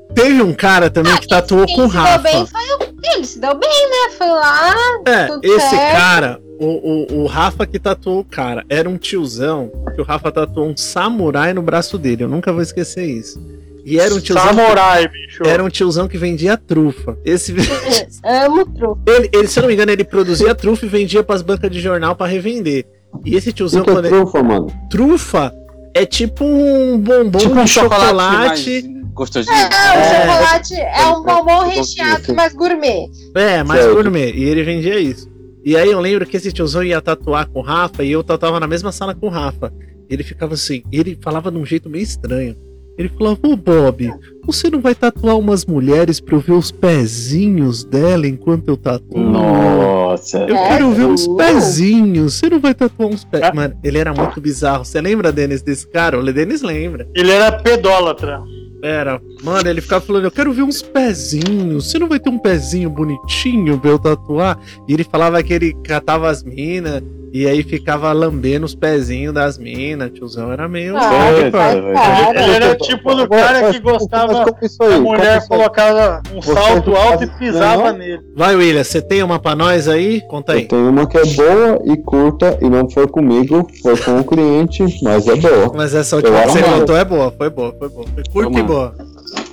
Né? 0.09 0.13
Teve 0.15 0.41
um 0.41 0.53
cara 0.53 0.89
também 0.89 1.15
que 1.17 1.27
tatuou 1.27 1.65
com 1.65 1.85
o 1.85 1.88
se 1.89 1.93
deu 1.93 2.01
Rafa. 2.01 2.19
bem 2.19 2.45
foi 2.45 2.61
o... 2.61 2.97
Ele 3.15 3.25
se 3.25 3.39
deu 3.39 3.55
bem, 3.57 3.69
né? 3.89 4.15
Foi 4.17 4.27
lá, 4.27 4.73
É, 5.07 5.29
esse 5.47 5.69
certo. 5.69 5.95
cara, 5.95 6.39
O, 6.59 6.65
o, 6.65 7.21
o 7.21 7.25
Rafa 7.27 7.65
que 7.67 7.77
tatuou 7.79 8.19
o 8.19 8.23
cara 8.25 8.65
era 8.67 8.89
um 8.89 8.97
tiozão 8.97 9.71
que 9.95 10.01
o 10.01 10.03
Rafa 10.03 10.31
tatuou 10.31 10.67
um 10.69 10.75
samurai 10.75 11.53
no 11.53 11.61
braço 11.61 11.97
dele. 11.97 12.23
Eu 12.23 12.27
nunca 12.27 12.51
vou 12.51 12.61
esquecer 12.61 13.05
isso. 13.05 13.39
E 13.85 13.97
era 13.99 14.13
um 14.13 14.19
tiozão. 14.19 14.43
Samurai, 14.47 15.07
bicho. 15.07 15.43
Era 15.45 15.63
um 15.63 15.69
tiozão 15.69 16.07
que 16.09 16.17
vendia 16.17 16.57
trufa. 16.57 17.17
Esse, 17.23 17.53
Amo 18.25 18.65
trufa. 18.65 18.99
ele, 19.07 19.29
ele, 19.31 19.47
se 19.47 19.59
eu 19.59 19.61
não 19.61 19.67
me 19.69 19.75
engano, 19.75 19.91
ele 19.91 20.03
produzia 20.03 20.53
trufa 20.55 20.85
e 20.85 20.89
vendia 20.89 21.23
pras 21.23 21.41
bancas 21.41 21.71
de 21.71 21.79
jornal 21.79 22.15
pra 22.15 22.27
revender. 22.27 22.85
E 23.23 23.35
esse 23.35 23.53
tiozão, 23.53 23.84
que 23.84 23.89
é 23.89 23.93
quando 23.93 24.05
ele, 24.05 24.15
trufa, 24.15 24.43
mano? 24.43 24.67
trufa 24.89 25.53
é 25.93 26.05
tipo 26.05 26.43
um 26.43 26.97
bombom 26.99 27.39
Tipo 27.39 27.53
de 27.53 27.59
um 27.61 27.67
chocolate, 27.67 28.59
chocolate. 28.61 28.96
Gostosinho. 29.18 29.56
É, 29.56 29.65
o 29.65 30.22
chocolate 30.31 30.73
é 30.76 31.06
um 31.07 31.23
bombom 31.23 31.64
eu 31.64 31.69
recheado, 31.69 32.34
mas 32.35 32.53
gourmet. 32.53 33.10
É, 33.35 33.64
mais 33.64 33.81
Certo. 33.81 33.95
gourmet. 33.95 34.31
E 34.34 34.44
ele 34.44 34.64
vendia 34.64 34.99
isso. 34.99 35.30
E 35.65 35.76
aí 35.76 35.91
eu 35.91 35.99
lembro 35.99 36.26
que 36.26 36.38
esse 36.38 36.52
tiozão 36.52 36.81
ia 36.84 37.02
tatuar 37.02 37.48
com 37.49 37.60
o 37.60 37.64
Rafa 37.64 38.03
e 38.03 38.11
eu 38.11 38.23
tatuava 38.23 38.60
na 38.60 38.68
mesma 38.68 38.91
sala 38.91 39.14
com 39.14 39.26
o 39.27 39.30
Rafa. 39.30 39.73
Ele 40.10 40.23
ficava 40.23 40.53
assim, 40.53 40.81
ele 40.91 41.18
falava 41.22 41.52
de 41.52 41.57
um 41.57 41.65
jeito 41.65 41.89
meio 41.89 42.03
estranho. 42.03 42.56
Ele 42.98 43.10
falava, 43.10 43.38
ô 43.44 43.56
Bob, 43.56 44.11
você 44.45 44.69
não 44.72 44.81
vai 44.81 44.95
tatuar 44.95 45.38
umas 45.38 45.65
mulheres 45.65 46.19
pra 46.19 46.35
eu 46.35 46.39
ver 46.39 46.53
os 46.53 46.72
pezinhos 46.72 47.84
dela 47.84 48.26
enquanto 48.26 48.69
eu 48.69 48.77
tatuo? 48.77 49.19
Nossa. 49.19 50.39
Eu 50.39 50.56
É, 50.56 50.68
quero 50.69 50.91
ver 50.94 51.06
uns 51.06 51.27
pezinhos. 51.27 52.34
Você 52.35 52.49
não 52.49 52.60
vai 52.60 52.73
tatuar 52.73 53.10
uns. 53.10 53.27
Ah. 53.34 53.53
Mano, 53.53 53.77
ele 53.84 53.99
era 53.99 54.14
muito 54.14 54.41
bizarro. 54.41 54.84
Você 54.84 54.99
lembra, 54.99 55.31
Denis, 55.31 55.61
desse 55.61 55.88
cara? 55.88 56.18
O 56.19 56.23
Denis 56.34 56.61
lembra. 56.64 57.07
Ele 57.14 57.30
era 57.31 57.52
pedólatra. 57.52 58.41
Era. 58.81 59.21
Mano, 59.43 59.69
ele 59.69 59.81
ficava 59.81 60.05
falando, 60.05 60.25
eu 60.25 60.31
quero 60.31 60.53
ver 60.53 60.63
uns 60.63 60.81
pezinhos. 60.81 61.89
Você 61.89 61.97
não 61.97 62.07
vai 62.07 62.19
ter 62.19 62.29
um 62.29 62.37
pezinho 62.37 62.89
bonitinho 62.89 63.79
pra 63.79 63.89
eu 63.89 63.99
tatuar? 63.99 64.59
E 64.87 64.93
ele 64.93 65.03
falava 65.03 65.41
que 65.41 65.53
ele 65.53 65.73
catava 65.83 66.29
as 66.29 66.43
minas 66.43 67.01
e 67.33 67.47
aí 67.47 67.61
ficava 67.63 68.11
lambendo 68.13 68.65
os 68.65 68.73
pezinhos 68.75 69.33
das 69.33 69.57
minas. 69.57 70.11
Tiozão 70.11 70.51
era 70.51 70.67
meio. 70.67 70.95
Ah, 70.97 71.31
velho. 71.31 71.51
cara. 71.51 72.43
Ele 72.43 72.51
era 72.55 72.75
tipo 72.75 73.13
do 73.15 73.27
cara 73.27 73.71
que 73.71 73.79
gostava 73.79 74.33
Mas 74.33 74.43
como 74.45 74.57
isso 74.61 74.77
que 74.77 74.85
aí? 74.85 74.93
a 74.93 74.95
Como 74.97 75.09
mulher 75.09 75.47
colocava 75.47 76.21
um 76.33 76.41
Você 76.41 76.53
salto 76.53 76.95
alto 76.95 77.23
e 77.23 77.27
pisava 77.27 77.91
não? 77.91 77.97
nele. 77.99 78.19
Vai, 78.35 78.55
William, 78.55 78.83
você 78.83 79.01
tem 79.01 79.23
uma 79.23 79.39
pra 79.39 79.55
nós 79.55 79.87
aí? 79.87 80.21
Conta 80.27 80.53
aí. 80.53 80.63
Eu 80.63 80.67
tenho 80.67 80.89
uma 80.89 81.07
que 81.07 81.17
é 81.17 81.25
boa 81.25 81.81
e 81.85 81.97
curta 81.97 82.57
e 82.61 82.69
não 82.69 82.89
foi 82.89 83.07
comigo, 83.07 83.67
foi 83.81 83.97
com 83.97 84.19
o 84.19 84.23
cliente, 84.23 84.83
mas 85.03 85.27
é 85.27 85.35
boa. 85.35 85.71
Mas 85.75 85.93
essa 85.93 86.15
última 86.15 86.37
Eu 86.39 86.43
que 86.43 86.51
você 86.51 86.63
contou 86.63 86.97
é 86.97 87.05
boa, 87.05 87.31
foi 87.37 87.49
boa, 87.49 87.75
foi 87.77 87.89
boa. 87.89 88.05
Foi 88.13 88.23
curta 88.43 88.59
e 88.59 88.63
boa. 88.63 88.95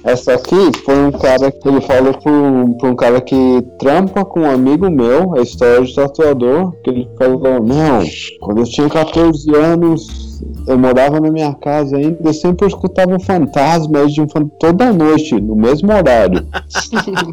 Essa 0.05 0.35
aqui 0.35 0.71
foi 0.85 0.99
um 1.07 1.11
cara 1.11 1.51
que 1.51 1.67
ele 1.67 1.81
falou 1.81 2.15
um, 2.27 2.75
pra 2.75 2.91
um 2.91 2.95
cara 2.95 3.23
que 3.23 3.63
trampa 3.79 4.23
com 4.23 4.41
um 4.41 4.51
amigo 4.51 4.91
meu, 4.91 5.35
a 5.35 5.41
história 5.41 5.83
de 5.83 5.95
tatuador, 5.95 6.73
que 6.85 6.91
ele 6.91 7.09
falou, 7.17 7.63
não, 7.65 8.05
quando 8.41 8.59
eu 8.59 8.65
tinha 8.65 8.87
14 8.87 9.51
anos, 9.57 10.43
eu 10.69 10.79
morava 10.79 11.19
na 11.21 11.31
minha 11.31 11.55
casa 11.55 11.97
ainda, 11.97 12.19
eu 12.23 12.35
sempre 12.35 12.67
escutava 12.67 13.15
um 13.15 13.21
fantasma 13.21 14.07
de 14.07 14.21
um 14.21 14.27
toda 14.61 14.93
noite, 14.93 15.41
no 15.41 15.57
mesmo 15.57 15.91
horário. 15.91 16.47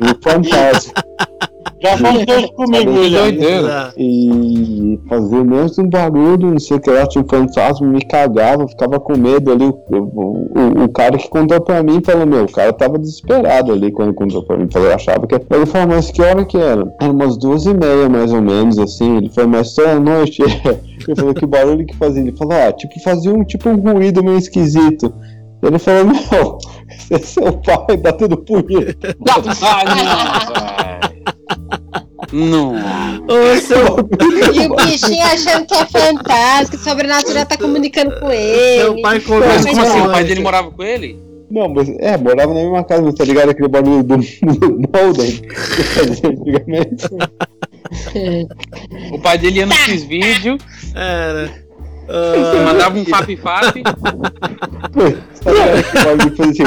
um 0.01 0.21
fantasma. 0.23 0.93
Já 1.81 1.93
aconteceu 1.93 2.39
isso 2.39 2.53
comigo, 2.53 2.91
William. 2.91 3.21
doideira. 3.21 3.93
E 3.97 4.99
fazia 5.09 5.43
mesmo 5.43 5.83
um 5.83 5.89
barulho, 5.89 6.51
não 6.51 6.59
sei 6.59 6.77
o 6.77 6.79
que 6.79 6.91
lá, 6.91 7.07
tinha 7.07 7.23
um 7.23 7.27
fantasma, 7.27 7.87
me 7.87 8.01
cagava, 8.05 8.67
ficava 8.67 8.99
com 8.99 9.17
medo 9.17 9.51
ali. 9.51 9.65
O, 9.65 9.95
o, 9.95 10.83
o 10.83 10.89
cara 10.89 11.17
que 11.17 11.29
contou 11.29 11.59
pra 11.61 11.81
mim 11.81 12.01
falou, 12.05 12.25
meu, 12.25 12.43
o 12.43 12.51
cara 12.51 12.71
tava 12.73 12.99
desesperado 12.99 13.71
ali 13.71 13.91
quando 13.91 14.13
contou 14.13 14.43
pra 14.43 14.57
mim. 14.57 14.67
Falou, 14.71 14.89
eu 14.89 14.95
achava 14.95 15.25
que. 15.25 15.35
Ele 15.35 15.65
falou, 15.65 15.87
mas 15.87 16.11
que 16.11 16.21
hora 16.21 16.45
que 16.45 16.57
era? 16.57 16.93
Era 17.01 17.11
umas 17.11 17.37
duas 17.37 17.65
e 17.65 17.73
meia, 17.73 18.07
mais 18.07 18.31
ou 18.31 18.41
menos, 18.41 18.77
assim. 18.77 19.17
Ele 19.17 19.29
falou, 19.29 19.49
mas 19.49 19.73
toda 19.73 19.99
noite. 19.99 20.41
Ele 21.07 21.15
falou, 21.15 21.33
que 21.33 21.45
barulho 21.47 21.85
que 21.85 21.95
fazia? 21.95 22.21
Ele 22.21 22.37
falou, 22.37 22.53
ah, 22.53 22.71
tipo, 22.71 22.99
fazia 22.99 23.33
um 23.33 23.43
tipo 23.43 23.67
um 23.69 23.75
ruído 23.75 24.23
meio 24.23 24.37
esquisito. 24.37 25.11
Ele 25.63 25.79
falou, 25.79 26.05
meu, 26.13 26.57
esse 26.91 27.13
é 27.13 27.19
seu 27.19 27.53
pai 27.53 27.97
batendo 27.97 28.37
punheta. 28.37 29.15
Ah, 29.27 29.83
não, 29.85 31.01
velho. 31.01 31.10
Não. 32.31 32.73
Ô, 33.27 33.57
seu, 33.57 33.97
E 34.53 34.67
o 34.67 34.75
bichinho 34.75 35.25
achando 35.25 35.65
que 35.65 35.73
é 35.75 35.85
que 36.65 36.75
o 36.75 36.79
sobrenatural 36.79 37.45
tá 37.45 37.57
comunicando 37.57 38.11
com 38.19 38.27
seu 38.27 38.93
ele. 38.93 39.01
pai 39.01 39.15
Mas 39.15 39.23
conversa 39.25 39.69
como 39.69 39.81
com 39.81 39.87
assim? 39.87 40.01
O 40.01 40.11
pai 40.11 40.23
dele 40.23 40.39
morava 40.41 40.71
com 40.71 40.83
ele? 40.83 41.19
Não, 41.49 41.67
mas 41.67 41.89
é, 41.99 42.15
morava 42.17 42.53
na 42.53 42.61
mesma 42.61 42.83
casa, 42.85 43.01
mas 43.01 43.15
tá 43.15 43.25
ligado 43.25 43.49
aquele 43.49 43.67
barulho 43.67 44.03
do, 44.03 44.15
do 44.17 44.89
Molden 44.93 45.31
que 45.41 45.83
fazia 45.83 46.29
antigamente? 46.29 47.07
O 49.11 49.19
pai 49.19 49.37
dele 49.37 49.59
ia 49.59 49.65
no 49.65 49.73
X-Vídeo, 49.73 50.57
Era. 50.95 51.51
e 52.07 52.65
mandava 52.65 52.97
um 52.97 53.03
fap-fap. 53.03 53.83
Sabe 55.43 55.59
aquele 55.79 56.03
barulho 56.05 56.31
que 56.31 56.63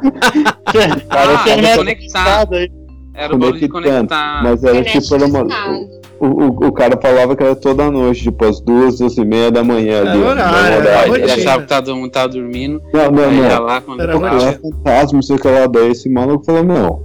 Cara, 1.08 1.40
Ah, 1.40 1.56
net 1.56 1.76
conectado. 1.78 2.54
aí. 2.54 2.70
Era 3.14 3.34
o 3.34 3.38
barulho 3.38 3.58
de 3.60 3.68
Conectando, 3.68 3.96
conectar. 4.08 4.42
Mas 4.42 4.64
era 4.64 4.78
Internet 4.78 5.02
tipo, 5.02 5.14
era 5.14 5.26
o, 6.20 6.26
o, 6.26 6.46
o 6.68 6.72
cara 6.72 6.98
falava 7.00 7.34
que 7.34 7.42
era 7.42 7.56
toda 7.56 7.90
noite, 7.90 8.22
tipo, 8.22 8.44
às 8.44 8.60
duas, 8.60 8.98
duas 8.98 9.16
e 9.16 9.24
meia 9.24 9.50
da 9.50 9.64
manhã 9.64 10.00
ali. 10.02 10.20
É 10.22 10.24
ó, 10.24 10.30
horário, 10.30 10.88
era. 10.88 11.18
Ele 11.18 11.30
achava 11.32 11.62
que 11.62 11.68
tava, 11.68 11.82
todo 11.86 11.96
mundo 11.96 12.10
tava 12.10 12.28
dormindo. 12.28 12.80
Não, 12.92 13.10
não, 13.10 13.30
não. 13.30 13.62
lá 13.64 13.80
quando 13.80 14.00
Era. 14.02 14.12
Era 14.12 14.52
fantasma, 14.60 15.12
não 15.14 15.22
sei 15.22 15.36
o 15.36 15.38
que 15.38 15.48
lá. 15.48 15.66
Daí 15.66 15.90
esse 15.90 16.08
maluco 16.08 16.44
falou, 16.44 16.62
não, 16.62 17.02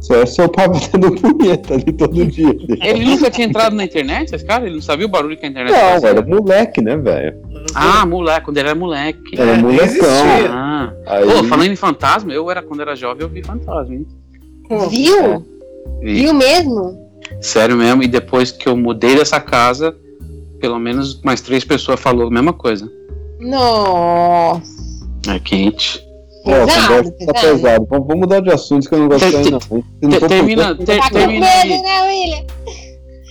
isso 0.00 0.14
é 0.14 0.26
seu 0.26 0.48
pai 0.48 0.68
batendo 0.68 1.12
punheta 1.12 1.74
ali 1.74 1.92
todo 1.92 2.26
dia. 2.26 2.56
Ele 2.82 3.04
nunca 3.04 3.30
tinha 3.30 3.46
entrado 3.46 3.76
na 3.76 3.84
internet, 3.84 4.34
esse 4.34 4.44
cara? 4.44 4.64
Ele 4.66 4.74
não 4.76 4.82
sabia 4.82 5.06
o 5.06 5.08
barulho 5.10 5.36
que 5.36 5.46
a 5.46 5.48
internet 5.48 5.72
Não, 5.72 5.78
fazia? 5.92 6.08
era 6.08 6.22
moleque, 6.22 6.82
né, 6.82 6.96
velho? 6.96 7.36
Ah, 7.74 8.04
moleque, 8.06 8.44
quando 8.46 8.56
ele 8.58 8.68
era 8.68 8.78
moleque. 8.78 9.20
Era 9.38 9.52
É, 9.52 9.56
molecão. 9.58 9.84
existia. 9.86 10.50
Ah. 10.76 10.92
Aí, 11.06 11.24
Pô, 11.24 11.44
falando 11.44 11.70
em 11.70 11.76
fantasma, 11.76 12.32
eu 12.32 12.50
era 12.50 12.62
quando 12.62 12.80
era 12.82 12.94
jovem, 12.96 13.22
eu 13.22 13.28
vi 13.28 13.42
fantasma, 13.42 13.94
hein? 13.94 14.06
Viu? 14.90 15.44
Vi. 16.00 16.14
Viu 16.22 16.34
mesmo? 16.34 17.06
Sério 17.40 17.76
mesmo, 17.76 18.02
e 18.02 18.08
depois 18.08 18.50
que 18.52 18.68
eu 18.68 18.76
mudei 18.76 19.16
dessa 19.16 19.40
casa, 19.40 19.96
pelo 20.60 20.78
menos 20.78 21.20
mais 21.22 21.40
três 21.40 21.64
pessoas 21.64 21.98
falaram 22.00 22.28
a 22.28 22.30
mesma 22.30 22.52
coisa. 22.52 22.90
Nossa. 23.40 25.06
É 25.28 25.38
quente. 25.38 26.04
Pesado, 26.44 26.66
conversa 26.68 27.10
tá 27.26 27.32
pesado. 27.32 27.56
pesado. 27.56 27.86
Vamos, 27.90 28.06
vamos 28.06 28.20
mudar 28.20 28.40
de 28.40 28.50
assunto 28.52 28.88
que 28.88 28.94
eu 28.94 28.98
não 29.00 29.08
gosto 29.08 29.24
ainda. 29.24 29.58
termina, 30.28 30.74
Tá 30.76 31.10
termina 31.10 31.46
medo, 31.64 31.82
né, 31.82 32.02
William? 32.06 32.44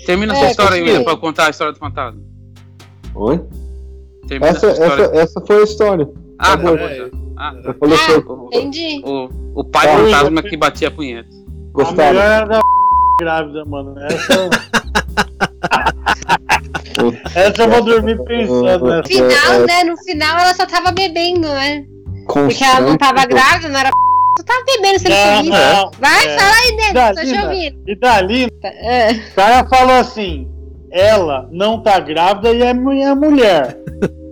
Termina 0.05 0.33
É, 0.35 0.37
essa 0.41 0.51
história 0.51 0.75
aí. 0.75 0.81
William, 0.83 1.03
pra 1.03 1.13
eu 1.13 1.17
contar 1.17 1.47
a 1.47 1.49
história 1.49 1.71
do 1.73 1.79
fantasma. 1.79 2.19
Oi? 3.15 3.41
Termina 4.27 4.51
Essa, 4.51 4.67
essa 4.67 4.83
história. 4.83 5.03
essa, 5.03 5.15
essa 5.17 5.41
foi 5.47 5.61
a 5.61 5.63
história. 5.63 6.09
Ah, 6.39 6.57
já. 6.57 7.09
Ah, 7.37 7.53
Eu 7.63 7.73
falei 7.75 7.97
Ah, 7.97 8.05
que 8.21 8.29
o, 8.31 8.49
Entendi. 8.53 9.01
o, 9.03 9.29
o 9.59 9.63
pai 9.63 9.87
Tá. 9.87 9.97
fantasma 9.97 10.43
que 10.43 10.57
batia 10.57 10.87
a 10.87 10.91
punheta. 10.91 11.29
A 11.29 11.73
gostaram. 11.73 12.13
mulher 12.13 12.31
era 12.31 12.45
da 12.45 12.59
grávida, 13.19 13.65
mano. 13.65 13.95
Essa, 13.99 14.49
essa 17.35 17.63
eu 17.63 17.69
vou 17.69 17.81
dormir 17.83 18.17
pensando 18.23 18.85
nessa. 18.85 19.01
No 19.01 19.07
final, 19.07 19.53
É, 19.53 19.55
é. 19.55 19.65
né? 19.65 19.83
No 19.83 19.97
final 19.97 20.39
ela 20.39 20.53
só 20.53 20.65
tava 20.65 20.91
bebendo, 20.91 21.47
né? 21.47 21.85
Constante, 22.27 22.53
Porque 22.57 22.63
ela 22.63 22.81
não 22.81 22.97
tava 22.97 23.25
grávida, 23.25 23.69
não 23.69 23.79
era 23.79 23.89
só 24.37 24.43
tava 24.43 24.63
bebendo 24.65 24.99
sendo 24.99 25.11
Não, 25.13 25.37
feliz. 25.37 25.49
não, 25.49 25.91
Vai, 25.99 26.27
é. 26.27 26.37
fala 26.37 26.55
aí 26.55 26.75
dentro, 26.77 27.15
tô 27.15 27.21
te 27.29 27.43
ouvindo. 27.45 27.83
E 27.87 27.95
dali, 27.95 28.47
É. 28.63 29.11
o 29.13 29.33
cara 29.35 29.65
falou 29.69 29.95
assim: 29.95 30.47
ela 30.91 31.47
não 31.51 31.81
tá 31.81 31.99
grávida 31.99 32.51
e 32.51 32.61
é 32.61 32.69
é 32.69 33.15
mulher. 33.15 33.77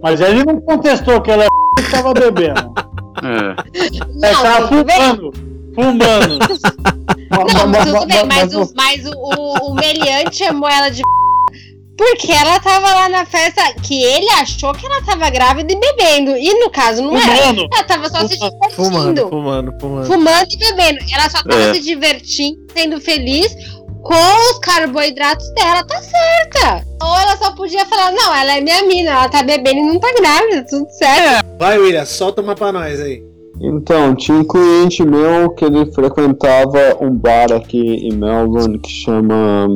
Mas 0.02 0.20
ele 0.20 0.44
não 0.44 0.60
contestou 0.60 1.22
que 1.22 1.32
ela 1.32 1.46
é 1.46 1.48
tava 1.94 2.14
bebendo. 2.14 2.74
É. 3.24 4.28
É, 4.28 4.32
tava 4.34 4.68
fumando. 4.68 5.32
Fumando. 5.76 6.40
Não, 7.54 7.68
mas 7.70 7.86
tudo 7.86 8.06
bem, 8.08 8.26
mas, 8.26 8.54
o, 8.56 8.74
mas 8.76 9.06
o, 9.06 9.12
o, 9.16 9.72
o 9.72 9.74
meliante 9.76 10.36
chamou 10.38 10.68
ela 10.68 10.90
de 10.90 11.02
porque 11.96 12.32
ela 12.32 12.60
tava 12.60 12.94
lá 12.94 13.08
na 13.08 13.24
festa 13.26 13.62
que 13.84 14.04
ele 14.04 14.28
achou 14.32 14.74
que 14.74 14.86
ela 14.86 15.02
tava 15.04 15.30
grávida 15.30 15.72
e 15.72 15.80
bebendo. 15.80 16.36
E 16.36 16.54
no 16.60 16.70
caso 16.70 17.02
não 17.04 17.16
era. 17.16 17.36
Fumando. 17.36 17.70
Ela 17.72 17.84
tava 17.84 18.10
só 18.10 18.28
se 18.28 18.38
Fumando, 18.38 19.14
divertindo. 19.14 19.30
fumando, 19.30 19.80
fumando. 19.80 20.06
Fumando 20.08 20.48
e 20.52 20.58
bebendo. 20.58 21.00
Ela 21.14 21.30
só 21.30 21.44
tava 21.44 21.62
É. 21.62 21.74
se 21.76 21.82
divertindo, 21.82 22.60
sendo 22.76 23.00
feliz 23.00 23.56
com 24.04 24.52
os 24.52 24.60
carboidratos 24.60 25.50
dela, 25.54 25.84
tá 25.86 26.02
certa. 26.02 26.86
Ou 27.02 27.18
ela 27.20 27.38
só 27.38 27.56
podia 27.56 27.86
falar, 27.86 28.12
não, 28.12 28.36
ela 28.36 28.58
é 28.58 28.62
minha 28.62 28.84
mina, 28.86 29.12
ela 29.12 29.30
tá 29.30 29.42
bebendo 29.42 29.78
e 29.78 29.82
não 29.84 30.00
tá 30.00 30.14
grávida, 30.14 30.66
tudo 30.70 30.88
certo. 30.92 31.46
Vai, 31.58 31.80
William, 31.80 32.06
solta 32.06 32.42
uma 32.42 32.54
pra 32.54 32.72
nós 32.72 33.00
aí. 33.00 33.24
Então, 33.62 34.14
tinha 34.16 34.40
um 34.40 34.44
cliente 34.44 35.06
meu 35.06 35.52
que 35.52 35.64
ele 35.64 35.92
frequentava 35.94 36.98
um 37.00 37.12
bar 37.12 37.52
aqui 37.54 37.80
em 37.80 38.14
Melbourne 38.14 38.78
que 38.80 38.92
chama 38.92 39.68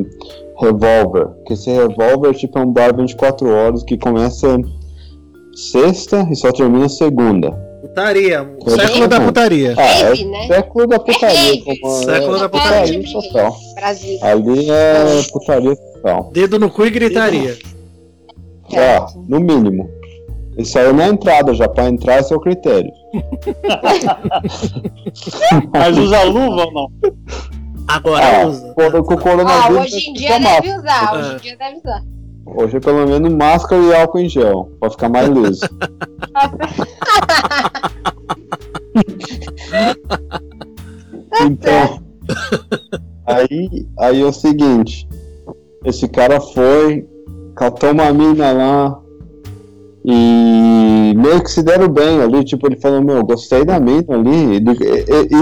Revolver. 0.60 1.28
Que 1.46 1.54
esse 1.54 1.70
Revolver 1.70 2.34
tipo, 2.34 2.58
é 2.58 2.62
um 2.62 2.72
bar 2.72 2.94
24 2.94 3.48
horas 3.48 3.82
que 3.82 3.96
começa 3.96 4.58
sexta 5.54 6.28
e 6.30 6.36
só 6.36 6.52
termina 6.52 6.88
segunda. 6.88 7.67
Putaria. 7.98 8.48
É 8.66 8.70
Século 8.70 9.08
da 9.08 9.20
putaria. 9.20 9.74
Ah, 9.76 9.82
é 9.82 10.02
Rave, 10.04 10.24
né? 10.26 10.46
século 10.46 10.86
da 10.86 10.98
putaria. 10.98 11.38
rave. 11.38 11.62
como- 11.80 11.94
Século 12.04 12.36
é 12.36 12.40
da 12.40 12.48
putaria 12.48 13.02
total. 13.12 13.56
Brasil. 13.74 14.18
Ali 14.22 14.70
é 14.70 15.22
putaria 15.32 15.76
total. 15.76 16.30
Dedo 16.32 16.58
no 16.58 16.70
cu 16.70 16.86
e 16.86 16.90
gritaria. 16.90 17.58
Ah, 18.74 19.06
no 19.28 19.40
mínimo. 19.40 19.90
Isso 20.56 20.78
aí 20.78 20.92
na 20.92 21.08
entrada, 21.08 21.54
já 21.54 21.68
pra 21.68 21.88
entrar 21.88 22.14
é 22.16 22.22
seu 22.22 22.40
critério. 22.40 22.90
Mas 25.72 25.96
usa 25.96 26.22
luva 26.24 26.64
ou 26.66 26.72
não? 26.72 26.88
Agora 27.86 28.42
Ah, 28.42 28.46
usa. 28.46 28.74
com, 28.74 28.82
o 28.82 29.18
Ah, 29.18 29.22
coronavírus. 29.22 29.84
hoje 29.86 29.96
em 29.96 30.00
tem 30.00 30.12
que 30.14 30.18
dia 30.20 30.32
tomar. 30.34 30.60
deve 30.60 30.76
usar. 30.78 31.14
Hoje 31.16 31.30
É. 31.30 31.34
em 31.34 31.36
dia 31.38 31.56
deve 31.56 31.76
usar. 31.78 32.02
Hoje 32.56 32.76
é 32.76 32.80
pelo 32.80 33.06
menos 33.06 33.32
máscara 33.32 33.80
e 33.82 33.94
álcool 33.94 34.18
em 34.20 34.28
gel, 34.28 34.70
pra 34.80 34.90
ficar 34.90 35.08
mais 35.08 35.28
liso. 35.28 35.60
então, 41.44 42.00
aí, 43.26 43.86
aí 43.98 44.20
é 44.22 44.24
o 44.24 44.32
seguinte, 44.32 45.08
esse 45.84 46.08
cara 46.08 46.40
foi, 46.40 47.06
catou 47.56 47.92
uma 47.92 48.12
mina 48.12 48.52
lá 48.52 49.00
e 50.04 51.14
meio 51.16 51.42
que 51.42 51.50
se 51.50 51.62
deram 51.62 51.88
bem 51.88 52.20
ali, 52.22 52.44
tipo, 52.44 52.66
ele 52.66 52.76
falou, 52.80 53.02
meu, 53.02 53.22
gostei 53.24 53.64
da 53.64 53.78
mina 53.78 54.04
ali. 54.14 54.62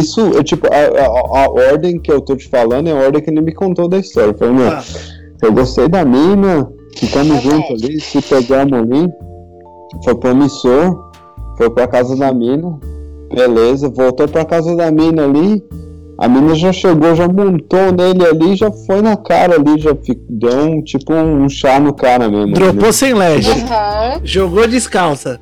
Isso, 0.00 0.36
é 0.38 0.42
tipo, 0.42 0.66
a, 0.66 0.76
a- 0.76 1.44
a 1.44 1.50
ordem 1.72 2.00
que 2.00 2.10
eu 2.10 2.20
tô 2.20 2.34
te 2.36 2.48
falando 2.48 2.88
é 2.88 2.92
a 2.92 2.96
ordem 2.96 3.22
que 3.22 3.30
ele 3.30 3.40
me 3.42 3.54
contou 3.54 3.88
da 3.88 3.98
história. 3.98 4.30
Ele 4.30 4.38
falou, 4.38 4.54
meu, 4.54 4.68
Ah. 4.68 4.82
eu 5.42 5.52
gostei 5.52 5.88
da 5.88 6.04
mina, 6.04 6.68
ficamos 6.96 7.38
Ok. 7.38 7.50
juntos 7.50 7.82
ali, 7.84 8.00
se 8.00 8.22
pegamos 8.22 8.78
ali, 8.78 9.08
foi 10.04 10.14
promissor, 10.16 11.10
foi 11.56 11.70
pra 11.70 11.86
casa 11.86 12.16
da 12.16 12.32
mina, 12.32 12.78
beleza, 13.32 13.88
voltou 13.88 14.28
pra 14.28 14.44
casa 14.44 14.74
da 14.76 14.90
mina 14.90 15.24
ali, 15.24 15.62
a 16.18 16.28
mina 16.28 16.54
já 16.54 16.72
chegou, 16.72 17.14
já 17.14 17.28
montou 17.28 17.92
nele 17.92 18.24
ali, 18.26 18.56
já 18.56 18.70
foi 18.70 19.02
na 19.02 19.16
cara 19.16 19.56
ali, 19.56 19.78
já 19.78 19.90
deu 20.30 20.58
um, 20.58 20.82
tipo 20.82 21.12
um 21.12 21.48
chá 21.48 21.78
no 21.78 21.92
cara 21.92 22.28
mesmo. 22.28 22.54
Dropou 22.54 22.92
sem 22.92 23.12
leste. 23.12 23.50
Aham. 23.50 24.20
Jogou 24.24 24.66
descalça. 24.66 25.38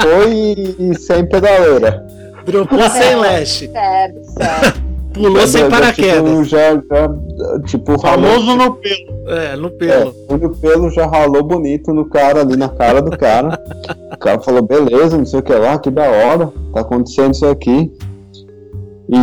Foi 0.00 0.32
e, 0.32 0.76
e 0.78 0.98
sem 0.98 1.26
pedaleira. 1.28 2.06
Dropou 2.46 2.88
sem 2.88 3.16
leste. 3.16 3.68
Certo, 3.68 4.24
certo. 4.30 4.82
Pulou 5.18 5.46
sem 5.46 5.62
Já, 5.62 5.68
paraquedas. 5.68 6.30
Tipo, 6.30 6.44
já, 6.44 6.74
já, 6.74 7.60
tipo, 7.66 7.96
ralou, 8.00 8.30
Famoso 8.30 8.56
no 8.56 8.74
pelo. 8.74 9.18
É, 9.28 9.56
no 9.56 9.66
é, 9.66 9.70
pelo. 9.70 10.14
foi 10.26 10.38
no 10.38 10.56
pelo 10.56 10.90
já 10.90 11.06
ralou 11.06 11.42
bonito 11.42 11.92
no 11.92 12.06
cara, 12.06 12.40
ali 12.40 12.56
na 12.56 12.68
cara 12.68 13.02
do 13.02 13.16
cara. 13.16 13.60
O 14.12 14.16
cara 14.16 14.40
falou, 14.40 14.62
beleza, 14.62 15.18
não 15.18 15.26
sei 15.26 15.40
o 15.40 15.42
que 15.42 15.52
lá, 15.52 15.78
que 15.78 15.90
da 15.90 16.08
hora, 16.08 16.52
tá 16.72 16.80
acontecendo 16.80 17.34
isso 17.34 17.46
aqui. 17.46 17.92
E 19.10 19.16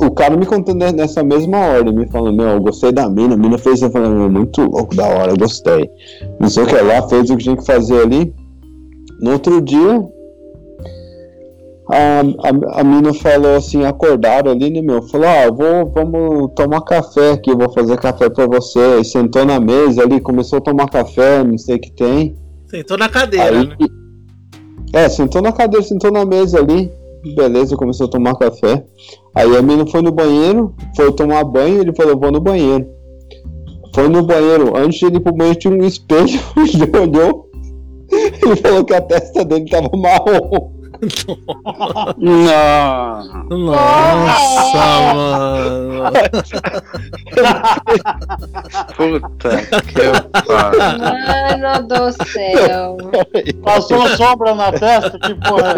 o, 0.00 0.06
o 0.06 0.10
cara 0.12 0.36
me 0.36 0.46
contou 0.46 0.74
ne- 0.74 0.92
nessa 0.92 1.22
mesma 1.22 1.58
ordem, 1.58 1.92
me 1.92 2.06
falando, 2.08 2.36
meu, 2.36 2.48
eu 2.50 2.60
gostei 2.60 2.92
da 2.92 3.08
mina, 3.08 3.34
a 3.34 3.36
mina 3.36 3.58
fez, 3.58 3.82
eu 3.82 3.90
falei, 3.90 4.08
meu, 4.08 4.30
muito 4.30 4.62
louco, 4.62 4.94
da 4.94 5.06
hora, 5.06 5.32
eu 5.32 5.36
gostei. 5.36 5.90
Não 6.38 6.48
sei 6.48 6.62
o 6.62 6.66
que 6.66 6.76
lá, 6.76 7.02
fez 7.08 7.28
o 7.28 7.36
que 7.36 7.42
tinha 7.44 7.56
que 7.56 7.66
fazer 7.66 8.00
ali. 8.02 8.32
No 9.20 9.32
outro 9.32 9.60
dia, 9.60 10.06
a, 11.88 12.20
a, 12.20 12.80
a 12.80 12.84
mina 12.84 13.14
falou 13.14 13.56
assim, 13.56 13.84
acordaram 13.84 14.50
ali, 14.50 14.70
né, 14.70 14.82
meu? 14.82 15.02
Falou, 15.02 15.28
ah, 15.28 15.50
vou, 15.50 15.90
vamos 15.90 16.50
tomar 16.56 16.80
café 16.80 17.32
aqui, 17.32 17.50
eu 17.50 17.56
vou 17.56 17.72
fazer 17.72 17.96
café 17.98 18.28
pra 18.28 18.46
você. 18.46 19.00
E 19.00 19.04
sentou 19.04 19.44
na 19.44 19.60
mesa 19.60 20.02
ali, 20.02 20.20
começou 20.20 20.58
a 20.58 20.62
tomar 20.62 20.88
café, 20.88 21.44
não 21.44 21.56
sei 21.56 21.76
o 21.76 21.80
que 21.80 21.92
tem. 21.92 22.36
Sentou 22.66 22.98
na 22.98 23.08
cadeira, 23.08 23.60
Aí, 23.60 23.66
né? 23.68 23.76
é, 24.92 25.08
sentou 25.08 25.40
na 25.40 25.52
cadeira, 25.52 25.84
sentou 25.84 26.10
na 26.10 26.24
mesa 26.24 26.58
ali. 26.58 26.90
Beleza, 27.36 27.76
começou 27.76 28.06
a 28.06 28.10
tomar 28.10 28.36
café. 28.36 28.84
Aí 29.34 29.56
a 29.56 29.62
mina 29.62 29.86
foi 29.86 30.02
no 30.02 30.10
banheiro, 30.10 30.74
foi 30.96 31.12
tomar 31.12 31.44
banho, 31.44 31.80
ele 31.80 31.94
falou, 31.94 32.18
vou 32.18 32.32
no 32.32 32.40
banheiro. 32.40 32.86
Foi 33.94 34.08
no 34.08 34.22
banheiro, 34.24 34.76
antes 34.76 34.98
de 34.98 35.06
ele 35.06 35.16
ir 35.16 35.20
pro 35.20 35.32
banheiro 35.32 35.58
tinha 35.58 35.72
um 35.72 35.84
espelho, 35.84 36.38
ele 36.58 36.98
olhou, 36.98 37.48
ele 38.10 38.56
falou 38.56 38.84
que 38.84 38.92
a 38.92 39.00
testa 39.00 39.44
dele 39.44 39.70
tava 39.70 39.88
marrom. 39.96 40.75
Não. 42.18 43.48
Nossa, 43.48 45.14
mano. 45.14 46.12
Puta 48.96 49.50
que 49.82 49.94
pariu. 50.46 50.82
Mano 50.98 51.88
do 51.88 52.12
céu. 52.26 52.96
Passou 53.62 54.08
sombra 54.10 54.54
na 54.54 54.72
testa, 54.72 55.18
que 55.18 55.34
porra 55.34 55.74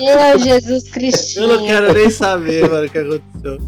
Meu 0.00 0.38
Jesus 0.38 0.86
Eu 0.86 0.92
Cristinho. 0.92 1.48
não 1.48 1.66
quero 1.66 1.92
nem 1.92 2.10
saber, 2.10 2.68
mano, 2.70 2.86
o 2.86 2.90
que 2.90 2.98
aconteceu. 2.98 3.58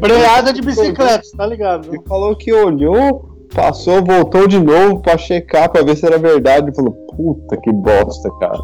Freada 0.00 0.52
de 0.52 0.62
bicicleta, 0.62 1.22
tá 1.36 1.46
ligado? 1.46 1.88
Ele 1.88 2.02
falou 2.06 2.36
que 2.36 2.52
olhou, 2.52 3.46
passou, 3.54 4.04
voltou 4.04 4.46
de 4.46 4.58
novo 4.58 5.00
pra 5.00 5.16
checar, 5.16 5.70
pra 5.70 5.82
ver 5.82 5.96
se 5.96 6.06
era 6.06 6.18
verdade. 6.18 6.66
Ele 6.66 6.74
falou, 6.76 6.92
puta 7.16 7.56
que 7.60 7.72
bosta, 7.72 8.30
cara. 8.40 8.58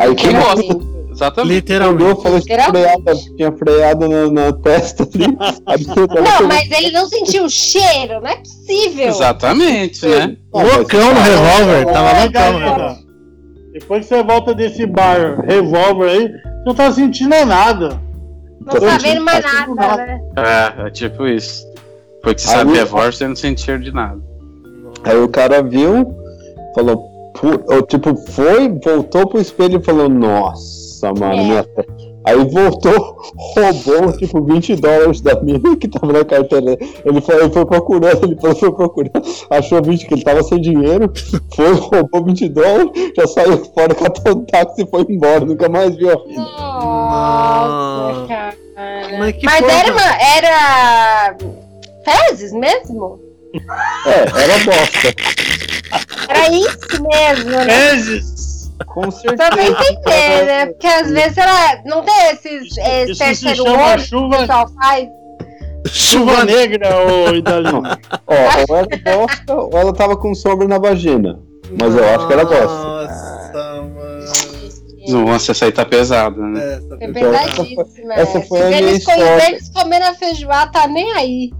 Aí 0.00 0.14
Que 0.14 0.28
quando 0.28 0.42
bosta. 0.42 0.94
Exatamente. 1.12 1.38
olhou, 1.38 1.54
Literalmente. 1.56 2.22
falou 2.22 2.38
que 2.40 2.46
tinha 2.46 2.56
Literalmente. 2.66 3.02
freada, 3.04 3.36
tinha 3.36 3.52
freada 3.52 4.08
na, 4.08 4.30
na 4.30 4.52
testa 4.52 5.02
ali. 5.04 5.36
Falou, 5.86 6.22
Não, 6.40 6.48
mas 6.48 6.70
ele 6.72 6.90
não 6.90 7.06
sentiu 7.08 7.44
o 7.44 7.48
cheiro, 7.50 8.20
não 8.20 8.28
é 8.28 8.36
possível. 8.36 9.06
Exatamente, 9.08 10.06
né? 10.06 10.36
"Ah, 10.52 10.58
mas 10.64 10.76
Loucão 10.76 11.14
no 11.14 11.20
revólver, 11.20 11.86
tava 11.92 12.22
loucão, 12.22 12.60
mano. 12.78 12.98
Depois 13.72 14.02
que 14.06 14.14
você 14.14 14.22
volta 14.22 14.54
desse 14.54 14.86
bar 14.86 15.40
revólver 15.46 16.08
aí, 16.10 16.28
você 16.28 16.40
não 16.66 16.74
tá 16.74 16.90
sentindo 16.92 17.44
nada. 17.46 18.00
Não 18.66 18.74
tá 18.80 18.98
vendo 18.98 19.20
mais 19.20 19.44
nada, 19.44 19.96
né? 20.06 20.20
É, 20.36 20.86
é 20.86 20.90
tipo 20.90 21.26
isso. 21.26 21.64
Foi 22.24 22.34
que 22.34 22.40
você 22.42 22.48
Aí- 22.50 22.56
sabe 22.58 22.72
revólver, 22.72 23.12
você 23.12 23.28
não 23.28 23.36
sentiu 23.36 23.78
de 23.78 23.92
nada. 23.92 24.20
Aí 25.04 25.16
o 25.18 25.28
cara 25.28 25.62
viu, 25.62 26.12
falou, 26.74 27.04
ou, 27.42 27.82
tipo, 27.82 28.16
foi, 28.30 28.68
voltou 28.84 29.26
pro 29.26 29.40
espelho 29.40 29.80
e 29.80 29.84
falou, 29.84 30.08
nossa, 30.08 31.12
mano, 31.12 31.34
É. 31.34 31.44
minha 31.44 31.62
te-" 31.64 32.14
Aí 32.26 32.42
voltou, 32.48 33.18
roubou, 33.54 34.10
tipo, 34.16 34.42
20 34.42 34.76
dólares 34.76 35.20
da 35.20 35.38
mina 35.42 35.76
que 35.76 35.86
tava 35.86 36.10
na 36.10 36.24
carteira. 36.24 36.78
Ele 37.04 37.20
foi, 37.20 37.34
ele 37.36 37.50
foi 37.50 37.66
procurando, 37.66 38.24
ele 38.24 38.36
foi, 38.40 38.54
foi 38.54 38.72
procurando, 38.72 39.22
achou 39.50 39.82
20, 39.82 40.06
que 40.06 40.14
ele 40.14 40.24
tava 40.24 40.42
sem 40.42 40.58
dinheiro, 40.58 41.12
foi, 41.54 41.72
roubou 41.74 42.24
20 42.24 42.48
dólares, 42.48 42.90
já 43.14 43.26
saiu 43.26 43.62
fora, 43.74 43.94
catou 43.94 44.38
um 44.38 44.44
táxi 44.46 44.82
e 44.82 44.86
foi 44.86 45.04
embora, 45.10 45.44
nunca 45.44 45.68
mais 45.68 45.94
viu 45.96 46.10
a 46.12 46.16
vida. 46.24 46.40
Nossa, 46.40 48.26
cara. 48.26 48.54
Mas 49.18 49.36
que 49.36 49.44
Mas 49.44 49.62
era 49.62 49.92
uma. 49.92 50.02
Era. 50.36 51.36
Fezes 52.04 52.52
mesmo? 52.52 53.18
É, 54.06 54.42
era 54.42 54.58
bosta. 54.64 55.14
Era 56.28 56.48
isso 56.50 57.02
mesmo, 57.02 57.50
né? 57.50 57.64
Vezes! 57.66 58.44
Com 58.86 59.10
Só 59.10 59.20
pra 59.34 59.52
certeza. 59.52 59.70
entender, 59.92 60.44
né? 60.46 60.66
Porque 60.66 60.86
às 60.86 61.10
vezes 61.10 61.38
ela 61.38 61.82
não 61.86 62.02
tem 62.02 62.30
esses 62.32 62.76
é, 62.78 63.04
Isso 63.04 63.14
se 63.14 63.18
terceiro 63.24 63.56
chama 63.64 63.82
olho 63.92 63.96
que 63.96 64.02
o 64.02 64.06
chuva, 64.06 64.38
pessoal 64.38 64.68
faz. 64.82 65.08
chuva 65.86 66.44
negra, 66.44 66.88
ô 67.06 67.34
Idalino. 67.34 67.82
Ó, 68.26 68.34
ou 68.68 68.76
era 68.76 68.88
bosta, 69.16 69.54
ou 69.54 69.78
ela 69.78 69.92
tava 69.94 70.16
com 70.16 70.34
sombra 70.34 70.66
na 70.66 70.78
vagina. 70.78 71.38
Mas 71.80 71.94
eu 71.96 72.04
acho 72.14 72.26
que 72.26 72.32
ela 72.32 72.44
gosta. 72.44 72.66
Nossa, 72.66 73.82
mano. 73.82 74.13
Nossa, 75.08 75.52
essa 75.52 75.64
aí 75.66 75.72
tá 75.72 75.84
pesada, 75.84 76.40
né? 76.40 76.76
É 76.76 76.96
foi- 76.98 77.12
verdadíssima. 77.12 78.14
essa 78.14 78.40
foi 78.42 78.58
a 78.60 78.62
Se 78.62 78.68
minha 78.68 78.78
eles, 78.80 79.04
co- 79.04 79.10
história. 79.12 79.48
eles 79.48 79.68
comendo 79.70 80.04
a 80.06 80.14
feijoada, 80.14 80.72
tá 80.72 80.86
nem 80.88 81.12
aí. 81.12 81.50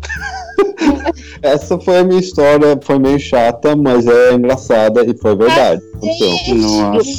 Essa 1.42 1.78
foi 1.78 1.98
a 1.98 2.04
minha 2.04 2.20
história, 2.20 2.78
foi 2.82 2.98
meio 2.98 3.18
chata, 3.18 3.76
mas 3.76 4.06
é 4.06 4.32
engraçada 4.32 5.04
e 5.04 5.16
foi 5.18 5.36
verdade. 5.36 5.82
Aconteceu. 5.96 6.54
Nossa. 6.56 7.10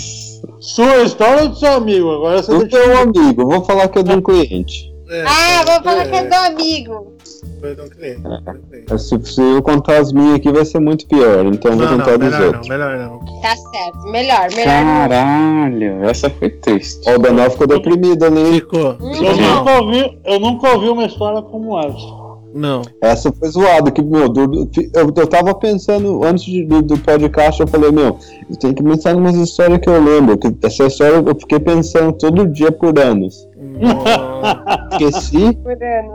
Sua 0.59 1.03
história 1.03 1.43
ou 1.43 1.49
do 1.49 1.55
seu 1.59 1.73
amigo? 1.73 2.09
Agora 2.11 2.41
você 2.41 2.51
Do 2.57 2.67
teu 2.67 2.97
amigo, 2.97 3.45
vou 3.45 3.63
falar 3.63 3.87
que 3.87 3.99
é 3.99 4.03
de 4.03 4.11
um 4.11 4.21
cliente. 4.21 4.91
É, 5.09 5.23
Ah, 5.27 5.63
vou 5.65 5.83
falar 5.83 6.05
que 6.07 6.15
é 6.15 6.23
do 6.23 6.33
amigo. 6.33 7.14
Cliente. 7.61 8.21
cliente. 8.67 8.99
Se, 9.01 9.19
se 9.33 9.41
eu 9.41 9.61
contar 9.61 9.97
as 9.97 10.11
minhas 10.13 10.35
aqui 10.35 10.51
vai 10.51 10.65
ser 10.65 10.79
muito 10.79 11.07
pior, 11.07 11.45
então 11.45 11.71
eu 11.71 11.77
vou 11.77 11.85
Não, 11.87 11.97
não, 11.97 12.05
contar 12.05 12.17
dos 12.17 12.25
melhor 12.29 12.39
não, 12.39 12.47
outros. 12.47 12.69
melhor 12.69 12.97
não. 12.97 13.41
Tá 13.41 13.55
certo. 13.55 13.97
Melhor, 14.11 14.47
melhor. 14.55 14.83
não. 14.83 15.09
Caralho, 15.09 16.03
essa 16.05 16.29
foi 16.29 16.49
triste. 16.49 17.09
Ó, 17.09 17.15
o 17.15 17.19
Daniel 17.19 17.51
ficou 17.51 17.67
deprimido 17.67 18.23
ali. 18.25 18.55
Ficou. 18.55 18.95
Hum. 19.01 19.13
Ficou 19.13 19.27
Eu 19.31 19.37
nunca, 19.37 19.81
ouvi, 19.81 20.19
eu 20.25 20.39
nunca 20.39 20.73
ouvi 20.73 20.89
uma 20.89 21.05
história 21.05 21.41
como 21.41 21.79
essa. 21.79 22.25
Não. 22.53 22.83
Essa 23.01 23.33
foi 23.33 23.49
zoada, 23.49 23.91
que, 23.91 24.01
meu, 24.01 24.29
do- 24.29 24.69
eu, 24.93 25.11
eu 25.13 25.27
tava 25.27 25.53
pensando, 25.53 26.23
antes 26.23 26.45
de- 26.45 26.63
do, 26.63 26.81
do 26.81 26.97
podcast, 26.97 27.59
eu 27.59 27.67
falei, 27.67 27.91
meu, 27.91 28.17
eu 28.49 28.55
tenho 28.57 28.73
que 28.73 28.81
pensar 28.81 29.11
em 29.11 29.15
umas 29.15 29.35
histórias 29.35 29.79
que 29.79 29.89
eu 29.89 30.01
lembro, 30.01 30.37
que 30.37 30.55
essa 30.65 30.85
história 30.85 31.15
eu 31.17 31.35
fiquei 31.37 31.59
pensando 31.59 32.13
todo 32.13 32.47
dia 32.47 32.71
por 32.71 32.97
anos. 32.97 33.45
Esqueci 34.91 35.57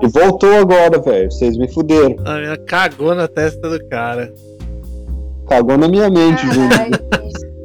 e 0.02 0.08
voltou 0.08 0.54
agora, 0.58 0.98
velho, 1.00 1.30
vocês 1.30 1.56
me 1.56 1.70
fuderam. 1.72 2.16
a 2.24 2.38
minha 2.38 2.56
cagou 2.58 3.14
na 3.14 3.28
testa 3.28 3.68
do 3.68 3.84
cara. 3.88 4.32
Cagou 5.48 5.76
na 5.76 5.88
minha 5.88 6.08
mente, 6.08 6.46
gente. 6.46 7.00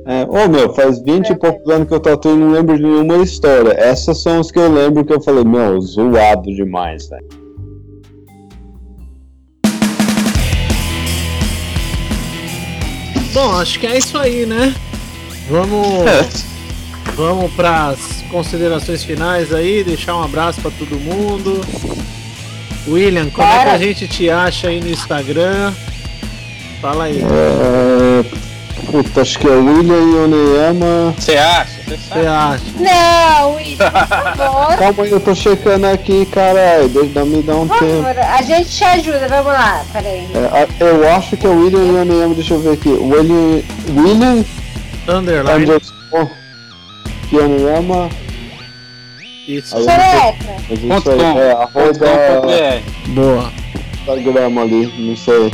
É, 0.08 0.24
ô 0.30 0.48
meu, 0.48 0.72
faz 0.74 1.02
20 1.02 1.30
e 1.32 1.36
poucos 1.36 1.68
anos 1.74 1.88
que 1.88 1.94
eu 1.94 2.00
tatuo 2.00 2.34
e 2.36 2.38
não 2.38 2.52
lembro 2.52 2.76
de 2.78 2.84
nenhuma 2.84 3.18
história. 3.18 3.72
Essas 3.72 4.22
são 4.22 4.40
as 4.40 4.52
que 4.52 4.60
eu 4.60 4.72
lembro 4.72 5.04
que 5.06 5.14
eu 5.14 5.22
falei, 5.22 5.44
meu, 5.44 5.80
zoado 5.82 6.54
demais, 6.54 7.08
velho. 7.10 7.26
Bom, 13.34 13.52
acho 13.58 13.80
que 13.80 13.88
é 13.88 13.98
isso 13.98 14.18
aí, 14.18 14.46
né? 14.46 14.74
Vamos, 15.50 15.88
É. 16.08 16.28
vamos 17.16 17.52
para 17.54 17.88
as 17.90 18.25
considerações 18.36 19.02
finais 19.02 19.54
aí, 19.54 19.82
deixar 19.82 20.14
um 20.18 20.22
abraço 20.22 20.60
para 20.60 20.70
todo 20.72 21.00
mundo. 21.00 21.62
William, 22.86 23.30
como 23.30 23.48
é 23.48 23.64
que 23.64 23.70
a 23.70 23.78
gente 23.78 24.10
te 24.10 24.30
acha 24.30 24.68
aí 24.68 24.82
no 24.82 24.90
Instagram? 24.90 25.72
Fala 26.82 27.06
aí. 27.06 27.24
É, 27.24 28.26
puta, 28.92 29.22
acho 29.22 29.40
que 29.40 29.48
é 29.48 29.52
William 29.52 30.02
Yoneyama. 30.18 31.16
Você 31.18 31.38
acha? 31.38 31.72
Você 31.88 32.28
acha? 32.28 32.64
Não, 32.78 33.56
William, 33.56 33.90
por 33.90 34.08
favor. 34.08 34.76
Calma 34.80 35.04
aí, 35.04 35.12
eu 35.12 35.20
tô 35.22 35.34
checando 35.34 35.88
aqui, 35.88 36.26
caralho. 36.26 36.90
Deixa 36.90 37.24
me 37.24 37.42
dar 37.42 37.56
um 37.56 37.68
Por 37.70 37.80
tempo. 37.80 38.04
favor, 38.04 38.20
a 38.20 38.42
gente 38.42 38.70
te 38.70 38.84
ajuda, 38.84 39.30
vamos 39.30 39.54
lá, 39.54 39.86
peraí. 39.94 40.28
É, 40.36 40.68
eu 40.84 41.10
acho 41.14 41.38
que 41.38 41.48
é 41.48 41.50
William 41.50 42.00
Yoneyama, 42.02 42.36
deixa 42.36 42.54
eu 42.56 42.60
ver 42.60 42.74
aqui. 42.74 42.90
William, 42.90 43.64
William 43.96 44.44
Underline. 45.08 45.64
underscore 45.64 46.30
Yoneyama. 47.32 48.25
Isso. 49.48 49.76
Aí-. 49.78 49.86
Mas 50.88 51.04
com. 51.04 51.12
é 51.12 51.52
arroba. 51.52 52.06
Boa. 53.10 53.52
Instagram 54.00 54.62
ali, 54.62 54.94
não 55.00 55.16
sei 55.16 55.52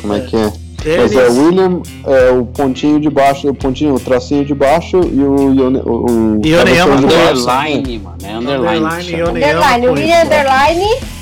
como 0.00 0.14
é 0.14 0.20
que 0.20 0.36
é. 0.36 0.52
Mas 0.82 1.10
Denis, 1.10 1.14
é 1.14 1.28
William, 1.28 1.82
é 2.06 2.30
o 2.30 2.46
pontinho 2.46 2.98
de 2.98 3.10
baixo, 3.10 3.48
o 3.50 3.54
pontinho, 3.54 3.94
o 3.94 4.00
tracinho 4.00 4.44
de 4.46 4.54
baixo 4.54 4.98
e 4.98 5.20
o 5.20 5.52
Yone, 5.52 5.78
o, 5.84 6.06
o 6.06 6.40
baixo. 6.40 6.90
Underline, 6.90 7.98
mano. 7.98 8.16
É 8.22 8.32
underline. 8.32 8.78
Underline, 8.78 9.10
chama. 9.10 9.38
Yoneyama 9.38 9.76
Underline, 9.76 9.88
William. 9.88 10.22
Underline. 10.22 11.20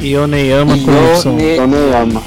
Ioneyama 0.00 0.78
com 0.78 1.38
Y. 1.38 1.56
Ione-. 1.58 2.22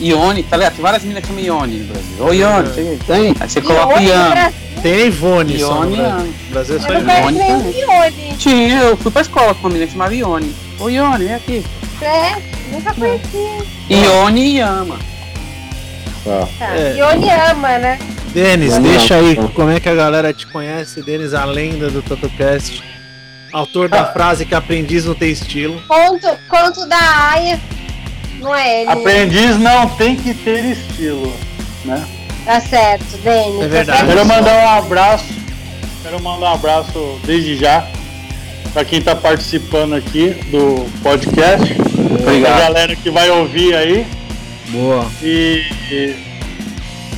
Ione, 0.00 0.42
tá 0.44 0.56
ligado? 0.56 0.74
Tem 0.74 0.82
várias 0.82 1.02
meninas 1.02 1.22
que 1.22 1.28
chamam 1.28 1.44
Ione 1.44 1.76
no 1.76 1.84
Brasil. 1.86 2.24
Ô 2.24 2.32
Ione, 2.32 2.98
tem. 3.06 3.34
Aí 3.38 3.48
você 3.48 3.60
coloca 3.60 4.00
Ione, 4.00 4.08
Ione. 4.08 4.54
Tem 4.82 4.94
a 4.94 5.06
Ivone 5.06 5.58
só 5.58 5.84
no 5.84 5.96
Ione, 5.96 5.96
Brasil. 5.96 6.04
Ione. 6.06 6.34
No 6.48 6.50
Brasil 6.50 6.76
é 6.76 6.80
só 6.80 6.92
Ivone. 6.98 7.80
Ione. 7.80 8.36
Tinha, 8.38 8.78
eu 8.80 8.96
fui 8.96 9.10
pra 9.10 9.22
escola 9.22 9.54
com 9.54 9.60
uma 9.60 9.68
menina 9.70 9.86
que 9.86 9.92
chamava 9.92 10.14
Ione. 10.14 10.54
Ô 10.78 10.88
Ione, 10.88 11.24
vem 11.24 11.34
aqui. 11.34 11.64
É, 12.00 12.36
nunca 12.70 12.94
conheci. 12.94 13.66
Ione 13.90 14.60
ama. 14.60 14.98
Tá. 16.24 16.48
Tá. 16.58 16.76
É. 16.76 16.96
Ione 16.96 17.28
ama, 17.30 17.78
né? 17.78 17.98
Denis, 18.32 18.76
deixa 18.78 19.16
aí 19.16 19.36
como 19.54 19.70
é 19.70 19.80
que 19.80 19.88
a 19.88 19.94
galera 19.94 20.32
te 20.32 20.46
conhece. 20.46 21.02
Denis, 21.02 21.34
a 21.34 21.44
lenda 21.44 21.90
do 21.90 22.02
TotoCast. 22.02 22.82
Autor 23.52 23.88
da 23.88 24.04
frase 24.12 24.44
que 24.44 24.54
aprendiz 24.54 25.06
não 25.06 25.14
tem 25.14 25.30
estilo. 25.30 25.82
Conto, 25.88 26.28
conto 26.48 26.86
da 26.86 27.30
Aya. 27.32 27.58
Não 28.38 28.54
é 28.54 28.82
ele. 28.82 28.86
né? 28.86 28.92
Aprendiz 28.92 29.58
não 29.58 29.88
tem 29.88 30.14
que 30.14 30.34
ter 30.34 30.64
estilo. 30.66 31.34
Né? 31.84 32.06
Tá 32.48 32.62
certo, 32.62 33.04
Denis. 33.18 33.60
É 33.60 33.68
verdade. 33.68 34.00
Tá 34.00 34.06
Quero 34.06 34.26
certo. 34.26 34.26
mandar 34.26 34.54
um 34.54 34.78
abraço. 34.78 35.34
Quero 36.02 36.22
mandar 36.22 36.50
um 36.50 36.54
abraço 36.54 37.20
desde 37.26 37.58
já 37.58 37.86
para 38.72 38.86
quem 38.86 39.00
está 39.00 39.14
participando 39.14 39.94
aqui 39.94 40.30
do 40.50 40.90
podcast. 41.02 41.76
A 41.78 42.22
Obrigado. 42.22 42.58
galera 42.58 42.96
que 42.96 43.10
vai 43.10 43.28
ouvir 43.28 43.74
aí. 43.74 44.06
Boa. 44.68 45.06
E, 45.22 46.16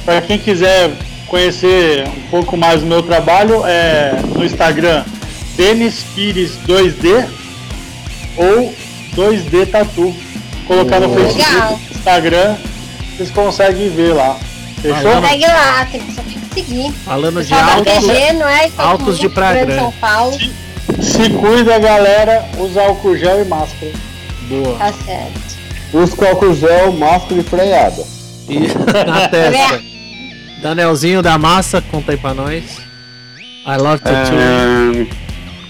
para 0.05 0.21
quem 0.21 0.37
quiser 0.37 0.91
conhecer 1.29 2.09
um 2.09 2.29
pouco 2.29 2.57
mais 2.57 2.81
do 2.81 2.87
meu 2.89 3.01
trabalho, 3.01 3.65
é 3.65 4.21
no 4.35 4.45
Instagram 4.45 5.05
Denis 5.57 6.03
Pires 6.13 6.59
2D 6.67 7.29
ou 8.37 8.75
2D 9.15 9.71
Tatu. 9.71 10.13
Colocar 10.67 10.99
no 10.99 11.07
Boa. 11.07 11.21
Facebook, 11.21 11.53
Legal. 11.55 11.81
Instagram, 11.95 12.57
vocês 13.17 13.31
conseguem 13.31 13.91
ver 13.91 14.13
lá. 14.13 14.37
Fechou? 14.83 15.21
Segue 15.29 15.47
lá, 15.47 15.87
tem 15.91 16.01
que, 16.01 16.13
só 16.15 16.23
tem 16.23 16.39
que 16.41 16.55
seguir. 16.55 16.93
Falando 17.05 17.43
de 17.45 17.53
altos. 17.55 17.93
PG, 17.93 18.33
não 18.35 18.49
é? 18.49 18.69
Todo 18.71 18.81
altos 18.81 19.19
de 19.19 19.29
Praia 19.29 19.65
Grande. 19.65 19.81
São 19.81 19.93
Paulo. 19.93 20.39
Se 21.01 21.31
cuida, 21.31 21.79
galera. 21.79 22.49
Usa 22.59 22.83
álcool 22.83 23.17
gel 23.17 23.43
e 23.43 23.45
máscara. 23.49 23.93
Boa. 24.49 24.77
Tá 24.79 24.93
certo. 25.05 25.41
Busca 25.93 26.29
álcool 26.29 26.55
gel, 26.55 26.93
máscara 26.93 27.41
e 27.41 27.45
freada. 27.45 28.03
E 28.49 28.61
na 29.07 29.29
testa. 29.29 29.83
Danielzinho 30.63 31.23
da 31.23 31.39
Massa, 31.39 31.81
conta 31.81 32.13
aí 32.13 32.19
pra 32.19 32.35
nós. 32.35 32.79
I 33.67 33.77
love 33.79 34.03
tattoo. 34.03 34.37
É, 34.39 35.07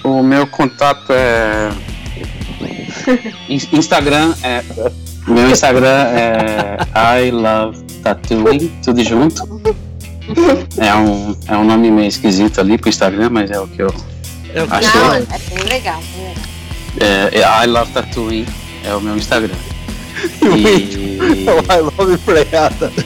o 0.09 0.23
meu 0.23 0.47
contato 0.47 1.13
é. 1.13 1.71
In- 3.49 3.69
Instagram 3.77 4.35
é. 4.43 4.63
Meu 5.31 5.51
Instagram 5.51 6.07
é 6.13 6.77
I 7.27 7.31
Love 7.31 7.83
Tattooing, 8.03 8.69
tudo 8.85 9.03
junto. 9.05 9.61
É 10.79 10.95
um, 10.95 11.37
é 11.49 11.57
um 11.57 11.65
nome 11.65 11.91
meio 11.91 12.09
esquisito 12.09 12.61
ali 12.61 12.79
pro 12.79 12.89
Instagram, 12.89 13.29
mas 13.31 13.51
é 13.51 13.59
o 13.61 13.67
que 13.67 13.83
eu. 13.83 13.93
É 14.55 14.63
o 14.63 14.67
que 14.67 14.75
Acho 14.75 14.97
Não, 14.99 15.27
que- 15.27 15.35
é 15.35 15.39
bem 15.55 15.65
legal. 15.69 16.01
É, 17.01 17.39
é 17.39 17.65
I 17.65 17.67
Love 17.67 17.93
Tattooing 17.93 18.47
é 18.85 18.95
o 18.95 19.01
meu 19.01 19.17
Instagram. 19.17 19.55
E. 20.43 21.17
I 21.47 21.81
love 21.99 22.19
freada. 22.19 22.93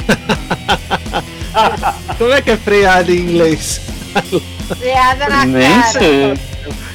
Como 2.19 2.33
é 2.33 2.43
que 2.43 2.51
é 2.53 2.57
freado 2.57 3.13
em 3.13 3.19
inglês? 3.21 3.81
Freada 4.79 5.29
na 5.29 5.45
Nem 5.45 5.81
cara. 5.81 5.93
sei. 5.93 6.35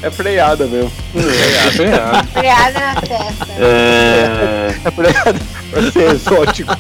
É 0.02 0.10
freada 0.10 0.66
mesmo. 0.66 0.92
É, 1.16 2.24
Freada 2.40 2.80
na 2.80 2.96
testa. 3.02 3.48
é, 3.60 4.76
É 4.86 4.92
freada 4.92 5.40
pra 5.72 5.92
ser 5.92 6.12
exótico. 6.12 6.74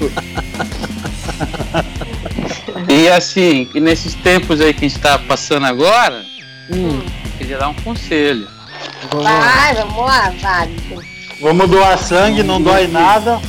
E 2.87 3.07
assim, 3.09 3.67
nesses 3.75 4.13
tempos 4.15 4.61
aí 4.61 4.73
que 4.73 4.85
a 4.85 4.87
gente 4.89 4.99
tá 4.99 5.17
passando 5.19 5.65
agora, 5.65 6.23
Hum, 6.71 7.01
queria 7.37 7.57
dar 7.57 7.69
um 7.69 7.73
conselho. 7.73 8.47
vamos 9.11 9.25
lá. 9.25 9.39
Vai, 9.39 9.75
vamos 9.75 9.97
lá. 10.05 10.67
Vamos 11.41 11.69
doar 11.69 11.97
sangue, 11.97 12.43
não 12.43 12.61
dói 12.61 12.87
nada. 12.87 13.39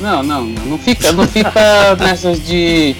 Não, 0.00 0.22
não, 0.22 0.42
não 0.44 0.78
fica, 0.78 1.12
não 1.12 1.26
fica 1.26 1.94
nessas 2.00 2.44
de 2.44 2.96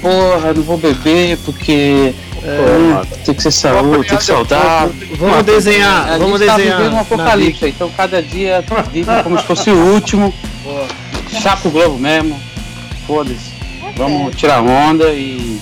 porra, 0.00 0.54
não 0.54 0.62
vou 0.62 0.78
beber 0.78 1.36
porque 1.44 2.14
hum, 2.42 3.02
tem 3.24 3.34
que 3.34 3.42
ser 3.42 3.50
saúde, 3.50 4.08
tem 4.08 4.18
que 4.18 4.24
saudável. 4.24 4.94
Vamos 5.16 5.44
desenhar. 5.44 6.12
A 6.12 6.18
vamos 6.18 6.38
gente 6.40 6.48
tá 6.48 6.56
desenhar. 6.56 6.78
vivendo 6.78 6.94
um 6.94 7.00
apocalipse, 7.00 7.66
então 7.68 7.90
cada 7.96 8.22
dia 8.22 8.64
vive 8.92 9.10
como 9.22 9.38
se 9.38 9.44
fosse 9.44 9.70
o 9.70 9.76
último. 9.94 10.32
Chapa 11.40 11.68
o 11.68 11.70
globo 11.70 11.98
mesmo. 11.98 12.38
Foda-se. 13.06 13.52
Vamos 13.96 14.34
tirar 14.36 14.62
onda 14.62 15.08
e. 15.10 15.58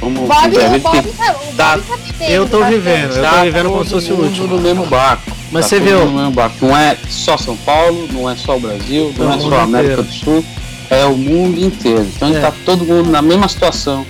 Vamos 0.00 0.28
Bob, 0.28 0.48
viver 0.50 0.80
Bob 0.80 1.00
que 1.02 1.08
tá, 1.16 1.34
Tá. 1.56 1.78
Tá 1.78 2.24
Eu 2.28 2.48
tô 2.48 2.64
vivendo, 2.64 3.14
eu 3.16 3.22
tá 3.22 3.30
tô 3.38 3.42
vivendo 3.44 3.68
como 3.70 3.84
se 3.84 3.90
fosse 3.90 4.12
o 4.12 4.16
último. 4.16 4.46
no 4.48 4.58
mesmo 4.60 4.86
barco. 4.86 5.30
Mas 5.52 5.64
Tá 5.66 5.68
você 5.68 5.80
viu? 5.80 6.04
no 6.06 6.12
mesmo 6.12 6.30
barco. 6.32 6.56
Não 6.66 6.76
é 6.76 6.96
só 7.08 7.36
São 7.36 7.56
Paulo, 7.58 8.08
não 8.10 8.28
é 8.28 8.34
só 8.34 8.56
o 8.56 8.60
Brasil, 8.60 9.14
não, 9.16 9.26
É 9.32 9.36
o 9.36 9.38
é 9.38 9.40
só 9.40 9.54
a 9.58 9.62
América 9.62 9.92
inteiro. 10.00 10.02
do 10.02 10.12
Sul, 10.12 10.44
é 10.90 11.04
o 11.04 11.16
mundo 11.16 11.60
inteiro. 11.60 12.08
Então 12.16 12.34
É. 12.34 12.40
tá 12.40 12.52
todo 12.64 12.84
mundo 12.84 13.10
na 13.10 13.22
mesma 13.22 13.46
situação, 13.48 14.04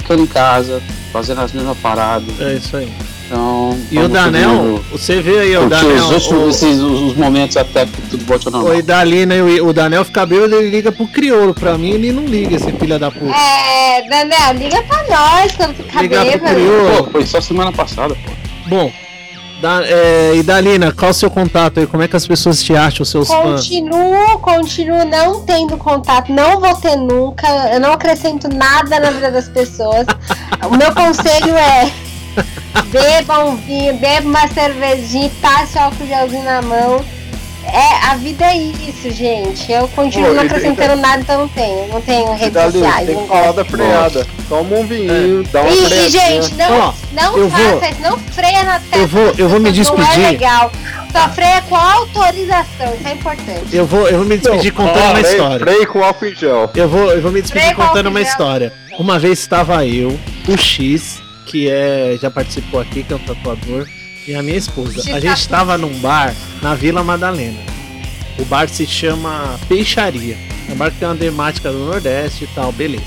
ficando 0.00 0.22
em 0.22 0.26
casa, 0.26 0.82
fazendo 1.12 1.40
as 1.40 1.52
mesmas 1.52 1.78
paradas. 1.78 2.28
É 2.40 2.54
isso 2.54 2.76
aí. 2.76 2.92
Então. 3.26 3.78
E 3.90 3.98
o 3.98 4.06
Danel, 4.06 4.84
você 4.92 5.22
vê 5.22 5.38
aí 5.40 5.56
o 5.56 5.66
Danel. 5.66 5.94
os, 5.96 6.10
últimos, 6.10 6.42
o- 6.44 6.50
esses, 6.50 6.78
os, 6.78 7.00
os 7.00 7.16
momentos 7.16 7.56
até 7.56 7.86
que 7.86 8.02
tudo 8.02 8.30
ao 8.34 8.52
normal. 8.52 8.72
O 8.74 8.78
Idalina 8.78 9.34
e 9.34 9.60
o, 9.60 9.68
o 9.68 9.72
Danel 9.72 10.04
fica 10.04 10.26
bêbado, 10.26 10.54
ele 10.56 10.68
liga 10.68 10.92
pro 10.92 11.06
crioulo. 11.06 11.54
Pra 11.54 11.78
mim, 11.78 11.92
ele 11.92 12.12
não 12.12 12.26
liga, 12.26 12.54
esse 12.56 12.70
filho 12.72 12.98
da 12.98 13.10
puta. 13.10 13.34
É, 13.34 14.02
Daniel, 14.08 14.52
liga 14.58 14.82
pra 14.82 15.02
nós 15.08 15.52
quando 15.56 15.74
ficar 15.74 16.02
Ligar 16.02 16.22
pro 16.26 16.32
bêbado. 16.32 16.54
crioulo. 16.54 17.04
Pô, 17.04 17.10
foi 17.12 17.26
só 17.26 17.40
semana 17.40 17.72
passada, 17.72 18.14
pô. 18.14 18.32
Bom, 18.66 18.92
da, 19.60 19.82
é, 19.84 20.36
Idalina, 20.36 20.92
qual 20.92 21.10
o 21.10 21.14
seu 21.14 21.30
contato 21.30 21.80
aí? 21.80 21.86
Como 21.86 22.02
é 22.02 22.08
que 22.08 22.16
as 22.16 22.26
pessoas 22.26 22.62
te 22.62 22.74
acham, 22.74 23.02
os 23.02 23.10
seus 23.10 23.28
fãs? 23.28 23.62
Continuo, 23.62 24.38
continuo 24.40 25.04
não 25.04 25.40
tendo 25.44 25.76
contato, 25.76 26.32
não 26.32 26.60
vou 26.60 26.74
ter 26.76 26.96
nunca. 26.96 27.46
Eu 27.72 27.80
não 27.80 27.92
acrescento 27.92 28.48
nada 28.48 29.00
na 29.00 29.10
vida 29.10 29.30
das 29.30 29.48
pessoas. 29.48 30.06
O 30.68 30.76
meu 30.76 30.92
conselho 30.94 31.56
é 31.56 31.90
beba 32.90 33.44
um 33.44 33.56
vinho, 33.56 33.96
beba 33.98 34.28
uma 34.28 34.48
cervejinha, 34.48 35.30
passe 35.40 35.76
o 35.78 35.82
álcool 35.82 36.06
gelzinho 36.06 36.44
na 36.44 36.62
mão 36.62 37.13
É, 37.74 38.06
a 38.06 38.14
vida 38.14 38.44
é 38.44 38.56
isso, 38.56 39.10
gente. 39.10 39.72
Eu 39.72 39.88
continuo 39.88 40.28
Pô, 40.28 40.34
não 40.34 40.42
acrescentando 40.44 40.94
nada, 41.02 41.20
então 41.22 41.40
não 41.40 41.48
tenho. 41.48 41.88
Não 41.88 42.00
tenho 42.00 42.32
redes 42.34 42.52
Dali, 42.52 42.72
sociais, 42.72 43.06
tem 43.06 43.14
não 43.16 43.22
que 43.22 43.28
falar 43.28 43.40
gosto. 43.46 43.56
da 43.56 43.64
freada. 43.64 44.26
Toma 44.48 44.76
um 44.76 44.86
vinho, 44.86 45.42
dá 45.50 45.60
uma 45.62 45.70
E, 45.70 46.06
e, 46.06 46.08
gente, 46.08 46.54
não, 46.54 46.78
Ó, 46.78 46.92
não 47.12 47.50
faça 47.50 47.62
vou- 47.64 47.88
isso, 47.90 48.00
não 48.00 48.18
freia 48.18 48.62
na 48.62 48.78
testa. 48.78 48.96
Eu 48.96 49.06
vou, 49.08 49.34
eu 49.36 49.48
vou 49.48 49.58
me 49.58 49.64
Não 49.64 49.70
é 49.70 49.72
despedir. 49.72 50.18
legal. 50.30 50.70
Só 51.10 51.28
freia 51.30 51.62
com 51.62 51.74
autorização, 51.76 52.94
isso 52.98 53.08
é 53.08 53.12
importante. 53.12 53.64
Eu 53.76 53.86
vou, 53.86 54.08
eu 54.08 54.18
vou 54.18 54.26
me 54.26 54.36
despedir 54.38 54.72
contando 54.72 54.98
Ó, 54.98 55.10
uma 55.10 55.14
freio- 55.18 55.26
história. 55.32 55.58
Freio 55.66 55.86
com 55.88 56.04
álcool 56.04 56.26
em 56.26 56.34
gel. 56.36 56.70
Eu 56.74 56.88
vou, 56.88 57.10
eu 57.10 57.22
vou 57.22 57.32
me 57.32 57.42
despedir 57.42 57.74
Freio 57.74 57.88
contando 57.88 58.06
uma 58.08 58.20
história. 58.20 58.72
Uma 58.98 59.18
vez 59.18 59.38
estava 59.40 59.84
eu, 59.84 60.16
o 60.48 60.56
X, 60.56 61.20
que 61.46 61.68
é 61.68 62.16
já 62.20 62.30
participou 62.30 62.80
aqui, 62.80 63.02
que 63.02 63.12
é 63.12 63.16
um 63.16 63.20
tatuador, 63.20 63.86
e 64.26 64.34
a 64.34 64.42
minha 64.42 64.56
esposa. 64.56 65.14
A 65.14 65.20
gente 65.20 65.38
estava 65.38 65.76
num 65.76 65.98
bar 65.98 66.34
na 66.62 66.74
Vila 66.74 67.02
Madalena. 67.02 67.58
O 68.38 68.44
bar 68.44 68.68
se 68.68 68.86
chama 68.86 69.58
Peixaria. 69.68 70.36
É 70.68 70.72
um 70.72 70.76
bar 70.76 70.90
que 70.90 70.98
tem 70.98 71.08
uma 71.08 71.16
temática 71.16 71.70
do 71.70 71.78
Nordeste 71.78 72.44
e 72.44 72.46
tal, 72.48 72.72
beleza. 72.72 73.04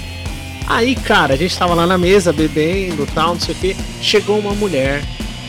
Aí, 0.68 0.96
cara, 0.96 1.34
a 1.34 1.38
gente 1.38 1.58
tava 1.58 1.74
lá 1.74 1.88
na 1.88 1.98
mesa 1.98 2.34
bebendo 2.34 3.08
tal, 3.14 3.34
não 3.34 3.40
sei 3.40 3.56
o 3.56 3.58
que. 3.58 3.76
Chegou 4.02 4.38
uma 4.38 4.54
mulher 4.54 5.02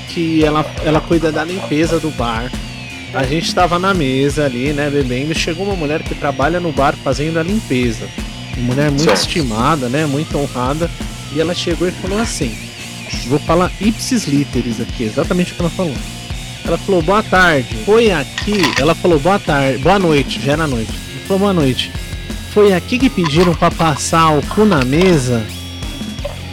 que 0.09 0.45
ela, 0.45 0.65
ela 0.85 1.01
cuida 1.01 1.31
da 1.31 1.45
limpeza 1.45 1.99
do 1.99 2.11
bar. 2.11 2.51
A 3.13 3.25
gente 3.25 3.55
tava 3.55 3.79
na 3.79 3.93
mesa 3.95 4.45
ali, 4.45 4.73
né, 4.73 4.89
bebendo. 4.91 5.35
Chegou 5.35 5.67
uma 5.67 5.75
mulher 5.75 6.03
que 6.03 6.15
trabalha 6.15 6.61
no 6.61 6.73
bar 6.73 6.95
fazendo 7.03 7.39
a 7.39 7.43
limpeza. 7.43 8.07
Uma 8.57 8.75
mulher 8.75 8.91
muito 8.91 9.05
Certo. 9.05 9.21
estimada, 9.21 9.89
né, 9.89 10.07
muito 10.07 10.37
honrada. 10.39 10.91
E 11.35 11.41
ela 11.41 11.55
chegou 11.55 11.89
e 11.89 11.93
falou 11.93 12.19
assim: 12.19 12.57
Vou 13.27 13.39
falar 13.39 13.71
ipsis 13.81 14.27
literis 14.27 14.81
aqui, 14.81 15.05
exatamente 15.05 15.53
o 15.53 15.55
que 15.57 15.61
ela 15.63 15.71
falou. 15.71 15.95
Ela 16.65 16.77
falou, 16.79 17.01
boa 17.03 17.23
tarde. 17.23 17.77
Foi 17.87 18.11
aqui. 18.11 18.61
Ela 18.79 18.95
falou, 18.95 19.19
boa 19.19 19.39
tarde. 19.39 19.79
Boa 19.79 19.99
noite, 19.99 20.41
já 20.45 20.53
era 20.53 20.67
noite. 20.67 20.93
Ela 20.93 21.21
falou, 21.27 21.39
boa 21.41 21.53
noite. 21.53 21.91
Foi 22.53 22.75
aqui 22.75 22.99
que 22.99 23.09
pediram 23.09 23.55
pra 23.55 23.71
passar 23.71 24.31
o 24.37 24.43
cu 24.49 24.65
na 24.65 24.85
mesa? 24.85 25.43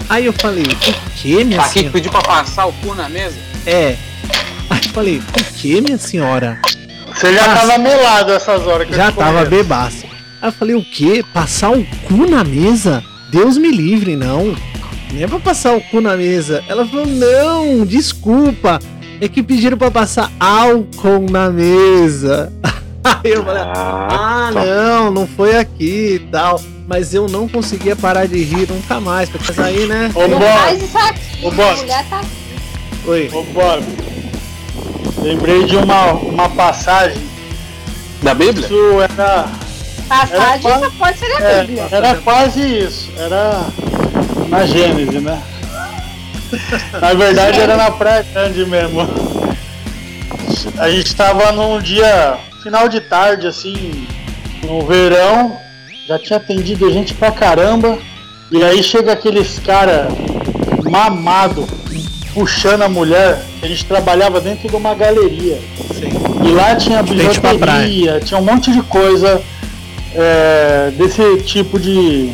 Aí 0.08 0.26
eu 0.26 0.34
falei, 0.34 0.64
o 0.64 0.76
que, 1.16 1.44
minha 1.44 1.60
Aqui 1.60 1.68
que 1.68 1.74
senhora? 1.80 1.92
pediu 1.92 2.12
pra 2.12 2.22
passar 2.22 2.66
o 2.66 2.74
cu 2.74 2.94
na 2.94 3.10
mesa? 3.10 3.36
É. 3.66 3.98
Aí 4.70 4.80
eu 4.84 4.90
falei, 4.92 5.18
o 5.18 5.44
que, 5.56 5.82
minha 5.82 5.98
senhora? 5.98 6.60
Você 7.14 7.34
já 7.34 7.48
Nossa. 7.48 7.68
tava 7.68 7.78
melado 7.80 8.32
essas 8.32 8.68
horas 8.68 8.88
que 8.88 8.94
eu 8.94 8.98
Já 8.98 9.12
te 9.12 9.18
tava 9.18 9.46
bebaço. 9.46 10.06
Aí 10.42 10.50
eu 10.50 10.54
falei, 10.54 10.76
o 10.76 10.84
que? 10.84 11.24
Passar 11.24 11.72
o 11.72 11.84
cu 12.08 12.30
na 12.30 12.44
mesa? 12.44 13.04
Deus 13.32 13.58
me 13.58 13.72
livre, 13.72 14.16
não. 14.16 14.56
Nem 15.16 15.24
é 15.24 15.28
pra 15.28 15.40
passar 15.40 15.74
o 15.78 15.80
cu 15.82 16.02
na 16.02 16.18
mesa. 16.18 16.62
Ela 16.68 16.86
falou, 16.86 17.06
não, 17.06 17.86
desculpa. 17.86 18.80
É 19.22 19.30
que 19.30 19.42
pediram 19.42 19.78
pra 19.78 19.90
passar 19.90 20.30
álcool 20.38 21.26
na 21.32 21.50
mesa. 21.50 22.52
Aí 23.02 23.32
eu 23.32 23.46
falei, 23.46 23.64
ah, 23.64 24.52
não, 24.54 25.12
não 25.12 25.26
foi 25.26 25.56
aqui 25.56 26.16
e 26.16 26.20
tal. 26.30 26.60
Mas 26.86 27.14
eu 27.14 27.30
não 27.30 27.48
conseguia 27.48 27.96
parar 27.96 28.28
de 28.28 28.44
rir 28.44 28.68
nunca 28.70 29.00
mais. 29.00 29.30
Porque 29.30 29.60
aí, 29.62 29.86
né? 29.88 30.12
Ô, 30.14 30.28
Não 30.28 30.38
Bob, 30.38 30.52
faz 30.52 30.84
isso 30.84 30.98
aqui, 30.98 31.46
Ô, 31.46 31.52
Bob. 31.52 31.78
mulher 31.78 32.06
tá 32.10 32.22
Oi. 33.08 33.30
ô, 33.34 33.44
Bob. 33.44 33.84
Lembrei 35.22 35.64
de 35.64 35.78
uma, 35.78 36.12
uma 36.14 36.50
passagem. 36.50 37.22
Da 38.22 38.34
Bíblia? 38.34 38.66
Isso 38.66 39.02
era, 39.02 39.48
passagem, 40.10 40.70
Era 40.72 40.80
só 40.80 40.90
pode 40.98 41.18
ser 41.18 41.26
a 41.26 41.40
é, 41.42 41.62
Bíblia. 41.62 41.88
era 41.92 42.16
quase 42.16 42.62
isso. 42.62 43.12
Era 43.18 43.66
na 44.50 44.66
Gênesis, 44.66 45.22
né? 45.22 45.42
Na 47.02 47.14
verdade 47.14 47.60
era 47.60 47.76
na 47.76 47.92
Praia 47.92 48.26
Grande 48.32 48.66
mesmo. 48.66 49.08
A 50.78 50.90
gente 50.90 51.16
tava 51.16 51.52
num 51.52 51.80
dia, 51.80 52.38
final 52.64 52.88
de 52.88 53.00
tarde, 53.02 53.48
assim, 53.48 54.08
no 54.64 54.86
verão, 54.86 55.58
já 56.08 56.20
tinha 56.20 56.38
atendido 56.38 56.92
gente 56.92 57.14
pra 57.14 57.32
caramba, 57.32 57.98
e 58.52 58.64
aí 58.64 58.82
chega 58.84 59.12
aqueles 59.12 59.60
cara 59.60 60.08
mamado, 60.90 61.68
puxando 62.34 62.84
a 62.84 62.90
mulher, 62.90 63.42
a 63.62 63.68
gente 63.68 63.86
trabalhava 63.86 64.40
dentro 64.40 64.68
de 64.68 64.76
uma 64.76 64.94
galeria. 64.94 65.60
Sim. 65.94 66.12
E 66.46 66.52
lá 66.52 66.76
tinha 66.76 67.02
bijuteria, 67.02 68.20
tinha 68.20 68.40
um 68.40 68.44
monte 68.44 68.72
de 68.72 68.82
coisa 68.84 69.42
é, 70.14 70.92
desse 70.98 71.38
tipo 71.44 71.80
de, 71.80 72.32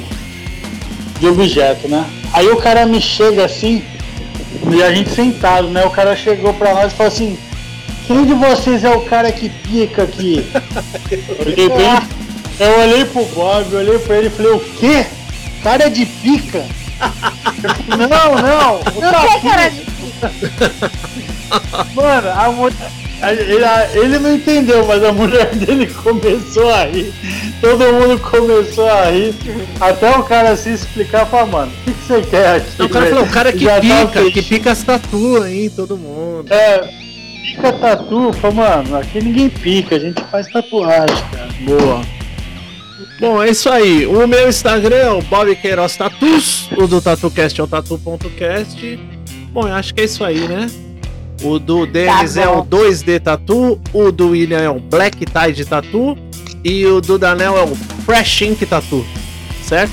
de 1.22 1.28
objeto, 1.28 1.88
né? 1.88 2.04
Aí 2.34 2.48
o 2.50 2.58
cara 2.58 2.84
me 2.86 3.00
chega 3.00 3.46
assim, 3.46 3.84
e 4.76 4.82
a 4.84 4.92
gente 4.94 5.12
sentado, 5.12 5.68
né? 5.70 5.86
O 5.86 5.92
cara 5.92 6.16
chegou 6.16 6.52
pra 6.54 6.74
nós 6.74 6.92
e 6.92 6.96
falou 6.96 7.12
assim, 7.14 7.38
quem 8.08 8.26
de 8.26 8.34
vocês 8.34 8.84
é 8.84 8.90
o 8.90 9.02
cara 9.02 9.32
que 9.32 9.48
pica 9.48 10.02
aqui? 10.04 10.44
Eu 11.12 11.46
olhei, 11.46 11.70
bem, 11.70 12.00
eu 12.60 12.80
olhei 12.80 13.06
pro 13.06 13.24
Bob, 13.26 13.72
eu 13.72 13.80
olhei 13.80 14.00
pra 14.00 14.18
ele 14.18 14.28
e 14.28 14.30
falei, 14.32 14.52
o 14.52 14.60
quê? 14.60 15.06
Cara 15.64 15.90
de 15.90 16.06
pica? 16.06 16.66
Eu 17.64 17.70
falei, 17.76 18.08
não, 18.08 18.36
não, 18.36 18.76
o 18.76 18.82
Não 19.02 19.22
sei, 19.22 19.40
cara. 19.50 19.70
de- 19.70 19.92
Mano, 21.96 22.30
a 22.30 22.52
mulher. 22.52 23.01
Ele, 23.30 23.64
ele 23.94 24.20
não 24.20 24.36
entendeu, 24.36 24.86
mas 24.86 25.04
a 25.04 25.14
mulher 25.14 25.54
dele 25.56 25.86
começou 25.88 26.70
a 26.74 26.86
rir. 26.86 27.14
Todo 27.62 27.94
mundo 27.94 28.20
começou 28.20 28.90
a 28.90 29.12
rir. 29.12 29.36
Até 29.80 30.10
o 30.18 30.24
cara 30.24 30.56
se 30.56 30.72
explicar, 30.72 31.26
falar, 31.28 31.46
mano, 31.46 31.72
o 31.72 31.84
que, 31.84 31.94
que 31.94 32.06
você 32.06 32.22
quer 32.22 32.56
aqui? 32.56 32.72
Então, 32.74 32.86
o 32.88 32.90
cara 32.90 33.06
velho?" 33.06 33.16
falou, 33.16 33.30
o 33.30 33.34
cara 33.34 33.54
que 33.54 33.64
Já 33.64 33.76
tá 33.76 33.82
pica, 33.82 34.32
que 34.32 34.42
pica 34.42 34.72
as 34.72 34.84
tatu 34.84 35.44
aí, 35.44 35.70
todo 35.70 35.96
mundo. 35.98 36.52
É, 36.52 36.80
pica 37.44 37.74
tatu. 37.74 38.34
Falei, 38.34 38.58
mano, 38.58 38.98
aqui 38.98 39.22
ninguém 39.24 39.50
pica, 39.50 39.96
a 39.96 40.00
gente 40.00 40.24
faz 40.24 40.48
tatuagem, 40.48 41.24
cara. 41.32 41.50
Boa. 41.62 42.02
Bom, 43.20 43.44
é 43.44 43.52
isso 43.52 43.70
aí. 43.70 44.08
O 44.08 44.28
meu 44.28 44.50
Instagram 44.50 44.96
é 44.96 45.12
o 45.12 45.22
Bob 45.22 45.56
Queiroz 45.56 45.96
Tatus. 45.96 46.68
O 46.76 46.88
do 46.88 47.00
TatuCast 47.00 47.62
é 47.62 47.64
o 47.64 47.68
tatu.cast. 47.68 49.00
Bom, 49.52 49.68
eu 49.68 49.76
acho 49.76 49.94
que 49.94 50.02
é 50.02 50.06
isso 50.06 50.24
aí, 50.24 50.48
né? 50.48 50.66
O 51.44 51.58
do 51.58 51.86
Denis 51.86 52.36
Tá 52.36 52.42
é 52.42 52.48
o 52.48 52.64
2D 52.64 53.20
Tatu. 53.20 53.80
O 53.94 54.12
do 54.12 54.30
William 54.30 54.60
é 54.60 54.70
o 54.70 54.80
Black 54.80 55.26
Tide 55.26 55.66
Tatu. 55.66 56.18
E 56.64 56.86
o 56.86 57.02
do 57.02 57.18
Danel 57.18 57.58
é 57.58 57.64
o 57.64 57.76
Fresh 58.06 58.42
Ink 58.44 58.66
Tatu. 58.66 59.06
Certo? 59.64 59.92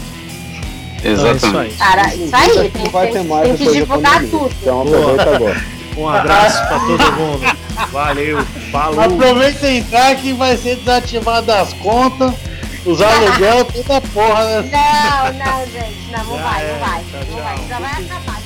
Então 1.04 1.26
é 1.26 1.32
isso 1.32 1.56
aí. 1.56 1.70
Cara, 1.78 2.14
isso 2.14 2.36
aí, 2.36 2.70
tem, 2.70 2.82
não 2.82 2.90
vai 2.90 3.06
ter 3.06 3.12
tem, 3.12 3.24
mais 3.24 3.48
tem 3.48 3.56
que 3.56 3.72
divulgar 3.72 4.20
tudo. 4.24 4.50
Então 4.60 4.82
aproveita 4.82 5.36
agora. 5.36 5.78
Um 5.98 6.08
abraço 6.08 6.64
pra 6.68 6.78
todo 6.78 7.12
mundo. 7.14 7.56
Valeu. 7.90 8.46
Falou. 8.70 9.00
Aproveita 9.00 9.68
e 9.68 9.78
entrar 9.78 10.14
que 10.14 10.32
vai 10.32 10.56
ser 10.56 10.76
desativado 10.76 11.50
as 11.50 11.72
contas, 11.72 12.32
os 12.86 13.02
aluguel, 13.02 13.64
toda 13.64 14.00
porra, 14.00 14.62
né? 14.62 14.70
Não, 14.70 15.32
não, 15.32 15.66
gente, 15.66 16.12
não, 16.12 16.24
não 16.24 16.38
vai, 16.38 16.68
não 16.68 16.78
vai. 16.78 17.02
tchau, 17.10 17.20
Não 17.28 17.42
vai, 17.42 17.68
já 17.68 17.78
vai 17.80 17.90
acabar. 17.90 18.37